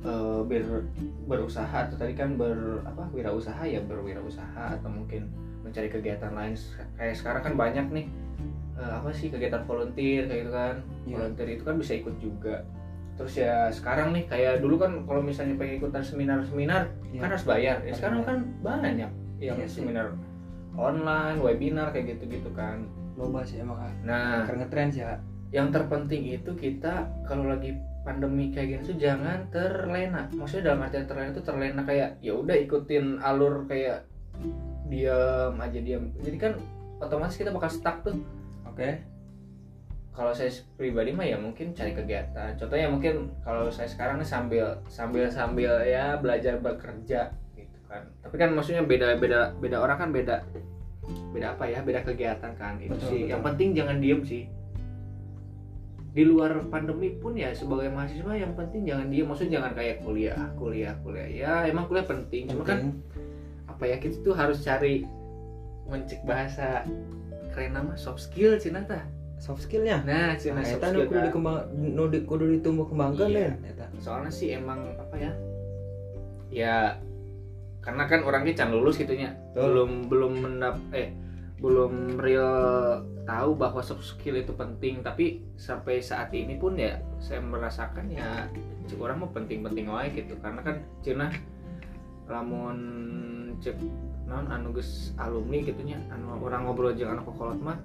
eh, 0.06 0.40
ber, 0.46 0.86
berusaha 1.26 1.90
atau 1.90 1.98
tadi 1.98 2.14
kan 2.14 2.38
ber 2.38 2.86
apa 2.86 3.10
wirausaha 3.10 3.66
ya 3.66 3.82
berwirausaha 3.82 4.78
atau 4.78 4.86
mungkin 4.86 5.26
mencari 5.66 5.90
kegiatan 5.90 6.30
lain 6.30 6.54
kayak 6.94 7.18
sekarang 7.18 7.42
kan 7.42 7.54
banyak 7.58 7.86
nih 7.90 8.06
eh, 8.80 8.92
apa 8.96 9.12
sih 9.12 9.28
kegiatan 9.28 9.62
volunteer 9.68 10.24
kayak 10.26 10.40
gitu 10.48 10.52
kan 10.52 10.74
Iya. 11.04 11.14
volunteer 11.20 11.48
itu 11.52 11.62
kan 11.62 11.76
bisa 11.76 11.92
ikut 12.00 12.16
juga 12.18 12.56
terus 13.20 13.36
ya 13.36 13.68
sekarang 13.68 14.16
nih 14.16 14.24
kayak 14.24 14.64
dulu 14.64 14.80
kan 14.80 15.04
kalau 15.04 15.20
misalnya 15.20 15.52
pengen 15.60 15.76
ikutan 15.76 16.00
seminar-seminar 16.00 16.88
Iya. 17.12 17.20
kan 17.20 17.28
harus 17.36 17.44
bayar 17.44 17.76
ya 17.84 17.92
sekarang 17.92 18.24
kan 18.24 18.38
banyak 18.64 19.10
yang 19.40 19.60
sih. 19.68 19.84
seminar 19.84 20.16
online 20.76 21.36
webinar 21.44 21.92
kayak 21.92 22.16
gitu-gitu 22.16 22.48
kan 22.56 22.88
loba 23.20 23.44
sih 23.44 23.60
emang 23.60 23.76
ah. 23.76 23.92
nah 24.00 24.48
karena 24.48 24.64
ngetren 24.64 24.88
sih 24.88 25.04
ah. 25.04 25.20
yang 25.52 25.68
terpenting 25.68 26.32
itu 26.32 26.56
kita 26.56 27.04
kalau 27.28 27.44
lagi 27.52 27.76
pandemi 28.00 28.48
kayak 28.48 28.80
gini 28.80 28.82
tuh 28.88 28.96
jangan 28.96 29.44
terlena 29.52 30.24
maksudnya 30.32 30.72
dalam 30.72 30.88
artian 30.88 31.04
terlena 31.04 31.30
itu 31.36 31.42
terlena 31.44 31.82
kayak 31.84 32.16
ya 32.24 32.32
udah 32.32 32.56
ikutin 32.56 33.20
alur 33.20 33.68
kayak 33.68 34.08
diam 34.88 35.54
aja 35.60 35.78
diam 35.84 36.08
jadi 36.24 36.36
kan 36.40 36.52
otomatis 37.04 37.36
kita 37.36 37.52
bakal 37.52 37.68
stuck 37.68 38.00
tuh 38.00 38.16
Oke. 38.70 38.90
kalau 40.10 40.34
saya 40.34 40.50
pribadi 40.76 41.14
mah 41.14 41.24
ya 41.24 41.38
mungkin 41.38 41.72
cari 41.72 41.94
kegiatan. 41.96 42.52
Contohnya 42.58 42.90
mungkin 42.92 43.30
kalau 43.40 43.70
saya 43.72 43.88
sekarang 43.88 44.20
nih 44.20 44.28
sambil 44.28 44.66
sambil 44.90 45.24
sambil 45.30 45.80
ya 45.86 46.18
belajar 46.18 46.60
bekerja 46.60 47.30
gitu 47.56 47.78
kan. 47.88 48.04
Tapi 48.20 48.34
kan 48.36 48.52
maksudnya 48.52 48.84
beda 48.84 49.16
beda 49.16 49.56
beda 49.62 49.80
orang 49.80 49.96
kan 49.96 50.10
beda 50.12 50.44
beda 51.30 51.56
apa 51.56 51.64
ya 51.72 51.80
beda 51.80 52.04
kegiatan 52.04 52.52
kan 52.58 52.76
itu 52.82 52.92
Betul, 52.92 53.06
sih. 53.08 53.20
Betul. 53.24 53.32
yang 53.32 53.42
penting 53.46 53.68
jangan 53.72 53.96
diem 54.02 54.20
sih. 54.26 54.44
Di 56.10 56.22
luar 56.26 56.58
pandemi 56.68 57.14
pun 57.16 57.38
ya 57.38 57.54
sebagai 57.54 57.88
mahasiswa 57.88 58.34
yang 58.34 58.52
penting 58.58 58.82
jangan 58.82 59.08
diem. 59.08 59.24
Maksudnya 59.24 59.62
jangan 59.62 59.72
kayak 59.78 59.96
kuliah 60.04 60.42
kuliah 60.58 60.92
kuliah. 61.06 61.28
Ya 61.30 61.52
emang 61.70 61.86
kuliah 61.86 62.04
penting. 62.04 62.50
Cuma 62.50 62.66
kan 62.66 62.98
apa 63.70 63.88
ya 63.88 63.96
kita 63.96 64.20
tuh 64.26 64.34
harus 64.36 64.60
cari 64.60 65.06
mencek 65.86 66.20
bahasa 66.28 66.84
keren 67.50 67.74
nama 67.74 67.92
soft 67.94 68.22
skill 68.22 68.56
cina 68.56 68.82
tah 68.82 69.02
soft 69.36 69.64
skillnya 69.64 70.04
nah 70.04 70.36
cina 70.36 70.60
Nah, 70.60 70.66
soft 70.66 70.80
eta 70.80 70.86
nu 70.90 70.98
skill 70.98 71.08
kudu 71.08 71.18
dikembang 71.28 71.58
nu 71.72 72.04
di- 72.06 72.24
kudu 72.24 72.44
ditumbuh 72.50 72.86
kembangkeun 72.86 73.30
Iya. 73.30 73.36
Len, 73.36 73.52
eta. 73.66 73.86
soalnya 73.98 74.28
sih 74.30 74.52
emang 74.52 74.84
apa 74.96 75.16
ya? 75.16 75.32
Ya 76.50 76.76
karena 77.80 78.04
kan 78.04 78.20
orangnya 78.22 78.52
can 78.54 78.70
lulus 78.70 78.96
gitunya 78.96 79.32
Betul. 79.50 79.62
belum 79.64 79.90
belum 80.06 80.32
mendap 80.40 80.76
eh 80.92 81.14
belum 81.56 82.16
real 82.16 82.52
tahu 83.24 83.52
bahwa 83.54 83.80
soft 83.80 84.02
skill 84.02 84.34
itu 84.34 84.52
penting. 84.52 85.00
Tapi 85.00 85.44
sampai 85.54 86.00
saat 86.00 86.32
ini 86.32 86.56
pun 86.56 86.74
ya 86.74 86.98
saya 87.20 87.40
merasakan 87.40 88.08
ya 88.08 88.48
orang 88.96 89.22
mah 89.22 89.30
penting-penting 89.30 89.86
wae 89.86 90.08
gitu. 90.10 90.34
Karena 90.40 90.60
kan 90.60 90.76
cina 91.00 91.28
lamun 92.26 92.78
cek 93.60 93.76
non 94.30 94.46
anu 94.46 94.70
geus 94.70 95.10
alumni 95.18 95.58
gitunya 95.58 95.98
anu 96.06 96.38
orang 96.38 96.62
ngobrol 96.62 96.94
jeung 96.94 97.10
anak 97.10 97.26
kokolot 97.26 97.58
mah 97.58 97.82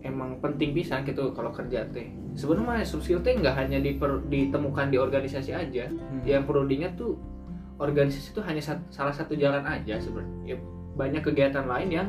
emang 0.00 0.40
penting 0.40 0.72
pisan 0.72 1.04
gitu 1.04 1.34
kalau 1.36 1.52
kerja 1.52 1.84
teh. 1.92 2.08
Sebenarnya 2.32 2.86
soft 2.86 3.04
skill 3.04 3.20
teh 3.20 3.36
nggak 3.36 3.52
hanya 3.52 3.82
diper- 3.82 4.24
ditemukan 4.30 4.88
di 4.88 4.96
organisasi 4.96 5.52
aja. 5.52 5.90
Hmm. 5.90 6.24
yang 6.24 6.48
perlu 6.48 6.64
diingat 6.64 6.96
tuh 6.96 7.18
organisasi 7.76 8.32
itu 8.32 8.40
hanya 8.46 8.62
sat- 8.62 8.88
salah 8.88 9.12
satu 9.12 9.36
jalan 9.36 9.60
aja 9.66 10.00
sebenarnya. 10.00 10.54
Ya, 10.54 10.56
banyak 10.96 11.20
kegiatan 11.20 11.66
lain 11.66 11.88
yang 11.92 12.08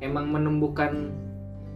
emang 0.00 0.30
menumbuhkan 0.32 1.12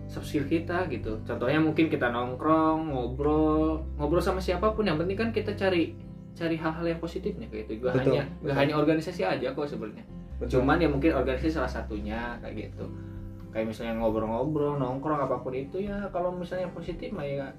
soft 0.07 0.31
skill 0.31 0.47
kita 0.47 0.87
gitu. 0.89 1.19
Contohnya 1.27 1.59
mungkin 1.61 1.91
kita 1.91 2.09
nongkrong 2.09 2.95
ngobrol 2.95 3.85
ngobrol 3.99 4.23
sama 4.23 4.39
siapa 4.41 4.71
pun. 4.73 4.87
Yang 4.87 5.05
penting 5.05 5.19
kan 5.19 5.29
kita 5.35 5.53
cari 5.59 5.93
cari 6.31 6.57
hal-hal 6.57 6.87
yang 6.87 7.01
positifnya 7.03 7.51
kayak 7.51 7.67
gitu 7.69 7.85
gak 7.85 8.01
Betul, 8.01 8.15
hanya 8.17 8.23
gak 8.23 8.39
betul. 8.41 8.55
hanya 8.57 8.75
organisasi 8.79 9.23
aja 9.27 9.49
kok 9.51 9.67
sebenarnya 9.67 10.05
Betul. 10.41 10.65
cuman 10.65 10.81
ya 10.81 10.89
mungkin 10.89 11.13
organisasi 11.13 11.53
salah 11.53 11.69
satunya 11.69 12.41
kayak 12.41 12.73
gitu 12.73 12.89
kayak 13.53 13.69
misalnya 13.69 14.01
ngobrol-ngobrol 14.01 14.81
nongkrong 14.81 15.21
apa 15.21 15.37
pun 15.39 15.53
itu 15.53 15.85
ya 15.85 16.09
kalau 16.09 16.33
misalnya 16.33 16.73
positif 16.73 17.13
mah 17.13 17.23
ya 17.23 17.53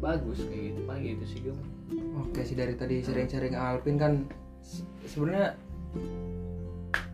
bagus 0.00 0.40
kayak 0.42 0.72
gitu 0.72 0.80
paling 0.88 1.04
gitu 1.12 1.24
sih 1.26 1.38
gue 1.44 1.54
Oke 2.16 2.40
sih 2.40 2.54
dari 2.54 2.72
tadi 2.72 3.02
sering-sering 3.02 3.52
Alvin 3.52 3.98
kan 3.98 4.12
se- 4.62 4.86
sebenarnya 5.04 5.58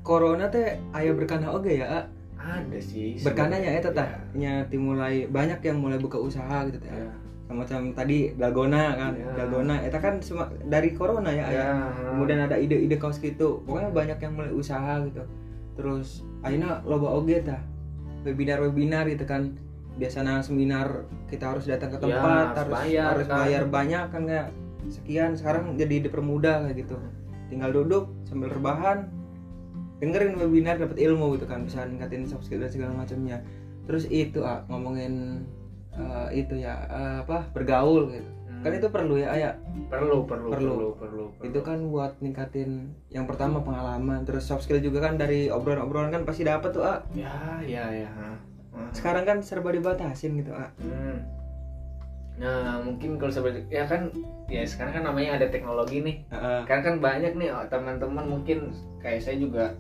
corona 0.04 0.46
teh 0.46 0.78
aya 0.92 1.10
berkana 1.10 1.50
oge 1.50 1.80
ya. 1.80 1.86
A. 1.88 2.00
ada 2.38 2.78
sih 2.78 3.18
Berkananya 3.18 3.74
eta 3.74 3.90
tah 3.90 4.06
Ya. 4.06 4.20
nya 4.36 4.52
dimulai 4.62 5.26
banyak 5.26 5.58
yang 5.64 5.80
mulai 5.80 5.98
buka 5.98 6.14
usaha 6.14 6.62
gitu 6.68 6.78
teh. 6.78 6.86
Ya. 6.86 7.10
Macam 7.46 7.94
tadi 7.94 8.34
dalgona 8.34 8.98
kan, 8.98 9.12
Ya. 9.14 9.30
dalgona 9.38 9.78
eta 9.86 10.02
kan 10.02 10.18
dari 10.66 10.90
corona 10.92 11.30
ya, 11.30 11.46
ya 11.46 11.66
Kemudian 12.10 12.42
ada 12.42 12.58
ide-ide 12.58 12.98
kaos 12.98 13.22
gitu. 13.22 13.62
Pokoknya 13.62 13.90
banyak 13.94 14.18
yang 14.18 14.32
mulai 14.34 14.50
usaha 14.50 14.98
gitu. 15.06 15.22
Terus 15.78 16.26
ayeuna 16.42 16.82
loba 16.82 17.14
oge 17.14 17.38
tah. 17.46 17.62
Webinar-webinar 18.26 19.06
gitu 19.06 19.22
kan. 19.24 19.54
Biasanya 19.96 20.42
seminar 20.44 21.06
kita 21.30 21.56
harus 21.56 21.64
datang 21.64 21.94
ke 21.94 21.98
Ya, 22.04 22.20
tempat, 22.20 22.46
harus 22.52 22.58
harus 22.58 22.74
bayar, 22.74 23.08
harus 23.14 23.28
kan. 23.30 23.38
bayar 23.40 23.62
banyak 23.64 24.04
kan 24.12 24.22
kayak 24.26 24.48
sekian 24.90 25.30
sekarang 25.34 25.74
jadi 25.78 26.04
dipermudah 26.10 26.66
kayak 26.68 26.76
gitu. 26.84 26.98
Tinggal 27.48 27.70
duduk 27.72 28.10
sambil 28.26 28.50
rebahan 28.50 29.08
dengerin 29.96 30.36
webinar 30.36 30.76
dapat 30.76 31.00
ilmu 31.00 31.40
gitu 31.40 31.48
kan 31.48 31.64
bisa 31.64 31.86
ningkatin 31.88 32.28
soft 32.28 32.44
skill 32.44 32.60
dan 32.60 32.68
segala 32.68 32.92
macamnya. 32.92 33.40
Terus 33.88 34.04
itu 34.12 34.44
ah 34.44 34.60
ngomongin 34.68 35.46
eh, 35.96 36.28
itu 36.44 36.54
ya 36.60 36.74
eh, 36.86 37.16
apa 37.24 37.48
bergaul 37.52 38.12
gitu. 38.12 38.30
Kan 38.64 38.72
itu 38.72 38.88
perlu 38.90 39.20
ya 39.20 39.30
Aya. 39.30 39.50
perlu 39.86 40.26
perlu 40.26 40.48
Perlu. 40.50 40.72
perlu 40.74 40.88
perlu, 40.98 41.24
perlu. 41.38 41.46
Itu 41.46 41.60
kan 41.62 41.78
buat 41.86 42.18
ningkatin 42.18 42.90
yang 43.14 43.28
pertama 43.28 43.62
pengalaman, 43.62 44.26
terus 44.26 44.42
soft 44.48 44.66
skill 44.66 44.82
juga 44.82 45.06
kan 45.06 45.14
dari 45.14 45.46
obrolan-obrolan 45.52 46.10
kan 46.10 46.22
pasti 46.26 46.42
dapat 46.42 46.74
tuh 46.74 46.82
ah. 46.82 46.98
ya 47.14 47.62
ya 47.62 47.84
ya 47.92 48.08
ha. 48.10 48.34
Ha. 48.74 48.80
Sekarang 48.90 49.22
kan 49.22 49.38
serba 49.44 49.70
dibatasin 49.70 50.40
gitu 50.42 50.50
ah. 50.50 50.72
Hmm. 50.82 51.22
Nah 52.36 52.82
mungkin 52.84 53.16
kalau 53.16 53.32
seperti 53.32 53.64
ya 53.72 53.86
kan 53.88 54.12
ya 54.50 54.66
sekarang 54.66 54.98
kan 55.00 55.04
namanya 55.08 55.38
ada 55.38 55.46
teknologi 55.48 56.02
nih. 56.02 56.16
Heeh. 56.34 56.60
Kan 56.66 56.80
kan 56.82 56.94
banyak 56.98 57.38
nih 57.38 57.48
oh, 57.54 57.64
teman-teman 57.70 58.26
mungkin 58.26 58.74
kayak 58.98 59.22
saya 59.22 59.38
juga 59.38 59.72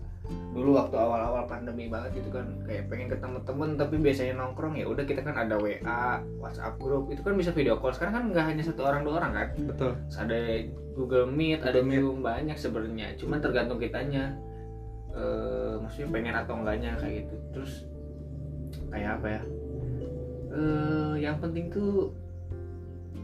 dulu 0.56 0.80
waktu 0.80 0.96
awal-awal 0.96 1.44
pandemi 1.44 1.86
banget 1.86 2.24
gitu 2.24 2.32
kan 2.32 2.48
kayak 2.64 2.88
pengen 2.88 3.12
ketemu 3.12 3.38
temen 3.44 3.70
tapi 3.76 3.94
biasanya 4.00 4.34
nongkrong 4.40 4.74
ya 4.80 4.88
udah 4.88 5.04
kita 5.04 5.20
kan 5.20 5.36
ada 5.36 5.60
WA, 5.60 6.24
WhatsApp 6.40 6.80
grup 6.80 7.12
itu 7.12 7.20
kan 7.20 7.36
bisa 7.36 7.52
video 7.52 7.76
call. 7.76 7.92
Sekarang 7.92 8.14
kan 8.16 8.24
nggak 8.32 8.46
hanya 8.48 8.62
satu 8.64 8.88
orang 8.88 9.04
dua 9.04 9.20
orang 9.20 9.32
kan? 9.36 9.48
Betul. 9.68 9.92
ada 10.16 10.38
Google 10.96 11.28
Meet, 11.28 11.60
ada 11.60 11.78
Google 11.78 11.88
Meet. 11.92 12.00
Zoom 12.00 12.18
banyak 12.24 12.56
sebenarnya. 12.56 13.08
Cuman 13.20 13.38
tergantung 13.44 13.78
kitanya. 13.78 14.32
Eh 15.12 15.76
maksudnya 15.80 16.08
pengen 16.08 16.34
atau 16.34 16.54
enggaknya 16.56 16.90
kayak 16.96 17.14
gitu. 17.28 17.34
Terus 17.52 17.72
kayak 18.88 19.10
apa 19.20 19.26
ya? 19.28 19.42
Eh 20.56 21.14
yang 21.20 21.36
penting 21.38 21.68
tuh 21.68 22.16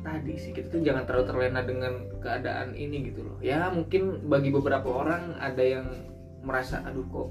tadi 0.03 0.35
sih 0.35 0.51
kita 0.53 0.69
tuh 0.69 0.83
jangan 0.83 1.07
terlalu 1.07 1.25
terlena 1.31 1.63
dengan 1.65 1.93
keadaan 2.21 2.77
ini 2.77 3.09
gitu 3.09 3.25
loh. 3.25 3.39
Ya 3.41 3.73
mungkin 3.73 4.29
bagi 4.29 4.53
beberapa 4.53 4.89
orang 4.91 5.41
ada 5.41 5.63
yang 5.65 6.12
merasa 6.43 6.83
aduh 6.83 7.03
kok 7.05 7.29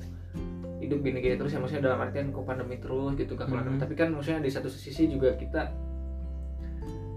hidup 0.79 0.99
gini-gini 0.99 1.35
terus 1.35 1.51
ya 1.51 1.59
maksudnya 1.59 1.87
dalam 1.87 2.01
artian 2.01 2.31
kok 2.31 2.41
pandemi 2.41 2.75
terus 2.75 3.13
gitu 3.13 3.35
kan 3.35 3.45
Mhm. 3.47 3.77
tapi 3.77 3.93
kan 3.93 4.09
maksudnya 4.09 4.41
di 4.41 4.49
satu 4.49 4.67
sisi 4.67 5.05
juga 5.05 5.35
kita 5.35 5.69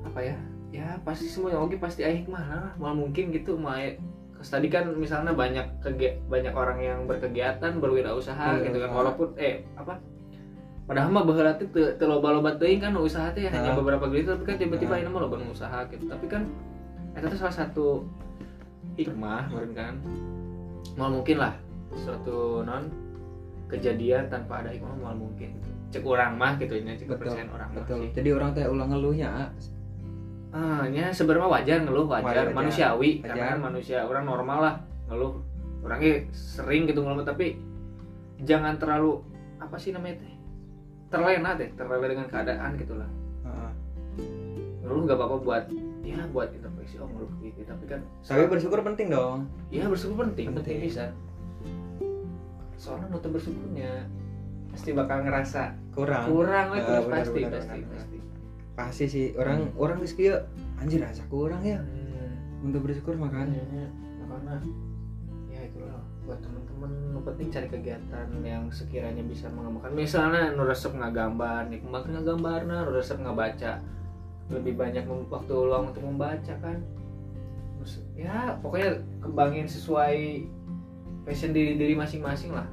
apa 0.05 0.21
ya 0.21 0.37
ya 0.71 0.87
pasti 1.01 1.27
semua 1.27 1.51
yang 1.51 1.65
oke 1.65 1.79
pasti 1.79 2.03
ayah 2.03 2.21
hikmah 2.21 2.45
lah 2.45 2.71
mal 2.77 2.93
mungkin 2.93 3.31
gitu 3.31 3.57
mal 3.57 3.79
tadi 4.45 4.69
kan 4.69 4.85
misalnya 4.93 5.33
banyak 5.33 5.81
kegi- 5.81 6.21
banyak 6.29 6.53
orang 6.53 6.77
yang 6.77 6.99
berkegiatan 7.07 7.81
berwirausaha 7.81 8.61
gitu 8.61 8.77
kan 8.77 8.93
Berwirausaha. 8.93 8.93
walaupun 8.93 9.29
eh 9.39 9.65
apa 9.73 9.97
padahal 10.85 11.09
mah 11.09 11.25
baheula 11.25 11.57
teh 11.57 11.65
teu 11.73 11.97
teu 11.97 12.05
loba-loba 12.05 12.61
teuing 12.61 12.77
kan 12.77 12.93
usaha 12.93 13.33
teh 13.33 13.49
hanya 13.49 13.73
beberapa 13.73 14.05
gitu 14.13 14.29
tapi 14.29 14.45
kan 14.45 14.57
tiba-tiba 14.61 15.01
ini 15.01 15.09
mah 15.09 15.25
loba 15.25 15.41
usaha 15.49 15.81
gitu. 15.89 16.05
Tapi 16.05 16.29
kan 16.29 16.45
teh 17.17 17.41
salah 17.41 17.57
satu 17.57 18.05
hikmah 18.93 19.49
kan. 19.73 19.97
Mal 20.95 21.09
mungkin 21.09 21.41
lah 21.41 21.57
suatu 21.93 22.65
non 22.65 22.89
kejadian 23.69 24.29
tanpa 24.29 24.65
ada 24.65 24.71
hikmah 24.73 24.97
mal 24.97 25.15
mungkin 25.15 25.57
cek 25.91 26.03
orang 26.03 26.35
mah 26.37 26.57
gitu 26.57 26.75
ya 26.75 26.95
cek 26.95 27.07
kepercayaan 27.07 27.51
orang 27.51 27.69
mah 27.73 27.83
Betul. 27.85 27.99
sih 28.01 28.11
Jadi 28.17 28.29
orang 28.31 28.51
teh 28.53 28.65
ulang 28.65 28.89
ngeluhnya 28.89 29.29
ah. 29.29 29.49
Ah, 30.55 30.87
nya 30.87 31.11
sebenarnya 31.11 31.51
wajar 31.51 31.79
ngeluh 31.83 32.07
wajar, 32.07 32.47
Wajar, 32.47 32.47
manusiawi 32.55 33.19
Wajar. 33.19 33.27
karena 33.35 33.45
kan 33.51 33.59
manusia 33.61 33.99
orang 34.07 34.25
normal 34.25 34.59
lah 34.63 34.75
ngeluh 35.11 35.43
orangnya 35.83 36.31
sering 36.31 36.87
gitu 36.87 37.03
ngeluh 37.03 37.23
tapi 37.23 37.59
jangan 38.41 38.79
terlalu 38.79 39.19
apa 39.59 39.75
sih 39.75 39.91
namanya 39.91 40.23
teh 40.23 40.35
terlena 41.11 41.59
deh 41.59 41.71
terlena 41.75 42.07
dengan 42.07 42.27
keadaan 42.31 42.71
gitulah 42.79 43.11
ngeluh 44.85 45.03
nggak 45.03 45.17
apa-apa 45.17 45.37
buat 45.41 45.65
ya 46.05 46.21
buat 46.31 46.53
introspeksi 46.53 47.01
oh 47.01 47.09
ngeluh 47.09 47.31
gitu 47.41 47.65
tapi 47.65 47.85
kan 47.89 48.01
Tapi 48.23 48.45
bersyukur 48.47 48.79
penting 48.85 49.09
dong. 49.09 49.49
ya 49.73 49.89
bersyukur 49.89 50.23
penting 50.23 50.53
penting, 50.53 50.61
Penting. 50.61 50.79
bisa 50.85 51.05
soalnya 52.85 53.09
nutup 53.09 53.33
bersyukurnya 53.33 54.05
pasti 54.69 54.93
bakal 54.93 55.25
ngerasa 55.25 55.73
Kurang. 55.97 56.27
kurang 56.29 56.67
lah 56.75 56.81
Ah, 56.83 56.85
terus 56.85 57.05
benar, 57.07 57.17
pasti 57.25 57.41
benar, 57.41 57.53
pasti 57.57 57.79
benar. 57.81 57.95
pasti 57.97 58.17
Pasti 58.75 59.05
sih 59.07 59.27
orang 59.39 59.71
orang 59.79 60.03
geus 60.03 60.19
kieu 60.19 60.35
anjir 60.83 60.99
rasa 60.99 61.23
kurang 61.31 61.63
ya. 61.63 61.79
Hmm. 61.79 62.67
Untuk 62.67 62.83
bersyukur 62.83 63.15
makan. 63.15 63.55
makanya 63.55 63.87
makanya 64.27 64.59
ya 65.47 65.61
itulah 65.71 66.03
buat 66.27 66.43
teman-teman 66.43 66.91
yang 67.15 67.23
penting 67.23 67.47
cari 67.55 67.69
kegiatan 67.71 68.27
yang 68.43 68.67
sekiranya 68.75 69.23
bisa 69.23 69.47
mengembangkan 69.55 69.95
misalnya 69.95 70.51
nu 70.53 70.67
resep 70.67 70.91
ngagambar 70.91 71.71
nih 71.71 71.79
kembangkan 71.87 72.11
ngagambar 72.19 72.61
nah 72.67 72.83
nu 72.83 72.91
resep 72.91 73.21
ngabaca 73.23 73.73
lebih 74.51 74.75
banyak 74.75 75.05
waktu 75.31 75.53
luang 75.55 75.95
untuk 75.95 76.03
membaca 76.03 76.55
kan 76.59 76.83
ya 78.17 78.57
pokoknya 78.59 79.05
kembangin 79.21 79.69
sesuai 79.69 80.43
passion 81.25 81.51
diri 81.51 81.77
diri 81.77 81.95
masing-masing 81.97 82.53
lah. 82.53 82.69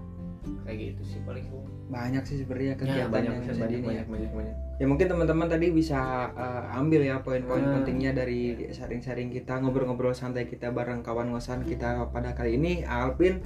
Kayak 0.68 0.78
gitu 0.96 1.02
sih 1.18 1.20
paling 1.24 1.46
Banyak 1.92 2.24
sih 2.24 2.40
sebenarnya 2.40 2.72
ya, 2.72 2.80
kegiatan 2.80 3.12
banyak 3.12 3.32
yang 3.36 3.44
banyak 3.44 3.60
banyak, 3.60 3.82
banyak 3.84 4.08
banyak 4.08 4.32
banyak. 4.32 4.56
Ya 4.80 4.86
mungkin 4.88 5.08
teman-teman 5.12 5.48
tadi 5.52 5.68
bisa 5.76 6.00
eh, 6.32 6.80
ambil 6.80 7.04
ya 7.04 7.20
poin-poin 7.20 7.60
Hmm. 7.60 7.74
pentingnya 7.84 8.16
dari 8.16 8.72
sharing-sharing 8.72 9.28
kita, 9.28 9.60
ngobrol-ngobrol 9.60 10.16
santai 10.16 10.48
kita 10.48 10.72
bareng 10.72 11.04
kawan 11.04 11.36
ngosan 11.36 11.68
kita 11.68 12.08
pada 12.16 12.32
kali 12.32 12.56
ini. 12.56 12.88
Alvin 12.88 13.44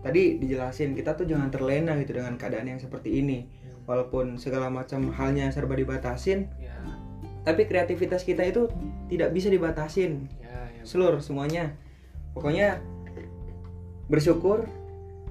tadi 0.00 0.40
dijelasin 0.40 0.96
kita 0.96 1.14
tuh 1.14 1.28
jangan 1.28 1.52
terlena 1.52 1.94
gitu 2.00 2.16
dengan 2.16 2.40
keadaan 2.40 2.64
yang 2.66 2.80
seperti 2.80 3.20
ini. 3.20 3.44
Walaupun 3.84 4.40
segala 4.40 4.72
macam 4.72 5.12
halnya 5.12 5.52
serba 5.52 5.74
dibatasin 5.76 6.46
ya. 6.56 6.72
tapi 7.42 7.66
kreativitas 7.66 8.22
kita 8.24 8.40
itu 8.46 8.72
tidak 9.12 9.34
bisa 9.36 9.52
dibatasin. 9.52 10.32
Ya 10.40 10.70
ya. 10.72 10.82
Seluruh 10.82 11.20
semuanya. 11.20 11.76
Pokoknya 12.32 12.80
bersyukur 14.10 14.66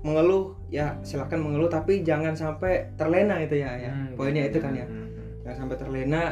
mengeluh 0.01 0.57
ya 0.73 0.97
silakan 1.05 1.45
mengeluh 1.45 1.69
tapi 1.69 2.01
jangan 2.01 2.33
sampai 2.33 2.89
terlena 2.97 3.37
itu 3.41 3.61
ya 3.61 3.77
ya. 3.77 3.91
Hmm, 3.93 4.17
poinnya 4.17 4.49
itu 4.49 4.57
kan 4.57 4.73
ya. 4.73 4.85
hmm, 4.85 5.07
hmm. 5.07 5.29
jangan 5.45 5.57
sampai 5.65 5.77
terlena. 5.77 6.23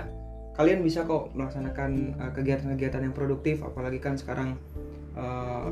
Kalian 0.59 0.83
bisa 0.83 1.07
kok 1.07 1.31
melaksanakan 1.39 2.19
uh, 2.19 2.31
kegiatan-kegiatan 2.35 3.07
yang 3.07 3.15
produktif 3.15 3.63
apalagi 3.63 3.95
kan 4.03 4.19
sekarang 4.19 4.59
uh, 5.15 5.71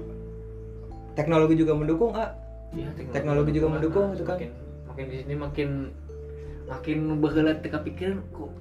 teknologi 1.17 1.59
juga 1.59 1.75
mendukung 1.75 2.15
ah. 2.15 2.31
Ya, 2.75 2.91
Teknologi 3.15 3.55
juga 3.55 3.79
mendukung 3.79 4.11
itu 4.11 4.27
kan. 4.27 4.35
makin 4.35 4.51
makin 4.91 5.05
di 5.07 5.15
sini 5.23 5.35
makin 5.39 5.69
makin 6.67 6.97
baheula 7.23 7.55
teu 7.63 7.71
kepikiran 7.71 8.19
kok 8.35 8.51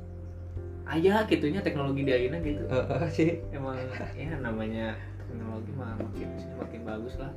aya 0.87 1.27
gitunya 1.27 1.59
teknologi 1.59 2.07
di 2.07 2.13
ayeuna 2.15 2.39
gitu. 2.39 2.63
Eh, 2.71 2.87
eh, 2.87 3.11
sih. 3.11 3.31
Emang 3.51 3.75
ya 4.15 4.39
namanya 4.39 4.95
teknologi 5.27 5.71
mah 5.75 5.99
makin 5.99 6.29
makin 6.55 6.81
bagus 6.87 7.15
lah 7.19 7.35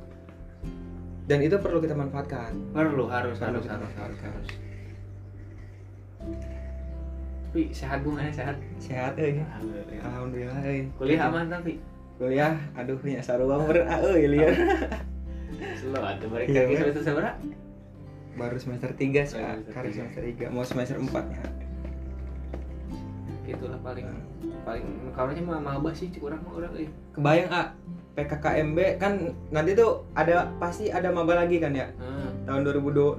dan 1.30 1.38
itu 1.46 1.54
perlu 1.62 1.78
kita 1.78 1.94
manfaatkan. 1.94 2.58
Perlu 2.74 3.06
harus 3.06 3.38
Perlu 3.38 3.62
harus 3.62 3.66
harus 3.70 3.92
harus, 3.94 4.18
harus. 4.18 4.50
tapi 7.50 7.66
sehat 7.74 8.06
bung 8.06 8.14
eh 8.14 8.30
sehat? 8.30 8.54
Sehat 8.78 9.18
euy 9.18 9.42
Alhamdulillah. 9.42 10.06
alhamdulillah 10.06 10.58
euy 10.62 10.80
kuliah 10.94 11.26
aman 11.26 11.50
tapi? 11.50 11.82
Kuliah 12.14 12.54
aduh 12.78 12.94
punya 12.94 13.18
sarua 13.18 13.58
meureun 13.58 13.90
ah 13.90 13.98
euy 14.06 14.30
liar 14.30 14.54
slow 15.82 15.98
atau 15.98 16.30
lagi 16.30 16.46
bener. 16.46 16.78
semester 16.78 17.02
seberapa 17.02 17.34
baru 18.38 18.56
semester 18.62 18.90
3 18.94 19.02
sih 19.26 19.42
ah. 19.42 19.58
semester 19.66 19.82
tiga. 19.82 19.98
semester 19.98 20.22
3 20.46 20.54
mau 20.54 20.62
semester 20.62 20.96
4 21.02 21.10
ya 21.10 21.42
gitulah 23.50 23.80
paling 23.82 24.06
paling 24.62 24.86
kalau 25.10 25.34
mah 25.42 25.58
mabah 25.58 25.90
sih 25.90 26.06
kurang 26.14 26.46
mah 26.46 26.54
orang 26.54 26.86
eh. 26.86 26.90
Kebayang 27.18 27.50
ah 27.50 27.74
PKKMB 28.20 28.78
kan 28.96 29.12
nanti 29.48 29.72
tuh 29.72 30.04
ada 30.12 30.52
pasti 30.56 30.88
ada 30.88 31.08
maba 31.08 31.32
lagi 31.36 31.56
kan 31.56 31.72
ya 31.72 31.88
hmm. 31.96 32.44
tahun 32.44 32.60
2021 32.68 33.16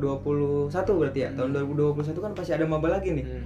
berarti 0.72 1.20
ya 1.20 1.30
tahun 1.34 1.50
2021 1.58 2.14
kan 2.16 2.32
pasti 2.32 2.52
ada 2.54 2.66
maba 2.66 2.88
lagi 2.92 3.10
nih 3.12 3.26
Hmm. 3.26 3.46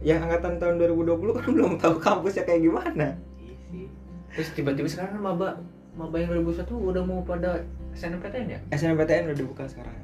yang 0.00 0.20
angkatan 0.20 0.56
tahun 0.56 0.74
2020 0.80 1.16
kan 1.32 1.44
belum 1.54 1.72
tahu 1.76 1.94
kampusnya 1.98 2.44
kayak 2.44 2.60
gimana 2.62 3.16
Iya 3.36 3.54
sih. 3.68 3.86
Terus 4.32 4.48
tiba-tiba 4.52 4.84
sekarang 4.86 5.16
kan 5.16 5.22
maba 5.22 5.48
maba 5.94 6.16
yang 6.16 6.32
2001 6.34 6.66
udah 6.66 7.02
mau 7.02 7.20
pada 7.20 7.62
SNMPTN 7.92 8.46
ya? 8.48 8.58
SNMPTN 8.70 9.28
udah 9.28 9.38
dibuka 9.38 9.64
sekarang 9.64 9.94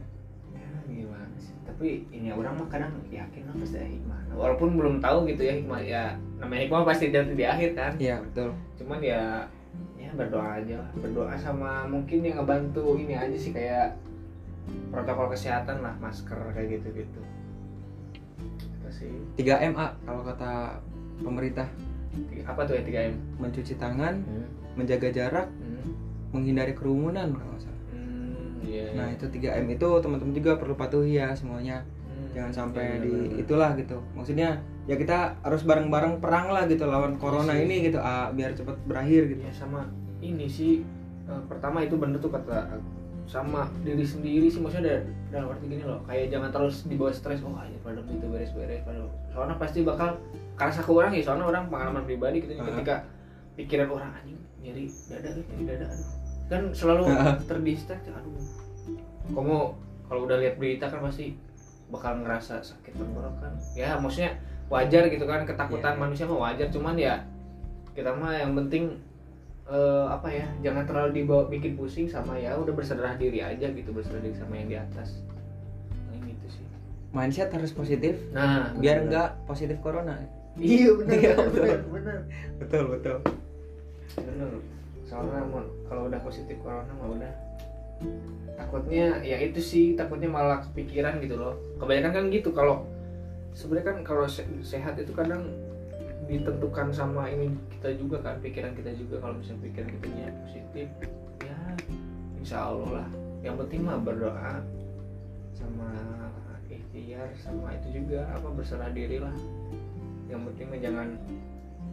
Ya 0.51 0.63
gimana 0.87 1.27
sih? 1.37 1.51
Tapi 1.65 1.89
ini 2.09 2.31
orang 2.31 2.55
mah 2.55 2.69
kadang 2.69 2.95
yakin 3.07 3.43
lah 3.45 3.55
pasti 3.57 3.77
ada 3.77 3.89
hikmah. 3.89 4.19
Walaupun 4.31 4.69
belum 4.73 4.95
tahu 4.99 5.27
gitu 5.27 5.43
ya 5.43 5.55
hikmah 5.55 5.81
ya 5.83 6.05
namanya 6.39 6.61
hikmah 6.65 6.87
pasti 6.87 7.11
dari 7.11 7.35
di 7.35 7.43
akhir 7.43 7.75
kan. 7.75 7.93
iya 7.99 8.17
betul 8.17 8.55
Cuman 8.79 9.03
ya 9.03 9.45
ya 10.01 10.11
berdoa 10.17 10.57
aja 10.57 10.81
lah. 10.81 10.91
Berdoa 10.97 11.37
sama 11.37 11.85
mungkin 11.85 12.25
yang 12.25 12.41
ngebantu 12.41 12.97
ini 12.97 13.13
aja 13.13 13.37
sih 13.37 13.53
kayak 13.53 14.01
protokol 14.89 15.29
kesehatan 15.29 15.85
lah, 15.85 15.93
masker 16.01 16.37
kayak 16.53 16.81
gitu-gitu. 16.81 17.21
Itu 18.57 18.89
sih. 18.89 19.13
3M 19.37 19.77
ah 19.77 19.93
kalau 20.03 20.25
kata 20.25 20.81
pemerintah 21.21 21.69
Apa 22.43 22.67
tuh 22.67 22.75
ya 22.75 22.83
3M? 22.83 23.15
mencuci 23.39 23.77
tangan 23.77 24.19
Hmm. 24.25 24.49
menjaga 24.75 25.09
jarak 25.11 25.47
Hmm. 25.47 25.95
menghindari 26.33 26.75
kerumunan 26.75 27.31
kalau 27.31 27.55
salah 27.55 27.79
Hmm, 27.93 28.59
iya. 28.65 28.91
nah 28.95 29.07
itu 29.07 29.27
3M 29.27 29.67
itu 29.69 29.87
teman-teman 30.01 30.35
juga 30.35 30.59
perlu 30.59 30.75
patuhi 30.75 31.19
ya 31.19 31.31
semuanya. 31.35 31.87
Jangan 32.31 32.52
sampai 32.52 32.82
Iya, 32.85 32.97
di 32.97 33.09
benar-benar. 33.09 33.40
itulah 33.40 33.70
gitu 33.74 33.97
maksudnya 34.12 34.48
ya 34.85 34.94
kita 34.94 35.19
harus 35.40 35.62
bareng-bareng 35.62 36.19
perang 36.19 36.47
lah 36.48 36.65
gitu 36.65 36.85
lawan 36.85 37.15
corona 37.16 37.52
sih. 37.52 37.65
ini 37.65 37.77
gitu 37.85 37.98
ah, 37.98 38.31
biar 38.31 38.52
cepat 38.52 38.77
berakhir 38.85 39.27
gitu 39.28 39.40
ya 39.40 39.52
sama 39.52 39.86
ini 40.19 40.47
sih 40.47 40.82
eh, 41.24 41.43
pertama 41.47 41.81
itu 41.81 41.94
bener 41.94 42.19
tuh 42.19 42.28
kata 42.28 42.78
sama 43.24 43.70
diri 43.81 44.02
sendiri 44.02 44.47
sih 44.47 44.59
maksudnya 44.59 45.02
dalam 45.28 45.48
arti 45.48 45.65
gini 45.65 45.82
loh 45.82 46.02
kayak 46.02 46.28
jangan 46.28 46.51
terus 46.51 46.82
dibawa 46.85 47.11
stres 47.11 47.39
oh 47.40 47.55
aja 47.55 47.78
pada 47.81 48.02
itu 48.02 48.27
beres-beres 48.27 48.82
pada 48.82 48.98
soalnya 49.31 49.55
pasti 49.55 49.82
bakal 49.82 50.19
karena 50.55 50.74
ke 50.77 50.90
orang 50.90 51.12
ya 51.12 51.23
soalnya 51.23 51.47
orang 51.47 51.65
pengalaman 51.66 52.02
pribadi 52.05 52.43
gitu 52.43 52.52
Ah. 52.57 52.66
ketika 52.69 52.94
pikiran 53.55 53.89
orang 53.89 54.11
anjing 54.12 54.39
nyari 54.59 54.90
dada 55.09 55.31
nyari 55.31 55.65
dada 55.65 55.86
aduh 55.89 56.09
kan 56.48 56.62
selalu 56.73 57.02
Ah. 57.09 57.39
terdistract 57.40 58.02
aduh 58.05 58.35
kamu 59.28 59.59
kalau 60.05 60.20
udah 60.27 60.36
lihat 60.36 60.59
berita 60.59 60.90
kan 60.90 60.98
pasti 61.01 61.39
bakal 61.91 62.19
ngerasa 62.19 62.62
sakit 62.62 62.95
tenggorokan. 62.95 63.53
Ya 63.75 63.99
maksudnya 63.99 64.39
wajar 64.71 65.11
gitu 65.11 65.27
kan 65.27 65.43
ketakutan 65.43 65.95
Iya. 65.95 66.01
manusia 66.01 66.25
mah 66.25 66.41
wajar 66.47 66.71
cuman 66.71 66.95
ya 66.95 67.27
kita 67.91 68.15
mah 68.15 68.33
yang 68.33 68.55
penting 68.55 69.03
eh, 69.67 70.07
apa 70.07 70.27
ya 70.27 70.47
jangan 70.62 70.87
terlalu 70.87 71.11
dibawa 71.17 71.47
bikin 71.47 71.75
pusing 71.75 72.07
sama 72.07 72.35
ya 72.35 72.55
udah 72.55 72.71
berserah 72.71 73.15
diri 73.15 73.39
aja 73.39 73.67
gitu 73.67 73.91
berserah 73.91 74.19
diri 74.19 74.35
sama 74.35 74.55
yang 74.55 74.69
di 74.69 74.79
atas. 74.79 75.23
Paling 76.07 76.27
gitu 76.27 76.47
sih. 76.49 76.65
Mindset 77.11 77.51
harus 77.51 77.71
positif 77.71 78.15
nah 78.31 78.71
biar 78.75 79.05
enggak 79.05 79.35
positif 79.45 79.79
corona. 79.79 80.19
Iya 80.55 80.95
benar 80.99 81.15
Iya, 81.15 81.33
benar 81.35 81.51
betul. 81.51 81.91
benar. 81.91 82.19
Betul 82.59 82.83
betul. 82.95 83.17
Benar. 84.17 84.51
Soalnya 85.03 85.43
kalau 85.87 86.03
udah 86.07 86.21
positif 86.23 86.55
corona 86.62 86.91
mah 86.95 87.09
udah 87.11 87.33
takutnya 88.61 89.24
ya 89.24 89.41
itu 89.41 89.57
sih 89.57 89.97
takutnya 89.97 90.28
malah 90.28 90.61
kepikiran 90.69 91.16
gitu 91.24 91.41
loh. 91.41 91.57
Kebanyakan 91.81 92.12
kan 92.12 92.24
gitu 92.28 92.53
kalau 92.53 92.85
sebenarnya 93.57 93.87
kan 93.89 93.99
kalau 94.05 94.28
se- 94.28 94.47
sehat 94.61 95.01
itu 95.01 95.16
kadang 95.16 95.49
ditentukan 96.28 96.93
sama 96.93 97.27
ini 97.32 97.51
kita 97.73 97.97
juga 97.97 98.20
kan 98.20 98.37
pikiran 98.45 98.77
kita 98.77 98.93
juga. 98.93 99.24
Kalau 99.24 99.35
misalnya 99.41 99.65
pikiran 99.65 99.89
kita 99.97 100.07
positif 100.45 100.89
ya 101.41 101.59
insya 102.37 102.69
Allah 102.69 103.01
lah. 103.01 103.09
Yang 103.41 103.65
penting 103.65 103.81
mah 103.89 103.97
berdoa 103.97 104.61
sama 105.57 105.89
ikhtiar 106.69 107.32
sama 107.41 107.73
itu 107.81 108.05
juga 108.05 108.28
apa 108.28 108.49
berserah 108.53 108.93
diri 108.93 109.16
lah. 109.24 109.32
Yang 110.28 110.53
penting 110.53 110.66
mah 110.69 110.81
jangan 110.85 111.09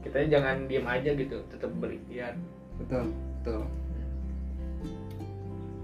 kita 0.03 0.18
jangan 0.27 0.56
diem 0.68 0.85
aja 0.85 1.10
gitu 1.15 1.38
tetap 1.48 1.72
berikhtiar. 1.80 2.35
Betul 2.76 3.15
betul 3.39 3.64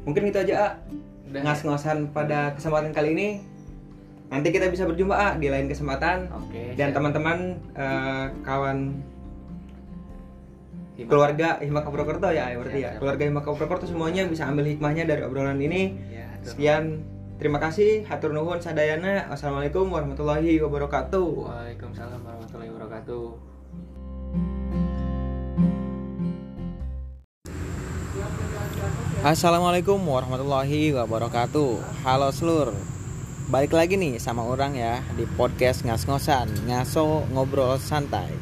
mungkin 0.03 0.23
itu 0.30 0.38
aja 0.39 0.80
Udah. 1.30 1.41
ngas-ngosan 1.43 2.11
pada 2.15 2.53
kesempatan 2.55 2.91
kali 2.91 3.15
ini. 3.15 3.30
Nanti 4.31 4.49
kita 4.49 4.69
bisa 4.73 4.89
berjumpa 4.89 5.13
ah 5.13 5.34
di 5.38 5.47
lain 5.49 5.69
kesempatan. 5.69 6.30
Oke 6.34 6.73
dan 6.73 6.89
teman-teman 6.91 7.59
eh, 7.77 8.25
kawan 8.41 8.97
Hima. 10.93 11.09
keluarga 11.09 11.57
Himaka 11.57 11.89
Purwokerto 11.89 12.30
ya 12.30 12.53
berarti 12.53 12.77
Siap, 12.77 12.85
ya. 12.85 12.89
siap. 12.93 13.01
keluarga 13.01 13.23
Himaka 13.25 13.49
Purwokerto 13.53 13.85
semuanya 13.89 14.30
bisa 14.30 14.45
ambil 14.45 14.69
hikmahnya 14.69 15.09
dari 15.09 15.21
obrolan 15.25 15.57
ini. 15.61 15.97
Ya, 16.13 16.30
sekian. 16.45 17.05
Terima 17.41 17.57
kasih. 17.57 18.05
Hatur 18.05 18.31
nuhun 18.31 18.61
sadayana. 18.61 19.25
Wassalamualaikum 19.27 19.89
warahmatullahi 19.89 20.61
wabarakatuh. 20.61 21.27
Waalaikumsalam 21.49 22.21
warahmatullahi 22.21 22.69
wabarakatuh 22.71 23.52
Assalamualaikum 29.24 30.04
warahmatullahi 30.04 30.91
wabarakatuh. 31.00 32.04
Halo 32.04 32.28
seluruh 32.36 32.76
Balik 33.48 33.72
lagi 33.72 33.95
nih 33.95 34.20
sama 34.20 34.44
orang 34.44 34.76
ya 34.76 35.00
Di 35.16 35.24
podcast 35.40 35.88
ngas-ngosan 35.88 36.68
Ngaso 36.68 37.24
ngobrol 37.32 37.80
santai. 37.80 38.36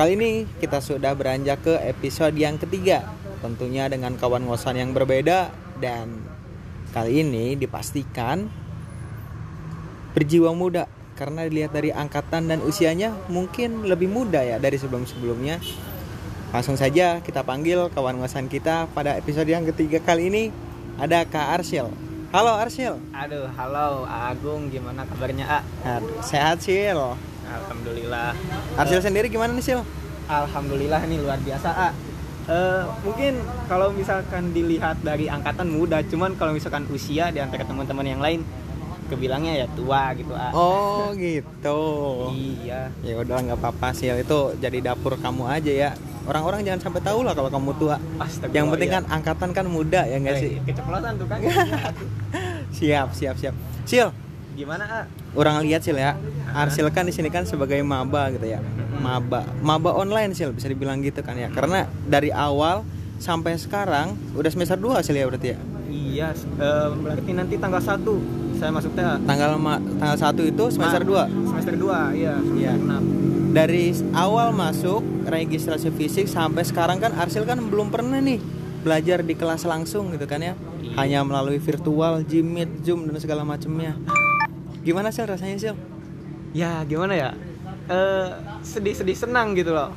Kali 0.00 0.16
ini 0.16 0.48
kita 0.56 0.80
sudah 0.80 1.12
beranjak 1.12 1.60
ke 1.60 1.76
episode 1.84 2.32
yang 2.32 2.56
ketiga 2.56 3.12
Tentunya 3.44 3.92
dengan 3.92 4.16
kawan 4.16 4.48
ngosan 4.48 4.80
yang 4.80 4.96
berbeda. 4.96 5.52
Dan 5.76 6.24
kali 6.96 7.20
ini 7.20 7.60
dipastikan 7.60 8.48
Berjiwa 10.16 10.56
muda 10.56 10.88
Karena 11.12 11.44
dilihat 11.44 11.76
dari 11.76 11.92
angkatan 11.92 12.48
dan 12.48 12.64
usianya 12.64 13.12
Mungkin 13.28 13.84
lebih 13.84 14.08
muda 14.08 14.40
ya 14.40 14.56
dari 14.56 14.80
sebelum-sebelumnya 14.80 15.60
Langsung 16.50 16.74
saja 16.74 17.22
kita 17.22 17.46
panggil 17.46 17.86
kawan 17.94 18.18
ngosan 18.18 18.50
kita 18.50 18.90
pada 18.90 19.14
episode 19.14 19.46
yang 19.46 19.62
ketiga 19.70 20.02
kali 20.02 20.34
ini 20.34 20.42
ada 20.98 21.22
Kak 21.22 21.62
Arsil. 21.62 21.86
Halo 22.34 22.58
Arsil. 22.58 22.98
Aduh, 23.14 23.46
halo 23.54 24.02
Agung, 24.10 24.66
gimana 24.66 25.06
kabarnya 25.06 25.46
A? 25.46 25.60
Aduh, 25.86 26.18
sehat 26.26 26.58
Sil. 26.66 26.98
Alhamdulillah. 27.46 28.34
Arsil 28.74 28.98
sendiri 28.98 29.30
gimana 29.30 29.54
nih 29.54 29.62
Sil? 29.62 29.80
Alhamdulillah 30.26 30.98
nih 31.06 31.22
luar 31.22 31.38
biasa 31.38 31.70
A. 31.70 31.88
Eh, 32.50 32.82
mungkin 33.06 33.38
kalau 33.70 33.94
misalkan 33.94 34.50
dilihat 34.50 34.98
dari 35.06 35.30
angkatan 35.30 35.70
muda, 35.70 36.02
cuman 36.02 36.34
kalau 36.34 36.50
misalkan 36.50 36.82
usia 36.90 37.30
di 37.30 37.38
antara 37.38 37.62
teman-teman 37.62 38.02
yang 38.02 38.18
lain 38.18 38.42
kebilangnya 39.10 39.52
ya 39.56 39.66
tua 39.68 40.14
gitu 40.14 40.30
A. 40.32 40.54
Oh 40.54 41.10
gitu. 41.12 41.80
Iya. 42.30 42.94
Ya 43.02 43.14
udah 43.18 43.36
nggak 43.42 43.58
apa-apa 43.58 43.90
Sil. 43.92 44.14
Itu 44.16 44.54
jadi 44.56 44.78
dapur 44.80 45.18
kamu 45.18 45.50
aja 45.50 45.72
ya. 45.74 45.90
orang-orang 46.20 46.62
jangan 46.62 46.80
sampai 46.86 47.02
tahu 47.02 47.26
lah 47.26 47.34
kalau 47.34 47.50
kamu 47.50 47.74
tua. 47.74 47.96
Astagfirullah, 48.16 48.54
yang 48.54 48.66
penting 48.70 48.88
iya. 48.88 48.96
kan 49.00 49.04
angkatan 49.10 49.50
kan 49.50 49.66
muda 49.66 50.00
ya 50.04 50.14
enggak 50.14 50.36
Eh, 50.36 50.40
sih? 50.40 50.52
keceplosan 50.62 51.12
tuh 51.18 51.26
kan. 51.26 51.38
Siap 52.76 53.08
siap 53.10 53.34
siap. 53.36 53.54
Sil. 53.88 54.08
Gimana 54.54 54.84
ah? 54.84 55.04
Orang 55.32 55.62
lihat 55.62 55.82
sil 55.82 55.96
ya. 55.96 56.14
Arsil 56.52 56.86
kan 56.90 57.02
di 57.02 57.10
sini 57.10 57.30
kan 57.30 57.42
sebagai 57.44 57.80
maba 57.82 58.30
gitu 58.30 58.46
ya. 58.46 58.60
Maba. 58.96 59.42
Maba 59.58 59.90
online 59.92 60.36
sil 60.36 60.52
bisa 60.52 60.68
dibilang 60.68 61.00
gitu 61.00 61.18
kan 61.20 61.34
ya. 61.34 61.48
Karena 61.48 61.88
dari 62.04 62.30
awal 62.30 62.84
sampai 63.18 63.56
sekarang 63.56 64.14
udah 64.32 64.48
semester 64.48 64.76
2 64.76 65.00
sil 65.02 65.16
ya 65.16 65.26
berarti 65.26 65.48
ya? 65.50 65.58
Iya 65.90 66.28
eh, 66.36 66.88
berarti 66.94 67.30
nanti 67.32 67.54
tanggal 67.56 67.80
1 67.80 68.06
saya 68.60 68.70
masuk 68.70 68.92
TA 68.92 69.16
tanggal 69.18 69.56
ma- 69.56 69.80
tanggal 69.96 70.18
1 70.36 70.36
itu 70.46 70.64
semester 70.68 71.00
2 71.00 71.48
semester 71.48 71.74
2 71.74 72.12
iya 72.12 72.34
Iya. 72.52 72.72
semester 72.76 73.00
6 73.00 73.56
dari 73.56 73.84
awal 74.12 74.52
masuk 74.52 75.00
registrasi 75.26 75.90
fisik 75.90 76.28
sampai 76.28 76.62
sekarang 76.62 77.00
kan 77.00 77.10
Arsil 77.12 77.42
kan 77.42 77.58
belum 77.58 77.88
pernah 77.88 78.20
nih 78.20 78.38
belajar 78.80 79.20
di 79.20 79.34
kelas 79.34 79.64
langsung 79.64 80.08
gitu 80.08 80.24
kan 80.24 80.40
ya. 80.40 80.54
Hanya 80.92 81.20
melalui 81.20 81.58
virtual, 81.58 82.22
Jimit, 82.22 82.80
Zoom 82.80 83.04
dan 83.04 83.18
segala 83.18 83.42
macamnya 83.42 83.92
gimana 84.80 85.10
sih 85.10 85.20
rasanya 85.20 85.56
sih 85.56 85.68
ya 86.52 86.84
gimana 86.84 87.12
ya? 87.12 87.30
Sedih-sedih 88.62 89.18
senang 89.18 89.52
gitu 89.52 89.70
loh. 89.70 89.90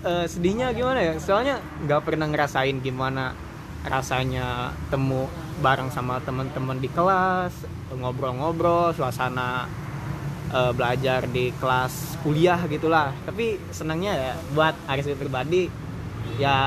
Eh, 0.00 0.24
sedihnya 0.24 0.70
gimana 0.70 1.02
ya? 1.02 1.12
Soalnya 1.18 1.58
nggak 1.82 2.00
pernah 2.02 2.24
ngerasain 2.24 2.78
gimana 2.78 3.34
rasanya 3.82 4.70
temu 4.88 5.26
bareng 5.60 5.88
sama 5.88 6.20
teman-teman 6.20 6.76
di 6.76 6.88
kelas 6.92 7.52
ngobrol-ngobrol 7.96 8.92
suasana 8.92 9.68
eh, 10.52 10.72
belajar 10.76 11.24
di 11.30 11.52
kelas 11.56 12.20
kuliah 12.20 12.60
gitulah 12.68 13.12
tapi 13.24 13.56
senangnya 13.72 14.12
ya 14.14 14.32
buat 14.52 14.74
Aris 14.90 15.08
pribadi 15.16 15.68
ya 16.36 16.58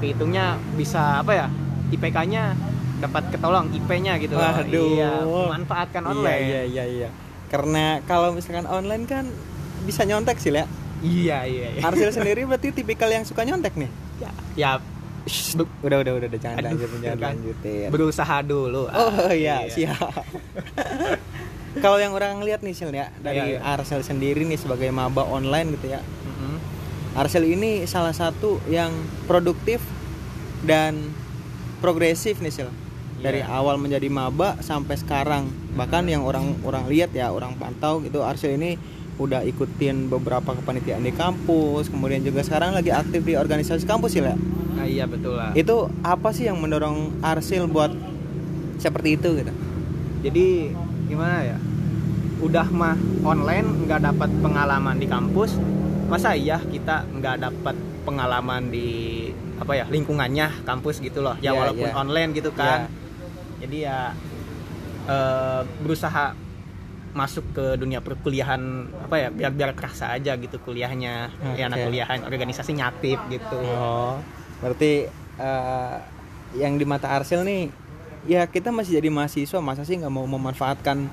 kehitungnya 0.00 0.56
bisa 0.78 1.20
apa 1.20 1.32
ya 1.34 1.46
IPK-nya 1.92 2.56
dapat 3.04 3.22
ketolong 3.28 3.68
IP-nya 3.74 4.16
gitu 4.16 4.34
loh. 4.38 4.48
Waduh. 4.48 4.88
iya 4.96 5.12
memanfaatkan 5.20 6.02
online 6.08 6.40
Iya 6.40 6.62
iya 6.64 6.84
iya. 6.88 7.08
Karena 7.52 8.00
kalau 8.08 8.32
misalkan 8.32 8.64
online 8.64 9.04
kan 9.04 9.28
bisa 9.84 10.08
nyontek 10.08 10.40
sih 10.40 10.54
ya. 10.54 10.64
iya 11.04 11.44
iya, 11.44 11.68
iya. 11.76 11.80
Arsil 11.84 12.08
sendiri 12.16 12.48
berarti 12.48 12.72
tipikal 12.72 13.12
yang 13.12 13.28
suka 13.28 13.44
nyontek 13.44 13.76
nih. 13.76 13.90
ya, 14.22 14.30
ya 14.56 14.70
Udah 15.80 15.98
udah 15.98 16.12
udah, 16.14 16.26
udah 16.26 16.38
jangan 16.38 16.56
Aduh, 16.58 16.68
lanjutin 16.70 16.98
jangan 17.00 17.18
kan. 17.18 17.30
lanjutin. 17.32 17.88
berusaha 17.88 18.36
dulu 18.40 18.82
Oh 18.86 19.10
Ah, 19.22 19.32
iya, 19.32 19.64
siap. 19.66 19.96
kalau 21.80 21.96
yang 21.96 22.12
orang 22.12 22.38
lihat 22.40 22.60
nih 22.60 22.72
Sil 22.72 22.90
ya 22.90 23.08
dari 23.18 23.40
Iya, 23.50 23.58
iya. 23.58 23.74
Arsil 23.74 24.00
sendiri 24.00 24.42
nih 24.42 24.56
sebagai 24.56 24.86
maba 24.90 25.22
online 25.22 25.74
gitu 25.74 25.90
ya. 25.90 26.00
Mm-mm. 26.00 26.56
Arsil 27.14 27.42
ini 27.42 27.84
salah 27.84 28.12
satu 28.12 28.62
yang 28.66 28.92
produktif 29.24 29.82
dan 30.60 31.10
progresif 31.78 32.38
nih 32.38 32.52
Sil. 32.52 32.70
Dari 33.16 33.40
Iya. 33.40 33.48
awal 33.50 33.76
menjadi 33.76 34.06
maba 34.06 34.60
sampai 34.60 34.94
sekarang. 34.94 35.48
Bahkan 35.72 36.04
yang 36.06 36.22
orang-orang 36.22 36.84
lihat 36.86 37.10
ya, 37.10 37.28
orang 37.28 37.54
pantau 37.54 37.98
gitu 37.98 38.20
Arsil 38.20 38.54
ini 38.54 38.76
udah 39.14 39.46
ikutin 39.46 40.10
beberapa 40.10 40.54
kepanitiaan 40.54 41.02
di 41.02 41.14
kampus, 41.14 41.86
kemudian 41.86 42.20
juga 42.20 42.42
sekarang 42.42 42.74
lagi 42.74 42.90
aktif 42.90 43.22
di 43.22 43.38
organisasi 43.38 43.86
kampus 43.86 44.14
Sil 44.18 44.26
ya. 44.26 44.36
Nah, 44.74 44.90
iya 44.90 45.06
betul 45.06 45.38
lah 45.38 45.54
Itu 45.54 45.86
apa 46.02 46.34
sih 46.34 46.50
yang 46.50 46.58
mendorong 46.58 47.22
Arsil 47.22 47.70
buat 47.70 47.94
seperti 48.76 49.16
itu 49.16 49.38
gitu? 49.38 49.54
jadi 50.24 50.72
gimana 51.04 51.44
ya 51.44 51.58
udah 52.40 52.66
mah 52.72 52.96
online 53.28 53.84
nggak 53.84 54.00
dapat 54.08 54.30
pengalaman 54.40 54.96
di 54.96 55.04
kampus 55.04 55.60
masa 56.08 56.32
iya 56.32 56.56
kita 56.64 57.04
nggak 57.12 57.44
dapat 57.44 57.76
pengalaman 58.08 58.72
di 58.72 59.28
apa 59.60 59.72
ya 59.76 59.84
lingkungannya 59.88 60.64
kampus 60.64 61.04
gitu 61.04 61.20
loh 61.20 61.36
ya 61.44 61.52
Iya, 61.52 61.60
walaupun 61.60 61.88
iya. 61.92 61.96
online 61.96 62.30
gitu 62.32 62.50
kan 62.56 62.88
jadi 63.60 63.76
ya 63.84 63.98
eh, 65.08 65.60
berusaha 65.84 66.32
masuk 67.14 67.46
ke 67.50 67.78
dunia 67.78 67.98
perkuliahan 67.98 68.60
apa 69.00 69.14
ya 69.16 69.28
biar 69.30 69.50
biar 69.50 69.70
kerasa 69.72 70.10
aja 70.10 70.34
gitu 70.34 70.58
kuliahnya 70.58 71.30
ya 71.54 71.64
anak 71.64 71.86
kuliahan 71.86 72.18
organisasi 72.22 72.74
nyatip 72.74 73.22
gitu 73.30 73.54
Oh, 73.56 74.18
berarti 74.58 75.06
eh, 75.38 75.96
yang 76.54 76.74
di 76.74 76.82
mata 76.82 77.10
Arsil 77.10 77.42
nih, 77.42 77.70
ya 78.24 78.46
kita 78.46 78.70
masih 78.70 78.98
jadi 78.98 79.10
mahasiswa, 79.10 79.58
masa 79.58 79.82
sih 79.82 79.94
nggak 79.94 80.08
mau 80.08 80.22
memanfaatkan 80.24 81.06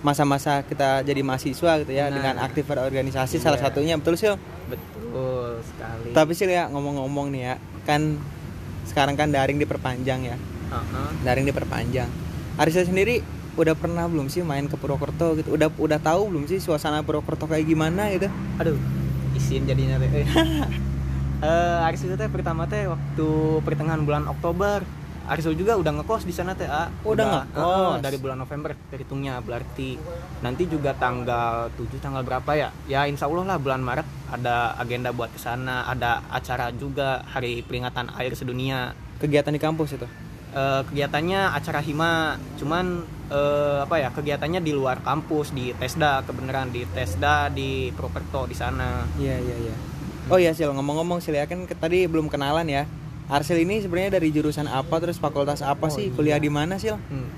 masa-masa 0.00 0.60
kita 0.62 1.00
jadi 1.00 1.20
mahasiswa 1.20 1.78
gitu 1.78 1.92
ya 1.92 2.08
Nah. 2.08 2.12
dengan 2.12 2.34
aktif 2.40 2.66
organisasi 2.66 3.36
Iya. 3.36 3.44
salah 3.44 3.60
satunya 3.60 3.94
betul 3.94 4.16
sih. 4.16 4.32
betul 4.66 5.60
sekali 5.62 6.10
Tapi 6.10 6.32
sih 6.32 6.44
ya 6.46 6.66
ngomong-ngomong 6.66 7.28
nih 7.28 7.42
ya, 7.42 7.54
kan 7.82 8.16
sekarang 8.82 9.14
kan 9.14 9.28
daring 9.28 9.56
diperpanjang 9.56 10.20
ya, 10.24 10.36
Heeh. 10.68 11.08
daring 11.22 11.44
diperpanjang. 11.44 12.08
Arsil 12.54 12.84
sendiri 12.84 13.20
udah 13.52 13.74
pernah 13.74 14.04
belum 14.04 14.26
sih 14.26 14.40
main 14.40 14.64
ke 14.64 14.74
Purwokerto 14.74 15.36
gitu? 15.36 15.52
Udah 15.52 15.68
udah 15.70 15.98
tahu 15.98 16.28
belum 16.28 16.44
sih 16.44 16.56
suasana 16.56 17.00
Purwokerto 17.00 17.44
kayak 17.44 17.64
gimana 17.64 18.08
gitu? 18.10 18.28
aduh 18.56 18.76
isin 19.32 19.64
jadinya 19.64 19.96
teh 19.96 20.08
eh 21.42 21.78
Arisul 21.82 22.14
teh 22.14 22.28
pertama 22.28 22.64
teh 22.64 22.86
waktu 22.86 23.28
pertengahan 23.60 24.02
bulan 24.02 24.24
Oktober 24.26 24.84
Arisul 25.22 25.54
juga 25.54 25.78
udah 25.78 25.92
ngekos 25.96 26.22
di 26.22 26.34
sana 26.34 26.52
teh 26.52 26.66
ah. 26.66 26.90
Oh, 27.02 27.14
udah 27.14 27.46
ngekos. 27.46 27.94
eh, 27.94 27.94
dari 28.02 28.16
bulan 28.18 28.36
November 28.36 28.74
terhitungnya 28.88 29.38
berarti 29.38 29.94
nanti 30.40 30.66
juga 30.66 30.92
tanggal 30.92 31.70
7 31.72 31.98
tanggal 31.98 32.22
berapa 32.22 32.50
ya 32.52 32.68
ya 32.84 33.06
insya 33.06 33.26
Allah 33.26 33.46
lah 33.48 33.58
bulan 33.58 33.80
Maret 33.80 34.04
ada 34.28 34.74
agenda 34.76 35.10
buat 35.10 35.30
ke 35.30 35.38
sana 35.38 35.86
ada 35.86 36.22
acara 36.28 36.70
juga 36.70 37.22
hari 37.24 37.62
peringatan 37.62 38.10
air 38.16 38.34
sedunia 38.34 38.92
Kegiatan 39.16 39.54
di 39.54 39.62
kampus 39.62 39.94
itu? 39.94 40.06
Eh, 40.52 40.82
kegiatannya 40.84 41.48
acara 41.48 41.80
hima 41.80 42.36
cuman 42.60 43.00
eh, 43.32 43.78
apa 43.80 43.96
ya 43.96 44.12
kegiatannya 44.12 44.60
di 44.60 44.76
luar 44.76 45.00
kampus 45.00 45.48
di 45.48 45.72
Tesda 45.72 46.20
kebenaran 46.22 46.68
di 46.68 46.84
Tesda 46.84 47.48
di 47.48 47.88
Purwokerto 47.88 48.44
di 48.44 48.52
sana 48.52 49.00
Iya 49.16 49.40
iya 49.40 49.56
iya. 49.58 49.74
Oh 50.28 50.36
iya 50.36 50.52
Sil 50.52 50.68
ngomong-ngomong 50.70 51.24
Sil 51.24 51.32
ya 51.32 51.48
kan 51.48 51.64
tadi 51.66 52.04
belum 52.04 52.28
kenalan 52.28 52.68
ya. 52.68 52.84
Arsil 53.32 53.56
ini 53.58 53.80
sebenarnya 53.80 54.20
dari 54.20 54.28
jurusan 54.28 54.68
apa 54.68 54.92
terus 55.00 55.16
fakultas 55.16 55.64
apa 55.64 55.88
Oh, 55.88 55.90
sih? 55.90 56.12
iya. 56.12 56.14
Kuliah 56.14 56.36
di 56.36 56.52
mana 56.52 56.76
Sil? 56.76 57.00
Hmm. 57.00 57.32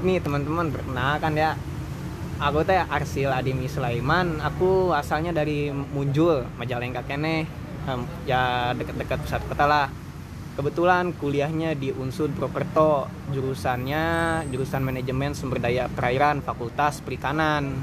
Nih 0.00 0.22
teman-teman 0.22 0.70
perkenalkan 0.70 1.34
ya. 1.34 1.58
Aku 2.38 2.62
teh 2.62 2.78
Arsil 2.78 3.34
Adimi 3.34 3.66
Sulaiman. 3.66 4.38
Aku 4.38 4.94
asalnya 4.94 5.34
dari 5.34 5.74
Munjul, 5.74 6.46
Majalengka 6.54 7.02
kene. 7.02 7.50
Ya 8.24 8.70
dekat-dekat 8.72 9.26
pusat 9.26 9.42
kota 9.42 9.66
lah. 9.66 9.86
Kebetulan 10.56 11.12
kuliahnya 11.12 11.76
di 11.76 11.92
Unsud 11.92 12.32
Purwokerto, 12.32 13.12
jurusannya 13.28 14.04
jurusan 14.48 14.80
manajemen 14.80 15.36
sumber 15.36 15.60
daya 15.60 15.84
perairan, 15.86 16.40
Fakultas 16.40 17.04
Perikanan 17.04 17.76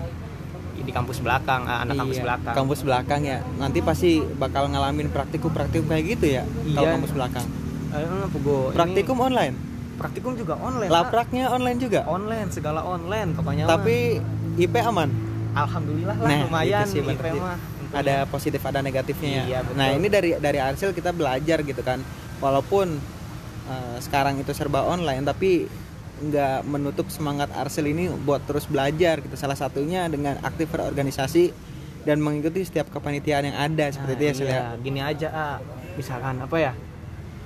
di 0.74 0.92
kampus 0.92 1.22
belakang, 1.22 1.64
ah, 1.64 1.86
anak 1.86 1.96
kampus 1.96 2.18
Iya, 2.18 2.26
belakang. 2.28 2.54
Kampus 2.58 2.80
belakang 2.82 3.22
ya. 3.24 3.40
Nanti 3.56 3.80
pasti 3.80 4.20
bakal 4.20 4.68
ngalamin 4.68 5.08
praktikum-praktikum 5.08 5.88
kayak 5.88 6.06
gitu 6.12 6.26
ya 6.34 6.44
kalau 6.74 6.84
Iya. 6.84 6.94
kampus 6.98 7.14
belakang. 7.14 7.46
Eh, 7.94 8.26
Pugo, 8.28 8.58
ini 8.68 8.76
Praktikum 8.76 9.18
online. 9.22 9.56
praktikum 9.94 10.34
juga 10.34 10.58
online. 10.58 10.90
Lapraknya 10.90 11.54
online 11.54 11.78
juga. 11.78 12.02
online, 12.04 12.50
segala 12.50 12.82
online 12.82 13.38
pokoknya. 13.38 13.64
mah. 13.64 13.78
Tapi 13.78 14.18
IP 14.58 14.76
aman. 14.76 15.10
alhamdulillah 15.54 16.18
lah 16.18 16.26
Nah, 16.26 16.38
lumayan 16.50 16.86
sih 16.90 17.00
IP 17.00 17.38
mah. 17.38 17.62
Ada 17.94 18.26
positif 18.26 18.58
ada 18.66 18.82
negatifnya 18.82 19.30
ya. 19.30 19.44
Iya, 19.46 19.60
betul. 19.62 19.78
Nah, 19.78 19.88
ini 19.94 20.08
dari 20.10 20.30
dari 20.36 20.58
Arsil 20.58 20.90
kita 20.92 21.14
belajar 21.14 21.62
gitu 21.62 21.86
kan. 21.86 22.02
Walaupun 22.44 23.00
eh, 23.72 23.98
sekarang 24.04 24.36
itu 24.38 24.52
serba 24.52 24.84
online 24.84 25.24
tapi 25.24 25.66
nggak 26.24 26.68
menutup 26.68 27.08
semangat 27.08 27.50
Arsil 27.56 27.88
ini 27.88 28.12
buat 28.12 28.44
terus 28.44 28.68
belajar 28.68 29.24
gitu. 29.24 29.34
Salah 29.34 29.56
satunya 29.56 30.06
dengan 30.12 30.36
aktif 30.44 30.68
berorganisasi 30.70 31.56
dan 32.04 32.20
mengikuti 32.20 32.68
setiap 32.68 32.92
kepanitiaan 32.92 33.48
yang 33.48 33.58
ada 33.58 33.88
seperti 33.88 34.14
itu 34.20 34.24
ya, 34.28 34.34
Sil, 34.36 34.48
ya. 34.48 34.52
iya, 34.52 34.66
gini 34.76 35.00
aja 35.00 35.28
ah. 35.32 35.58
misalkan 35.96 36.36
apa 36.44 36.58
ya 36.60 36.74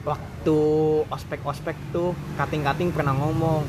waktu 0.01 0.57
ospek-ospek 1.13 1.77
tuh 1.93 2.17
kating-kating 2.41 2.89
pernah 2.89 3.13
ngomong 3.13 3.61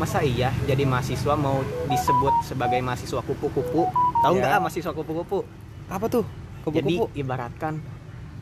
masa 0.00 0.24
iya 0.24 0.48
jadi 0.64 0.88
mahasiswa 0.88 1.34
mau 1.36 1.60
disebut 1.86 2.34
sebagai 2.40 2.80
mahasiswa 2.80 3.20
kupu-kupu 3.20 3.84
tahu 4.24 4.32
nggak 4.40 4.52
ah 4.54 4.60
mahasiswa 4.64 4.90
kupu-kupu 4.90 5.44
Apa 5.92 6.06
tuh? 6.08 6.24
jadi 6.72 7.04
Kupu-kupu. 7.04 7.20
ibaratkan 7.20 7.74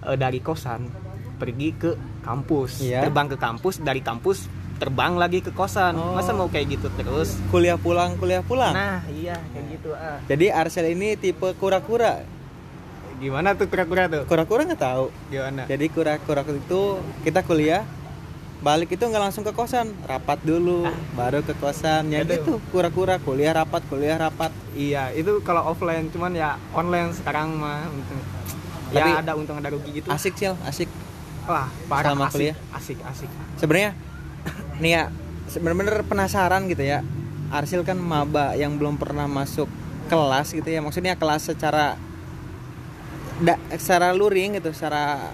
eh, 0.06 0.16
dari 0.16 0.38
kosan 0.38 0.86
pergi 1.42 1.74
ke 1.74 1.90
kampus 2.22 2.78
Iya. 2.80 3.02
terbang 3.02 3.26
ke 3.26 3.34
kampus 3.36 3.74
dari 3.78 3.98
kampus 3.98 4.46
terbang 4.78 5.14
lagi 5.14 5.38
ke 5.38 5.50
kosan 5.50 5.94
Oh. 5.94 6.14
masa 6.14 6.30
mau 6.30 6.46
kayak 6.46 6.66
gitu 6.72 6.86
terus 6.92 7.34
Kuliah 7.50 7.74
pulang, 7.74 8.14
kuliah 8.14 8.40
pulang. 8.40 8.70
nah 8.70 9.02
iya 9.08 9.34
kayak 9.50 9.66
gitu 9.72 9.90
ah 9.92 10.22
Jadi 10.24 10.46
Arsil 10.48 10.86
ini 10.88 11.14
tipe 11.14 11.50
kura-kura. 11.52 12.22
gimana 13.18 13.54
tuh 13.54 13.66
kura-kura 13.66 14.06
tuh 14.06 14.22
Kura-kura 14.24 14.62
nggak 14.64 14.78
tahu. 14.80 15.06
gimana 15.28 15.66
Jadi 15.66 15.86
kura-kura 15.88 16.42
itu 16.44 16.80
kita 17.22 17.42
kuliah 17.42 17.82
balik 18.60 18.90
itu 18.90 19.02
nggak 19.02 19.18
langsung 19.20 19.42
ke 19.42 19.50
kosan, 19.50 19.90
rapat 20.04 20.38
dulu, 20.40 20.86
baru 21.12 21.42
ke 21.42 21.50
kosan. 21.52 22.06
Ya 22.06 22.22
gitu, 22.22 22.62
kura-kura 22.70 23.18
kuliah 23.18 23.50
rapat, 23.52 23.82
kuliah 23.90 24.14
rapat. 24.16 24.54
Iya, 24.72 25.10
itu 25.10 25.42
kalau 25.42 25.66
offline 25.66 26.06
cuman 26.08 26.30
ya 26.30 26.54
online 26.70 27.10
sekarang 27.10 27.58
mah. 27.58 27.90
ya 28.92 29.02
Tapi- 29.02 29.18
ada 29.18 29.32
untung 29.34 29.56
ada 29.56 29.66
rugi 29.66 29.98
gitu 29.98 30.06
asik 30.06 30.36
sih 30.36 30.52
asik 30.62 30.84
wah 31.46 31.68
parah 31.90 32.12
Selama 32.12 32.24
asik, 32.28 32.34
kuliah? 32.36 32.56
asik 32.76 32.98
asik. 33.02 33.30
Sebenarnya 33.58 33.92
nih 34.78 34.92
ya 34.92 35.02
bener-bener 35.60 36.02
penasaran 36.06 36.66
gitu 36.70 36.82
ya. 36.82 37.04
Arsil 37.52 37.84
kan 37.84 38.00
maba 38.00 38.56
yang 38.56 38.80
belum 38.80 38.96
pernah 38.96 39.28
masuk 39.28 39.68
kelas 40.08 40.56
gitu 40.56 40.64
ya. 40.66 40.80
Maksudnya 40.80 41.20
kelas 41.20 41.52
secara 41.52 42.00
da, 43.42 43.60
secara 43.76 44.14
luring 44.16 44.56
gitu 44.56 44.72
secara 44.72 45.32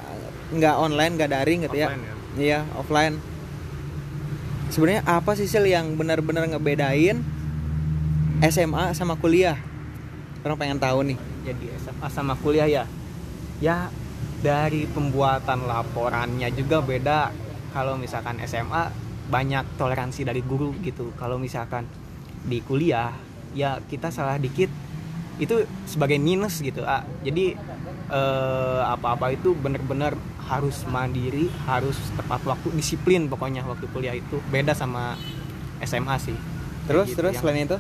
nggak 0.49 0.75
online 0.81 1.13
nggak 1.15 1.31
daring 1.31 1.61
gitu 1.69 1.77
Offline 1.77 2.01
ya? 2.03 2.15
Iya 2.39 2.61
offline. 2.79 3.15
Sebenarnya 4.69 5.03
apa 5.09 5.33
sih 5.35 5.49
Sil 5.49 5.65
yang 5.65 5.97
benar-benar 5.97 6.45
ngebedain 6.51 7.25
SMA 8.45 8.93
sama 8.95 9.17
kuliah? 9.17 9.57
Orang 10.45 10.61
pengen 10.61 10.79
tahu 10.79 11.03
nih. 11.03 11.19
Jadi 11.47 11.67
SMA 11.83 12.07
sama 12.13 12.35
kuliah 12.39 12.69
ya? 12.69 12.85
Ya 13.59 13.91
dari 14.39 14.86
pembuatan 14.86 15.66
laporannya 15.66 16.48
juga 16.55 16.78
beda. 16.82 17.31
Kalau 17.74 17.98
misalkan 17.98 18.40
SMA 18.47 18.90
banyak 19.28 19.77
toleransi 19.77 20.24
dari 20.24 20.40
guru 20.40 20.73
gitu. 20.81 21.12
Kalau 21.19 21.36
misalkan 21.36 21.85
di 22.47 22.65
kuliah 22.65 23.12
ya 23.52 23.82
kita 23.85 24.09
salah 24.09 24.39
dikit 24.40 24.70
itu 25.39 25.66
sebagai 25.86 26.19
minus 26.19 26.59
gitu 26.62 26.82
ah 26.82 27.02
jadi 27.23 27.55
eh, 28.10 28.81
apa-apa 28.82 29.35
itu 29.35 29.55
bener-bener 29.55 30.15
harus 30.48 30.82
mandiri 30.89 31.47
harus 31.69 31.94
tepat 32.16 32.40
waktu 32.48 32.73
disiplin 32.73 33.28
pokoknya 33.28 33.66
waktu 33.69 33.86
kuliah 33.93 34.16
itu. 34.16 34.40
Beda 34.48 34.73
sama 34.73 35.19
SMA 35.85 36.16
sih. 36.19 36.36
Terus 36.89 37.12
gitu. 37.12 37.20
terus 37.20 37.36
Yang- 37.36 37.43
selain 37.44 37.66
itu? 37.69 37.78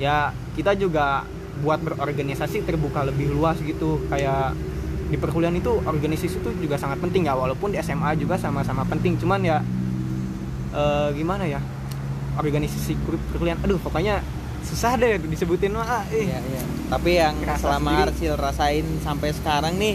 Ya 0.00 0.32
kita 0.56 0.72
juga 0.76 1.28
buat 1.60 1.80
berorganisasi 1.80 2.64
terbuka 2.64 3.04
lebih 3.04 3.32
luas 3.36 3.60
gitu. 3.60 4.00
Kayak 4.08 4.56
di 5.06 5.16
perkuliahan 5.16 5.54
itu 5.54 5.70
organisasi 5.86 6.42
itu 6.42 6.50
juga 6.58 6.76
sangat 6.76 6.98
penting 6.98 7.30
ya 7.30 7.34
walaupun 7.38 7.70
di 7.70 7.78
SMA 7.78 8.18
juga 8.18 8.34
sama-sama 8.34 8.82
penting 8.86 9.14
cuman 9.18 9.40
ya 9.42 9.58
eh, 10.74 11.08
gimana 11.14 11.46
ya 11.46 11.60
organisasi 12.36 12.98
per- 13.06 13.22
perkuliahan 13.32 13.62
aduh 13.62 13.78
pokoknya 13.80 14.20
susah 14.66 14.98
deh 14.98 15.22
disebutin 15.22 15.70
mah 15.70 16.02
ah, 16.02 16.04
ih. 16.10 16.26
Iya, 16.26 16.38
iya. 16.42 16.62
Tapi 16.90 17.10
yang 17.22 17.38
Ngerasa 17.38 17.70
selama 17.70 17.90
sendiri. 17.94 18.02
Arsil 18.10 18.34
rasain 18.34 18.86
sampai 18.98 19.30
sekarang 19.30 19.74
nih 19.78 19.94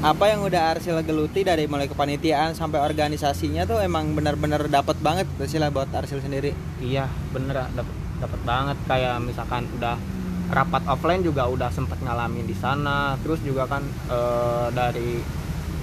apa 0.00 0.32
yang 0.32 0.40
udah 0.40 0.72
Arsil 0.72 0.96
geluti 1.04 1.44
dari 1.44 1.68
mulai 1.68 1.84
kepanitiaan 1.84 2.56
sampai 2.56 2.80
organisasinya 2.80 3.68
tuh 3.68 3.84
emang 3.84 4.16
benar-benar 4.16 4.64
dapat 4.72 4.96
banget 5.04 5.28
sih 5.44 5.60
lah 5.60 5.68
buat 5.68 5.92
Arsil 5.92 6.24
sendiri. 6.24 6.56
iya 6.80 7.04
bener 7.36 7.68
dapat 7.76 7.94
dapat 8.16 8.40
banget 8.48 8.76
kayak 8.88 9.20
misalkan 9.20 9.68
udah 9.76 10.00
rapat 10.50 10.82
offline 10.90 11.22
juga 11.22 11.46
udah 11.46 11.70
sempat 11.70 12.02
ngalamin 12.02 12.44
di 12.44 12.56
sana. 12.58 13.14
Terus 13.22 13.40
juga 13.46 13.70
kan 13.70 13.86
eh, 13.86 14.68
dari 14.74 15.22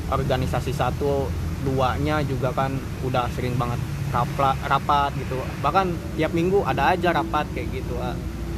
organisasi 0.08 0.72
satu 0.72 1.28
duanya 1.68 2.24
juga 2.24 2.54
kan 2.54 2.76
udah 3.04 3.28
sering 3.34 3.56
banget 3.60 3.80
rapla, 4.12 4.56
rapat 4.68 5.12
gitu. 5.20 5.40
Bahkan 5.64 6.16
tiap 6.20 6.32
minggu 6.32 6.64
ada 6.64 6.96
aja 6.96 7.12
rapat 7.16 7.48
kayak 7.56 7.84
gitu 7.84 7.96
ah. 8.00 8.16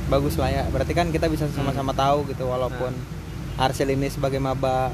Bagus 0.09 0.37
lah 0.41 0.49
ya. 0.49 0.63
Berarti 0.69 0.93
kan 0.97 1.13
kita 1.13 1.29
bisa 1.29 1.45
sama-sama 1.53 1.93
tahu 1.93 2.25
gitu 2.29 2.49
walaupun 2.49 2.93
Arsil 3.59 3.91
ini 3.93 4.09
sebagai 4.09 4.41
maba 4.41 4.93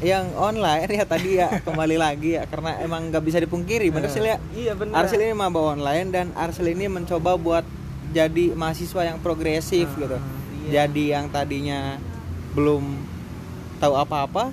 yang 0.00 0.32
online 0.32 0.88
ya 0.96 1.04
tadi 1.04 1.36
ya 1.36 1.48
kembali 1.60 1.96
lagi 2.00 2.40
ya. 2.40 2.48
Karena 2.48 2.80
emang 2.80 3.12
nggak 3.12 3.24
bisa 3.24 3.38
dipungkiri 3.40 3.92
bener 3.92 4.08
sih 4.08 4.24
ya. 4.24 4.40
iya 4.56 4.72
bener. 4.72 4.96
Arsil 4.96 5.20
ini 5.20 5.36
maba 5.36 5.76
online 5.76 6.08
dan 6.12 6.32
Arsil 6.36 6.72
ini 6.72 6.88
mencoba 6.88 7.36
buat 7.36 7.64
jadi 8.10 8.44
mahasiswa 8.52 9.02
yang 9.04 9.18
progresif 9.18 9.86
gitu. 9.88 10.18
iya. 10.66 10.84
Jadi 10.84 11.04
yang 11.10 11.26
tadinya 11.26 11.96
belum 12.50 12.82
tahu 13.76 13.94
apa-apa, 13.94 14.50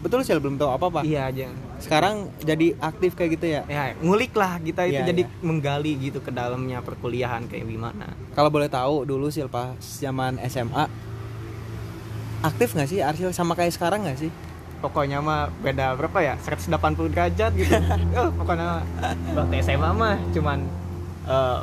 betul 0.00 0.20
sih 0.20 0.32
belum 0.32 0.56
tahu 0.56 0.70
apa-apa. 0.70 1.00
iya 1.02 1.28
aja 1.28 1.48
Sekarang 1.76 2.32
jadi 2.40 2.72
aktif 2.78 3.12
kayak 3.12 3.30
gitu 3.36 3.46
ya. 3.50 3.62
ya 3.66 3.92
ngulik 3.98 4.32
lah 4.32 4.56
kita 4.56 4.88
itu 4.88 4.96
Iya, 4.96 5.06
jadi 5.06 5.22
iya. 5.22 5.44
menggali 5.44 5.92
gitu 6.00 6.18
ke 6.18 6.32
dalamnya 6.32 6.80
perkuliahan 6.80 7.44
kayak 7.44 7.68
gimana 7.68 8.16
Kalau 8.32 8.48
boleh 8.48 8.64
tahu 8.66 9.04
dulu 9.04 9.28
sih 9.28 9.44
pas 9.44 9.76
zaman 9.76 10.40
SMA 10.48 10.88
aktif 12.40 12.72
nggak 12.72 12.88
sih 12.88 13.00
Arsil 13.00 13.28
sama 13.30 13.52
kayak 13.52 13.72
sekarang 13.72 14.04
nggak 14.04 14.18
sih? 14.18 14.32
pokoknya 14.76 15.18
mah 15.18 15.48
beda 15.60 15.96
berapa 15.96 16.20
ya 16.22 16.34
180 16.38 16.68
derajat 17.08 17.50
gitu 17.52 17.72
oh, 18.20 18.28
pokoknya 18.36 18.84
waktu 19.32 19.56
SMA 19.60 19.90
mah 19.90 20.20
cuman 20.30 20.58
eh, 21.26 21.58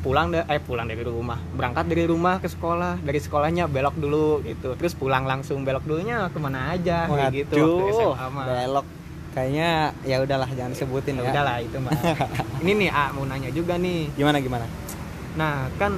pulang 0.00 0.32
da- 0.32 0.48
eh 0.48 0.56
pulang 0.58 0.88
dari 0.88 1.04
rumah 1.04 1.36
berangkat 1.52 1.84
dari 1.84 2.04
rumah 2.04 2.40
ke 2.40 2.48
sekolah 2.48 3.00
dari 3.00 3.20
sekolahnya 3.20 3.68
belok 3.68 3.94
dulu 3.94 4.40
gitu 4.42 4.72
terus 4.74 4.96
pulang 4.96 5.28
langsung 5.28 5.60
belok 5.60 5.84
dulunya 5.84 6.32
ke 6.32 6.38
mana 6.40 6.72
aja 6.72 7.04
kayak 7.04 7.32
gitu 7.36 7.54
waktu 7.54 7.84
Waduh, 7.84 8.12
SMA 8.16 8.26
mah 8.30 8.46
belok. 8.46 8.86
Kayaknya 9.30 9.70
ya 10.02 10.16
udahlah 10.18 10.50
jangan 10.50 10.74
sebutin 10.74 11.14
ya 11.14 11.22
ya. 11.22 11.30
udahlah 11.30 11.56
itu 11.62 11.76
mah 11.78 11.92
ini 12.64 12.72
nih 12.76 12.90
ah 12.90 13.14
mau 13.14 13.22
nanya 13.22 13.52
juga 13.52 13.78
nih 13.78 14.10
Gimana 14.16 14.42
gimana? 14.42 14.66
Nah, 15.38 15.70
kan 15.78 15.94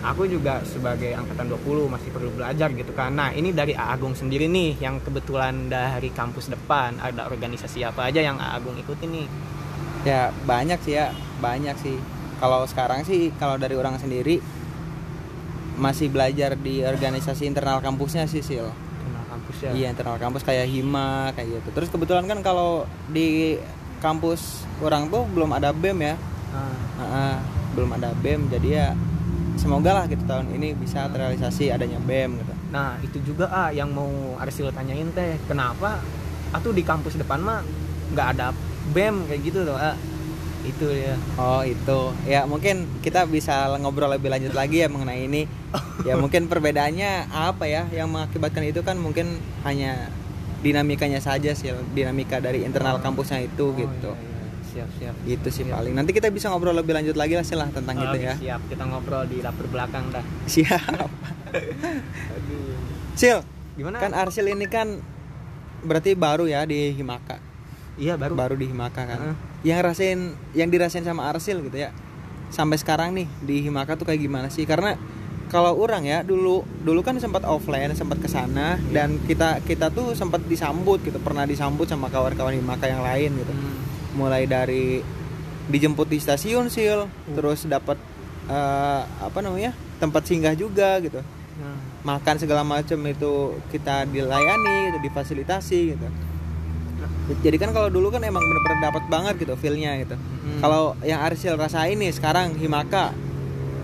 aku 0.00 0.24
juga 0.24 0.64
sebagai 0.64 1.12
angkatan 1.12 1.52
20 1.52 1.90
masih 1.90 2.08
perlu 2.08 2.32
belajar 2.32 2.72
gitu 2.72 2.96
kan. 2.96 3.12
Nah, 3.12 3.28
ini 3.30 3.52
dari 3.52 3.76
A 3.76 3.92
Agung 3.92 4.16
sendiri 4.16 4.48
nih 4.48 4.80
yang 4.80 5.02
kebetulan 5.02 5.68
dari 5.68 6.08
kampus 6.08 6.48
depan 6.48 6.96
ada 6.96 7.26
organisasi 7.26 7.84
apa 7.84 8.08
aja 8.08 8.24
yang 8.24 8.40
A 8.40 8.56
Agung 8.56 8.78
ikutin 8.78 9.10
nih. 9.12 9.28
Ya 10.06 10.32
banyak 10.46 10.78
sih 10.80 10.96
ya, 10.96 11.10
banyak 11.36 11.76
sih. 11.76 11.98
Kalau 12.36 12.68
sekarang 12.68 13.00
sih 13.08 13.32
kalau 13.40 13.56
dari 13.56 13.72
orang 13.76 13.96
sendiri 13.96 14.40
masih 15.76 16.08
belajar 16.08 16.56
di 16.56 16.84
organisasi 16.84 17.44
internal 17.48 17.80
kampusnya 17.84 18.24
sih 18.28 18.40
Sil. 18.44 18.68
Kenal 18.68 19.24
kampus 19.28 19.56
ya. 19.60 19.70
Iya 19.72 19.86
internal 19.92 20.16
kampus 20.16 20.42
kayak 20.44 20.66
hima 20.68 21.32
kayak 21.36 21.60
gitu. 21.60 21.68
Terus 21.76 21.88
kebetulan 21.92 22.24
kan 22.28 22.40
kalau 22.40 22.88
di 23.12 23.60
kampus 24.00 24.64
orang 24.84 25.08
tuh 25.08 25.24
belum 25.32 25.52
ada 25.56 25.72
bem 25.72 25.96
ya. 26.00 26.14
Ah, 26.52 26.76
Heeh, 26.96 27.36
belum 27.76 27.90
ada 27.96 28.16
bem 28.16 28.48
jadi 28.48 28.68
ya 28.68 28.88
semoga 29.56 29.92
lah 29.92 30.04
gitu 30.08 30.24
tahun 30.24 30.52
ini 30.52 30.76
bisa 30.76 31.08
terrealisasi 31.08 31.72
adanya 31.72 32.00
bem 32.00 32.36
gitu. 32.40 32.52
Nah, 32.72 33.00
itu 33.00 33.20
juga 33.24 33.48
ah 33.48 33.72
yang 33.72 33.92
mau 33.92 34.36
Arsil 34.40 34.68
tanyain 34.72 35.08
teh. 35.12 35.40
Kenapa 35.48 36.00
atuh 36.52 36.72
di 36.72 36.84
kampus 36.84 37.16
depan 37.16 37.40
mah 37.40 37.60
nggak 38.12 38.28
ada 38.36 38.52
BEM 38.94 39.26
kayak 39.26 39.40
gitu 39.42 39.66
tuh, 39.66 39.76
ah. 39.76 39.96
Itu 40.64 40.88
ya. 40.88 41.14
Oh 41.36 41.62
itu 41.66 42.14
ya 42.24 42.48
mungkin 42.48 42.86
kita 43.04 43.28
bisa 43.28 43.68
ngobrol 43.82 44.08
lebih 44.12 44.32
lanjut 44.32 44.56
lagi 44.56 44.84
ya 44.84 44.88
mengenai 44.88 45.26
ini. 45.26 45.44
Ya 46.06 46.14
mungkin 46.22 46.48
perbedaannya 46.48 47.28
apa 47.28 47.68
ya 47.68 47.84
yang 47.92 48.08
mengakibatkan 48.08 48.64
itu 48.64 48.80
kan 48.80 48.96
mungkin 48.96 49.42
hanya 49.66 50.08
dinamikanya 50.64 51.20
saja 51.20 51.52
sih 51.52 51.70
dinamika 51.92 52.40
dari 52.40 52.64
internal 52.64 52.98
kampusnya 52.98 53.44
itu 53.44 53.76
gitu. 53.76 54.10
iya, 54.16 54.32
iya. 54.32 54.36
Siap, 54.76 54.88
siap. 55.00 55.14
Gitu 55.24 55.48
sih 55.48 55.64
paling. 55.64 55.96
Nanti 55.96 56.12
kita 56.12 56.28
bisa 56.28 56.52
ngobrol 56.52 56.76
lebih 56.76 56.92
lanjut 56.92 57.16
lagi 57.16 57.32
lah 57.32 57.44
sih 57.48 57.56
lah 57.56 57.72
tentang 57.72 57.96
itu 57.96 58.12
Oke, 58.12 58.28
ya. 58.28 58.34
Siap, 58.36 58.60
kita 58.68 58.84
ngobrol 58.84 59.24
di 59.24 59.40
dapur 59.40 59.72
belakang 59.72 60.12
dah. 60.12 60.24
Siap. 60.52 61.08
Sil, 63.16 63.40
Gimana? 63.80 63.96
kan 63.96 64.12
Arsil 64.12 64.52
ini 64.52 64.68
kan 64.68 65.00
berarti 65.80 66.12
baru 66.12 66.44
ya 66.44 66.68
di 66.68 66.92
Himaka. 66.92 67.40
Iya 67.96 68.14
baru. 68.16 68.32
Baru 68.36 68.54
di 68.54 68.68
Himaka 68.68 69.02
kan. 69.04 69.18
Heeh. 69.18 69.36
Yang 69.66 69.80
rasain 69.82 70.20
yang 70.52 70.68
dirasain 70.70 71.04
sama 71.04 71.28
Arsil 71.28 71.60
gitu 71.64 71.76
ya. 71.76 71.90
Sampai 72.48 72.78
sekarang 72.78 73.12
nih 73.12 73.26
di 73.42 73.64
Himaka 73.64 73.98
tuh 73.98 74.06
kayak 74.06 74.22
gimana 74.22 74.48
sih? 74.48 74.64
Karena 74.64 74.94
kalau 75.46 75.78
orang 75.78 76.02
ya 76.02 76.26
dulu 76.26 76.66
dulu 76.82 77.00
kan 77.06 77.14
sempat 77.22 77.46
offline 77.46 77.94
sempat 77.94 78.18
ke 78.18 78.26
sana 78.26 78.82
dan 78.90 79.22
kita 79.22 79.62
kita 79.62 79.94
tuh 79.94 80.10
sempat 80.18 80.42
disambut 80.42 80.98
gitu 81.06 81.22
pernah 81.22 81.46
disambut 81.46 81.86
sama 81.86 82.10
kawan-kawan 82.10 82.50
Himaka 82.50 82.90
yang 82.90 82.98
lain 82.98 83.30
gitu 83.38 83.54
Hmm. 83.54 83.78
mulai 84.18 84.50
dari 84.50 85.06
dijemput 85.70 86.10
di 86.10 86.18
stasiun 86.18 86.66
sil 86.66 87.06
terus 87.30 87.62
dapat 87.62 87.94
eh, 88.50 89.00
apa 89.06 89.38
namanya 89.38 89.70
tempat 90.02 90.26
singgah 90.26 90.54
juga 90.58 90.98
gitu 90.98 91.22
Nah, 91.56 91.72
makan 92.04 92.36
segala 92.36 92.60
macam 92.60 93.00
itu 93.06 93.32
kita 93.72 94.04
dilayani 94.04 94.92
gitu 94.92 94.98
difasilitasi 95.08 95.80
gitu 95.94 96.06
jadi 97.36 97.56
kan 97.56 97.70
kalau 97.70 97.88
dulu 97.88 98.08
kan 98.08 98.22
emang 98.22 98.38
bener-bener 98.38 98.78
dapat 98.82 99.02
banget 99.06 99.34
gitu 99.38 99.54
feelnya 99.54 99.98
gitu 99.98 100.14
Hmm. 100.16 100.62
kalau 100.62 100.82
yang 101.02 101.18
Arsil 101.18 101.54
rasain 101.54 101.94
nih 101.94 102.10
sekarang 102.10 102.54
Himaka 102.54 103.10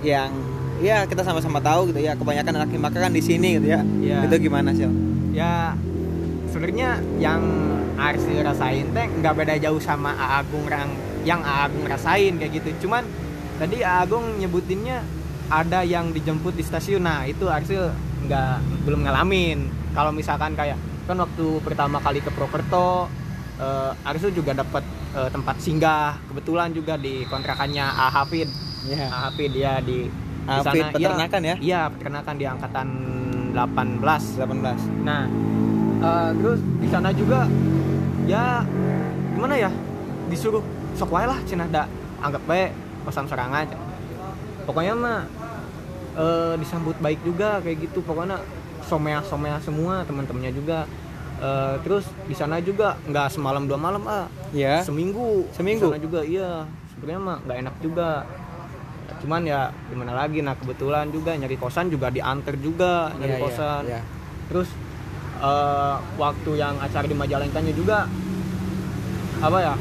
yang 0.01 0.31
ya 0.79 1.03
kita 1.05 1.23
sama-sama 1.23 1.59
tahu 1.59 1.91
gitu 1.91 1.99
ya 1.99 2.15
kebanyakan 2.15 2.55
anak 2.57 2.71
Himaka 2.71 2.99
kan 3.01 3.11
di 3.11 3.19
sini 3.19 3.59
gitu 3.59 3.67
ya 3.69 3.83
Iya. 3.99 4.31
itu 4.31 4.37
gimana 4.41 4.71
Sil? 4.71 4.91
ya 5.31 5.75
sebenarnya 6.47 7.03
yang 7.19 7.43
Arsil 7.95 8.41
rasain 8.41 8.89
teh 8.89 9.07
nggak 9.11 9.35
beda 9.35 9.55
jauh 9.59 9.79
sama 9.79 10.13
A 10.13 10.39
Agung 10.39 10.67
yang 10.67 10.91
yang 11.23 11.41
A 11.41 11.67
Agung 11.67 11.83
rasain 11.83 12.37
kayak 12.37 12.53
gitu 12.57 12.87
cuman 12.87 13.03
tadi 13.57 13.83
A 13.83 14.03
Agung 14.03 14.39
nyebutinnya 14.39 15.03
ada 15.49 15.83
yang 15.83 16.11
dijemput 16.11 16.55
di 16.55 16.63
stasiun 16.63 17.03
nah 17.03 17.25
itu 17.25 17.47
Arsil 17.47 17.91
nggak 18.23 18.55
belum 18.83 19.03
ngalamin 19.03 19.67
kalau 19.93 20.11
misalkan 20.11 20.55
kayak 20.55 20.79
kan 21.03 21.17
waktu 21.19 21.47
pertama 21.61 21.99
kali 21.99 22.23
ke 22.23 22.31
Prokerto 22.31 23.11
eh, 23.59 24.09
Arsil 24.09 24.31
juga 24.31 24.55
dapat 24.55 24.85
eh, 25.15 25.29
tempat 25.29 25.57
singgah 25.59 26.19
kebetulan 26.31 26.71
juga 26.71 26.95
di 26.97 27.27
kontrakannya 27.27 27.85
A 27.85 28.07
Hafid 28.11 28.49
Iya. 28.83 29.07
A 29.09 29.19
Hafid 29.31 29.53
ya 29.55 29.79
di 29.79 30.11
di 30.43 30.51
Hafid 30.51 30.67
sana. 30.67 30.75
Iya, 30.75 30.91
peternakan 30.91 31.43
ya? 31.47 31.55
Iya, 31.63 31.81
peternakan 31.95 32.35
di 32.35 32.45
angkatan 32.51 32.89
18. 33.55 34.43
18 34.43 35.07
Nah, 35.07 35.23
Eh, 36.03 36.31
terus 36.43 36.59
di 36.83 36.89
sana 36.91 37.15
juga 37.15 37.47
ya 38.27 38.67
gimana 39.39 39.55
ya 39.55 39.71
disuruh 40.27 40.59
sok 40.99 41.15
wae 41.15 41.31
lah 41.31 41.39
cenah 41.47 41.71
da 41.71 41.87
anggap 42.19 42.43
baik 42.43 42.75
pesan 43.07 43.31
serangan 43.31 43.71
pokoknya 44.67 44.99
mah 44.99 45.23
eh, 46.19 46.55
disambut 46.59 46.99
baik 46.99 47.23
juga 47.23 47.63
kayak 47.63 47.87
gitu 47.87 48.03
pokoknya 48.03 48.43
somea 48.93 49.25
somea 49.25 49.57
semua 49.65 50.05
teman-temannya 50.05 50.53
juga. 50.53 50.85
Eh, 51.41 51.75
terus 51.83 52.05
di 52.29 52.37
sana 52.37 52.61
juga 52.61 53.01
nggak 53.09 53.33
semalam 53.33 53.65
dua 53.65 53.81
malam 53.81 54.05
ah. 54.05 54.29
Ya. 54.53 54.85
seminggu. 54.85 55.49
Seminggu? 55.57 55.89
Di 55.89 55.97
sana 55.97 56.03
juga 56.05 56.21
iya. 56.23 56.69
Sebenarnya 56.93 57.21
mah 57.25 57.37
nggak 57.43 57.59
enak 57.65 57.75
juga. 57.81 58.09
Cuman 59.25 59.43
ya 59.43 59.71
gimana 59.89 60.13
lagi? 60.13 60.39
Nah 60.39 60.55
kebetulan 60.55 61.09
juga 61.09 61.33
nyari 61.33 61.57
kosan 61.57 61.89
juga 61.89 62.13
diantar 62.13 62.55
juga 62.59 63.11
nyari 63.17 63.33
Iya, 63.33 63.39
iya, 63.39 63.43
kosan. 63.43 63.83
iya. 63.89 64.01
terus 64.51 64.69
eh, 65.41 65.97
waktu 66.21 66.51
yang 66.55 66.77
acara 66.77 67.07
di 67.09 67.17
Majalengkanya 67.17 67.73
juga 67.73 68.05
apa 69.41 69.59
ya 69.59 69.75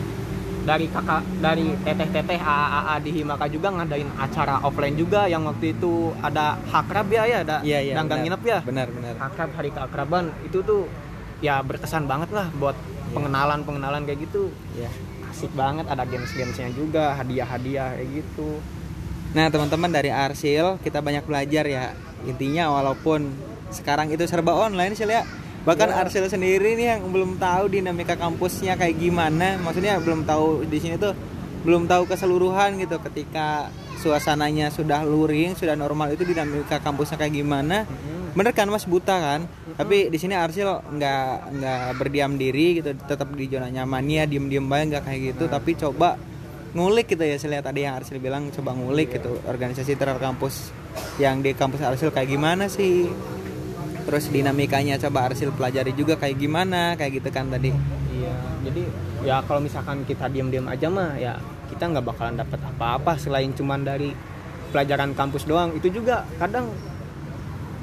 dari 0.61 0.85
kakak 0.88 1.21
dari 1.41 1.73
teteh-teteh 1.81 2.38
AA 2.38 2.95
di 3.01 3.11
Himaka 3.11 3.49
juga 3.49 3.73
ngadain 3.73 4.05
acara 4.15 4.61
offline 4.61 4.93
juga 4.93 5.25
yang 5.25 5.41
waktu 5.43 5.73
itu 5.73 6.13
ada 6.21 6.57
hakrab 6.69 7.09
ya 7.09 7.23
ya 7.25 7.38
ada 7.41 7.57
Iya, 7.61 7.79
iya, 7.81 7.93
ganggang 7.97 8.21
benar. 8.21 8.38
nginep 8.38 8.43
ya? 8.45 8.59
Benar, 8.61 8.88
benar. 8.93 9.13
akrab 9.17 9.49
hari 9.57 9.69
keakraban 9.69 10.29
itu 10.45 10.61
tuh 10.61 10.85
ya 11.41 11.57
berkesan 11.59 12.05
banget 12.05 12.29
lah 12.29 12.53
buat 12.53 12.77
pengenalan 13.11 13.65
pengenalan 13.65 14.05
kayak 14.05 14.21
gitu. 14.21 14.53
Ya 14.77 14.89
asik 15.27 15.49
banget 15.51 15.88
ada 15.88 16.03
games 16.05 16.29
gamesnya 16.29 16.69
juga 16.71 17.15
hadiah 17.15 17.47
hadiah 17.47 17.97
kayak 17.97 18.09
gitu. 18.21 18.61
Nah 19.33 19.49
teman-teman 19.49 19.89
dari 19.89 20.13
Arsil 20.13 20.77
kita 20.79 21.01
banyak 21.01 21.25
belajar 21.25 21.65
ya. 21.65 21.97
Intinya 22.21 22.69
walaupun 22.69 23.33
sekarang 23.73 24.11
itu 24.11 24.21
serba 24.27 24.53
online 24.53 24.93
sih 24.93 25.07
ya 25.07 25.25
bahkan 25.61 25.89
Ya. 25.93 26.01
Arsil 26.05 26.25
sendiri 26.25 26.73
nih 26.73 26.97
yang 26.97 27.01
belum 27.09 27.38
tahu 27.38 27.69
dinamika 27.69 28.17
kampusnya 28.17 28.73
kayak 28.77 28.97
gimana. 28.97 29.61
Maksudnya 29.61 30.01
belum 30.01 30.25
tahu 30.25 30.65
di 30.65 30.77
sini 30.81 30.95
tuh 30.97 31.13
belum 31.61 31.85
tahu 31.85 32.09
keseluruhan 32.09 32.81
gitu. 32.81 32.97
Ketika 33.01 33.69
suasananya 34.01 34.73
sudah 34.73 35.05
luring 35.05 35.53
sudah 35.53 35.77
normal 35.77 36.17
itu 36.17 36.25
dinamika 36.25 36.81
kampusnya 36.81 37.21
kayak 37.21 37.33
gimana? 37.38 37.85
Bener 38.31 38.55
kan 38.55 38.65
mas? 38.71 38.88
Buta 38.88 39.19
kan? 39.19 39.41
Tapi 39.75 40.09
di 40.09 40.17
sini 40.17 40.33
Arsil 40.33 40.65
nggak 40.65 41.27
nggak 41.59 41.81
berdiam 41.99 42.33
diri 42.39 42.81
gitu. 42.81 42.95
Tetap 42.95 43.29
di 43.35 43.45
zona 43.51 43.69
nyamannya 43.69 44.25
diem 44.25 44.49
diem 44.49 44.65
banget 44.65 44.97
nggak 44.97 45.03
kayak 45.05 45.21
gitu. 45.35 45.43
Tapi 45.51 45.71
coba 45.77 46.17
ngulik 46.71 47.11
gitu 47.11 47.21
ya. 47.21 47.35
Saya 47.38 47.59
lihat 47.59 47.69
tadi 47.69 47.83
yang 47.85 47.99
Arsil 47.99 48.17
bilang 48.17 48.49
coba 48.49 48.71
ngulik 48.73 49.19
gitu. 49.19 49.38
Organisasi 49.45 49.93
terhadap 49.99 50.23
kampus 50.23 50.71
yang 51.19 51.43
di 51.43 51.51
kampus 51.53 51.83
Arsil 51.83 52.09
kayak 52.09 52.31
gimana 52.31 52.71
sih 52.71 53.05
terus 54.11 54.27
dinamikanya 54.27 54.99
coba 54.99 55.31
Arsil 55.31 55.55
pelajari 55.55 55.95
juga 55.95 56.19
kayak 56.19 56.35
gimana 56.35 56.99
kayak 56.99 57.23
gitu 57.23 57.31
kan 57.31 57.47
tadi. 57.47 57.71
Iya 58.11 58.35
jadi 58.67 58.83
ya 59.23 59.39
kalau 59.47 59.63
misalkan 59.63 60.03
kita 60.03 60.27
diam-diam 60.27 60.67
aja 60.67 60.91
mah 60.91 61.15
ya 61.15 61.39
kita 61.71 61.88
nggak 61.88 62.03
bakalan 62.03 62.35
dapat 62.35 62.59
apa-apa 62.59 63.15
selain 63.15 63.55
cuman 63.55 63.88
dari 63.88 64.11
pelajaran 64.75 65.15
kampus 65.15 65.47
doang. 65.47 65.71
Itu 65.79 65.88
juga 65.95 66.27
kadang 66.35 66.75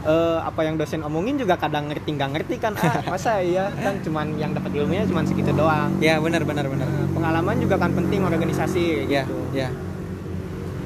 eh, 0.04 0.38
apa 0.44 0.68
yang 0.68 0.76
dosen 0.76 1.00
omongin 1.00 1.40
juga 1.40 1.56
kadang 1.56 1.88
ngerti 1.88 2.12
nggak 2.12 2.30
ngerti 2.36 2.54
kan. 2.60 2.76
Ah 2.76 3.00
masa 3.16 3.40
ya 3.40 3.72
kan 3.80 3.96
cuman 4.04 4.36
yang 4.36 4.52
dapat 4.52 4.68
ilmunya 4.76 5.08
cuman 5.08 5.24
segitu 5.24 5.56
doang. 5.56 5.96
Ya 6.04 6.20
benar 6.20 6.44
benar 6.44 6.68
benar. 6.68 6.84
Pengalaman 7.16 7.56
juga 7.56 7.80
kan 7.80 7.96
penting 7.96 8.20
organisasi 8.20 9.08
ya 9.08 9.24
gitu. 9.24 9.40
ya 9.56 9.72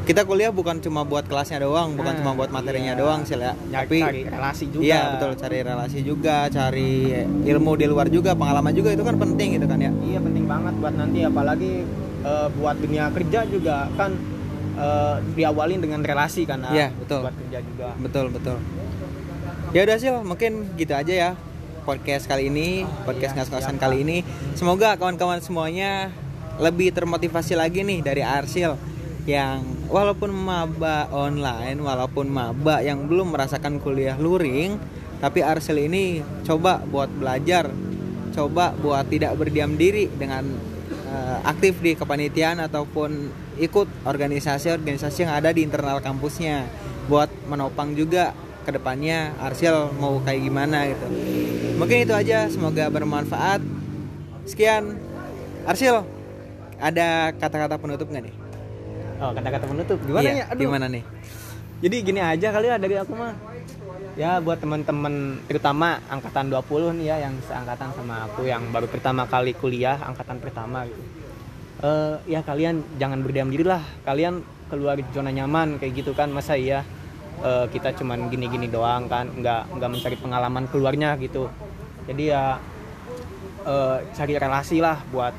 kita 0.03 0.27
kuliah 0.27 0.51
bukan 0.51 0.83
cuma 0.83 1.07
buat 1.07 1.23
kelasnya 1.31 1.63
doang 1.63 1.95
bukan 1.95 2.13
Nah, 2.13 2.19
cuma 2.19 2.31
buat 2.35 2.51
materinya 2.51 2.99
iya. 2.99 3.01
doang 3.01 3.23
sih 3.23 3.39
ya 3.39 3.55
tapi 3.71 4.03
cari 4.03 4.21
relasi 4.27 4.65
juga. 4.69 4.83
iya 4.83 5.01
betul 5.15 5.31
cari 5.39 5.59
relasi 5.63 5.99
juga 6.03 6.37
cari 6.51 6.93
ilmu 7.47 7.73
di 7.79 7.87
luar 7.87 8.11
juga 8.11 8.35
pengalaman 8.35 8.75
juga 8.75 8.91
itu 8.91 9.07
kan 9.07 9.15
penting 9.15 9.63
gitu 9.63 9.67
kan 9.71 9.79
ya. 9.79 9.91
Iya 10.03 10.19
penting 10.19 10.45
banget 10.51 10.75
buat 10.83 10.95
nanti 10.99 11.21
apalagi 11.23 11.73
eh, 12.23 12.49
buat 12.59 12.77
dunia 12.83 13.05
kerja 13.15 13.41
juga 13.47 13.87
kan 13.95 14.11
eh, 14.75 15.17
diawalin 15.39 15.79
dengan 15.79 16.03
relasi 16.03 16.43
kan 16.51 16.67
Iya, 16.67 16.91
betul. 16.99 17.23
buat 17.23 17.37
kerja 17.39 17.59
juga. 17.63 17.89
Betul 18.03 18.27
betul. 18.35 18.57
Ya 19.73 19.81
udah 19.87 19.97
sih 20.03 20.11
mungkin 20.11 20.53
gitu 20.77 20.93
aja 20.99 21.15
ya 21.15 21.31
podcast 21.87 22.27
kali 22.27 22.51
ini 22.51 22.85
podcast 23.07 23.39
iya, 23.39 23.47
ngas-ngasan 23.47 23.79
siap, 23.79 23.83
kali 23.87 24.03
ini. 24.03 24.27
Semoga 24.59 24.99
kawan-kawan 24.99 25.39
semuanya 25.39 26.11
lebih 26.59 26.91
termotivasi 26.91 27.55
lagi 27.55 27.87
nih 27.87 28.03
dari 28.05 28.21
Arsil 28.27 28.77
yang 29.23 29.63
walaupun 29.87 30.35
maba 30.35 31.07
online 31.15 31.79
walaupun 31.79 32.27
maba 32.27 32.83
yang 32.83 33.07
belum 33.07 33.31
merasakan 33.31 33.79
kuliah 33.79 34.19
luring 34.19 34.75
tapi 35.23 35.47
Arsil 35.47 35.79
ini 35.79 36.27
coba 36.43 36.83
buat 36.83 37.07
belajar 37.07 37.71
coba 38.35 38.75
buat 38.75 39.07
tidak 39.07 39.39
berdiam 39.39 39.79
diri 39.79 40.11
dengan 40.11 40.43
eh, 40.91 41.39
aktif 41.47 41.79
di 41.79 41.95
kepanitiaan 41.95 42.59
ataupun 42.67 43.31
ikut 43.63 43.87
organisasi-organisasi 44.03 45.29
yang 45.29 45.33
ada 45.39 45.55
di 45.55 45.63
internal 45.63 46.03
kampusnya 46.03 46.67
buat 47.07 47.31
menopang 47.47 47.95
juga 47.95 48.35
ke 48.67 48.75
depannya 48.75 49.39
Arsil 49.39 49.91
mau 49.99 50.23
kayak 50.23 50.41
gimana 50.43 50.87
gitu. 50.91 51.07
Mungkin 51.79 52.07
itu 52.07 52.15
aja 52.15 52.47
semoga 52.47 52.87
bermanfaat. 52.91 53.59
Sekian. 54.47 54.99
Arsil 55.63 56.03
ada 56.83 57.31
kata-kata 57.39 57.79
penutup 57.79 58.11
nggak 58.11 58.27
nih 58.27 58.42
oh 59.23 59.31
kata-kata 59.33 59.65
penutup. 59.65 59.99
Gimana 60.03 60.23
Iya, 60.27 60.33
ya 60.35 60.45
aduh. 60.51 60.61
gimana 60.67 60.87
nih? 60.91 61.03
Jadi 61.83 61.97
gini 62.03 62.21
aja 62.23 62.49
kali 62.51 62.67
ya 62.69 62.77
dari 62.79 62.95
aku 62.99 63.13
mah. 63.15 63.35
Ya 64.13 64.37
buat 64.45 64.61
teman-teman 64.61 65.41
terutama 65.49 65.97
angkatan 66.07 66.53
20 66.53 67.01
nih 67.01 67.07
ya 67.09 67.17
yang 67.25 67.35
seangkatan 67.49 67.97
sama 67.97 68.29
aku 68.29 68.45
yang 68.45 68.69
baru 68.69 68.85
pertama 68.85 69.25
kali 69.25 69.57
kuliah 69.57 69.97
angkatan 69.99 70.37
pertama 70.37 70.85
gitu. 70.85 71.03
Eh, 71.83 72.15
ya 72.29 72.45
kalian 72.45 72.85
jangan 73.01 73.25
berdiam 73.25 73.49
diri 73.49 73.65
lah. 73.65 73.81
Kalian 74.05 74.45
keluar 74.69 75.01
zona 75.11 75.33
nyaman 75.33 75.81
kayak 75.81 76.05
gitu 76.05 76.13
kan. 76.13 76.29
Masa 76.29 76.55
iya 76.55 76.85
eh, 77.41 77.67
kita 77.73 77.97
cuman 77.97 78.29
gini-gini 78.29 78.69
doang 78.69 79.09
kan? 79.09 79.33
Nggak 79.33 79.81
nggak 79.81 79.91
mencari 79.91 80.17
pengalaman 80.21 80.65
keluarnya 80.69 81.17
gitu. 81.19 81.49
Jadi 82.07 82.31
ya 82.31 82.61
eh, 83.65 83.97
cari 84.13 84.35
relasi 84.37 84.79
lah 84.79 85.01
buat 85.09 85.33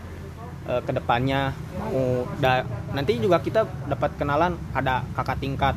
eh, 0.66 0.82
ke 0.82 0.92
depannya 0.92 1.52
mau 1.74 2.24
da- 2.38 2.64
nanti 2.92 3.18
juga 3.18 3.40
kita 3.40 3.64
dapat 3.86 4.16
kenalan 4.16 4.56
ada 4.72 5.04
kakak 5.14 5.40
tingkat 5.40 5.76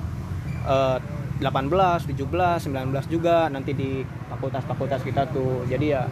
eh, 0.64 0.98
18, 1.36 2.08
17, 2.08 2.16
19 2.64 2.72
juga 3.06 3.46
nanti 3.46 3.70
di 3.70 4.00
fakultas-fakultas 4.26 5.04
kita 5.04 5.28
tuh 5.28 5.68
jadi 5.68 5.86
ya 5.90 6.02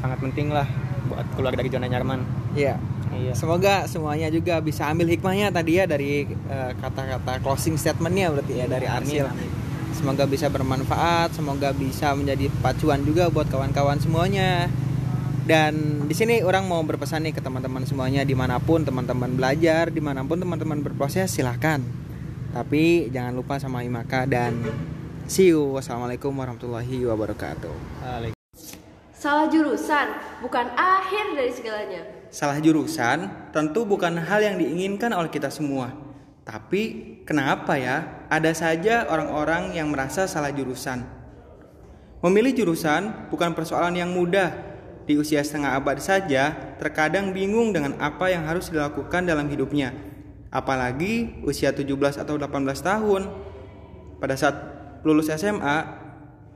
sangat 0.00 0.20
penting 0.20 0.48
lah 0.48 0.64
buat 1.04 1.26
keluar 1.34 1.52
dari 1.52 1.68
zona 1.68 1.84
nyaman 1.84 2.20
Iya. 2.54 2.76
Iya. 3.12 3.30
Semoga 3.36 3.84
semuanya 3.84 4.26
juga 4.26 4.58
bisa 4.58 4.88
ambil 4.88 5.06
hikmahnya 5.08 5.50
tadi 5.50 5.78
ya 5.78 5.84
dari 5.84 6.24
eh, 6.26 6.72
kata-kata 6.74 7.38
closing 7.40 7.76
statementnya 7.76 8.30
berarti 8.30 8.52
ya 8.54 8.66
dari 8.66 8.86
Arsil. 8.88 9.26
Semoga 9.94 10.26
bisa 10.26 10.50
bermanfaat, 10.50 11.30
semoga 11.32 11.70
bisa 11.70 12.10
menjadi 12.12 12.50
pacuan 12.58 13.02
juga 13.02 13.30
buat 13.30 13.46
kawan-kawan 13.46 13.96
semuanya. 13.96 14.66
Dan 15.44 16.08
di 16.08 16.16
sini 16.16 16.40
orang 16.40 16.64
mau 16.64 16.80
berpesan 16.80 17.20
nih 17.28 17.36
ke 17.36 17.44
teman-teman 17.44 17.84
semuanya 17.84 18.24
di 18.24 18.32
mana 18.32 18.56
pun 18.56 18.80
teman-teman 18.80 19.28
belajar, 19.36 19.92
di 19.92 20.00
mana 20.00 20.24
pun 20.24 20.40
teman-teman 20.40 20.80
berproses 20.80 21.28
silahkan. 21.28 21.84
Tapi 22.56 23.12
jangan 23.12 23.36
lupa 23.36 23.60
sama 23.60 23.84
Imaka 23.84 24.24
dan 24.24 24.56
see 25.28 25.52
you. 25.52 25.76
Wassalamualaikum 25.76 26.32
warahmatullahi 26.32 27.04
wabarakatuh. 27.04 27.76
Salah 29.12 29.52
jurusan 29.52 30.16
bukan 30.40 30.72
akhir 30.80 31.36
dari 31.36 31.52
segalanya. 31.52 32.02
Salah 32.32 32.56
jurusan 32.64 33.28
tentu 33.52 33.84
bukan 33.84 34.16
hal 34.16 34.40
yang 34.40 34.56
diinginkan 34.56 35.12
oleh 35.12 35.28
kita 35.28 35.52
semua. 35.52 35.92
Tapi 36.44 37.20
kenapa 37.28 37.76
ya 37.76 38.24
ada 38.32 38.52
saja 38.56 39.12
orang-orang 39.12 39.76
yang 39.76 39.92
merasa 39.92 40.24
salah 40.24 40.52
jurusan? 40.52 41.04
Memilih 42.24 42.64
jurusan 42.64 43.28
bukan 43.28 43.52
persoalan 43.52 43.92
yang 43.92 44.08
mudah. 44.08 44.73
Di 45.04 45.20
usia 45.20 45.44
setengah 45.44 45.76
abad 45.76 46.00
saja, 46.00 46.76
terkadang 46.80 47.36
bingung 47.36 47.76
dengan 47.76 48.00
apa 48.00 48.32
yang 48.32 48.48
harus 48.48 48.72
dilakukan 48.72 49.28
dalam 49.28 49.48
hidupnya. 49.52 49.92
Apalagi 50.48 51.44
usia 51.44 51.76
17 51.76 52.16
atau 52.16 52.40
18 52.40 52.80
tahun. 52.80 53.22
Pada 54.16 54.34
saat 54.40 54.56
lulus 55.04 55.28
SMA, 55.28 56.04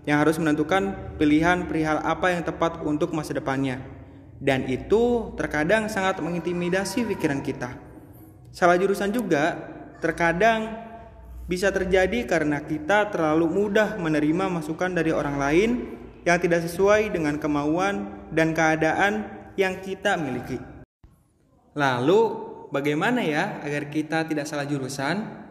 yang 0.09 0.25
harus 0.25 0.41
menentukan 0.41 0.97
pilihan 1.21 1.69
perihal 1.69 2.01
apa 2.01 2.33
yang 2.33 2.41
tepat 2.41 2.81
untuk 2.81 3.13
masa 3.13 3.37
depannya. 3.37 3.85
Dan 4.41 4.65
itu 4.65 5.37
terkadang 5.37 5.93
sangat 5.93 6.25
mengintimidasi 6.25 7.05
pikiran 7.05 7.45
kita. 7.45 7.77
Salah 8.49 8.81
jurusan 8.81 9.13
juga 9.13 9.61
terkadang 10.01 10.89
bisa 11.45 11.69
terjadi 11.69 12.25
karena 12.25 12.65
kita 12.65 13.13
terlalu 13.13 13.49
mudah 13.53 14.01
menerima 14.01 14.49
masukan 14.49 14.97
dari 14.97 15.13
orang 15.13 15.37
lain 15.37 15.71
yang 16.27 16.39
tidak 16.41 16.67
sesuai 16.67 17.13
dengan 17.13 17.37
kemauan 17.37 18.09
dan 18.35 18.57
keadaan 18.57 19.27
yang 19.59 19.79
kita 19.83 20.15
miliki. 20.15 20.59
Lalu, 21.79 22.21
bagaimana 22.75 23.23
ya 23.23 23.63
agar 23.63 23.91
kita 23.91 24.27
tidak 24.27 24.47
salah 24.47 24.67
jurusan? 24.67 25.47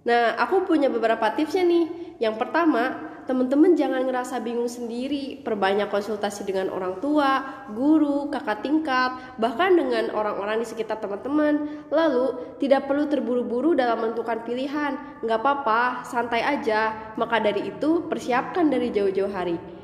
Nah, 0.00 0.32
aku 0.40 0.64
punya 0.64 0.88
beberapa 0.88 1.28
tipsnya 1.36 1.62
nih. 1.62 1.86
Yang 2.20 2.36
pertama, 2.40 2.96
teman-teman 3.28 3.76
jangan 3.76 4.02
ngerasa 4.08 4.40
bingung 4.40 4.68
sendiri. 4.68 5.40
Perbanyak 5.44 5.92
konsultasi 5.92 6.48
dengan 6.48 6.72
orang 6.72 6.98
tua, 7.04 7.64
guru, 7.72 8.32
kakak 8.32 8.64
tingkat, 8.64 9.12
bahkan 9.36 9.76
dengan 9.76 10.08
orang-orang 10.16 10.64
di 10.64 10.66
sekitar 10.66 11.04
teman-teman. 11.04 11.84
Lalu, 11.92 12.56
tidak 12.58 12.88
perlu 12.88 13.08
terburu-buru 13.12 13.76
dalam 13.76 14.00
menentukan 14.00 14.40
pilihan. 14.42 15.20
Nggak 15.20 15.38
apa-apa, 15.38 16.08
santai 16.08 16.44
aja. 16.44 17.14
Maka 17.20 17.40
dari 17.40 17.68
itu, 17.68 18.08
persiapkan 18.08 18.72
dari 18.72 18.88
jauh-jauh 18.88 19.32
hari. 19.32 19.79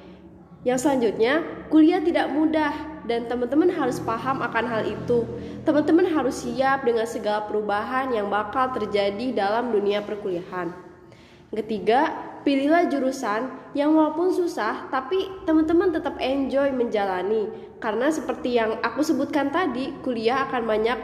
Yang 0.63 0.79
selanjutnya, 0.87 1.45
kuliah 1.69 2.01
tidak 2.01 2.31
mudah 2.33 2.75
dan 3.07 3.31
teman-teman 3.31 3.71
harus 3.71 4.03
paham 4.03 4.43
akan 4.43 4.65
hal 4.67 4.83
itu. 4.87 5.27
Teman-teman 5.63 6.07
harus 6.11 6.43
siap 6.43 6.83
dengan 6.83 7.07
segala 7.07 7.47
perubahan 7.47 8.11
yang 8.11 8.27
bakal 8.29 8.75
terjadi 8.75 9.35
dalam 9.35 9.71
dunia 9.71 10.03
perkuliahan. 10.03 10.75
Ketiga, 11.55 12.11
pilihlah 12.43 12.91
jurusan 12.91 13.49
yang 13.75 13.95
walaupun 13.95 14.35
susah 14.35 14.91
tapi 14.91 15.31
teman-teman 15.47 15.95
tetap 15.95 16.19
enjoy 16.19 16.75
menjalani. 16.75 17.47
Karena 17.79 18.11
seperti 18.11 18.59
yang 18.59 18.83
aku 18.83 19.07
sebutkan 19.07 19.55
tadi, 19.55 19.95
kuliah 20.03 20.47
akan 20.51 20.67
banyak 20.67 20.99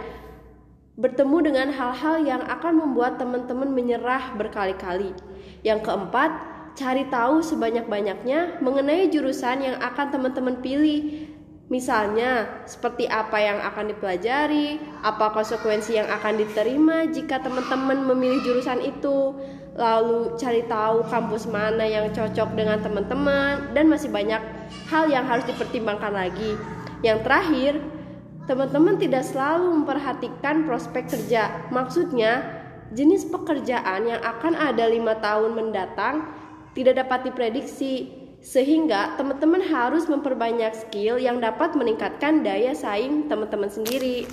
bertemu 0.98 1.36
dengan 1.40 1.68
hal-hal 1.72 2.20
yang 2.20 2.42
akan 2.44 2.84
membuat 2.84 3.16
teman-teman 3.16 3.70
menyerah 3.72 4.36
berkali-kali. 4.36 5.16
Yang 5.64 5.88
keempat, 5.88 6.30
cari 6.72 7.04
tahu 7.08 7.44
sebanyak-banyaknya 7.44 8.64
mengenai 8.64 9.12
jurusan 9.12 9.60
yang 9.60 9.76
akan 9.80 10.06
teman-teman 10.08 10.60
pilih. 10.64 11.28
Misalnya, 11.72 12.60
seperti 12.68 13.08
apa 13.08 13.40
yang 13.40 13.56
akan 13.64 13.96
dipelajari, 13.96 14.76
apa 15.00 15.32
konsekuensi 15.32 15.96
yang 15.96 16.04
akan 16.04 16.36
diterima 16.36 17.08
jika 17.08 17.40
teman-teman 17.40 18.12
memilih 18.12 18.44
jurusan 18.44 18.84
itu, 18.84 19.32
lalu 19.72 20.36
cari 20.36 20.68
tahu 20.68 21.00
kampus 21.08 21.48
mana 21.48 21.80
yang 21.88 22.12
cocok 22.12 22.52
dengan 22.52 22.76
teman-teman, 22.84 23.72
dan 23.72 23.88
masih 23.88 24.12
banyak 24.12 24.44
hal 24.92 25.08
yang 25.08 25.24
harus 25.24 25.48
dipertimbangkan 25.48 26.12
lagi. 26.12 26.60
Yang 27.00 27.24
terakhir, 27.24 27.72
teman-teman 28.44 29.00
tidak 29.00 29.24
selalu 29.24 29.72
memperhatikan 29.80 30.68
prospek 30.68 31.08
kerja. 31.08 31.72
Maksudnya, 31.72 32.60
jenis 32.92 33.24
pekerjaan 33.32 34.12
yang 34.12 34.20
akan 34.20 34.52
ada 34.52 34.92
lima 34.92 35.16
tahun 35.24 35.56
mendatang 35.56 36.41
tidak 36.72 37.04
dapat 37.04 37.28
diprediksi 37.28 38.22
sehingga 38.42 39.14
teman-teman 39.14 39.62
harus 39.62 40.10
memperbanyak 40.10 40.74
skill 40.74 41.20
yang 41.20 41.38
dapat 41.38 41.78
meningkatkan 41.78 42.42
daya 42.42 42.74
saing 42.74 43.30
teman-teman 43.30 43.70
sendiri. 43.70 44.26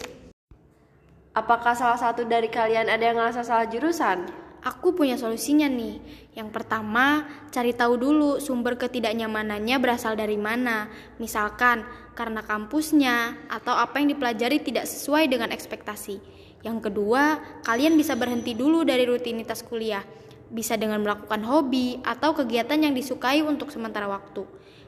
Apakah 1.38 1.78
salah 1.78 2.00
satu 2.02 2.26
dari 2.26 2.50
kalian 2.50 2.90
ada 2.90 3.06
yang 3.06 3.22
ngerasa 3.22 3.46
salah 3.46 3.70
jurusan? 3.70 4.26
Aku 4.60 4.92
punya 4.92 5.16
solusinya 5.16 5.72
nih. 5.72 6.04
Yang 6.36 6.50
pertama, 6.52 7.24
cari 7.48 7.72
tahu 7.72 7.96
dulu 7.96 8.44
sumber 8.44 8.76
ketidaknyamanannya 8.76 9.78
berasal 9.80 10.20
dari 10.20 10.36
mana. 10.36 10.92
Misalkan 11.16 11.88
karena 12.12 12.44
kampusnya 12.44 13.48
atau 13.48 13.72
apa 13.72 14.04
yang 14.04 14.12
dipelajari 14.12 14.60
tidak 14.60 14.84
sesuai 14.90 15.32
dengan 15.32 15.54
ekspektasi. 15.56 16.20
Yang 16.60 16.92
kedua, 16.92 17.40
kalian 17.64 17.96
bisa 17.96 18.20
berhenti 18.20 18.52
dulu 18.52 18.84
dari 18.84 19.08
rutinitas 19.08 19.64
kuliah 19.64 20.04
bisa 20.50 20.76
dengan 20.76 21.02
melakukan 21.06 21.46
hobi 21.46 22.02
atau 22.02 22.34
kegiatan 22.34 22.78
yang 22.78 22.94
disukai 22.98 23.46
untuk 23.46 23.70
sementara 23.70 24.10
waktu. 24.10 24.46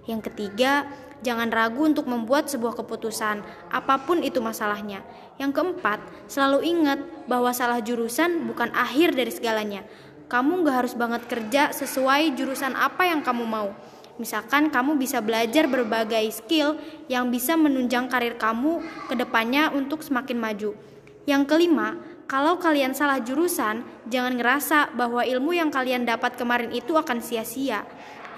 Yang 0.09 0.33
ketiga, 0.33 0.89
jangan 1.21 1.53
ragu 1.53 1.85
untuk 1.85 2.09
membuat 2.09 2.49
sebuah 2.49 2.73
keputusan, 2.73 3.45
apa 3.69 3.95
pun 4.01 4.25
itu 4.25 4.41
masalahnya. 4.41 5.05
Yang 5.38 5.61
keempat, 5.61 6.01
selalu 6.25 6.65
ingat 6.65 6.99
bahwa 7.29 7.53
salah 7.53 7.77
jurusan 7.81 8.49
bukan 8.49 8.73
akhir 8.73 9.13
dari 9.13 9.29
segalanya. 9.29 9.85
Kamu 10.25 10.65
gak 10.65 10.75
harus 10.85 10.93
banget 10.97 11.21
kerja 11.29 11.69
sesuai 11.75 12.33
jurusan 12.33 12.73
apa 12.73 13.05
yang 13.05 13.21
kamu 13.21 13.45
mau. 13.45 13.75
Misalkan 14.17 14.69
kamu 14.69 15.01
bisa 15.01 15.17
belajar 15.17 15.65
berbagai 15.65 16.23
skill 16.29 16.77
yang 17.09 17.33
bisa 17.33 17.57
menunjang 17.57 18.05
karir 18.05 18.38
kamu 18.38 18.81
ke 19.09 19.17
depannya 19.17 19.73
untuk 19.73 20.05
semakin 20.05 20.38
maju. 20.38 20.77
Yang 21.25 21.43
kelima, 21.49 21.97
kalau 22.31 22.55
kalian 22.55 22.95
salah 22.95 23.19
jurusan, 23.19 23.83
jangan 24.07 24.39
ngerasa 24.39 24.95
bahwa 24.95 25.19
ilmu 25.19 25.51
yang 25.51 25.67
kalian 25.67 26.07
dapat 26.07 26.39
kemarin 26.39 26.71
itu 26.71 26.95
akan 26.95 27.19
sia-sia. 27.19 27.83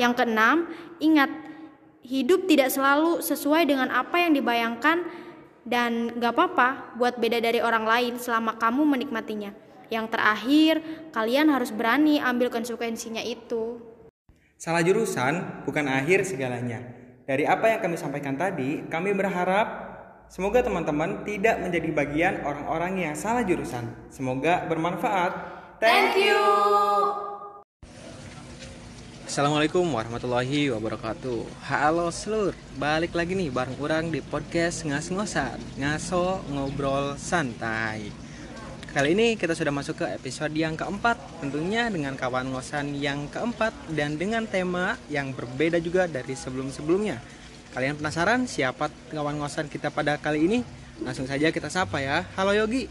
Yang 0.01 0.17
keenam, 0.17 0.65
ingat, 0.97 1.29
hidup 2.01 2.49
tidak 2.49 2.73
selalu 2.73 3.21
sesuai 3.21 3.69
dengan 3.69 3.93
apa 3.93 4.17
yang 4.17 4.33
dibayangkan 4.33 5.05
dan 5.61 6.09
gak 6.17 6.33
apa-apa 6.33 6.97
buat 6.97 7.21
beda 7.21 7.37
dari 7.37 7.61
orang 7.61 7.85
lain 7.85 8.13
selama 8.17 8.57
kamu 8.57 8.81
menikmatinya. 8.81 9.53
Yang 9.93 10.09
terakhir, 10.09 10.73
kalian 11.13 11.53
harus 11.53 11.69
berani 11.69 12.17
ambil 12.17 12.49
konsekuensinya 12.49 13.21
itu. 13.21 13.77
Salah 14.57 14.81
jurusan 14.81 15.69
bukan 15.69 15.85
akhir 15.85 16.25
segalanya. 16.25 16.81
Dari 17.29 17.45
apa 17.45 17.69
yang 17.69 17.79
kami 17.85 18.01
sampaikan 18.01 18.41
tadi, 18.41 18.89
kami 18.89 19.13
berharap 19.13 19.92
Semoga 20.33 20.65
teman-teman 20.65 21.21
tidak 21.29 21.61
menjadi 21.61 21.93
bagian 21.93 22.35
orang-orang 22.41 23.05
yang 23.05 23.13
salah 23.13 23.45
jurusan. 23.45 23.85
Semoga 24.09 24.65
bermanfaat. 24.65 25.29
Thank 25.77 26.25
you. 26.25 26.41
Assalamualaikum 29.29 29.85
warahmatullahi 29.85 30.73
wabarakatuh. 30.73 31.69
Halo 31.69 32.09
seluruh, 32.09 32.57
balik 32.81 33.13
lagi 33.13 33.37
nih 33.37 33.53
bareng 33.53 33.77
kurang 33.77 34.09
di 34.09 34.25
podcast 34.25 34.89
ngas-ngosan, 34.89 35.61
ngaso 35.77 36.41
ngobrol 36.49 37.13
santai. 37.13 38.09
Kali 38.89 39.13
ini 39.13 39.37
kita 39.37 39.53
sudah 39.53 39.69
masuk 39.69 40.01
ke 40.01 40.17
episode 40.17 40.57
yang 40.57 40.73
keempat, 40.73 41.45
tentunya 41.45 41.93
dengan 41.93 42.17
kawan 42.17 42.49
ngosan 42.49 42.97
yang 42.97 43.29
keempat 43.29 43.69
dan 43.93 44.17
dengan 44.17 44.49
tema 44.49 44.97
yang 45.13 45.29
berbeda 45.29 45.77
juga 45.77 46.09
dari 46.09 46.33
sebelum-sebelumnya 46.33 47.42
Kalian 47.73 47.97
penasaran 47.97 48.45
siapa 48.45 48.93
kawan 49.09 49.41
ngosan 49.41 49.65
kita 49.65 49.89
pada 49.89 50.21
kali 50.21 50.45
ini? 50.45 50.59
Langsung 51.01 51.25
saja 51.25 51.49
kita 51.49 51.73
sapa 51.73 51.97
ya. 52.05 52.21
Halo 52.37 52.53
Yogi. 52.53 52.85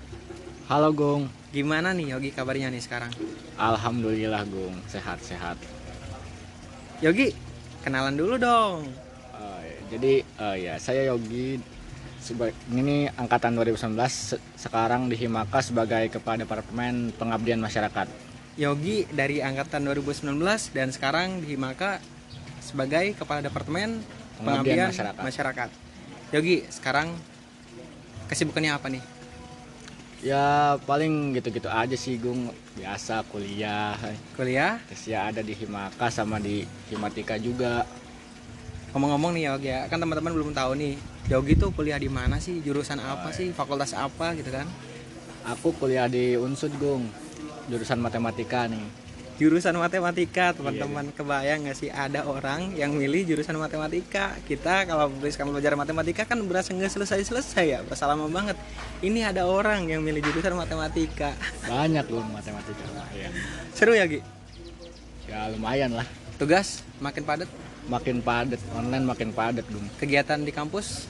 Halo 0.66 0.90
Gung. 0.90 1.30
Gimana 1.54 1.94
nih 1.94 2.18
Yogi 2.18 2.34
kabarnya 2.34 2.66
nih 2.66 2.82
sekarang? 2.82 3.14
Alhamdulillah 3.54 4.42
Gung, 4.50 4.74
sehat-sehat. 4.90 5.54
Yogi, 6.98 7.30
kenalan 7.86 8.18
dulu 8.18 8.34
dong. 8.42 8.90
Uh, 9.30 9.62
jadi 9.86 10.26
uh, 10.42 10.58
ya 10.58 10.74
saya 10.82 11.14
Yogi 11.14 11.62
ini 12.74 13.06
angkatan 13.14 13.54
2019 13.54 13.94
sekarang 14.58 15.06
di 15.06 15.14
Himaka 15.14 15.62
sebagai 15.62 16.10
kepala 16.10 16.42
departemen 16.42 17.14
pengabdian 17.14 17.62
masyarakat. 17.62 18.10
Yogi 18.58 19.06
dari 19.14 19.46
angkatan 19.46 19.86
2019 19.86 20.42
dan 20.74 20.90
sekarang 20.90 21.38
di 21.38 21.54
Himaka 21.54 22.02
sebagai 22.58 23.14
kepala 23.14 23.46
departemen 23.46 24.02
pengabdian 24.40 24.88
masyarakat. 24.88 25.22
masyarakat. 25.22 25.68
Yogi, 26.32 26.64
sekarang 26.72 27.12
kesibukannya 28.32 28.72
apa 28.72 28.88
nih? 28.88 29.02
Ya 30.22 30.78
paling 30.86 31.34
gitu-gitu 31.34 31.66
aja 31.66 31.98
sih 31.98 32.14
Gung 32.14 32.54
Biasa 32.78 33.26
kuliah 33.26 33.98
Kuliah? 34.38 34.78
Terus 34.86 35.10
ya 35.10 35.26
ada 35.26 35.42
di 35.42 35.50
Himaka 35.50 36.14
sama 36.14 36.38
di 36.38 36.62
Himatika 36.86 37.34
juga 37.42 37.82
Ngomong-ngomong 38.94 39.34
nih 39.34 39.50
Yogi 39.50 39.68
ya 39.74 39.80
Kan 39.90 39.98
teman-teman 39.98 40.30
belum 40.30 40.54
tahu 40.54 40.78
nih 40.78 40.94
Yogi 41.26 41.58
tuh 41.58 41.74
kuliah 41.74 41.98
di 41.98 42.06
mana 42.06 42.38
sih? 42.38 42.62
Jurusan 42.62 43.02
apa 43.02 43.34
sih? 43.34 43.50
Fakultas 43.50 43.98
apa 43.98 44.38
gitu 44.38 44.54
kan? 44.54 44.70
Aku 45.42 45.74
kuliah 45.74 46.06
di 46.06 46.38
Unsud 46.38 46.70
Gung 46.78 47.10
Jurusan 47.66 47.98
matematika 47.98 48.70
nih 48.70 49.01
jurusan 49.40 49.72
matematika 49.80 50.52
teman-teman 50.52 51.08
iya. 51.08 51.14
kebayang 51.16 51.58
nggak 51.64 51.76
sih 51.78 51.88
ada 51.88 52.28
orang 52.28 52.76
yang 52.76 52.92
milih 52.92 53.24
jurusan 53.32 53.56
matematika? 53.56 54.36
Kita 54.44 54.84
kalau 54.84 55.08
belajar 55.08 55.48
belajar 55.48 55.72
matematika 55.72 56.22
kan 56.28 56.36
berasa 56.44 56.76
nggak 56.76 56.92
selesai 56.92 57.24
selesai 57.24 57.64
ya 57.64 57.78
berasa 57.80 58.04
lama 58.04 58.28
banget. 58.28 58.56
Ini 59.00 59.32
ada 59.32 59.48
orang 59.48 59.88
yang 59.88 60.04
milih 60.04 60.20
jurusan 60.20 60.52
matematika. 60.52 61.32
Banyak 61.64 62.06
loh 62.12 62.24
matematika. 62.28 62.84
Ya. 63.16 63.28
seru 63.72 63.96
ya 63.96 64.04
Gi? 64.04 64.20
Ya 65.28 65.48
lumayan 65.48 65.96
lah. 65.96 66.06
Tugas? 66.36 66.84
Makin 67.00 67.24
padat? 67.24 67.48
Makin 67.88 68.20
padat. 68.20 68.60
Online 68.76 69.04
makin 69.04 69.32
padat 69.32 69.64
dong 69.72 69.88
kegiatan 69.96 70.44
di 70.44 70.52
kampus? 70.52 71.08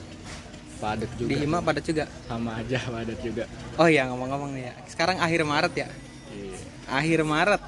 Padat 0.79 1.11
juga. 1.19 1.29
Di 1.31 1.35
Hima 1.43 1.59
padat 1.59 1.83
juga? 1.83 2.05
Sama 2.27 2.59
aja 2.59 2.79
padat 2.87 3.19
juga. 3.19 3.43
Oh 3.75 3.87
ya 3.91 4.07
ngomong-ngomong 4.07 4.55
nih 4.55 4.71
ya. 4.71 4.73
Sekarang 4.87 5.19
akhir 5.19 5.43
Maret 5.43 5.73
ya? 5.75 5.87
Iya. 6.33 6.57
akhir 6.89 7.23
Maret 7.23 7.61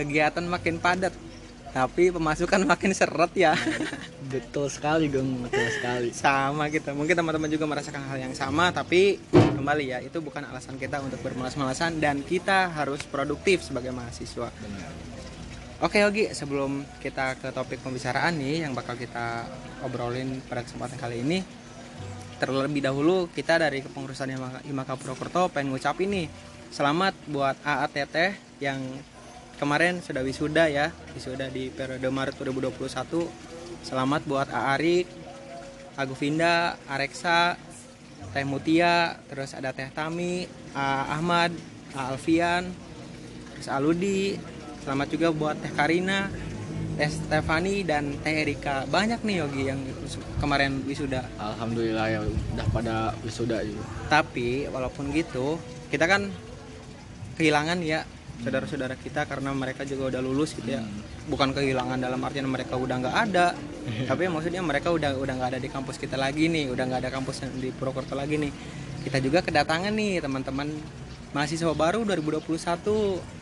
kegiatan 0.00 0.44
makin 0.48 0.80
padat 0.80 1.12
tapi 1.70 2.10
pemasukan 2.10 2.66
makin 2.66 2.90
seret 2.90 3.30
ya. 3.34 3.54
Betul 4.26 4.66
sekali 4.70 5.06
dong 5.06 5.46
betul 5.46 5.66
sekali. 5.70 6.10
Sama 6.10 6.66
kita. 6.66 6.94
Mungkin 6.94 7.14
teman-teman 7.14 7.50
juga 7.50 7.66
merasakan 7.66 8.10
hal 8.10 8.18
yang 8.18 8.34
sama 8.34 8.74
tapi 8.74 9.22
kembali 9.30 9.84
ya 9.86 9.98
itu 10.02 10.18
bukan 10.18 10.46
alasan 10.50 10.78
kita 10.78 10.98
untuk 10.98 11.22
bermalas-malasan 11.22 12.02
dan 12.02 12.26
kita 12.26 12.70
harus 12.74 13.06
produktif 13.06 13.62
sebagai 13.62 13.94
mahasiswa. 13.94 14.50
Benar. 14.50 14.90
Oke 15.80 16.04
Yogi, 16.04 16.28
sebelum 16.36 16.84
kita 17.00 17.40
ke 17.40 17.48
topik 17.56 17.80
pembicaraan 17.80 18.36
nih 18.36 18.68
yang 18.68 18.76
bakal 18.76 19.00
kita 19.00 19.48
obrolin 19.80 20.44
pada 20.44 20.60
kesempatan 20.60 21.00
kali 21.00 21.24
ini 21.24 21.40
Terlebih 22.36 22.84
dahulu 22.84 23.32
kita 23.32 23.56
dari 23.56 23.80
kepengurusan 23.80 24.28
Himaka 24.60 25.00
Purwokerto 25.00 25.48
pengen 25.48 25.72
ngucap 25.72 25.96
ini 26.04 26.28
Selamat 26.68 27.16
buat 27.32 27.56
AATT 27.64 28.36
yang 28.60 28.76
kemarin 29.60 30.00
sudah 30.00 30.24
wisuda 30.24 30.72
ya 30.72 30.88
wisuda 31.12 31.52
di 31.52 31.68
periode 31.68 32.08
Maret 32.08 32.40
2021 32.40 33.28
selamat 33.84 34.24
buat 34.24 34.48
Aarik 34.48 35.04
Agufinda 36.00 36.80
Areksa 36.88 37.60
Teh 38.32 38.46
Mutia 38.48 39.20
terus 39.28 39.52
ada 39.52 39.76
Teh 39.76 39.92
Tami 39.92 40.48
A 40.72 41.12
Ahmad 41.12 41.52
A 41.92 42.16
Alfian 42.16 42.72
terus 43.52 43.68
Aludi. 43.68 44.40
Selamat 44.80 45.12
juga 45.12 45.28
buat 45.28 45.60
Teh 45.60 45.68
Karina 45.76 46.32
Teh 46.96 47.10
Stefani 47.12 47.84
dan 47.84 48.16
Teh 48.24 48.32
Erika. 48.32 48.88
Banyak 48.88 49.20
nih 49.28 49.44
Yogi 49.44 49.68
yang 49.68 49.80
kemarin 50.40 50.80
wisuda. 50.88 51.28
Alhamdulillah 51.36 52.06
ya 52.08 52.20
udah 52.24 52.66
pada 52.72 53.12
wisuda 53.20 53.60
juga. 53.60 53.84
tapi 54.08 54.64
walaupun 54.72 55.12
gitu 55.12 55.60
kita 55.92 56.08
kan 56.08 56.32
kehilangan 57.36 57.84
ya 57.84 58.08
saudara-saudara 58.40 58.96
kita 58.96 59.28
karena 59.28 59.52
mereka 59.52 59.84
juga 59.84 60.16
udah 60.16 60.20
lulus 60.24 60.56
gitu 60.56 60.76
ya. 60.76 60.82
Bukan 61.28 61.52
kehilangan 61.52 62.00
dalam 62.00 62.20
artian 62.24 62.48
mereka 62.48 62.74
udah 62.76 62.96
nggak 63.00 63.16
ada 63.30 63.54
tapi 64.10 64.28
maksudnya 64.28 64.60
mereka 64.60 64.92
udah 64.92 65.16
udah 65.16 65.34
nggak 65.36 65.50
ada 65.56 65.60
di 65.60 65.68
kampus 65.72 65.96
kita 65.96 66.16
lagi 66.16 66.48
nih 66.48 66.68
udah 66.72 66.84
nggak 66.88 67.00
ada 67.06 67.10
kampus 67.12 67.44
di 67.60 67.68
Purwokerto 67.72 68.16
lagi 68.16 68.40
nih. 68.40 68.52
Kita 69.00 69.16
juga 69.20 69.40
kedatangan 69.40 69.92
nih 69.92 70.20
teman-teman 70.20 70.68
mahasiswa 71.30 71.70
baru 71.78 72.02
2021 72.02 73.38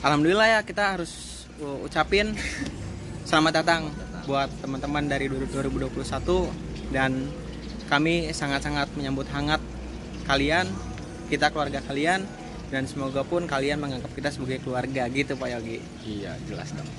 alhamdulillah 0.00 0.48
ya 0.48 0.60
kita 0.64 0.96
harus 0.96 1.44
uh, 1.60 1.84
ucapin 1.84 2.32
selamat 3.28 3.52
datang 3.60 3.82
buat 4.24 4.48
teman-teman 4.64 5.04
dari 5.04 5.28
2021 5.28 5.92
dan 6.88 7.28
kami 7.92 8.32
sangat-sangat 8.32 8.88
menyambut 8.96 9.28
hangat 9.28 9.60
kalian 10.24 10.64
kita 11.28 11.52
keluarga 11.52 11.84
kalian 11.84 12.24
dan 12.74 12.90
semoga 12.90 13.22
pun 13.22 13.46
kalian 13.46 13.78
menganggap 13.78 14.10
kita 14.18 14.34
sebagai 14.34 14.58
keluarga 14.66 15.06
gitu 15.06 15.38
Pak 15.38 15.46
Yogi. 15.54 15.78
Iya, 16.02 16.34
jelas 16.50 16.74
dong. 16.74 16.90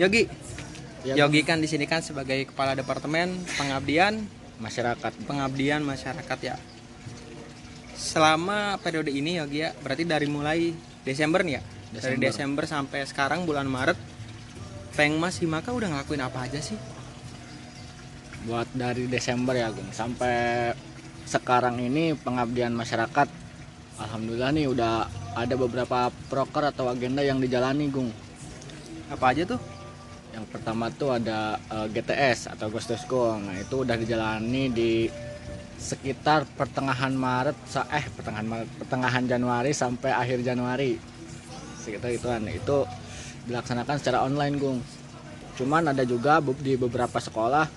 Yogi. 0.00 0.24
Ya, 1.04 1.20
Yogi 1.20 1.44
kan 1.44 1.60
di 1.60 1.68
sini 1.68 1.84
kan 1.84 2.00
sebagai 2.00 2.48
kepala 2.48 2.72
departemen 2.72 3.36
pengabdian 3.60 4.24
masyarakat. 4.56 5.12
Pengabdian 5.28 5.84
masyarakat 5.84 6.38
ya. 6.40 6.56
Selama 7.92 8.80
periode 8.80 9.12
ini 9.12 9.36
Yogi 9.36 9.68
ya, 9.68 9.76
berarti 9.84 10.08
dari 10.08 10.24
mulai 10.24 10.72
Desember 11.04 11.44
nih 11.44 11.60
ya. 11.60 11.62
Dari 11.92 12.16
Desember. 12.16 12.24
Desember 12.32 12.64
sampai 12.64 13.00
sekarang 13.04 13.44
bulan 13.44 13.68
Maret 13.68 14.00
Pengmas 14.96 15.44
Himaka 15.44 15.76
udah 15.76 15.92
ngelakuin 15.92 16.24
apa 16.24 16.48
aja 16.48 16.60
sih? 16.64 16.80
Buat 18.48 18.72
dari 18.72 19.04
Desember 19.12 19.52
ya, 19.52 19.68
Gung, 19.68 19.92
sampai 19.92 20.72
sekarang 21.28 21.76
ini 21.84 22.16
pengabdian 22.16 22.72
masyarakat 22.72 23.28
Alhamdulillah 24.00 24.50
nih 24.56 24.66
udah 24.72 25.04
ada 25.36 25.54
beberapa 25.60 26.08
proker 26.32 26.72
atau 26.72 26.88
agenda 26.88 27.20
yang 27.20 27.36
dijalani, 27.36 27.92
Gung. 27.92 28.08
Apa 29.12 29.36
aja 29.36 29.44
tuh? 29.44 29.60
Yang 30.32 30.46
pertama 30.48 30.88
tuh 30.88 31.20
ada 31.20 31.60
eh, 31.68 31.86
GTS 31.92 32.56
atau 32.56 32.72
Ghost 32.72 32.88
to 32.88 32.96
School. 32.96 33.36
Nah, 33.44 33.60
itu 33.60 33.84
udah 33.84 34.00
dijalani 34.00 34.72
di 34.72 35.04
sekitar 35.80 36.44
pertengahan 36.60 37.12
Maret 37.16 37.56
eh 37.88 38.04
pertengahan 38.12 38.44
Maret, 38.44 38.68
pertengahan 38.84 39.24
Januari 39.28 39.72
sampai 39.76 40.16
akhir 40.16 40.40
Januari. 40.40 40.96
Sekitar 41.80 42.12
ituan. 42.16 42.48
Itu 42.48 42.88
dilaksanakan 43.44 43.96
secara 44.00 44.24
online, 44.24 44.56
Gung. 44.56 44.80
Cuman 45.60 45.92
ada 45.92 46.08
juga 46.08 46.40
di 46.40 46.72
beberapa 46.80 47.20
sekolah 47.20 47.68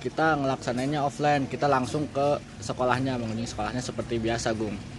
kita 0.00 0.38
ngelaksanainnya 0.40 1.04
offline. 1.04 1.44
Kita 1.44 1.68
langsung 1.68 2.08
ke 2.08 2.40
sekolahnya, 2.64 3.20
mengunjungi 3.20 3.52
sekolahnya 3.52 3.82
seperti 3.84 4.16
biasa, 4.16 4.56
Gung. 4.56 4.97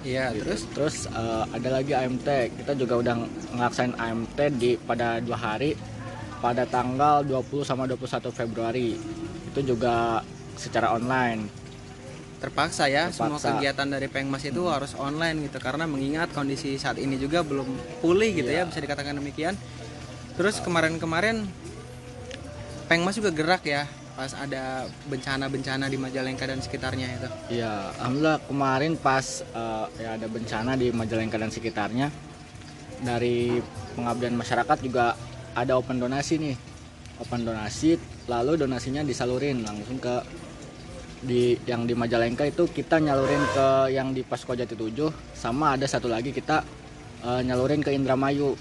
Iya, 0.00 0.32
Gitu. 0.32 0.42
terus 0.42 0.62
terus 0.72 0.96
eh, 1.06 1.44
ada 1.46 1.68
lagi 1.70 1.92
AMT. 1.92 2.28
Kita 2.56 2.72
juga 2.72 2.94
udah 2.96 3.14
ngelaksain 3.52 3.92
AMT 3.94 4.38
di 4.54 4.76
pada 4.76 5.20
dua 5.20 5.36
hari 5.36 5.76
pada 6.40 6.64
tanggal 6.64 7.20
20 7.20 7.62
sama 7.62 7.84
21 7.84 8.30
Februari. 8.30 8.96
Itu 9.46 9.60
juga 9.62 10.24
secara 10.56 10.92
online. 10.92 11.62
terpaksa 12.40 12.88
ya 12.88 13.12
semua 13.12 13.36
Terpaksa. 13.36 13.52
kegiatan 13.52 13.84
dari 13.84 14.08
Pengmas 14.08 14.40
itu 14.40 14.64
harus 14.64 14.96
online 14.96 15.44
gitu 15.44 15.60
karena 15.60 15.84
mengingat 15.84 16.32
kondisi 16.32 16.72
saat 16.74 16.96
ini 16.96 17.20
juga 17.20 17.44
belum 17.44 17.68
pulih 18.00 18.32
gitu 18.32 18.48
ya 18.48 18.64
Iya. 18.64 18.64
bisa 18.64 18.80
dikatakan 18.80 19.12
demikian. 19.12 19.60
Terus 20.40 20.56
kemarin-kemarin 20.58 21.44
Pengmas 22.88 23.20
juga 23.20 23.28
gerak 23.28 23.60
ya 23.62 23.84
pas 24.20 24.36
ada 24.36 24.84
bencana-bencana 25.08 25.88
di 25.88 25.96
Majalengka 25.96 26.44
dan 26.44 26.60
sekitarnya 26.60 27.08
itu. 27.08 27.56
Iya, 27.56 27.88
alhamdulillah 28.04 28.38
kemarin 28.44 28.92
pas 29.00 29.40
eh, 29.40 29.86
ya 29.96 30.20
ada 30.20 30.28
bencana 30.28 30.76
di 30.76 30.92
Majalengka 30.92 31.40
dan 31.40 31.48
sekitarnya 31.48 32.12
dari 33.00 33.64
pengabdian 33.96 34.36
masyarakat 34.36 34.76
juga 34.84 35.16
ada 35.56 35.72
open 35.80 35.96
donasi 35.96 36.36
nih. 36.36 36.52
Open 37.16 37.48
donasi 37.48 37.96
lalu 38.28 38.60
donasinya 38.60 39.00
disalurin 39.00 39.64
langsung 39.64 39.96
ke 39.96 40.20
di 41.24 41.56
yang 41.64 41.88
di 41.88 41.96
Majalengka 41.96 42.44
itu 42.44 42.68
kita 42.68 43.00
nyalurin 43.00 43.40
ke 43.56 43.96
yang 43.96 44.12
di 44.12 44.20
Pasko 44.20 44.52
Jati 44.52 44.76
7 44.76 45.32
sama 45.32 45.80
ada 45.80 45.88
satu 45.88 46.12
lagi 46.12 46.28
kita 46.28 46.60
eh, 47.24 47.40
nyalurin 47.40 47.80
ke 47.80 47.88
Indramayu. 47.88 48.52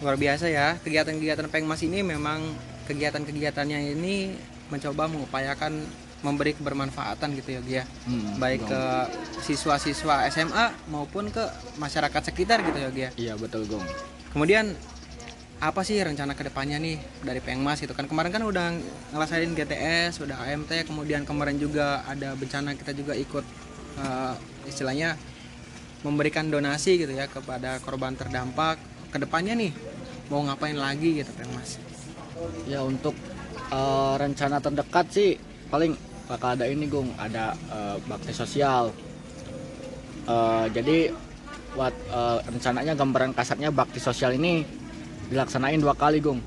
Luar 0.00 0.16
biasa 0.16 0.48
ya 0.48 0.80
kegiatan-kegiatan 0.80 1.52
Pengmas 1.52 1.84
ini 1.84 2.00
memang 2.00 2.72
kegiatan-kegiatannya 2.84 3.96
ini 3.96 4.36
mencoba 4.72 5.08
mengupayakan 5.08 5.84
memberi 6.24 6.56
kebermanfaatan 6.56 7.36
gitu 7.36 7.60
ya 7.60 7.60
Gia. 7.60 7.84
Hmm, 8.08 8.40
Baik 8.40 8.64
dong. 8.64 8.72
ke 8.72 8.82
siswa-siswa 9.44 10.24
SMA 10.32 10.72
maupun 10.88 11.28
ke 11.28 11.44
masyarakat 11.76 12.32
sekitar 12.32 12.64
gitu 12.64 12.78
ya 12.80 12.90
Gia. 12.90 13.10
Iya 13.20 13.34
betul 13.36 13.68
Gong. 13.68 13.84
Kemudian 14.32 14.72
apa 15.60 15.80
sih 15.84 16.00
rencana 16.00 16.32
ke 16.34 16.48
depannya 16.48 16.80
nih 16.80 16.98
dari 17.22 17.38
Pengmas 17.44 17.84
itu 17.84 17.92
kan 17.92 18.08
kemarin 18.08 18.32
kan 18.32 18.42
udah 18.42 18.72
ngelasain 19.14 19.52
GTS, 19.52 20.24
udah 20.24 20.48
AMT, 20.48 20.88
kemudian 20.88 21.28
kemarin 21.28 21.60
juga 21.60 22.02
ada 22.08 22.32
bencana 22.34 22.72
kita 22.74 22.96
juga 22.96 23.12
ikut 23.14 23.44
eh, 24.00 24.34
istilahnya 24.66 25.14
memberikan 26.04 26.48
donasi 26.52 27.00
gitu 27.00 27.12
ya 27.12 27.28
kepada 27.28 27.80
korban 27.84 28.16
terdampak. 28.16 28.80
Ke 29.12 29.20
depannya 29.22 29.54
nih 29.54 29.72
mau 30.32 30.40
ngapain 30.42 30.74
lagi 30.74 31.20
gitu 31.20 31.30
Pengmas? 31.36 31.78
Ya 32.66 32.82
untuk 32.82 33.14
eh, 33.70 34.14
rencana 34.18 34.58
terdekat 34.58 35.06
sih 35.14 35.38
paling 35.70 35.94
bakal 36.26 36.58
ada 36.58 36.66
ini 36.66 36.90
Gung, 36.90 37.14
ada 37.14 37.54
eh, 37.70 37.96
bakti 38.10 38.34
sosial. 38.34 38.90
Eh, 40.26 40.66
jadi 40.74 41.14
buat 41.74 41.94
eh, 41.94 42.38
rencananya 42.50 42.94
gambaran 42.98 43.32
kasarnya 43.34 43.70
bakti 43.70 44.02
sosial 44.02 44.34
ini 44.34 44.66
dilaksanain 45.30 45.78
dua 45.78 45.94
kali 45.94 46.18
Gung. 46.18 46.42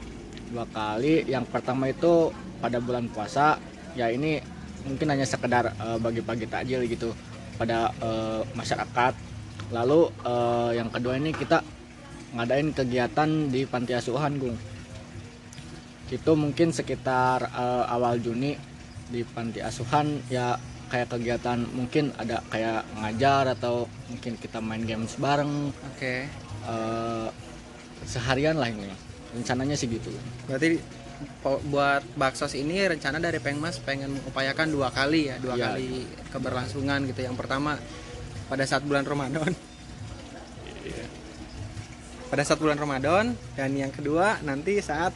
Dua 0.51 0.68
kali. 0.68 1.23
Yang 1.27 1.45
pertama 1.51 1.88
itu 1.88 2.31
pada 2.59 2.84
bulan 2.84 3.07
puasa. 3.11 3.55
Ya 3.95 4.11
ini 4.11 4.43
mungkin 4.84 5.07
hanya 5.07 5.23
sekedar 5.23 5.72
eh, 5.72 5.97
bagi-bagi 6.03 6.51
takjil 6.51 6.84
gitu 6.84 7.15
pada 7.55 7.95
eh, 8.03 8.41
masyarakat. 8.59 9.14
Lalu 9.72 10.11
eh, 10.27 10.72
yang 10.84 10.89
kedua 10.91 11.15
ini 11.15 11.31
kita 11.31 11.64
ngadain 12.35 12.76
kegiatan 12.76 13.30
di 13.47 13.64
panti 13.64 13.95
asuhan 13.95 14.35
Gung 14.35 14.57
itu 16.07 16.31
mungkin 16.34 16.71
sekitar 16.71 17.51
eh, 17.51 17.85
awal 17.88 18.19
Juni 18.19 18.55
di 19.07 19.23
panti 19.23 19.59
asuhan 19.59 20.19
ya 20.27 20.55
kayak 20.88 21.11
kegiatan 21.11 21.59
mungkin 21.75 22.15
ada 22.15 22.39
kayak 22.47 22.88
ngajar 22.95 23.55
atau 23.59 23.88
mungkin 24.07 24.39
kita 24.39 24.63
main 24.63 24.84
games 24.84 25.19
bareng 25.19 25.71
Oke. 25.95 26.27
eh, 26.67 27.27
seharian 28.07 28.55
lah 28.55 28.71
ini 28.71 28.88
rencananya 29.35 29.75
sih 29.75 29.91
gitu 29.91 30.07
Berarti 30.47 30.79
buat 31.67 32.05
baksos 32.13 32.53
ini 32.53 32.77
rencana 32.85 33.17
dari 33.17 33.41
Pengmas 33.41 33.81
pengen 33.81 34.13
mengupayakan 34.21 34.69
dua 34.69 34.93
kali 34.93 35.34
ya, 35.34 35.41
dua 35.41 35.57
Iya. 35.57 35.73
kali 35.73 36.05
keberlangsungan 36.29 37.09
gitu. 37.09 37.25
Yang 37.25 37.35
pertama 37.41 37.81
pada 38.47 38.63
saat 38.69 38.85
bulan 38.85 39.01
Ramadan. 39.01 39.49
Pada 42.27 42.43
saat 42.43 42.59
bulan 42.59 42.77
Ramadan 42.77 43.34
dan 43.55 43.71
yang 43.73 43.89
kedua 43.89 44.38
nanti 44.43 44.77
saat 44.84 45.15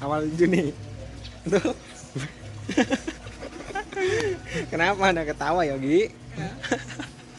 awal 0.00 0.24
Juni. 0.32 0.72
Itu 1.42 1.60
Kenapa 4.68 5.02
Anda 5.06 5.22
ketawa 5.22 5.62
Yogi? 5.62 6.10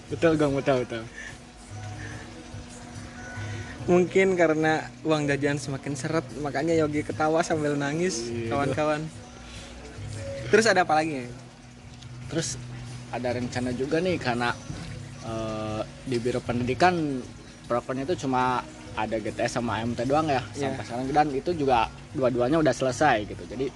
betul 0.08 0.36
gong 0.36 0.54
betul 0.54 0.84
betul 0.84 1.04
Mungkin 3.82 4.36
karena 4.36 4.86
uang 5.02 5.26
jajan 5.26 5.58
semakin 5.58 5.96
seret 5.96 6.22
makanya 6.38 6.78
Yogi 6.78 7.02
ketawa 7.02 7.42
sambil 7.42 7.74
nangis 7.74 8.30
Iya. 8.30 8.54
kawan-kawan. 8.54 9.02
Terus 10.48 10.66
ada 10.68 10.84
apa 10.84 10.96
lagi? 10.96 11.28
terus 12.28 12.56
ada 13.12 13.36
rencana 13.36 13.76
juga 13.76 14.00
nih 14.00 14.16
karena 14.16 14.56
eh, 15.22 15.82
di 16.06 16.16
biro 16.16 16.40
pendidikan 16.40 17.20
prokernya 17.68 18.08
itu 18.08 18.24
cuma 18.24 18.64
ada 18.92 19.16
GTS 19.16 19.52
sama 19.54 19.80
AMT 19.80 20.04
doang 20.04 20.28
ya 20.28 20.42
Iya. 20.52 20.70
sampai 20.70 20.84
sekarang. 20.84 21.06
Dan 21.10 21.28
itu 21.32 21.52
juga 21.54 21.88
dua-duanya 22.12 22.60
udah 22.60 22.72
selesai 22.72 23.24
gitu. 23.26 23.44
Jadi 23.46 23.68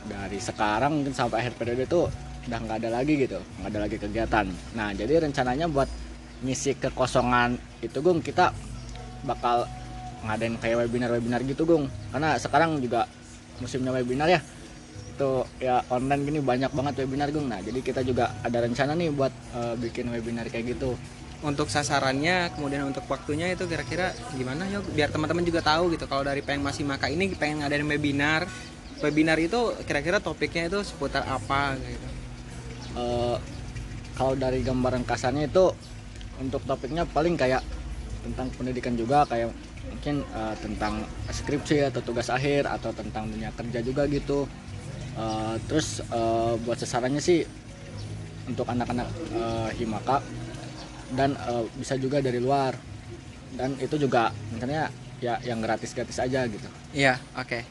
dari 0.00 0.38
sekarang 0.38 0.92
mungkin 0.96 1.12
sampai 1.12 1.44
akhir 1.44 1.54
periode 1.54 1.84
itu 1.84 2.08
udah 2.40 2.58
nggak 2.58 2.78
ada 2.80 2.90
lagi 2.90 3.14
gitu 3.20 3.36
nggak 3.36 3.68
ada 3.68 3.80
lagi 3.80 3.96
kegiatan. 3.96 4.46
Nah 4.72 4.88
jadi 4.90 5.12
rencananya 5.20 5.66
buat 5.66 5.88
ngisi 6.40 6.72
kekosongan 6.74 7.52
itu 7.78 8.00
gung 8.00 8.24
kita 8.24 8.48
bakal 9.22 9.68
ngadain 10.20 10.56
kayak 10.56 10.84
webinar-webinar 10.84 11.44
gitu 11.44 11.62
gung. 11.64 11.84
Karena 12.08 12.36
sekarang 12.36 12.80
juga 12.80 13.04
musimnya 13.60 13.92
webinar 13.92 14.26
ya. 14.26 14.40
Itu 15.12 15.44
ya 15.60 15.84
online 15.88 16.22
gini 16.24 16.38
banyak 16.40 16.72
banget 16.72 17.04
webinar 17.04 17.28
gung. 17.28 17.44
Nah 17.44 17.60
jadi 17.60 17.76
kita 17.78 18.00
juga 18.00 18.32
ada 18.40 18.64
rencana 18.64 18.96
nih 18.96 19.12
buat 19.12 19.32
eh, 19.52 19.74
bikin 19.76 20.08
webinar 20.08 20.48
kayak 20.48 20.74
gitu 20.74 20.96
untuk 21.40 21.72
sasarannya 21.72 22.52
kemudian 22.52 22.84
untuk 22.84 23.08
waktunya 23.08 23.48
itu 23.48 23.64
kira-kira 23.64 24.12
gimana 24.36 24.68
ya 24.68 24.84
biar 24.84 25.08
teman-teman 25.08 25.40
juga 25.40 25.64
tahu 25.64 25.96
gitu 25.96 26.04
kalau 26.04 26.20
dari 26.20 26.44
pengen 26.44 26.60
masih 26.60 26.84
maka 26.84 27.08
ini 27.08 27.32
pengen 27.32 27.64
ngadain 27.64 27.84
webinar. 27.88 28.44
Webinar 29.00 29.40
itu 29.40 29.72
kira-kira 29.88 30.20
topiknya 30.20 30.68
itu 30.68 30.84
seputar 30.84 31.24
apa 31.24 31.80
gitu? 31.80 32.08
Eh, 33.00 33.36
kalau 34.12 34.36
dari 34.36 34.60
gambaran 34.60 35.08
kasarnya 35.08 35.48
itu 35.48 35.72
untuk 36.36 36.60
topiknya 36.68 37.08
paling 37.08 37.40
kayak 37.40 37.64
tentang 38.20 38.52
pendidikan 38.52 38.92
juga 39.00 39.24
kayak 39.24 39.48
mungkin 39.88 40.20
eh, 40.20 40.54
tentang 40.60 41.08
skripsi 41.32 41.88
atau 41.88 42.04
tugas 42.04 42.28
akhir 42.28 42.68
atau 42.68 42.92
tentang 42.92 43.32
dunia 43.32 43.48
kerja 43.56 43.80
juga 43.80 44.04
gitu. 44.12 44.44
Eh, 45.16 45.56
terus 45.64 46.04
eh, 46.04 46.54
buat 46.60 46.76
sasarannya 46.76 47.24
sih 47.24 47.48
untuk 48.44 48.68
anak-anak 48.68 49.08
eh, 49.32 49.70
himaka 49.80 50.20
dan 51.14 51.34
eh, 51.34 51.64
bisa 51.74 51.94
juga 51.98 52.22
dari 52.22 52.38
luar 52.38 52.74
dan 53.54 53.74
itu 53.82 53.98
juga 53.98 54.30
misalnya 54.54 54.88
ya 55.20 55.36
yang 55.44 55.60
gratis-gratis 55.60 56.16
aja 56.22 56.48
gitu 56.48 56.68
Iya, 56.90 57.22
oke. 57.38 57.62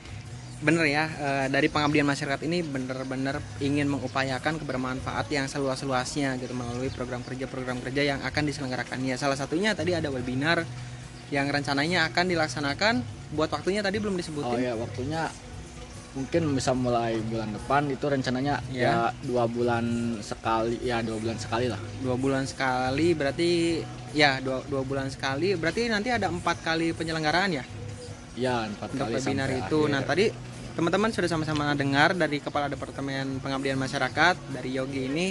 Bener 0.59 0.85
ya, 0.91 1.07
eh, 1.07 1.47
dari 1.47 1.71
pengabdian 1.71 2.03
masyarakat 2.07 2.43
ini 2.43 2.63
bener-bener 2.63 3.39
ingin 3.63 3.87
mengupayakan 3.87 4.59
kebermanfaat 4.59 5.27
yang 5.31 5.47
seluas-luasnya 5.47 6.35
gitu 6.39 6.51
melalui 6.55 6.91
program 6.91 7.23
kerja-program 7.23 7.79
kerja 7.83 8.15
yang 8.15 8.19
akan 8.23 8.43
diselenggarakan. 8.47 8.99
Ya, 9.03 9.15
salah 9.15 9.39
satunya 9.39 9.71
tadi 9.75 9.95
ada 9.95 10.11
webinar 10.11 10.63
yang 11.31 11.47
rencananya 11.47 12.11
akan 12.11 12.25
dilaksanakan. 12.31 13.03
Buat 13.35 13.55
waktunya 13.55 13.79
tadi 13.79 14.03
belum 14.03 14.15
disebutin. 14.19 14.55
Oh 14.55 14.59
ya 14.59 14.73
waktunya 14.75 15.31
mungkin 16.09 16.57
bisa 16.57 16.73
mulai 16.73 17.21
bulan 17.21 17.53
depan 17.53 17.85
itu 17.85 18.05
rencananya 18.05 18.59
Ya. 18.73 18.81
ya 18.81 18.95
dua 19.21 19.45
bulan 19.45 19.85
sekali 20.19 20.81
ya 20.81 21.05
dua 21.05 21.21
bulan 21.21 21.37
sekali 21.37 21.69
lah 21.69 21.77
Dua 22.01 22.15
bulan 22.17 22.43
sekali 22.49 23.13
berarti 23.13 23.49
ya 24.11 24.41
dua, 24.41 24.65
dua 24.65 24.81
bulan 24.81 25.05
sekali 25.13 25.53
berarti 25.53 25.85
nanti 25.85 26.09
ada 26.09 26.33
empat 26.33 26.65
kali 26.65 26.97
penyelenggaraan 26.97 27.61
ya 27.61 27.63
ya 28.33 28.65
empat 28.65 28.89
untuk 28.95 29.05
kali 29.05 29.15
webinar 29.19 29.49
itu. 29.51 29.79
akhir. 29.85 29.91
Nah 29.93 30.01
tadi 30.01 30.25
teman-teman 30.73 31.11
sudah 31.11 31.27
sama-sama 31.27 31.75
dengar 31.75 32.15
dari 32.15 32.39
Kepala 32.39 32.71
Departemen 32.71 33.37
Pengabdian 33.43 33.75
Masyarakat 33.75 34.35
dari 34.49 34.79
Yogi 34.79 35.05
ini 35.05 35.27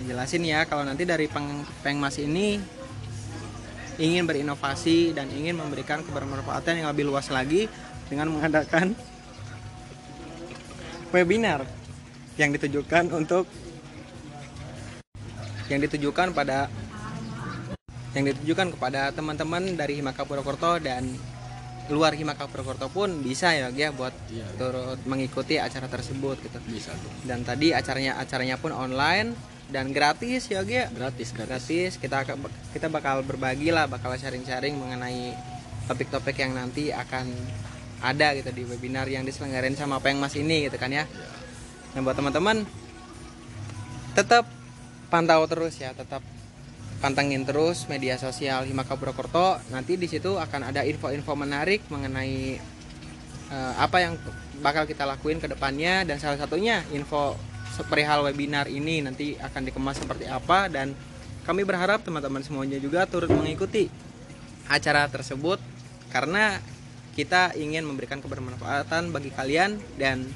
dijelasin 0.00 0.42
ya 0.42 0.64
kalau 0.64 0.82
nanti 0.82 1.04
dari 1.04 1.28
Peng 1.28 1.62
Pengmas 1.84 2.16
ini 2.16 2.56
ingin 4.00 4.24
berinovasi 4.24 5.12
dan 5.12 5.28
ingin 5.28 5.60
memberikan 5.60 6.00
kebermanfaatan 6.00 6.80
yang 6.80 6.88
lebih 6.88 7.04
luas 7.12 7.28
lagi 7.28 7.68
dengan 8.08 8.32
mengadakan 8.32 8.96
webinar 11.10 11.66
yang 12.38 12.54
ditujukan 12.54 13.10
untuk 13.12 13.44
yang 15.70 15.78
ditujukan 15.82 16.34
pada 16.34 16.66
yang 18.10 18.26
ditujukan 18.26 18.74
kepada 18.74 19.14
teman-teman 19.14 19.78
dari 19.78 20.02
Himaka 20.02 20.26
Purwokerto 20.26 20.82
dan 20.82 21.14
luar 21.90 22.14
Himaka 22.14 22.50
Purwokerto 22.50 22.90
pun 22.90 23.22
bisa 23.22 23.54
ya 23.54 23.70
ya 23.70 23.94
buat 23.94 24.14
turut 24.58 24.98
mengikuti 25.06 25.58
acara 25.62 25.86
tersebut 25.86 26.42
gitu. 26.42 26.58
Bisa 26.66 26.90
tuh. 26.94 27.10
Dan 27.22 27.46
tadi 27.46 27.70
acaranya 27.70 28.18
acaranya 28.18 28.58
pun 28.58 28.74
online 28.74 29.34
dan 29.70 29.94
gratis 29.94 30.50
ya 30.50 30.66
Gia. 30.66 30.90
Gratis, 30.90 31.30
gratis. 31.30 31.98
Kita 32.02 32.26
ke- 32.26 32.38
kita 32.74 32.90
bakal 32.90 33.22
berbagi 33.22 33.70
lah, 33.70 33.86
bakal 33.86 34.14
sharing-sharing 34.18 34.74
mengenai 34.74 35.34
topik-topik 35.86 36.34
yang 36.38 36.54
nanti 36.58 36.90
akan 36.90 37.30
ada 38.00 38.32
gitu 38.36 38.50
di 38.52 38.64
webinar 38.64 39.06
yang 39.06 39.22
diselenggarain 39.24 39.76
sama 39.76 40.00
Pengmas 40.00 40.36
ini 40.36 40.68
gitu 40.68 40.76
kan 40.80 40.92
ya. 40.92 41.04
Nah 41.92 42.00
buat 42.00 42.16
teman-teman 42.16 42.64
tetap 44.16 44.48
pantau 45.12 45.44
terus 45.46 45.78
ya, 45.78 45.92
tetap 45.94 46.24
pantengin 47.00 47.44
terus 47.48 47.88
media 47.88 48.16
sosial 48.16 48.64
Himaka 48.64 48.96
Purwokerto. 48.96 49.60
Nanti 49.72 49.96
di 50.00 50.08
situ 50.08 50.36
akan 50.36 50.72
ada 50.72 50.84
info-info 50.84 51.32
menarik 51.36 51.84
mengenai 51.92 52.60
eh, 53.52 53.74
apa 53.76 53.96
yang 54.00 54.14
bakal 54.60 54.84
kita 54.84 55.08
lakuin 55.08 55.40
ke 55.40 55.48
depannya 55.48 56.04
dan 56.04 56.20
salah 56.20 56.36
satunya 56.36 56.84
info 56.92 57.36
perihal 57.80 58.20
webinar 58.28 58.68
ini 58.68 59.00
nanti 59.00 59.40
akan 59.40 59.64
dikemas 59.64 60.04
seperti 60.04 60.28
apa 60.28 60.68
dan 60.68 60.92
kami 61.48 61.64
berharap 61.64 62.04
teman-teman 62.04 62.44
semuanya 62.44 62.76
juga 62.76 63.08
turut 63.08 63.32
mengikuti 63.32 63.88
acara 64.68 65.08
tersebut 65.08 65.56
karena 66.12 66.60
kita 67.14 67.54
ingin 67.58 67.82
memberikan 67.82 68.22
kebermanfaatan 68.22 69.10
bagi 69.10 69.34
kalian 69.34 69.78
dan 69.98 70.26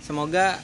semoga 0.00 0.58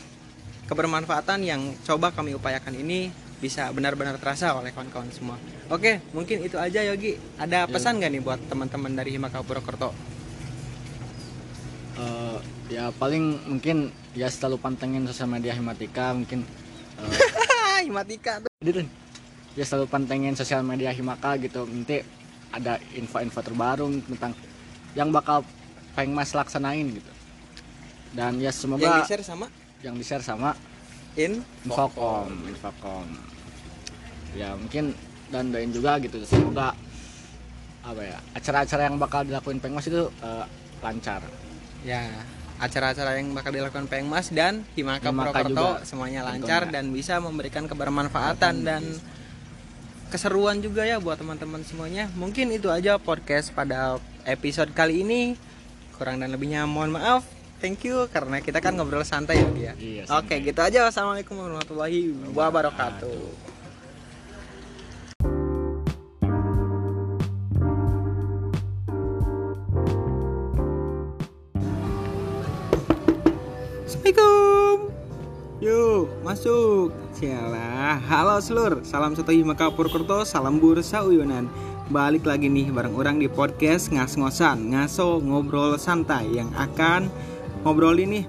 kebermanfaatan 0.69 1.45
yang 1.45 1.61
coba 1.85 2.13
kami 2.13 2.37
upayakan 2.37 2.77
ini 2.77 3.13
bisa 3.39 3.71
benar-benar 3.71 4.19
terasa 4.19 4.53
oleh 4.59 4.75
kawan-kawan 4.75 5.09
semua. 5.15 5.39
Oke, 5.71 6.03
mungkin 6.11 6.43
itu 6.43 6.59
aja 6.59 6.83
Yogi. 6.83 7.15
Ada 7.39 7.71
pesan 7.71 8.03
nggak 8.03 8.11
nih 8.11 8.23
buat 8.23 8.41
teman-teman 8.51 8.93
dari 8.99 9.15
Himaka 9.15 9.47
Purwokerto? 9.47 9.95
Eh, 11.99 12.39
ya 12.71 12.95
paling 12.95 13.43
mungkin 13.51 13.91
ya 14.15 14.31
selalu 14.31 14.63
pantengin 14.63 15.03
sosial 15.11 15.27
media 15.27 15.51
Himatika 15.51 16.15
mungkin 16.15 16.47
eh, 17.03 17.83
Himatika 17.87 18.39
tuh. 18.39 18.51
ya 19.59 19.65
selalu 19.67 19.91
pantengin 19.91 20.39
sosial 20.39 20.63
media 20.63 20.95
Himaka 20.95 21.35
gitu 21.43 21.67
nanti 21.67 22.07
ada 22.55 22.79
info-info 22.95 23.43
terbaru 23.43 23.91
tentang 24.07 24.31
yang 24.95 25.11
bakal 25.11 25.43
Pengmas 25.99 26.31
laksanain 26.31 26.87
gitu. 26.95 27.13
Dan 28.15 28.39
ya 28.39 28.55
semoga 28.55 28.87
Yang 28.87 28.99
di-share 29.03 29.25
sama? 29.27 29.47
Yang 29.83 29.95
di 29.99 30.05
share 30.07 30.25
sama 30.25 30.51
In 31.19 31.43
Infocom 31.67 32.31
Infocom. 32.47 33.07
Ya 34.39 34.55
mungkin 34.55 34.95
dan 35.35 35.51
doain 35.51 35.75
juga 35.75 35.99
gitu. 35.99 36.23
Semoga 36.23 36.79
apa 37.83 38.03
ya 38.05 38.19
acara-acara 38.39 38.87
yang 38.87 38.97
bakal 39.03 39.27
dilakuin 39.27 39.59
Pengmas 39.59 39.91
itu 39.91 40.07
eh, 40.23 40.45
lancar. 40.79 41.27
Ya, 41.87 42.11
acara-acara 42.59 43.23
yang 43.23 43.35
bakal 43.35 43.55
dilakukan 43.55 43.87
Pengmas 43.87 44.35
dan 44.35 44.67
Himaka, 44.75 45.15
juga. 45.47 45.87
semuanya 45.87 46.27
tentunya. 46.27 46.43
lancar 46.43 46.63
dan 46.71 46.91
bisa 46.91 47.23
memberikan 47.23 47.71
kebermanfaatan 47.71 48.55
dan 48.67 48.83
keseruan 50.11 50.59
juga 50.59 50.83
ya 50.83 50.99
buat 50.99 51.21
teman-teman 51.21 51.63
semuanya. 51.63 52.11
Mungkin 52.19 52.51
itu 52.51 52.67
aja 52.73 52.99
podcast 52.99 53.55
pada 53.55 54.03
episode 54.27 54.75
kali 54.75 55.07
ini. 55.07 55.23
Kurang 55.99 56.23
dan 56.23 56.31
lebihnya 56.31 56.63
mohon 56.63 56.95
maaf. 56.95 57.27
Thank 57.59 57.91
you 57.91 58.07
karena 58.15 58.39
kita 58.39 58.63
kan 58.63 58.79
ngobrol 58.79 59.03
santai 59.03 59.43
ya 59.43 59.51
dia. 59.51 59.73
Iya, 59.75 60.03
Oke, 60.15 60.39
gitu 60.39 60.63
aja. 60.63 60.87
Wassalamualaikum 60.87 61.35
warahmatullahi 61.35 62.15
wabarakatuh. 62.31 63.59
Assalamualaikum. 73.83 74.75
Yuk, 75.59 76.07
masuk. 76.23 76.95
Sialah. 77.19 77.99
Halo 78.07 78.39
seluruh. 78.39 78.87
Salam 78.87 79.19
satu 79.19 79.35
Himaka 79.35 79.75
Purwokerto, 79.75 80.23
salam 80.23 80.63
bursa 80.63 81.03
uyunan. 81.03 81.51
Balik 81.89 82.29
lagi 82.29 82.53
nih 82.53 82.69
bareng 82.69 82.93
orang 82.93 83.17
di 83.17 83.33
podcast 83.33 83.89
ngas-ngosan, 83.89 84.77
ngaso 84.77 85.25
ngobrol 85.25 85.81
santai 85.81 86.29
yang 86.37 86.53
akan 86.53 87.09
ngobrolin 87.65 88.13
nih 88.13 88.25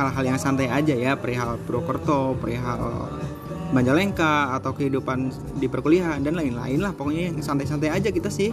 hal-hal 0.00 0.24
yang 0.24 0.40
santai 0.40 0.72
aja 0.72 0.96
ya, 0.96 1.12
perihal 1.12 1.60
Purwokerto, 1.68 2.40
perihal 2.40 3.12
Majalengka 3.76 4.56
atau 4.56 4.72
kehidupan 4.72 5.28
di 5.60 5.68
perkuliahan 5.68 6.24
dan 6.24 6.34
lain-lain 6.34 6.80
lah. 6.80 6.96
Pokoknya 6.96 7.28
yang 7.28 7.38
santai-santai 7.44 7.92
aja 7.92 8.08
kita 8.08 8.32
sih. 8.32 8.50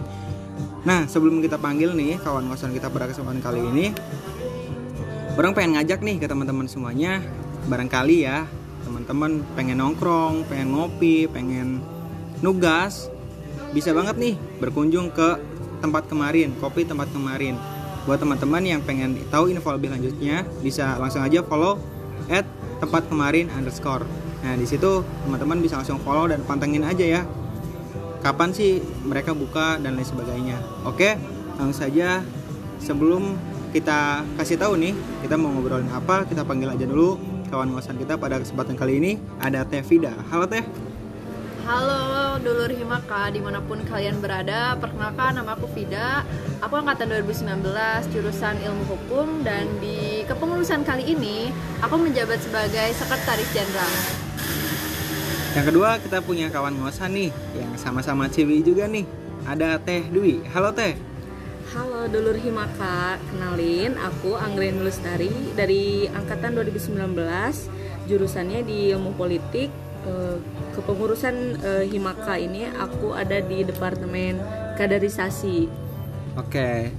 Nah, 0.84 1.08
sebelum 1.08 1.40
kita 1.40 1.56
panggil 1.56 1.96
nih 1.96 2.20
kawan 2.20 2.52
ngosan 2.52 2.76
kita 2.76 2.92
pada 2.92 3.08
kesempatan 3.08 3.40
kali 3.40 3.64
ini, 3.64 3.86
Orang 5.38 5.54
pengen 5.54 5.78
ngajak 5.78 6.02
nih 6.02 6.18
ke 6.18 6.26
teman-teman 6.26 6.66
semuanya, 6.66 7.22
barangkali 7.70 8.26
ya. 8.26 8.42
Teman-teman 8.82 9.46
pengen 9.54 9.78
nongkrong, 9.78 10.42
pengen 10.50 10.74
ngopi, 10.74 11.30
pengen 11.30 11.78
nugas, 12.42 13.06
bisa 13.72 13.92
banget 13.92 14.16
nih 14.16 14.34
berkunjung 14.60 15.12
ke 15.12 15.38
tempat 15.78 16.08
kemarin, 16.10 16.52
kopi 16.58 16.84
tempat 16.88 17.08
kemarin. 17.14 17.54
Buat 18.08 18.24
teman-teman 18.24 18.64
yang 18.64 18.80
pengen 18.80 19.20
tahu 19.28 19.52
info 19.52 19.68
lebih 19.76 19.92
lanjutnya, 19.92 20.42
bisa 20.64 20.96
langsung 20.96 21.20
aja 21.20 21.44
follow 21.44 21.76
at 22.32 22.48
tempat 22.80 23.04
kemarin 23.06 23.52
underscore. 23.52 24.08
Nah 24.40 24.54
di 24.56 24.64
situ 24.64 25.04
teman-teman 25.26 25.60
bisa 25.60 25.76
langsung 25.76 26.00
follow 26.00 26.30
dan 26.30 26.40
pantengin 26.48 26.86
aja 26.86 27.04
ya. 27.04 27.22
Kapan 28.24 28.50
sih 28.50 28.82
mereka 29.06 29.36
buka 29.36 29.78
dan 29.78 29.94
lain 29.94 30.08
sebagainya. 30.08 30.58
Oke, 30.82 31.14
langsung 31.60 31.84
saja 31.86 32.24
sebelum 32.82 33.36
kita 33.68 34.24
kasih 34.40 34.56
tahu 34.56 34.80
nih 34.80 34.96
kita 35.20 35.36
mau 35.36 35.52
ngobrolin 35.52 35.92
apa 35.92 36.24
kita 36.24 36.40
panggil 36.40 36.72
aja 36.72 36.88
dulu 36.88 37.20
kawan 37.52 37.68
ngosan 37.76 38.00
kita 38.00 38.16
pada 38.16 38.40
kesempatan 38.40 38.80
kali 38.80 38.96
ini 38.96 39.12
ada 39.44 39.60
Teh 39.68 39.84
Vida 39.84 40.16
halo 40.32 40.48
Teh 40.48 40.64
Halo 41.68 42.40
dulur 42.40 42.72
Himaka 42.72 43.28
di 43.28 43.44
mana 43.44 43.60
pun 43.60 43.84
kalian 43.84 44.24
berada 44.24 44.72
Perkenalkan 44.80 45.36
nama 45.36 45.52
aku 45.52 45.68
Vida 45.76 46.24
Aku 46.64 46.80
angkatan 46.80 47.12
2019 47.12 47.60
jurusan 48.08 48.56
ilmu 48.64 48.88
hukum 48.88 49.44
Dan 49.44 49.68
di 49.76 50.24
kepengurusan 50.24 50.80
kali 50.88 51.12
ini 51.12 51.52
Aku 51.84 52.00
menjabat 52.00 52.40
sebagai 52.40 52.88
sekretaris 52.96 53.52
jenderal. 53.52 53.92
Yang 55.60 55.64
kedua 55.68 56.00
kita 56.00 56.24
punya 56.24 56.48
kawan 56.48 56.72
ngosan 56.72 57.12
nih 57.12 57.36
Yang 57.52 57.84
sama-sama 57.84 58.32
cewek 58.32 58.64
juga 58.64 58.88
nih. 58.88 59.04
Ada 59.44 59.76
Teh 59.76 60.08
Dwi. 60.08 60.40
Halo 60.56 60.72
Teh. 60.72 60.96
Halo 61.76 62.08
dulur 62.08 62.40
Himaka, 62.40 63.20
kenalin 63.28 63.92
aku 64.00 64.40
Anggreni 64.40 64.80
Lustari 64.80 65.52
dari 65.52 66.08
angkatan 66.08 66.56
2019 66.56 67.12
jurusannya 68.08 68.64
di 68.64 68.88
ilmu 68.96 69.12
politik 69.20 69.68
kepengurusan 70.78 71.34
eh, 71.58 71.84
Himaka 71.90 72.38
ini 72.38 72.70
aku 72.70 73.12
ada 73.14 73.42
di 73.42 73.66
departemen 73.66 74.38
kaderisasi. 74.78 75.66
Oke. 76.38 76.94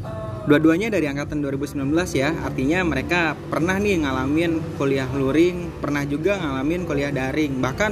Dua-duanya 0.50 0.92
dari 0.92 1.08
angkatan 1.08 1.40
2019 1.40 1.88
ya. 2.12 2.36
Artinya 2.44 2.84
mereka 2.84 3.40
pernah 3.48 3.80
nih 3.80 4.04
ngalamin 4.04 4.60
kuliah 4.76 5.08
luring 5.16 5.80
Pernah 5.80 6.04
juga 6.04 6.36
ngalamin 6.36 6.84
kuliah 6.84 7.12
daring. 7.14 7.64
Bahkan 7.64 7.92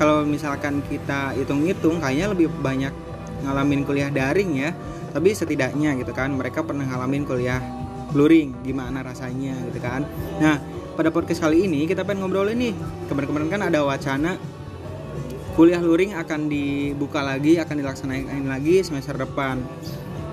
kalau 0.00 0.24
misalkan 0.24 0.80
kita 0.88 1.36
hitung-hitung 1.36 2.00
Kayaknya 2.00 2.26
lebih 2.32 2.48
banyak 2.48 2.92
ngalamin 3.44 3.84
kuliah 3.84 4.08
daring 4.08 4.56
ya. 4.56 4.70
Tapi 5.12 5.36
setidaknya 5.36 6.00
gitu 6.00 6.16
kan 6.16 6.32
Mereka 6.32 6.64
pernah 6.64 6.88
ngalamin 6.88 7.28
kuliah 7.28 7.60
luring. 8.16 8.56
Gimana 8.64 9.04
rasanya 9.04 9.52
gitu 9.68 9.82
kan. 9.84 10.08
Nah 10.40 10.56
pada 10.96 11.12
podcast 11.12 11.44
kali 11.44 11.68
ini 11.68 11.84
kita 11.84 12.08
pengen 12.08 12.24
ngobrolin 12.24 12.56
nih. 12.56 12.74
Kemarin-kemarin 13.12 13.50
kan 13.52 13.62
ada 13.68 13.84
wacana 13.84 14.40
kuliah 15.56 15.80
luring 15.80 16.12
akan 16.12 16.52
dibuka 16.52 17.24
lagi 17.24 17.56
akan 17.56 17.80
dilaksanakan 17.80 18.44
lagi 18.44 18.84
semester 18.84 19.16
depan. 19.16 19.64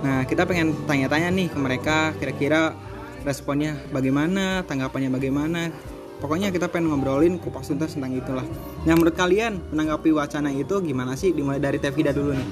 Nah 0.04 0.28
kita 0.28 0.44
pengen 0.44 0.76
tanya-tanya 0.84 1.32
nih 1.32 1.48
ke 1.48 1.56
mereka 1.56 2.12
kira-kira 2.20 2.76
responnya 3.24 3.80
bagaimana 3.96 4.68
tanggapannya 4.68 5.08
bagaimana. 5.08 5.72
Pokoknya 6.20 6.52
kita 6.52 6.68
pengen 6.68 6.92
ngobrolin 6.92 7.40
kupas 7.40 7.72
tuntas 7.72 7.96
tentang 7.96 8.20
itulah. 8.20 8.44
Nah 8.84 8.94
menurut 9.00 9.16
kalian 9.16 9.64
menanggapi 9.72 10.12
wacana 10.12 10.52
itu 10.52 10.84
gimana 10.84 11.16
sih? 11.16 11.32
Dimulai 11.32 11.64
dari 11.64 11.80
Tevida 11.80 12.12
dulu 12.12 12.36
nih. 12.36 12.50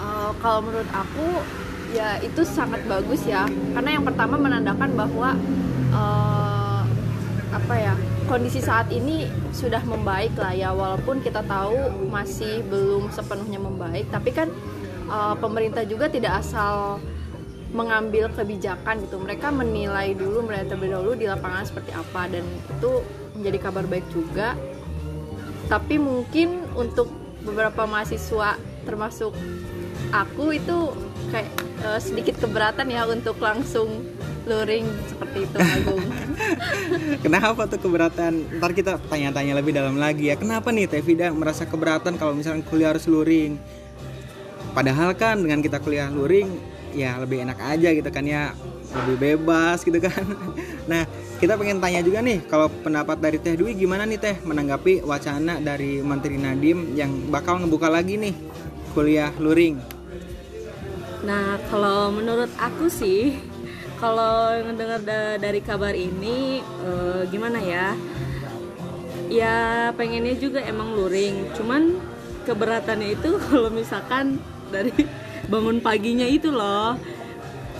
Eh, 0.00 0.30
Kalau 0.40 0.60
menurut 0.64 0.88
aku 0.88 1.44
ya 1.92 2.16
itu 2.24 2.44
sangat 2.48 2.80
bagus 2.88 3.28
ya. 3.28 3.44
Karena 3.76 4.00
yang 4.00 4.04
pertama 4.08 4.40
menandakan 4.40 4.90
bahwa 4.96 5.36
eh, 5.92 6.80
Apa 7.48 7.74
ya 7.80 7.96
kondisi 8.28 8.60
saat 8.60 8.92
ini 8.92 9.24
sudah 9.56 9.80
membaik 9.88 10.36
lah 10.36 10.52
ya 10.52 10.70
walaupun 10.76 11.24
kita 11.24 11.40
tahu 11.48 12.08
masih 12.12 12.60
belum 12.68 13.08
sepenuhnya 13.08 13.56
membaik. 13.56 14.04
Tapi 14.12 14.30
kan 14.36 14.52
uh, 15.08 15.34
pemerintah 15.40 15.82
juga 15.88 16.12
tidak 16.12 16.44
asal 16.44 17.00
mengambil 17.72 18.28
kebijakan 18.32 19.00
gitu. 19.08 19.16
Mereka 19.16 19.48
menilai 19.48 20.12
dulu 20.12 20.44
melihat 20.44 20.76
terlebih 20.76 20.92
dahulu 20.92 21.12
di 21.16 21.26
lapangan 21.26 21.64
seperti 21.64 21.90
apa 21.96 22.28
dan 22.28 22.44
itu 22.44 22.90
menjadi 23.32 23.58
kabar 23.64 23.84
baik 23.88 24.06
juga. 24.12 24.52
Tapi 25.72 25.96
mungkin 25.96 26.68
untuk 26.76 27.08
beberapa 27.44 27.88
mahasiswa 27.88 28.60
termasuk 28.84 29.32
aku 30.12 30.56
itu 30.56 30.92
kayak 31.32 31.48
uh, 31.84 32.00
sedikit 32.00 32.40
keberatan 32.40 32.88
ya 32.92 33.04
untuk 33.08 33.36
langsung 33.40 34.04
luring 34.48 34.86
seperti 35.06 35.38
itu 35.44 35.56
Agung 35.76 36.04
Kenapa 37.20 37.68
tuh 37.68 37.78
keberatan? 37.78 38.58
Ntar 38.58 38.72
kita 38.72 38.96
tanya-tanya 39.10 39.58
lebih 39.58 39.74
dalam 39.76 40.00
lagi 40.00 40.32
ya. 40.32 40.34
Kenapa 40.38 40.72
nih 40.72 40.88
Tevida 40.88 41.28
merasa 41.34 41.68
keberatan 41.68 42.16
kalau 42.16 42.32
misalnya 42.32 42.64
kuliah 42.64 42.94
harus 42.94 43.04
luring? 43.04 43.60
Padahal 44.72 45.12
kan 45.18 45.42
dengan 45.42 45.60
kita 45.60 45.82
kuliah 45.82 46.08
luring 46.08 46.48
ya 46.96 47.20
lebih 47.20 47.44
enak 47.44 47.58
aja 47.60 47.92
gitu 47.92 48.08
kan 48.08 48.24
ya 48.24 48.56
lebih 49.04 49.16
bebas 49.20 49.84
gitu 49.84 49.98
kan. 50.00 50.24
Nah 50.90 51.04
kita 51.36 51.60
pengen 51.60 51.78
tanya 51.84 52.00
juga 52.00 52.24
nih 52.24 52.40
kalau 52.48 52.72
pendapat 52.72 53.20
dari 53.20 53.36
Teh 53.36 53.54
Dwi 53.54 53.76
gimana 53.76 54.08
nih 54.08 54.18
Teh 54.18 54.36
menanggapi 54.40 55.04
wacana 55.04 55.60
dari 55.60 56.00
Menteri 56.00 56.40
Nadiem 56.40 56.96
yang 56.96 57.28
bakal 57.28 57.60
ngebuka 57.60 57.92
lagi 57.92 58.16
nih 58.16 58.32
kuliah 58.96 59.30
luring. 59.36 59.98
Nah, 61.28 61.60
kalau 61.68 62.14
menurut 62.14 62.48
aku 62.56 62.86
sih, 62.88 63.36
kalau 63.98 64.54
ngedengar 64.62 65.00
da- 65.02 65.38
dari 65.38 65.60
kabar 65.62 65.92
ini, 65.92 66.62
eh, 66.62 67.22
gimana 67.28 67.58
ya? 67.58 67.94
Ya 69.28 69.90
pengennya 69.92 70.34
juga 70.38 70.64
emang 70.64 70.96
luring, 70.96 71.52
cuman 71.52 72.00
keberatannya 72.48 73.18
itu 73.18 73.36
kalau 73.50 73.68
misalkan 73.68 74.40
dari 74.72 74.94
bangun 75.50 75.82
paginya 75.84 76.24
itu 76.24 76.48
loh, 76.48 76.96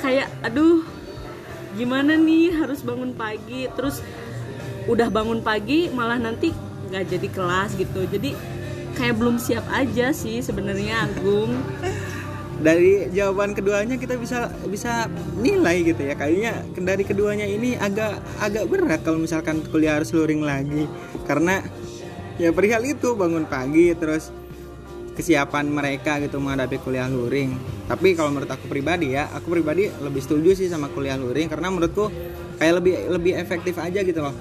kayak 0.04 0.28
aduh, 0.44 0.84
gimana 1.78 2.18
nih 2.18 2.52
harus 2.52 2.84
bangun 2.84 3.14
pagi, 3.16 3.70
terus 3.72 4.02
udah 4.90 5.08
bangun 5.08 5.40
pagi 5.40 5.88
malah 5.92 6.20
nanti 6.20 6.52
nggak 6.88 7.04
jadi 7.08 7.28
kelas 7.32 7.70
gitu, 7.76 8.04
jadi 8.08 8.32
kayak 8.96 9.14
belum 9.16 9.36
siap 9.38 9.64
aja 9.70 10.10
sih 10.10 10.42
sebenarnya 10.42 11.06
Agung. 11.06 11.54
Dari 12.58 13.06
jawaban 13.14 13.54
keduanya 13.54 13.94
kita 13.94 14.18
bisa 14.18 14.50
bisa 14.66 15.06
nilai 15.38 15.86
gitu 15.86 16.02
ya. 16.02 16.14
Kayaknya 16.18 16.52
dari 16.74 17.04
keduanya 17.06 17.46
ini 17.46 17.78
agak 17.78 18.18
agak 18.42 18.64
berat 18.66 19.00
kalau 19.06 19.22
misalkan 19.22 19.62
kuliah 19.70 19.98
harus 19.98 20.10
luring 20.10 20.42
lagi. 20.42 20.90
Karena 21.24 21.62
ya 22.38 22.50
perihal 22.50 22.82
itu 22.86 23.14
bangun 23.14 23.46
pagi 23.46 23.94
terus 23.94 24.34
kesiapan 25.14 25.66
mereka 25.66 26.22
gitu 26.22 26.38
menghadapi 26.38 26.78
kuliah 26.82 27.10
luring. 27.10 27.54
Tapi 27.90 28.14
kalau 28.14 28.30
menurut 28.34 28.50
aku 28.50 28.70
pribadi 28.70 29.14
ya 29.14 29.30
aku 29.30 29.50
pribadi 29.50 29.90
lebih 30.02 30.22
setuju 30.22 30.54
sih 30.54 30.70
sama 30.70 30.90
kuliah 30.90 31.18
luring 31.18 31.50
karena 31.50 31.70
menurutku 31.70 32.10
kayak 32.58 32.82
lebih 32.82 32.94
lebih 33.10 33.32
efektif 33.38 33.78
aja 33.78 34.02
gitu 34.02 34.18
loh. 34.22 34.34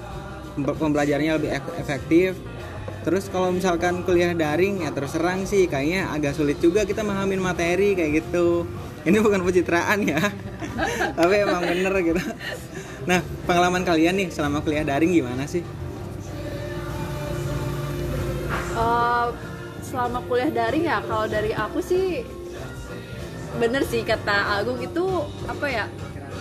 Pembelajarannya 0.58 1.38
lebih 1.38 1.50
ef- 1.54 1.76
efektif 1.78 2.34
Terus 3.04 3.28
kalau 3.32 3.54
misalkan 3.54 4.02
kuliah 4.02 4.34
daring 4.34 4.84
ya 4.84 4.90
terus 4.92 5.14
terang 5.14 5.44
sih 5.44 5.66
kayaknya 5.66 6.12
agak 6.12 6.36
sulit 6.36 6.58
juga 6.60 6.84
kita 6.84 7.04
memahami 7.04 7.38
materi 7.38 7.96
kayak 7.96 8.24
gitu. 8.24 8.68
Ini 9.06 9.16
bukan 9.22 9.40
pencitraan 9.44 10.04
ya. 10.04 10.20
Tapi 11.18 11.34
emang 11.40 11.62
bener 11.64 11.94
gitu. 12.02 12.22
Nah, 13.08 13.24
pengalaman 13.48 13.88
kalian 13.88 14.20
nih 14.20 14.28
selama 14.28 14.60
kuliah 14.60 14.84
daring 14.84 15.16
gimana 15.16 15.48
sih? 15.48 15.64
Eh, 18.78 19.26
selama 19.82 20.22
kuliah 20.30 20.52
daring 20.54 20.86
ya 20.86 21.02
kalau 21.02 21.26
dari 21.26 21.50
aku 21.50 21.82
sih 21.82 22.22
bener 23.58 23.82
sih 23.82 24.06
kata 24.06 24.60
Agung 24.60 24.78
itu 24.78 25.02
apa 25.50 25.66
ya 25.66 25.84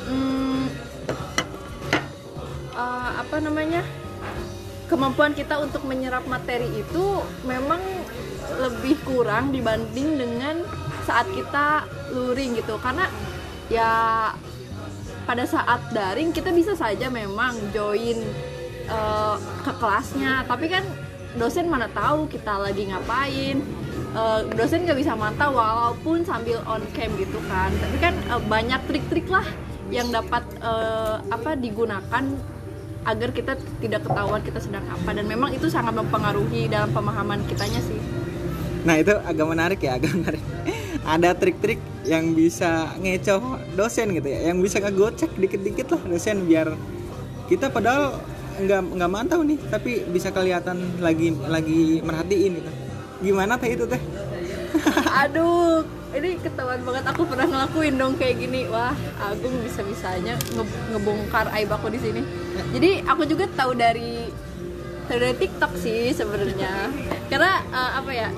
hmm, 0.06 0.64
eh, 2.78 3.10
apa 3.26 3.36
namanya 3.41 3.82
kemampuan 4.88 5.36
kita 5.36 5.60
untuk 5.60 5.84
menyerap 5.84 6.24
materi 6.26 6.68
itu 6.72 7.06
memang 7.44 7.80
lebih 8.58 8.96
kurang 9.04 9.52
dibanding 9.52 10.16
dengan 10.16 10.64
saat 11.04 11.28
kita 11.32 11.84
luring 12.16 12.56
gitu. 12.56 12.80
Karena 12.80 13.06
ya 13.68 13.92
pada 15.28 15.44
saat 15.44 15.92
daring 15.92 16.32
kita 16.32 16.56
bisa 16.56 16.72
saja 16.74 17.12
memang 17.12 17.56
join 17.76 18.18
eh, 18.88 19.36
ke 19.68 19.72
kelasnya. 19.76 20.48
Tapi 20.48 20.66
kan 20.72 20.84
dosen 21.36 21.68
mana 21.68 21.92
tahu 21.92 22.32
kita 22.32 22.56
lagi 22.56 22.88
ngapain. 22.88 23.60
Eh, 24.18 24.40
dosen 24.56 24.88
nggak 24.88 25.00
bisa 25.04 25.14
mantau 25.20 25.52
walaupun 25.52 26.24
sambil 26.24 26.64
on 26.64 26.82
cam 26.96 27.12
gitu 27.20 27.40
kan. 27.52 27.70
Tapi 27.76 27.98
kan 28.00 28.16
eh, 28.16 28.42
banyak 28.48 28.82
trik-trik 28.88 29.28
lah 29.28 29.46
yang 29.92 30.08
dapat 30.12 30.44
eh, 30.64 31.16
apa 31.28 31.60
digunakan 31.60 32.24
agar 33.06 33.30
kita 33.36 33.53
tidak 33.84 34.02
ketahuan 34.07 34.41
kita 34.41 34.60
sedang 34.64 34.86
apa 34.90 35.10
dan 35.14 35.26
memang 35.28 35.53
itu 35.53 35.69
sangat 35.69 35.94
mempengaruhi 35.94 36.72
dalam 36.72 36.90
pemahaman 36.95 37.44
kitanya 37.45 37.82
sih 37.84 37.99
Nah, 38.88 38.95
itu 39.03 39.11
agak 39.11 39.48
menarik 39.52 39.80
ya, 39.84 39.99
agak 39.99 40.15
menarik. 40.15 40.44
Ada 41.03 41.36
trik-trik 41.36 41.80
yang 42.07 42.32
bisa 42.32 42.95
ngecoh 43.03 43.60
dosen 43.76 44.15
gitu 44.15 44.28
ya, 44.32 44.48
yang 44.48 44.64
bisa 44.64 44.80
ngegocek 44.80 45.36
dikit-dikit 45.36 45.91
lah 45.91 46.02
dosen 46.07 46.48
biar 46.48 46.72
kita 47.52 47.68
padahal 47.68 48.15
nggak 48.64 48.82
nggak 48.95 49.11
mantau 49.11 49.44
nih, 49.44 49.60
tapi 49.68 50.07
bisa 50.07 50.32
kelihatan 50.32 50.99
lagi 51.03 51.36
lagi 51.52 51.99
merhatiin 51.99 52.64
gitu. 52.64 52.72
Gimana 53.28 53.60
teh 53.60 53.76
itu 53.76 53.84
teh? 53.88 53.99
aduh 55.26 55.84
ini 56.18 56.30
ketahuan 56.41 56.81
banget 56.81 57.03
aku 57.06 57.22
pernah 57.23 57.45
ngelakuin 57.45 57.95
dong 57.95 58.14
kayak 58.18 58.35
gini 58.38 58.65
wah 58.68 58.94
Agung 59.22 59.61
bisa 59.61 59.81
bisanya 59.81 60.34
nge- 60.53 60.81
ngebongkar 60.91 61.53
aib 61.53 61.69
aku 61.69 61.88
di 61.88 61.99
sini 62.02 62.22
jadi 62.73 63.06
aku 63.06 63.23
juga 63.23 63.45
tahu 63.53 63.72
dari 63.73 64.26
tahu 65.06 65.18
dari 65.18 65.35
TikTok 65.38 65.72
sih 65.77 66.11
sebenarnya 66.11 66.89
karena 67.30 67.52
eh, 67.64 67.91
apa 68.02 68.11
ya 68.11 68.30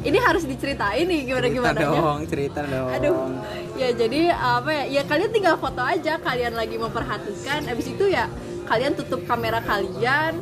ini 0.00 0.16
harus 0.16 0.48
diceritain 0.48 1.04
nih 1.04 1.28
gimana 1.28 1.46
gimana 1.52 1.76
Cerita 1.76 1.92
dong, 1.92 2.18
cerita 2.24 2.60
dong. 2.64 2.88
Aduh, 2.88 3.16
ya 3.76 3.88
jadi 3.92 4.20
apa 4.32 4.70
ya? 4.72 4.84
Ya 4.88 5.02
kalian 5.04 5.28
tinggal 5.28 5.60
foto 5.60 5.84
aja. 5.84 6.16
Kalian 6.16 6.56
lagi 6.56 6.80
memperhatikan. 6.80 7.68
Abis 7.68 7.92
itu 7.92 8.08
ya 8.08 8.24
kalian 8.64 8.96
tutup 8.96 9.20
kamera 9.28 9.60
kalian. 9.60 10.40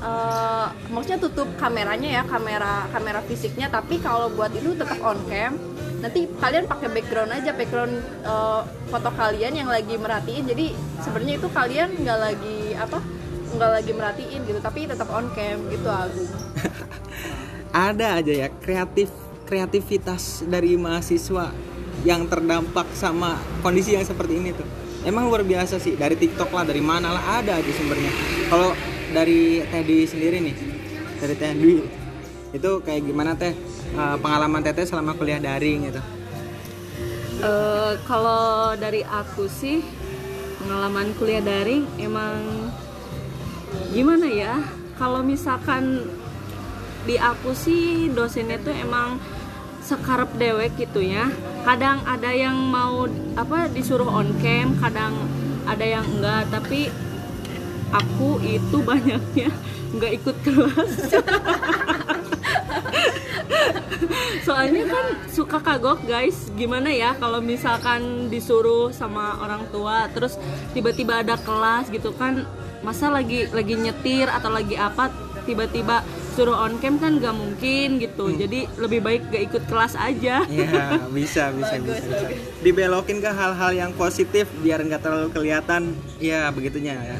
Eh, 0.00 0.66
maksudnya 0.90 1.20
tutup 1.20 1.48
kameranya 1.60 2.08
ya 2.20 2.22
kamera 2.24 2.88
kamera 2.90 3.20
fisiknya. 3.24 3.68
Tapi 3.68 4.00
kalau 4.00 4.32
buat 4.32 4.52
itu 4.52 4.74
tetap 4.74 4.98
on 5.04 5.20
cam. 5.28 5.56
Nanti 6.00 6.24
kalian 6.40 6.64
pakai 6.64 6.88
background 6.88 7.30
aja 7.36 7.52
background 7.52 7.94
eh, 8.24 8.60
foto 8.88 9.10
kalian 9.14 9.52
yang 9.54 9.68
lagi 9.68 9.94
merhatiin. 10.00 10.44
Jadi 10.48 10.72
sebenarnya 11.04 11.34
itu 11.38 11.48
kalian 11.52 11.88
nggak 12.00 12.18
lagi 12.18 12.58
apa 12.74 12.98
nggak 13.56 13.70
lagi 13.70 13.92
merhatiin 13.92 14.40
gitu. 14.48 14.60
Tapi 14.64 14.88
tetap 14.88 15.08
on 15.12 15.28
cam 15.36 15.58
gitu 15.68 15.88
Agung 15.88 16.30
ada 17.70 18.18
aja 18.18 18.32
ya 18.34 18.48
kreatif 18.50 19.10
kreativitas 19.46 20.42
dari 20.46 20.74
mahasiswa 20.74 21.50
yang 22.06 22.26
terdampak 22.30 22.86
sama 22.96 23.36
kondisi 23.60 23.98
yang 23.98 24.06
seperti 24.06 24.38
ini 24.40 24.50
tuh. 24.54 24.66
Emang 25.00 25.28
luar 25.32 25.44
biasa 25.44 25.80
sih 25.80 25.96
dari 25.96 26.16
TikTok 26.16 26.52
lah 26.52 26.64
dari 26.64 26.80
mana 26.80 27.12
lah 27.12 27.40
ada 27.40 27.56
aja 27.56 27.72
sumbernya. 27.72 28.12
Kalau 28.48 28.72
dari 29.10 29.62
Teh 29.66 29.82
Dwi 29.82 30.06
sendiri 30.06 30.38
nih. 30.38 30.56
Dari 31.20 31.34
Teh 31.36 31.52
Dwi 31.54 31.76
itu 32.50 32.70
kayak 32.82 33.02
gimana 33.06 33.34
Teh? 33.34 33.54
Eh, 33.90 34.16
pengalaman 34.22 34.62
Teteh 34.62 34.86
selama 34.86 35.18
kuliah 35.18 35.42
daring 35.42 35.90
gitu. 35.90 36.02
Eh, 37.40 37.92
kalau 38.06 38.76
dari 38.78 39.02
aku 39.02 39.50
sih 39.50 39.82
pengalaman 40.62 41.10
kuliah 41.18 41.42
daring 41.42 41.88
emang 41.98 42.70
gimana 43.90 44.26
ya? 44.30 44.54
Kalau 45.00 45.24
misalkan 45.24 46.06
di 47.08 47.16
aku 47.16 47.56
sih 47.56 48.12
dosennya 48.12 48.60
tuh 48.60 48.76
emang 48.76 49.16
sekarep 49.80 50.28
dewek 50.36 50.76
gitu 50.76 51.00
ya. 51.00 51.32
Kadang 51.64 52.04
ada 52.04 52.30
yang 52.30 52.56
mau 52.68 53.08
apa 53.34 53.72
disuruh 53.72 54.06
on 54.06 54.36
cam 54.38 54.76
kadang 54.78 55.16
ada 55.64 55.82
yang 55.82 56.04
enggak. 56.04 56.52
Tapi 56.52 56.92
aku 57.90 58.38
itu 58.42 58.78
banyaknya 58.82 59.50
nggak 59.94 60.12
ikut 60.22 60.36
kelas. 60.46 60.92
Soalnya 64.46 64.84
kan 64.88 65.06
suka 65.30 65.58
kagok 65.60 66.06
guys. 66.06 66.50
Gimana 66.54 66.90
ya 66.90 67.14
kalau 67.18 67.42
misalkan 67.42 68.30
disuruh 68.30 68.94
sama 68.94 69.38
orang 69.42 69.66
tua 69.74 70.06
terus 70.14 70.38
tiba-tiba 70.72 71.20
ada 71.22 71.36
kelas 71.36 71.90
gitu 71.90 72.14
kan 72.14 72.46
masa 72.80 73.12
lagi 73.12 73.44
lagi 73.52 73.76
nyetir 73.76 74.24
atau 74.30 74.48
lagi 74.48 74.72
apa 74.72 75.12
tiba-tiba 75.44 76.00
suruh 76.40 76.56
on 76.56 76.80
cam 76.80 76.96
kan 76.96 77.20
gak 77.20 77.36
mungkin 77.36 78.00
gitu. 78.00 78.32
Jadi 78.32 78.64
lebih 78.80 79.04
baik 79.04 79.28
gak 79.28 79.44
ikut 79.52 79.62
kelas 79.68 79.92
aja. 79.92 80.40
Iya 80.48 81.04
bisa 81.12 81.52
bisa 81.52 81.76
bisa, 81.76 82.00
bisa. 82.00 82.26
dibelokin 82.64 83.20
ke 83.20 83.28
hal-hal 83.28 83.76
yang 83.76 83.92
positif 83.92 84.48
biar 84.64 84.80
nggak 84.80 85.04
terlalu 85.04 85.28
kelihatan. 85.36 85.92
Ya 86.16 86.48
begitunya 86.48 86.96
ya. 86.96 87.16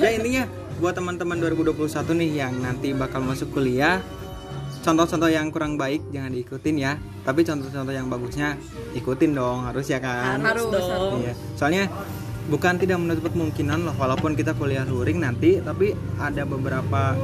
Ya 0.00 0.10
intinya 0.16 0.48
buat 0.80 0.96
teman-teman 0.96 1.36
2021 1.36 1.84
nih 2.16 2.30
yang 2.32 2.54
nanti 2.64 2.96
bakal 2.96 3.20
masuk 3.20 3.52
kuliah 3.52 4.00
contoh-contoh 4.82 5.30
yang 5.30 5.52
kurang 5.52 5.76
baik 5.76 6.00
jangan 6.08 6.32
diikutin 6.32 6.76
ya. 6.80 6.96
Tapi 7.28 7.44
contoh-contoh 7.44 7.92
yang 7.92 8.08
bagusnya 8.08 8.56
ikutin 8.96 9.36
dong 9.36 9.68
harus 9.68 9.84
ya 9.84 10.00
kan? 10.00 10.40
Harus 10.40 10.64
dong. 10.72 11.20
Iya. 11.20 11.36
soalnya 11.60 11.92
bukan 12.48 12.74
tidak 12.80 12.98
menutup 12.98 13.30
kemungkinan 13.30 13.86
loh 13.86 13.94
walaupun 13.94 14.34
kita 14.34 14.56
kuliah 14.58 14.82
luring 14.82 15.22
nanti 15.22 15.62
tapi 15.62 15.94
ada 16.18 16.42
beberapa 16.42 17.14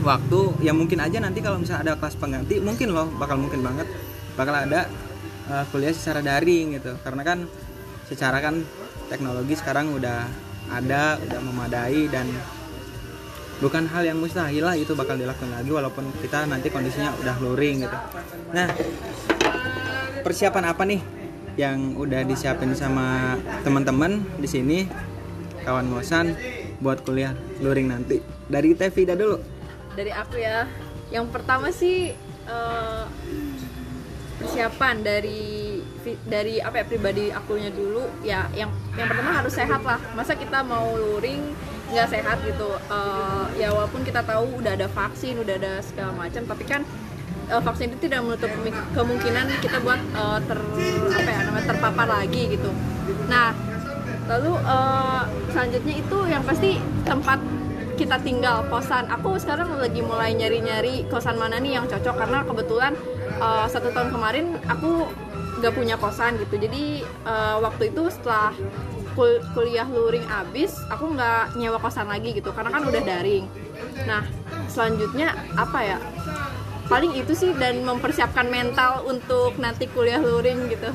waktu 0.00 0.40
yang 0.64 0.76
mungkin 0.76 0.98
aja 1.00 1.20
nanti 1.20 1.44
kalau 1.44 1.60
misalnya 1.60 1.92
ada 1.92 1.94
kelas 2.00 2.16
pengganti 2.16 2.58
mungkin 2.60 2.92
loh 2.92 3.08
bakal 3.16 3.36
mungkin 3.36 3.60
banget. 3.60 3.86
Bakal 4.34 4.54
ada 4.70 4.88
uh, 5.52 5.64
kuliah 5.68 5.92
secara 5.92 6.24
daring 6.24 6.80
gitu. 6.80 6.96
Karena 7.04 7.22
kan 7.22 7.38
secara 8.08 8.42
kan 8.42 8.64
teknologi 9.10 9.54
sekarang 9.58 9.94
udah 9.94 10.26
ada 10.70 11.18
udah 11.18 11.40
memadai 11.42 12.06
dan 12.08 12.30
bukan 13.60 13.84
hal 13.90 14.02
yang 14.06 14.16
mustahil 14.16 14.64
lah 14.64 14.78
itu 14.78 14.96
bakal 14.96 15.18
dilakukan 15.18 15.52
lagi 15.52 15.68
walaupun 15.68 16.08
kita 16.22 16.48
nanti 16.48 16.72
kondisinya 16.72 17.12
udah 17.20 17.36
luring 17.42 17.84
gitu. 17.84 17.98
Nah 18.56 18.70
persiapan 20.24 20.64
apa 20.70 20.82
nih 20.86 21.00
yang 21.58 21.98
udah 21.98 22.24
disiapin 22.24 22.72
sama 22.72 23.36
teman-teman 23.66 24.22
di 24.40 24.48
sini 24.48 24.78
kawan 25.66 25.92
ngosan 25.92 26.32
buat 26.80 27.04
kuliah 27.04 27.36
luring 27.60 27.92
nanti? 27.92 28.22
Dari 28.48 28.72
Teh 28.72 28.88
Vida 28.88 29.12
dulu 29.12 29.59
dari 30.00 30.12
aku 30.16 30.40
ya. 30.40 30.64
Yang 31.12 31.26
pertama 31.28 31.68
sih 31.68 32.16
eh, 32.48 33.04
persiapan 34.40 35.04
dari 35.04 35.76
dari 36.24 36.56
apa 36.64 36.80
ya 36.80 36.84
pribadi 36.88 37.28
akunya 37.28 37.68
dulu. 37.68 38.08
Ya 38.24 38.48
yang 38.56 38.72
yang 38.96 39.12
pertama 39.12 39.36
harus 39.36 39.52
sehat 39.52 39.84
lah. 39.84 40.00
Masa 40.16 40.32
kita 40.32 40.64
mau 40.64 40.96
luring 40.96 41.52
nggak 41.92 42.08
sehat 42.08 42.40
gitu. 42.48 42.70
Eh, 42.88 43.44
ya 43.60 43.68
walaupun 43.76 44.00
kita 44.00 44.24
tahu 44.24 44.64
udah 44.64 44.72
ada 44.72 44.88
vaksin 44.88 45.36
udah 45.36 45.60
ada 45.60 45.84
segala 45.84 46.16
macam 46.16 46.48
tapi 46.48 46.64
kan 46.64 46.80
eh, 47.52 47.60
vaksin 47.60 47.92
itu 47.92 48.08
tidak 48.08 48.24
menutup 48.24 48.48
kemungkinan 48.96 49.44
kita 49.60 49.84
buat 49.84 50.00
eh, 50.00 50.38
ter 50.48 50.58
apa 51.12 51.28
ya 51.28 51.40
namanya 51.44 51.66
terpapar 51.76 52.08
lagi 52.08 52.56
gitu. 52.56 52.70
Nah 53.28 53.52
lalu 54.30 54.54
eh, 54.56 55.22
selanjutnya 55.50 55.94
itu 55.98 56.18
yang 56.30 56.42
pasti 56.46 56.78
tempat 57.02 57.42
kita 58.00 58.16
tinggal 58.24 58.64
kosan. 58.72 59.04
Aku 59.12 59.36
sekarang 59.36 59.76
lagi 59.76 60.00
mulai 60.00 60.32
nyari-nyari 60.32 61.04
kosan 61.12 61.36
mana 61.36 61.60
nih 61.60 61.76
yang 61.76 61.84
cocok 61.84 62.16
karena 62.16 62.38
kebetulan 62.48 62.92
eh, 63.36 63.66
satu 63.68 63.92
tahun 63.92 64.08
kemarin 64.08 64.56
aku 64.64 65.04
nggak 65.60 65.74
punya 65.76 66.00
kosan 66.00 66.40
gitu. 66.40 66.56
Jadi 66.56 67.04
eh, 67.04 67.56
waktu 67.60 67.92
itu 67.92 68.08
setelah 68.08 68.56
kul- 69.12 69.44
kuliah 69.52 69.84
luring 69.84 70.24
abis 70.32 70.80
aku 70.88 71.12
nggak 71.12 71.60
nyewa 71.60 71.76
kosan 71.76 72.08
lagi 72.08 72.32
gitu 72.32 72.56
karena 72.56 72.72
kan 72.72 72.88
udah 72.88 73.02
daring. 73.04 73.44
Nah 74.08 74.24
selanjutnya 74.72 75.36
apa 75.60 75.78
ya? 75.84 75.98
Paling 76.88 77.14
itu 77.14 77.36
sih 77.36 77.52
dan 77.54 77.84
mempersiapkan 77.84 78.48
mental 78.50 79.04
untuk 79.06 79.60
nanti 79.60 79.86
kuliah 79.92 80.18
luring 80.18 80.72
gitu. 80.72 80.90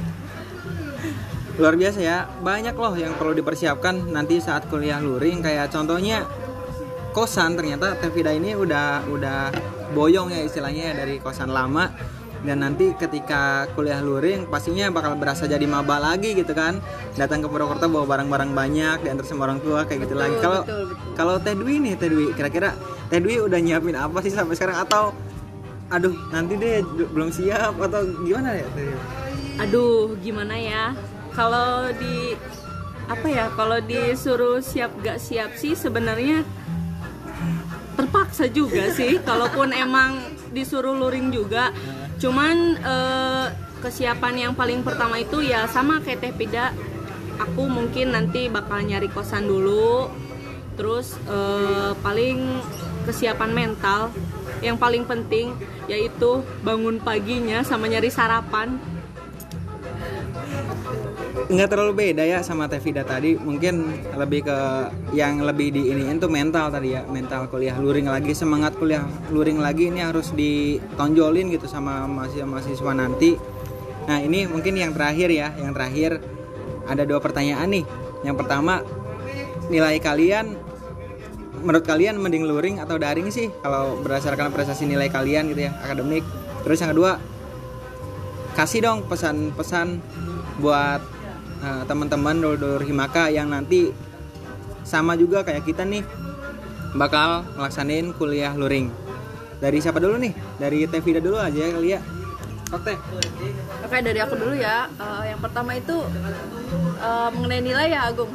Luar 1.55 1.79
biasa 1.79 1.99
ya. 2.03 2.27
Banyak 2.43 2.75
loh 2.75 2.97
yang 2.99 3.15
perlu 3.15 3.31
dipersiapkan 3.31 4.11
nanti 4.11 4.43
saat 4.43 4.67
kuliah 4.67 4.99
luring. 4.99 5.39
Kayak 5.39 5.71
contohnya 5.71 6.27
kosan 7.15 7.55
ternyata 7.55 7.95
Tevida 7.95 8.35
ini 8.35 8.51
udah 8.59 9.07
udah 9.07 9.47
boyong 9.95 10.35
ya 10.35 10.43
istilahnya 10.43 10.91
ya 10.91 10.93
dari 10.99 11.23
kosan 11.23 11.47
lama. 11.47 11.87
Dan 12.45 12.61
nanti 12.61 12.93
ketika 12.93 13.65
kuliah 13.73 14.03
luring 14.05 14.45
pastinya 14.45 14.91
bakal 14.93 15.17
berasa 15.17 15.49
jadi 15.49 15.63
maba 15.65 15.97
lagi 15.97 16.35
gitu 16.35 16.51
kan. 16.51 16.77
Datang 17.15 17.41
ke 17.41 17.47
Purwokerto 17.47 17.87
bawa 17.89 18.05
barang-barang 18.05 18.51
banyak 18.53 18.97
diantar 19.07 19.25
sama 19.25 19.49
orang 19.49 19.63
tua 19.63 19.87
kayak 19.87 20.05
gitu 20.05 20.13
lagi. 20.19 20.35
Kalau 20.43 20.61
kalau 21.15 21.35
Teh 21.39 21.55
Dwi 21.55 21.81
nih 21.81 21.95
Teh 21.97 22.11
Dwi 22.11 22.35
kira-kira 22.35 22.75
Teh 23.09 23.23
Dwi 23.23 23.41
udah 23.41 23.57
nyiapin 23.57 23.97
apa 23.97 24.19
sih 24.21 24.29
sampai 24.29 24.53
sekarang? 24.59 24.77
Atau 24.77 25.15
aduh 25.89 26.13
nanti 26.29 26.57
deh 26.59 26.85
belum 26.85 27.29
siap 27.33 27.77
atau 27.81 28.03
gimana 28.27 28.59
ya 28.59 28.67
Teh 28.75 28.83
Dwi? 28.83 28.97
aduh 29.55 30.13
gimana 30.19 30.53
ya? 30.59 30.91
Kalau 31.33 31.89
di 31.97 32.35
apa 33.09 33.25
ya 33.25 33.45
kalau 33.57 33.81
disuruh 33.81 34.61
siap 34.61 34.91
gak 35.01 35.17
siap 35.17 35.53
sih 35.57 35.73
sebenarnya 35.77 36.45
terpaksa 37.95 38.51
juga 38.51 38.91
sih 38.97 39.17
kalaupun 39.23 39.71
emang 39.71 40.19
disuruh 40.51 40.95
luring 40.95 41.31
juga. 41.31 41.71
Cuman 42.19 42.79
eh, 42.79 43.47
kesiapan 43.83 44.49
yang 44.49 44.53
paling 44.53 44.83
pertama 44.83 45.19
itu 45.19 45.43
ya 45.43 45.67
sama 45.71 46.03
kayak 46.03 46.19
Teh 46.21 46.33
Pida. 46.35 46.75
Aku 47.35 47.67
mungkin 47.67 48.15
nanti 48.15 48.47
bakal 48.47 48.83
nyari 48.83 49.11
kosan 49.11 49.47
dulu. 49.47 50.11
Terus 50.75 51.15
eh, 51.27 51.91
paling 52.03 52.59
kesiapan 53.07 53.51
mental 53.53 54.11
yang 54.63 54.79
paling 54.79 55.05
penting 55.05 55.53
yaitu 55.85 56.41
bangun 56.65 56.97
paginya 56.97 57.61
sama 57.61 57.85
nyari 57.85 58.09
sarapan 58.09 58.81
nggak 61.35 61.69
terlalu 61.69 61.93
beda 61.93 62.23
ya 62.23 62.39
sama 62.41 62.65
Tevida 62.71 63.03
tadi. 63.03 63.35
Mungkin 63.35 64.07
lebih 64.15 64.47
ke 64.47 64.57
yang 65.13 65.43
lebih 65.43 65.75
di 65.75 65.91
iniin 65.91 66.17
tuh 66.17 66.31
mental 66.31 66.71
tadi 66.71 66.95
ya. 66.95 67.03
Mental 67.05 67.51
kuliah 67.51 67.75
luring 67.77 68.07
lagi 68.07 68.31
semangat 68.31 68.73
kuliah 68.79 69.03
luring 69.29 69.59
lagi 69.59 69.91
ini 69.91 70.01
harus 70.01 70.31
ditonjolin 70.33 71.51
gitu 71.53 71.67
sama 71.67 72.07
mahasiswa 72.07 72.47
mahasiswa 72.47 72.91
nanti. 72.95 73.35
Nah 74.07 74.21
ini 74.21 74.47
mungkin 74.47 74.79
yang 74.79 74.95
terakhir 74.95 75.29
ya 75.29 75.53
yang 75.59 75.75
terakhir. 75.75 76.23
Ada 76.85 77.01
dua 77.01 77.17
pertanyaan 77.17 77.65
nih. 77.65 77.85
Yang 78.21 78.35
pertama 78.45 78.85
nilai 79.73 79.97
kalian 79.97 80.53
menurut 81.65 81.81
kalian 81.81 82.21
mending 82.21 82.45
luring 82.45 82.77
atau 82.77 83.01
daring 83.01 83.33
sih? 83.33 83.49
Kalau 83.65 83.97
berdasarkan 84.05 84.53
prestasi 84.53 84.85
nilai 84.85 85.09
kalian 85.09 85.49
gitu 85.49 85.65
ya 85.65 85.73
akademik. 85.81 86.21
Terus 86.61 86.77
yang 86.81 86.93
kedua 86.93 87.17
kasih 88.53 88.85
dong 88.85 89.03
pesan-pesan 89.09 89.99
buat 90.61 91.14
uh, 91.65 91.81
teman-teman 91.89 92.37
dulur 92.37 92.79
himaka 92.85 93.33
yang 93.33 93.49
nanti 93.49 93.89
sama 94.85 95.17
juga 95.17 95.41
kayak 95.41 95.65
kita 95.65 95.81
nih 95.81 96.05
bakal 96.93 97.41
melaksanain 97.57 98.13
kuliah 98.13 98.53
luring. 98.53 98.93
Dari 99.57 99.81
siapa 99.81 99.97
dulu 99.97 100.21
nih? 100.21 100.33
Dari 100.61 100.85
Tevida 100.85 101.17
dulu 101.17 101.41
aja 101.41 101.73
kali 101.73 101.97
ya 101.97 102.01
oke. 102.75 102.93
Oke 103.85 103.97
dari 104.03 104.19
aku 104.19 104.35
dulu 104.35 104.53
ya. 104.53 104.87
Eh, 104.91 105.33
yang 105.33 105.39
pertama 105.39 105.73
itu 105.73 105.95
eh, 106.99 107.29
mengenai 107.33 107.61
nilai 107.63 107.87
ya 107.91 108.11
Agung. 108.11 108.31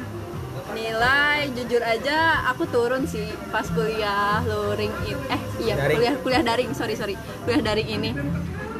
nilai 0.71 1.51
jujur 1.51 1.83
aja 1.83 2.47
aku 2.47 2.63
turun 2.71 3.03
sih 3.03 3.27
pas 3.51 3.67
kuliah 3.75 4.39
luring 4.47 4.87
eh 5.27 5.41
iya 5.59 5.75
Daring. 5.75 5.97
kuliah 5.99 6.15
kuliah 6.23 6.43
daring. 6.43 6.71
Sorry 6.71 6.95
sorry. 6.95 7.15
Kuliah 7.43 7.59
daring 7.59 7.89
ini. 7.91 8.11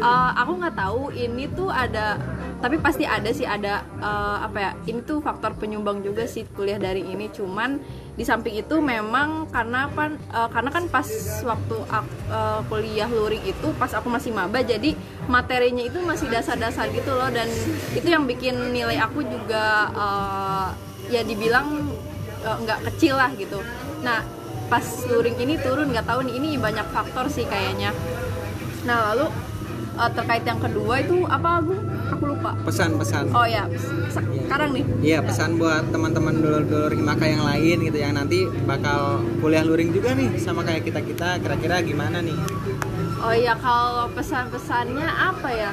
Eh, 0.01 0.31
aku 0.39 0.51
nggak 0.59 0.75
tahu 0.75 1.11
ini 1.11 1.51
tuh 1.51 1.67
ada 1.67 2.15
tapi 2.61 2.77
pasti 2.77 3.09
ada 3.09 3.33
sih 3.33 3.43
ada 3.43 3.81
eh, 3.97 4.37
apa 4.45 4.57
ya 4.61 4.71
ini 4.85 5.01
tuh 5.01 5.17
faktor 5.17 5.57
penyumbang 5.57 6.05
juga 6.05 6.29
sih 6.29 6.45
kuliah 6.53 6.77
daring 6.77 7.09
ini. 7.09 7.33
Cuman 7.33 7.81
di 8.13 8.21
samping 8.21 8.53
itu 8.53 8.77
memang 8.77 9.49
karena 9.49 9.89
kan 9.89 10.21
eh, 10.29 10.49
karena 10.53 10.69
kan 10.69 10.85
pas 10.93 11.09
waktu 11.41 11.77
aku, 11.89 12.13
eh, 12.29 12.59
kuliah 12.69 13.09
luring 13.09 13.43
itu 13.49 13.67
pas 13.81 13.89
aku 13.97 14.07
masih 14.13 14.29
maba 14.29 14.61
jadi 14.61 14.93
materinya 15.25 15.81
itu 15.81 15.97
masih 16.05 16.29
dasar-dasar 16.29 16.93
gitu 16.93 17.09
loh. 17.17 17.33
Dan 17.33 17.49
itu 17.97 18.05
yang 18.05 18.29
bikin 18.29 18.53
nilai 18.69 19.01
aku 19.01 19.25
juga 19.25 19.89
eh, 19.91 20.67
ya 21.09 21.21
dibilang 21.25 21.81
eh, 22.45 22.57
nggak 22.61 22.93
kecil 22.93 23.17
lah 23.17 23.33
gitu. 23.33 23.57
Nah 24.05 24.21
pas 24.69 24.85
luring 25.09 25.35
ini 25.41 25.57
turun 25.59 25.89
nggak 25.91 26.07
tahu 26.07 26.29
nih 26.29 26.37
ini 26.37 26.49
banyak 26.61 26.85
faktor 26.93 27.25
sih 27.25 27.49
kayaknya. 27.49 27.89
Nah 28.85 29.11
lalu 29.11 29.50
eh, 29.95 30.09
terkait 30.15 30.43
yang 30.45 30.59
kedua 30.59 31.03
itu 31.03 31.25
apa 31.27 31.59
Agung? 31.59 31.81
Aku 32.11 32.23
lupa. 32.27 32.51
Pesan-pesan 32.67 33.31
oh 33.31 33.47
ya. 33.47 33.65
Sekarang 34.11 34.75
nih. 34.75 34.83
Iya 34.99 35.19
pesan 35.23 35.55
buat 35.55 35.87
teman-teman 35.95 36.43
dulur-dulur 36.43 36.91
himaka 36.91 37.23
yang 37.23 37.43
lain 37.47 37.77
gitu 37.87 37.97
yang 37.97 38.13
nanti 38.19 38.43
bakal 38.67 39.23
kuliah 39.39 39.63
luring 39.63 39.95
juga 39.95 40.11
nih 40.11 40.35
sama 40.35 40.67
kayak 40.67 40.83
kita 40.83 40.99
kita 41.03 41.39
kira-kira 41.39 41.79
gimana 41.79 42.19
nih? 42.19 42.35
Oh 43.23 43.31
iya. 43.31 43.55
Kalau 43.55 44.11
pesan-pesannya 44.11 45.07
apa 45.07 45.49
ya? 45.55 45.71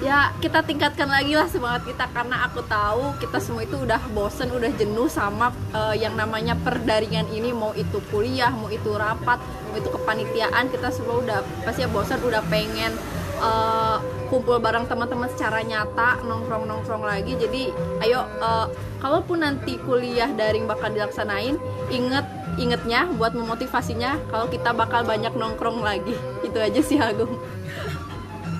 Ya 0.00 0.32
kita 0.40 0.64
tingkatkan 0.64 1.12
lagi 1.12 1.36
lah 1.36 1.44
semangat 1.44 1.84
kita. 1.84 2.08
Karena 2.08 2.48
aku 2.48 2.64
tahu 2.64 3.16
kita 3.20 3.36
semua 3.36 3.68
itu 3.68 3.76
udah 3.80 4.00
bosen, 4.16 4.48
udah 4.48 4.72
jenuh 4.76 5.08
sama 5.12 5.52
eh, 5.76 6.00
yang 6.00 6.16
namanya 6.16 6.56
perdaringan 6.56 7.28
ini. 7.32 7.52
Mau 7.52 7.76
itu 7.76 8.00
kuliah, 8.08 8.48
mau 8.48 8.72
itu 8.72 8.92
rapat, 8.96 9.40
itu 9.76 9.88
kepanitiaan 9.90 10.68
kita 10.72 10.90
semua 10.90 11.22
udah 11.22 11.38
pasti 11.66 11.86
bosan, 11.90 12.20
udah 12.22 12.42
pengen 12.48 12.92
eh, 13.40 13.96
kumpul 14.30 14.62
bareng 14.62 14.86
teman-teman 14.86 15.26
secara 15.34 15.62
nyata, 15.62 16.22
nongkrong-nongkrong 16.24 17.04
lagi. 17.04 17.34
Jadi 17.38 17.70
ayo 18.06 18.26
eh, 18.26 18.66
kalaupun 19.02 19.42
nanti 19.42 19.76
kuliah 19.82 20.30
daring 20.34 20.66
bakal 20.70 20.90
dilaksanain, 20.90 21.58
inget 21.90 22.26
ingetnya 22.58 23.08
buat 23.14 23.32
memotivasinya 23.32 24.18
kalau 24.28 24.50
kita 24.50 24.74
bakal 24.74 25.06
banyak 25.06 25.32
nongkrong 25.34 25.80
lagi. 25.80 26.14
Itu 26.46 26.58
aja 26.58 26.80
sih 26.82 26.98
Agung. 26.98 27.36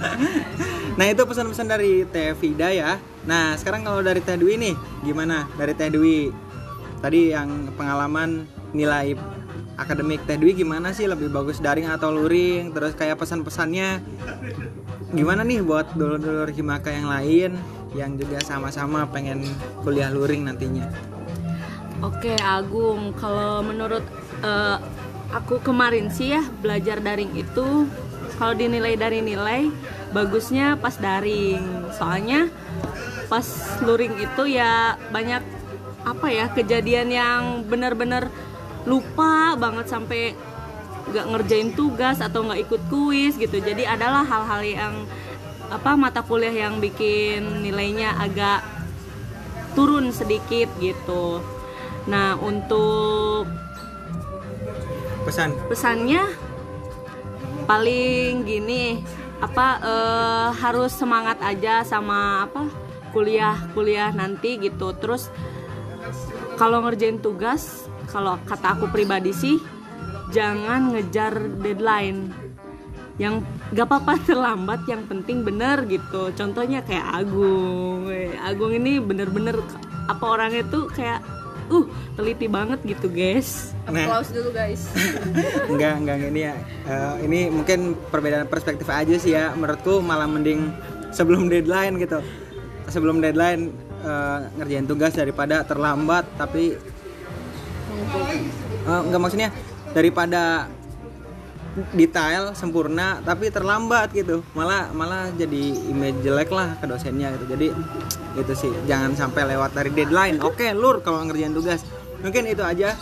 Nah 0.99 1.07
itu 1.09 1.23
pesan-pesan 1.24 1.69
dari 1.70 2.05
Teh 2.09 2.37
Vida 2.37 2.69
ya. 2.69 3.01
Nah 3.24 3.57
sekarang 3.57 3.89
kalau 3.89 4.05
dari 4.05 4.20
Teh 4.20 4.37
Dwi 4.37 4.61
nih 4.61 4.74
gimana? 5.01 5.49
Dari 5.57 5.73
Teh 5.73 5.89
Dwi 5.89 6.28
tadi 7.01 7.32
yang 7.32 7.73
pengalaman 7.78 8.45
nilai 8.77 9.16
akademik 9.81 10.20
Teh 10.28 10.36
Dwi 10.36 10.52
gimana 10.52 10.93
sih 10.93 11.09
lebih 11.09 11.32
bagus 11.32 11.57
daring 11.57 11.89
atau 11.89 12.12
luring? 12.12 12.77
Terus 12.77 12.93
kayak 12.93 13.16
pesan-pesannya 13.16 14.05
gimana 15.16 15.40
nih 15.43 15.65
buat 15.65 15.97
dulur-dulur 15.97 16.52
himaka 16.52 16.93
yang 16.93 17.09
lain 17.09 17.57
yang 17.97 18.15
juga 18.15 18.39
sama-sama 18.44 19.09
pengen 19.09 19.43
kuliah 19.82 20.12
luring 20.12 20.44
nantinya? 20.47 20.86
Oke 22.05 22.36
Agung, 22.40 23.16
kalau 23.16 23.65
menurut 23.65 24.05
eh, 24.44 24.77
aku 25.32 25.65
kemarin 25.65 26.12
sih 26.12 26.36
ya 26.36 26.44
belajar 26.61 27.01
daring 27.01 27.32
itu 27.35 27.89
kalau 28.36 28.57
dinilai 28.57 28.97
dari 28.97 29.24
nilai 29.24 29.73
bagusnya 30.12 30.77
pas 30.77 30.97
daring. 30.97 31.93
Soalnya 31.97 32.52
pas 33.28 33.47
luring 33.85 34.16
itu 34.20 34.43
ya 34.48 34.97
banyak 35.15 35.43
apa 36.01 36.27
ya 36.32 36.48
kejadian 36.48 37.09
yang 37.12 37.40
benar-benar 37.69 38.32
lupa 38.89 39.57
banget 39.57 39.86
sampai 39.90 40.32
nggak 41.11 41.27
ngerjain 41.27 41.70
tugas 41.74 42.23
atau 42.23 42.47
nggak 42.47 42.61
ikut 42.69 42.82
kuis 42.89 43.35
gitu. 43.36 43.59
Jadi 43.59 43.85
adalah 43.85 44.23
hal-hal 44.23 44.62
yang 44.62 44.94
apa 45.70 45.94
mata 45.94 46.23
kuliah 46.23 46.66
yang 46.66 46.82
bikin 46.82 47.62
nilainya 47.62 48.19
agak 48.19 48.62
turun 49.74 50.11
sedikit 50.11 50.70
gitu. 50.82 51.43
Nah, 52.11 52.35
untuk 52.40 53.47
Pesan 55.20 55.52
pesannya 55.69 56.24
paling 57.69 58.40
gini, 58.48 59.05
apa 59.44 59.66
eh, 59.85 60.48
harus 60.65 60.97
semangat 60.97 61.36
aja 61.44 61.85
sama 61.85 62.48
apa 62.48 62.73
kuliah-kuliah 63.12 64.16
nanti 64.16 64.57
gitu. 64.57 64.97
Terus 64.97 65.28
kalau 66.57 66.81
ngerjain 66.89 67.20
tugas, 67.20 67.90
kalau 68.11 68.37
kata 68.43 68.77
aku 68.77 68.91
pribadi 68.91 69.31
sih 69.31 69.57
jangan 70.35 70.95
ngejar 70.95 71.35
deadline. 71.62 72.31
Yang 73.20 73.45
gak 73.77 73.87
apa-apa 73.87 74.15
terlambat 74.28 74.81
yang 74.89 75.05
penting 75.07 75.47
bener 75.47 75.85
gitu. 75.87 76.32
Contohnya 76.35 76.81
kayak 76.82 77.07
Agung. 77.23 78.09
Eh, 78.09 78.32
Agung 78.41 78.73
ini 78.74 78.99
bener-bener 78.99 79.61
apa 80.11 80.24
orangnya 80.27 80.67
tuh 80.67 80.91
kayak 80.91 81.23
uh 81.70 81.86
teliti 82.18 82.51
banget 82.51 82.83
gitu 82.83 83.07
guys. 83.07 83.70
Nah. 83.86 84.09
Applause 84.09 84.31
dulu 84.34 84.51
guys. 84.51 84.89
enggak 85.73 85.94
enggak. 86.02 86.17
Ini 86.33 86.43
ya 86.43 86.55
Eh, 86.91 87.15
ini 87.28 87.41
mungkin 87.52 87.94
perbedaan 88.10 88.51
perspektif 88.51 88.89
aja 88.91 89.15
sih 89.20 89.36
ya. 89.36 89.55
Menurutku 89.55 90.02
malah 90.02 90.26
mending 90.26 90.73
sebelum 91.15 91.47
deadline 91.47 92.01
gitu. 92.01 92.18
Sebelum 92.91 93.23
deadline 93.23 93.70
eh, 94.02 94.39
ngerjain 94.59 94.89
tugas 94.89 95.12
daripada 95.15 95.62
terlambat 95.62 96.25
tapi 96.41 96.75
Eh, 98.01 99.01
enggak 99.07 99.20
maksudnya 99.20 99.49
daripada 99.93 100.67
detail 101.95 102.51
sempurna 102.59 103.23
tapi 103.23 103.53
terlambat 103.53 104.11
gitu. 104.11 104.43
Malah 104.59 104.91
malah 104.91 105.31
jadi 105.35 105.75
image 105.91 106.27
jelek 106.27 106.51
lah 106.51 106.75
ke 106.79 106.87
dosennya 106.91 107.31
gitu. 107.39 107.45
Jadi 107.55 107.67
itu 108.39 108.53
sih. 108.57 108.73
Jangan 108.91 109.15
sampai 109.15 109.55
lewat 109.55 109.75
dari 109.77 109.91
deadline. 109.95 110.43
Oke 110.43 110.75
lur 110.75 111.05
kalau 111.05 111.23
ngerjain 111.23 111.55
tugas. 111.55 111.87
Mungkin 112.20 112.51
itu 112.51 112.62
aja. 112.65 112.99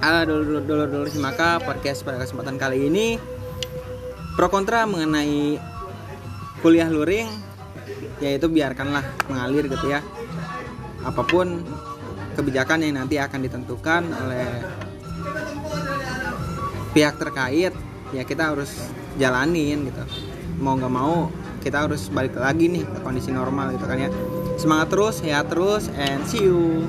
Ala 0.00 0.24
dulu 0.24 0.64
dulu 0.64 0.84
dulu 0.88 1.06
maka 1.20 1.60
podcast 1.60 2.06
pada 2.06 2.22
kesempatan 2.22 2.56
kali 2.56 2.88
ini. 2.88 3.18
Pro 4.38 4.48
kontra 4.48 4.86
mengenai 4.86 5.58
kuliah 6.62 6.88
luring 6.88 7.28
yaitu 8.22 8.46
biarkanlah 8.46 9.02
mengalir 9.26 9.66
gitu 9.66 9.90
ya. 9.90 10.00
Apa 11.02 11.24
pun 11.24 11.64
kebijakan 12.40 12.80
yang 12.80 13.04
nanti 13.04 13.20
akan 13.20 13.44
ditentukan 13.44 14.02
oleh 14.08 14.48
pihak 16.96 17.20
terkait 17.20 17.76
ya 18.16 18.22
kita 18.24 18.56
harus 18.56 18.88
jalanin 19.20 19.84
gitu. 19.84 20.02
Mau 20.56 20.80
nggak 20.80 20.92
mau 20.92 21.28
kita 21.60 21.84
harus 21.84 22.08
balik 22.08 22.40
lagi 22.40 22.72
nih 22.72 22.88
ke 22.88 22.98
kondisi 23.04 23.28
normal 23.28 23.76
gitu 23.76 23.84
kan 23.84 24.00
ya. 24.00 24.10
Semangat 24.56 24.88
terus 24.88 25.16
ya 25.20 25.44
terus 25.44 25.92
and 26.00 26.24
see 26.24 26.40
you 26.48 26.88